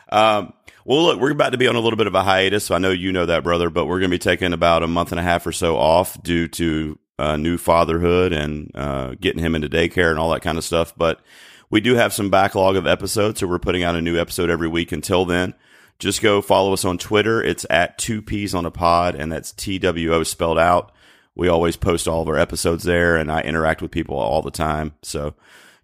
Um, 0.09 0.53
well, 0.85 1.03
look, 1.03 1.19
we're 1.19 1.31
about 1.31 1.51
to 1.51 1.57
be 1.57 1.67
on 1.67 1.75
a 1.75 1.79
little 1.79 1.97
bit 1.97 2.07
of 2.07 2.15
a 2.15 2.23
hiatus. 2.23 2.65
So 2.65 2.75
I 2.75 2.77
know 2.77 2.91
you 2.91 3.11
know 3.11 3.25
that, 3.25 3.43
brother, 3.43 3.69
but 3.69 3.85
we're 3.85 3.99
going 3.99 4.11
to 4.11 4.15
be 4.15 4.19
taking 4.19 4.53
about 4.53 4.83
a 4.83 4.87
month 4.87 5.11
and 5.11 5.19
a 5.19 5.23
half 5.23 5.45
or 5.47 5.51
so 5.51 5.77
off 5.77 6.21
due 6.21 6.47
to 6.49 6.99
uh, 7.17 7.37
new 7.37 7.57
fatherhood 7.57 8.33
and 8.33 8.71
uh, 8.75 9.15
getting 9.19 9.41
him 9.41 9.55
into 9.55 9.69
daycare 9.69 10.11
and 10.11 10.19
all 10.19 10.31
that 10.31 10.41
kind 10.41 10.57
of 10.57 10.63
stuff. 10.63 10.93
But 10.95 11.21
we 11.69 11.81
do 11.81 11.95
have 11.95 12.13
some 12.13 12.29
backlog 12.29 12.75
of 12.75 12.85
episodes, 12.85 13.39
so 13.39 13.47
we're 13.47 13.59
putting 13.59 13.83
out 13.83 13.95
a 13.95 14.01
new 14.01 14.19
episode 14.19 14.49
every 14.49 14.67
week 14.67 14.91
until 14.91 15.25
then. 15.25 15.53
Just 15.97 16.21
go 16.21 16.41
follow 16.41 16.73
us 16.73 16.85
on 16.85 16.97
Twitter. 16.97 17.41
It's 17.41 17.65
at 17.69 17.97
two 17.97 18.21
P's 18.21 18.53
on 18.53 18.65
a 18.65 18.71
pod, 18.71 19.15
and 19.15 19.31
that's 19.31 19.51
T 19.53 19.79
W 19.79 20.13
O 20.13 20.23
spelled 20.23 20.59
out. 20.59 20.91
We 21.35 21.47
always 21.47 21.75
post 21.75 22.07
all 22.07 22.21
of 22.21 22.27
our 22.27 22.37
episodes 22.37 22.83
there, 22.83 23.17
and 23.17 23.31
I 23.31 23.41
interact 23.41 23.81
with 23.81 23.91
people 23.91 24.15
all 24.17 24.41
the 24.41 24.51
time. 24.51 24.93
So 25.03 25.35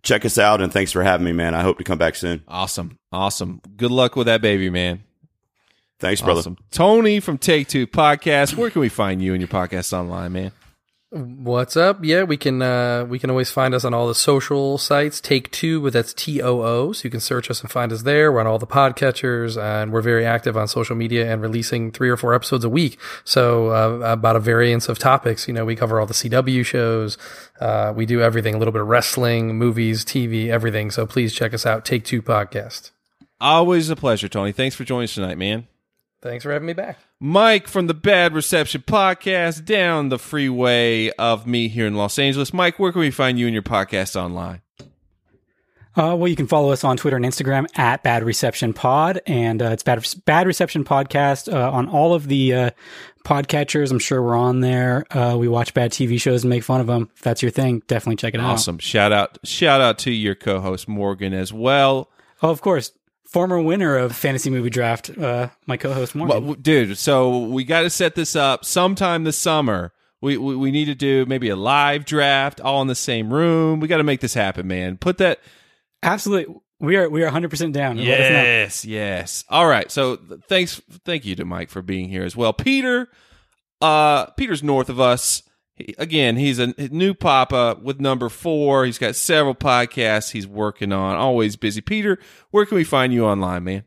check 0.01 0.25
us 0.25 0.37
out, 0.37 0.61
and 0.61 0.71
thanks 0.71 0.91
for 0.91 1.03
having 1.03 1.25
me, 1.25 1.33
man. 1.33 1.53
I 1.53 1.61
hope 1.61 1.77
to 1.77 1.83
come 1.83 1.97
back 1.97 2.15
soon. 2.15 2.43
Awesome. 2.47 2.97
Awesome. 3.11 3.61
Good 3.75 3.91
luck 3.91 4.15
with 4.15 4.27
that 4.27 4.41
baby, 4.41 4.69
man. 4.69 5.03
Thanks, 5.99 6.21
brother. 6.21 6.39
Awesome. 6.39 6.57
Tony 6.71 7.19
from 7.19 7.37
Take 7.37 7.67
Two 7.67 7.85
Podcast. 7.85 8.55
Where 8.55 8.69
can 8.71 8.81
we 8.81 8.89
find 8.89 9.21
you 9.21 9.33
and 9.33 9.41
your 9.41 9.49
podcast 9.49 9.93
online, 9.93 10.31
man? 10.31 10.51
What's 11.13 11.75
up? 11.75 12.05
Yeah, 12.05 12.23
we 12.23 12.37
can 12.37 12.61
uh, 12.61 13.03
we 13.03 13.19
can 13.19 13.29
always 13.29 13.51
find 13.51 13.75
us 13.75 13.83
on 13.83 13.93
all 13.93 14.07
the 14.07 14.15
social 14.15 14.77
sites. 14.77 15.19
Take 15.19 15.51
two, 15.51 15.81
but 15.81 15.91
that's 15.91 16.13
T 16.13 16.41
O 16.41 16.61
O. 16.61 16.93
So 16.93 17.03
you 17.03 17.09
can 17.09 17.19
search 17.19 17.51
us 17.51 17.59
and 17.59 17.69
find 17.69 17.91
us 17.91 18.03
there. 18.03 18.31
We're 18.31 18.39
on 18.39 18.47
all 18.47 18.59
the 18.59 18.65
podcatchers, 18.65 19.61
and 19.61 19.91
we're 19.91 20.01
very 20.01 20.25
active 20.25 20.55
on 20.55 20.69
social 20.69 20.95
media 20.95 21.29
and 21.29 21.41
releasing 21.41 21.91
three 21.91 22.09
or 22.09 22.15
four 22.15 22.33
episodes 22.33 22.63
a 22.63 22.69
week. 22.69 22.97
So 23.25 23.71
uh, 23.71 24.09
about 24.09 24.37
a 24.37 24.39
variance 24.39 24.87
of 24.87 24.99
topics. 24.99 25.49
You 25.49 25.53
know, 25.53 25.65
we 25.65 25.75
cover 25.75 25.99
all 25.99 26.05
the 26.05 26.13
CW 26.13 26.65
shows. 26.65 27.17
Uh, 27.59 27.91
we 27.93 28.05
do 28.05 28.21
everything, 28.21 28.55
a 28.55 28.57
little 28.57 28.71
bit 28.71 28.81
of 28.81 28.87
wrestling, 28.87 29.57
movies, 29.57 30.05
TV, 30.05 30.47
everything. 30.47 30.91
So 30.91 31.05
please 31.05 31.33
check 31.33 31.53
us 31.53 31.65
out. 31.65 31.83
Take 31.83 32.05
two 32.05 32.21
podcast. 32.21 32.91
Always 33.41 33.89
a 33.89 33.97
pleasure, 33.97 34.29
Tony. 34.29 34.53
Thanks 34.53 34.77
for 34.77 34.85
joining 34.85 35.03
us 35.05 35.15
tonight, 35.15 35.37
man. 35.37 35.67
Thanks 36.21 36.43
for 36.43 36.51
having 36.51 36.67
me 36.67 36.73
back. 36.73 36.99
Mike 37.19 37.67
from 37.67 37.87
the 37.87 37.95
Bad 37.95 38.33
Reception 38.33 38.83
Podcast 38.85 39.65
down 39.65 40.09
the 40.09 40.19
freeway 40.19 41.09
of 41.11 41.47
me 41.47 41.67
here 41.67 41.87
in 41.87 41.95
Los 41.95 42.19
Angeles. 42.19 42.53
Mike, 42.53 42.77
where 42.77 42.91
can 42.91 43.01
we 43.01 43.09
find 43.11 43.39
you 43.39 43.47
and 43.47 43.53
your 43.53 43.63
podcast 43.63 44.15
online? 44.15 44.61
Uh, 45.93 46.15
well, 46.15 46.27
you 46.27 46.37
can 46.37 46.47
follow 46.47 46.71
us 46.71 46.85
on 46.85 46.95
Twitter 46.95 47.17
and 47.17 47.25
Instagram 47.25 47.67
at 47.77 48.01
Bad 48.01 48.23
Reception 48.23 48.71
Pod, 48.71 49.19
and 49.25 49.61
uh, 49.61 49.71
it's 49.71 49.83
Bad 49.83 50.05
Bad 50.25 50.47
Reception 50.47 50.85
Podcast 50.85 51.51
uh, 51.51 51.69
on 51.69 51.89
all 51.89 52.13
of 52.13 52.27
the 52.27 52.53
uh, 52.53 52.69
podcatchers. 53.25 53.91
I'm 53.91 53.99
sure 53.99 54.21
we're 54.21 54.37
on 54.37 54.61
there. 54.61 55.05
Uh, 55.11 55.35
we 55.37 55.49
watch 55.49 55.73
bad 55.73 55.91
TV 55.91 56.21
shows 56.21 56.43
and 56.43 56.49
make 56.49 56.63
fun 56.63 56.79
of 56.79 56.87
them. 56.87 57.09
If 57.15 57.21
that's 57.23 57.41
your 57.41 57.51
thing, 57.51 57.81
definitely 57.87 58.15
check 58.15 58.33
it 58.35 58.39
out. 58.39 58.51
Awesome. 58.51 58.77
Shout 58.77 59.11
out, 59.11 59.37
shout 59.43 59.81
out 59.81 59.97
to 59.99 60.11
your 60.11 60.35
co-host 60.35 60.87
Morgan 60.87 61.33
as 61.33 61.51
well. 61.51 62.09
Oh, 62.41 62.51
of 62.51 62.61
course, 62.61 62.93
former 63.31 63.61
winner 63.61 63.97
of 63.97 64.15
fantasy 64.15 64.49
movie 64.49 64.69
draft, 64.69 65.09
uh, 65.17 65.49
my 65.65 65.77
co-host 65.77 66.13
Morgan. 66.15 66.45
Well, 66.45 66.55
dude, 66.55 66.97
so 66.97 67.39
we 67.39 67.63
got 67.63 67.81
to 67.81 67.89
set 67.89 68.15
this 68.15 68.35
up 68.35 68.65
sometime 68.65 69.23
this 69.23 69.37
summer. 69.37 69.93
We, 70.21 70.37
we 70.37 70.55
we 70.55 70.69
need 70.69 70.85
to 70.85 70.95
do 70.95 71.25
maybe 71.25 71.49
a 71.49 71.55
live 71.55 72.05
draft, 72.05 72.61
all 72.61 72.81
in 72.81 72.87
the 72.87 72.95
same 72.95 73.33
room. 73.33 73.79
We 73.79 73.87
got 73.87 73.97
to 73.97 74.03
make 74.03 74.19
this 74.19 74.35
happen, 74.35 74.67
man. 74.67 74.97
Put 74.97 75.17
that. 75.17 75.39
Absolutely, 76.03 76.53
we 76.79 76.95
are 76.97 77.09
we 77.09 77.21
are 77.21 77.25
100 77.25 77.49
percent 77.49 77.73
down. 77.73 77.97
Yes, 77.97 78.85
yes. 78.85 79.43
All 79.49 79.67
right. 79.67 79.89
So 79.89 80.17
thanks, 80.47 80.81
thank 81.05 81.25
you 81.25 81.35
to 81.35 81.45
Mike 81.45 81.69
for 81.69 81.81
being 81.81 82.09
here 82.09 82.23
as 82.23 82.35
well. 82.35 82.53
Peter, 82.53 83.07
uh, 83.81 84.27
Peter's 84.31 84.61
north 84.61 84.89
of 84.89 84.99
us. 84.99 85.41
He, 85.75 85.95
again, 85.97 86.35
he's 86.35 86.59
a 86.59 86.73
new 86.89 87.13
papa 87.13 87.79
with 87.81 87.99
number 87.99 88.29
four. 88.29 88.85
He's 88.85 88.97
got 88.97 89.15
several 89.15 89.55
podcasts 89.55 90.31
he's 90.31 90.47
working 90.47 90.91
on. 90.91 91.15
Always 91.15 91.55
busy. 91.55 91.81
Peter, 91.81 92.19
where 92.51 92.65
can 92.65 92.75
we 92.75 92.83
find 92.83 93.13
you 93.13 93.25
online, 93.25 93.63
man? 93.63 93.83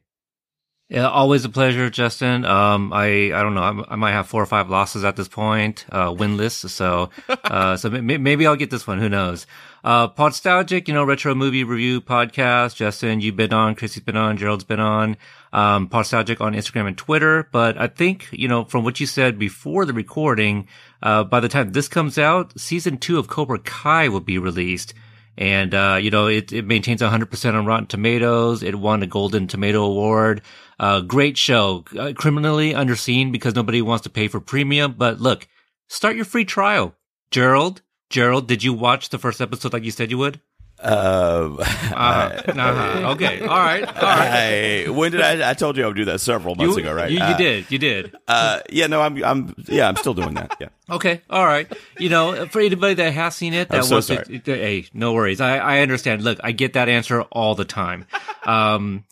Yeah, 0.90 1.08
always 1.08 1.46
a 1.46 1.48
pleasure, 1.48 1.88
Justin. 1.88 2.44
Um, 2.44 2.92
I 2.92 3.32
I 3.32 3.42
don't 3.42 3.54
know. 3.54 3.62
I, 3.62 3.94
I 3.94 3.96
might 3.96 4.12
have 4.12 4.28
four 4.28 4.42
or 4.42 4.46
five 4.46 4.68
losses 4.68 5.02
at 5.02 5.16
this 5.16 5.28
point, 5.28 5.86
uh, 5.90 6.10
winless. 6.10 6.68
So, 6.68 7.08
uh, 7.28 7.76
so 7.76 7.88
maybe 7.90 8.46
I'll 8.46 8.54
get 8.54 8.70
this 8.70 8.86
one. 8.86 8.98
Who 9.00 9.08
knows? 9.08 9.46
Uh, 9.82 10.08
Podstalgic, 10.08 10.86
you 10.86 10.94
know, 10.94 11.02
retro 11.02 11.34
movie 11.34 11.64
review 11.64 12.02
podcast. 12.02 12.76
Justin, 12.76 13.20
you've 13.20 13.34
been 13.34 13.54
on. 13.54 13.74
Chrissy's 13.74 14.02
been 14.02 14.16
on. 14.16 14.36
Gerald's 14.36 14.64
been 14.64 14.78
on. 14.78 15.16
Um, 15.54 15.88
Podstalgic 15.88 16.42
on 16.42 16.52
Instagram 16.52 16.86
and 16.86 16.98
Twitter. 16.98 17.48
But 17.50 17.76
I 17.76 17.86
think 17.86 18.28
you 18.30 18.46
know 18.46 18.64
from 18.64 18.84
what 18.84 19.00
you 19.00 19.06
said 19.06 19.38
before 19.38 19.86
the 19.86 19.94
recording, 19.94 20.68
uh, 21.04 21.22
by 21.22 21.38
the 21.38 21.48
time 21.48 21.70
this 21.70 21.86
comes 21.86 22.18
out, 22.18 22.58
season 22.58 22.96
two 22.96 23.18
of 23.18 23.28
Cobra 23.28 23.58
Kai 23.58 24.08
will 24.08 24.20
be 24.20 24.38
released. 24.38 24.94
And, 25.36 25.74
uh, 25.74 25.98
you 26.00 26.10
know, 26.10 26.28
it, 26.28 26.52
it 26.52 26.64
maintains 26.64 27.02
100% 27.02 27.54
on 27.54 27.66
Rotten 27.66 27.86
Tomatoes. 27.86 28.62
It 28.62 28.76
won 28.76 29.02
a 29.02 29.06
Golden 29.06 29.46
Tomato 29.46 29.84
Award. 29.84 30.42
Uh, 30.80 31.00
great 31.00 31.36
show. 31.36 31.84
Uh, 31.96 32.12
criminally 32.16 32.72
underseen 32.72 33.32
because 33.32 33.54
nobody 33.54 33.82
wants 33.82 34.04
to 34.04 34.10
pay 34.10 34.28
for 34.28 34.40
premium. 34.40 34.94
But 34.96 35.20
look, 35.20 35.46
start 35.88 36.16
your 36.16 36.24
free 36.24 36.44
trial. 36.44 36.94
Gerald, 37.30 37.82
Gerald, 38.08 38.48
did 38.48 38.62
you 38.62 38.72
watch 38.72 39.10
the 39.10 39.18
first 39.18 39.40
episode 39.40 39.72
like 39.72 39.84
you 39.84 39.90
said 39.90 40.10
you 40.10 40.18
would? 40.18 40.40
Uh, 40.80 41.56
Uh-huh. 41.94 42.42
Uh-huh. 42.48 43.10
Okay. 43.12 43.40
All 43.42 43.48
right. 43.58 43.84
All 43.86 43.92
right. 44.02 44.84
I, 44.86 44.90
when 44.90 45.12
did 45.12 45.20
I? 45.20 45.50
I 45.50 45.54
told 45.54 45.76
you 45.76 45.84
I 45.84 45.86
would 45.86 45.96
do 45.96 46.04
that 46.06 46.20
several 46.20 46.54
months 46.56 46.76
You- 46.76 46.82
ago, 46.82 46.92
right? 46.92 47.10
you- 47.10 47.18
you 47.18 47.22
Uh, 47.22 47.36
did. 47.36 47.70
You 47.70 47.78
did. 47.78 48.14
Uh, 48.26 48.60
yeah, 48.70 48.86
no, 48.88 49.00
I'm, 49.00 49.22
I'm, 49.24 49.54
yeah, 49.68 49.88
I'm 49.88 49.96
still 49.96 50.14
doing 50.14 50.34
that. 50.34 50.56
Yeah. 50.60 50.68
Okay, 50.90 51.22
all 51.30 51.46
right. 51.46 51.66
You 51.98 52.10
know, 52.10 52.44
for 52.48 52.60
anybody 52.60 52.92
that 52.92 53.10
has 53.14 53.34
seen 53.34 53.54
it, 53.54 53.70
that 53.70 53.78
I'm 53.78 53.82
so 53.84 53.94
wants 53.94 54.08
sorry. 54.08 54.38
to, 54.40 54.54
hey, 54.54 54.84
no 54.92 55.14
worries. 55.14 55.40
I, 55.40 55.56
I 55.56 55.78
understand. 55.80 56.20
Look, 56.20 56.38
I 56.44 56.52
get 56.52 56.74
that 56.74 56.90
answer 56.90 57.22
all 57.32 57.54
the 57.54 57.64
time. 57.64 58.04
Um, 58.44 59.04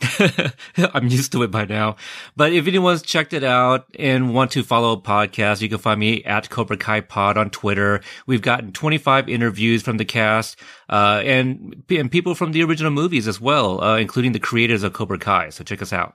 I'm 0.93 1.09
used 1.09 1.33
to 1.33 1.43
it 1.45 1.51
by 1.51 1.65
now. 1.65 1.97
But 2.37 2.53
if 2.53 2.67
anyone's 2.67 3.01
checked 3.01 3.33
it 3.33 3.43
out 3.43 3.87
and 3.99 4.35
want 4.35 4.51
to 4.51 4.63
follow 4.63 4.93
a 4.93 5.01
podcast, 5.01 5.63
you 5.63 5.71
can 5.71 5.79
find 5.79 5.99
me 5.99 6.23
at 6.25 6.51
Cobra 6.51 6.77
Kai 6.77 7.01
Pod 7.01 7.39
on 7.39 7.49
Twitter. 7.49 8.03
We've 8.27 8.43
gotten 8.43 8.73
25 8.73 9.31
interviews 9.31 9.83
from 9.83 9.97
the 9.97 10.05
cast, 10.05 10.59
uh, 10.93 11.23
and, 11.25 11.83
and 11.89 12.11
people 12.11 12.35
from 12.35 12.53
the 12.53 12.63
original 12.63 12.91
movies 12.91 13.27
as 13.27 13.41
well, 13.41 13.83
uh, 13.83 13.97
including 13.97 14.33
the 14.33 14.39
creators 14.39 14.83
of 14.83 14.93
Cobra 14.93 15.19
Kai. 15.19 15.49
So 15.49 15.65
check 15.65 15.81
us 15.81 15.91
out. 15.91 16.15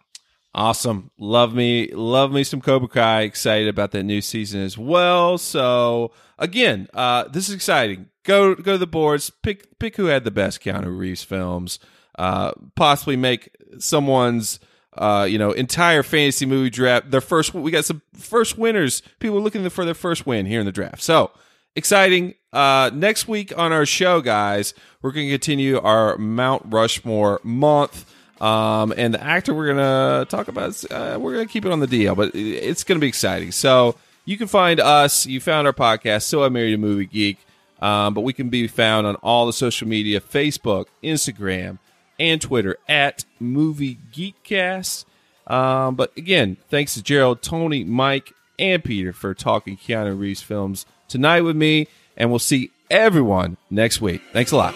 Awesome. 0.54 1.10
Love 1.18 1.56
me, 1.56 1.92
love 1.94 2.32
me 2.32 2.44
some 2.44 2.62
Cobra 2.62 2.88
Kai. 2.88 3.22
Excited 3.22 3.68
about 3.68 3.90
that 3.92 4.04
new 4.04 4.22
season 4.22 4.62
as 4.62 4.78
well. 4.78 5.40
So 5.40 6.12
again, 6.38 6.88
uh, 6.94 7.28
this 7.28 7.50
is 7.50 7.56
exciting. 7.56 8.10
Go 8.24 8.54
go 8.54 8.74
to 8.74 8.78
the 8.78 8.86
boards. 8.86 9.32
Pick 9.32 9.80
pick 9.80 9.96
who 9.96 10.06
had 10.06 10.24
the 10.24 10.32
best 10.32 10.62
Keanu 10.62 10.96
Reeves 10.96 11.24
films. 11.24 11.80
Uh, 12.20 12.52
possibly 12.76 13.16
make 13.16 13.50
someone's 13.80 14.60
uh, 14.98 15.28
you 15.28 15.40
know 15.40 15.54
entire 15.54 16.04
fantasy 16.04 16.46
movie 16.46 16.70
draft 16.70 17.10
their 17.10 17.22
first. 17.22 17.54
We 17.54 17.72
got 17.72 17.86
some 17.86 18.04
first 18.14 18.60
winners. 18.60 19.02
People 19.20 19.42
looking 19.42 19.68
for 19.70 19.86
their 19.86 19.96
first 19.96 20.28
win 20.28 20.46
here 20.46 20.60
in 20.60 20.68
the 20.68 20.72
draft. 20.72 21.02
So 21.02 21.32
exciting. 21.78 22.34
Uh, 22.52 22.90
next 22.94 23.28
week 23.28 23.58
on 23.58 23.72
our 23.72 23.86
show, 23.86 24.20
guys, 24.20 24.74
we're 25.02 25.12
going 25.12 25.28
to 25.28 25.32
continue 25.32 25.80
our 25.80 26.18
Mount 26.18 26.64
Rushmore 26.66 27.40
month. 27.44 28.12
Um, 28.42 28.94
and 28.96 29.14
the 29.14 29.24
actor 29.24 29.52
we're 29.52 29.68
gonna 29.74 30.26
talk 30.30 30.48
about, 30.48 30.84
uh, 30.92 31.18
we're 31.20 31.34
gonna 31.34 31.48
keep 31.48 31.66
it 31.66 31.72
on 31.72 31.80
the 31.80 31.88
DL, 31.88 32.16
but 32.16 32.36
it's 32.36 32.84
gonna 32.84 33.00
be 33.00 33.08
exciting. 33.08 33.52
So 33.52 33.96
you 34.26 34.38
can 34.38 34.46
find 34.46 34.80
us. 34.80 35.26
You 35.26 35.40
found 35.40 35.66
our 35.66 35.74
podcast. 35.74 36.24
So 36.24 36.44
I 36.44 36.50
married 36.50 36.76
a 36.76 36.78
movie 36.78 37.08
geek. 37.08 37.40
Um, 37.82 38.14
but 38.14 38.22
we 38.22 38.34
can 38.34 38.50
be 38.50 38.68
found 38.68 39.08
on 39.08 39.16
all 39.18 39.48
the 39.48 39.54
social 39.54 39.88
media: 39.88 40.22
Facebook, 40.22 40.86
Instagram, 41.04 41.80
and 42.20 42.40
Twitter 42.40 42.78
at 42.88 43.26
Movie 43.40 43.98
Geekcast. 44.14 45.06
Um, 45.48 45.96
but 45.96 46.16
again, 46.16 46.58
thanks 46.70 46.94
to 46.94 47.02
Gerald, 47.02 47.42
Tony, 47.42 47.84
Mike, 47.84 48.34
and 48.60 48.84
Peter 48.84 49.14
for 49.14 49.34
talking 49.34 49.78
Keanu 49.78 50.20
Reeves 50.20 50.44
films 50.44 50.86
tonight 51.08 51.42
with 51.42 51.56
me, 51.56 51.88
and 52.16 52.30
we'll 52.30 52.40
see 52.40 52.72
everyone 52.90 53.58
next 53.70 54.02
week. 54.02 54.22
Thanks 54.34 54.52
a 54.52 54.58
lot. 54.58 54.76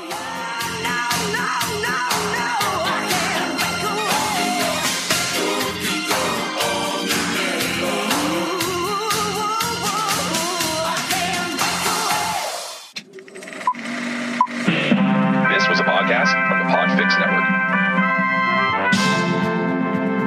This 15.52 15.68
was 15.68 15.80
a 15.80 15.84
podcast 15.84 16.32
from 16.48 16.60
the 16.60 16.66
Podfix 16.74 17.20
Network. 17.20 17.46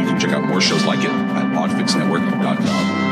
You 0.01 0.07
can 0.07 0.21
check 0.21 0.31
out 0.31 0.45
more 0.45 0.61
shows 0.61 0.85
like 0.85 1.01
it 1.01 1.11
at 1.11 1.53
podfixnetwork.com. 1.55 3.04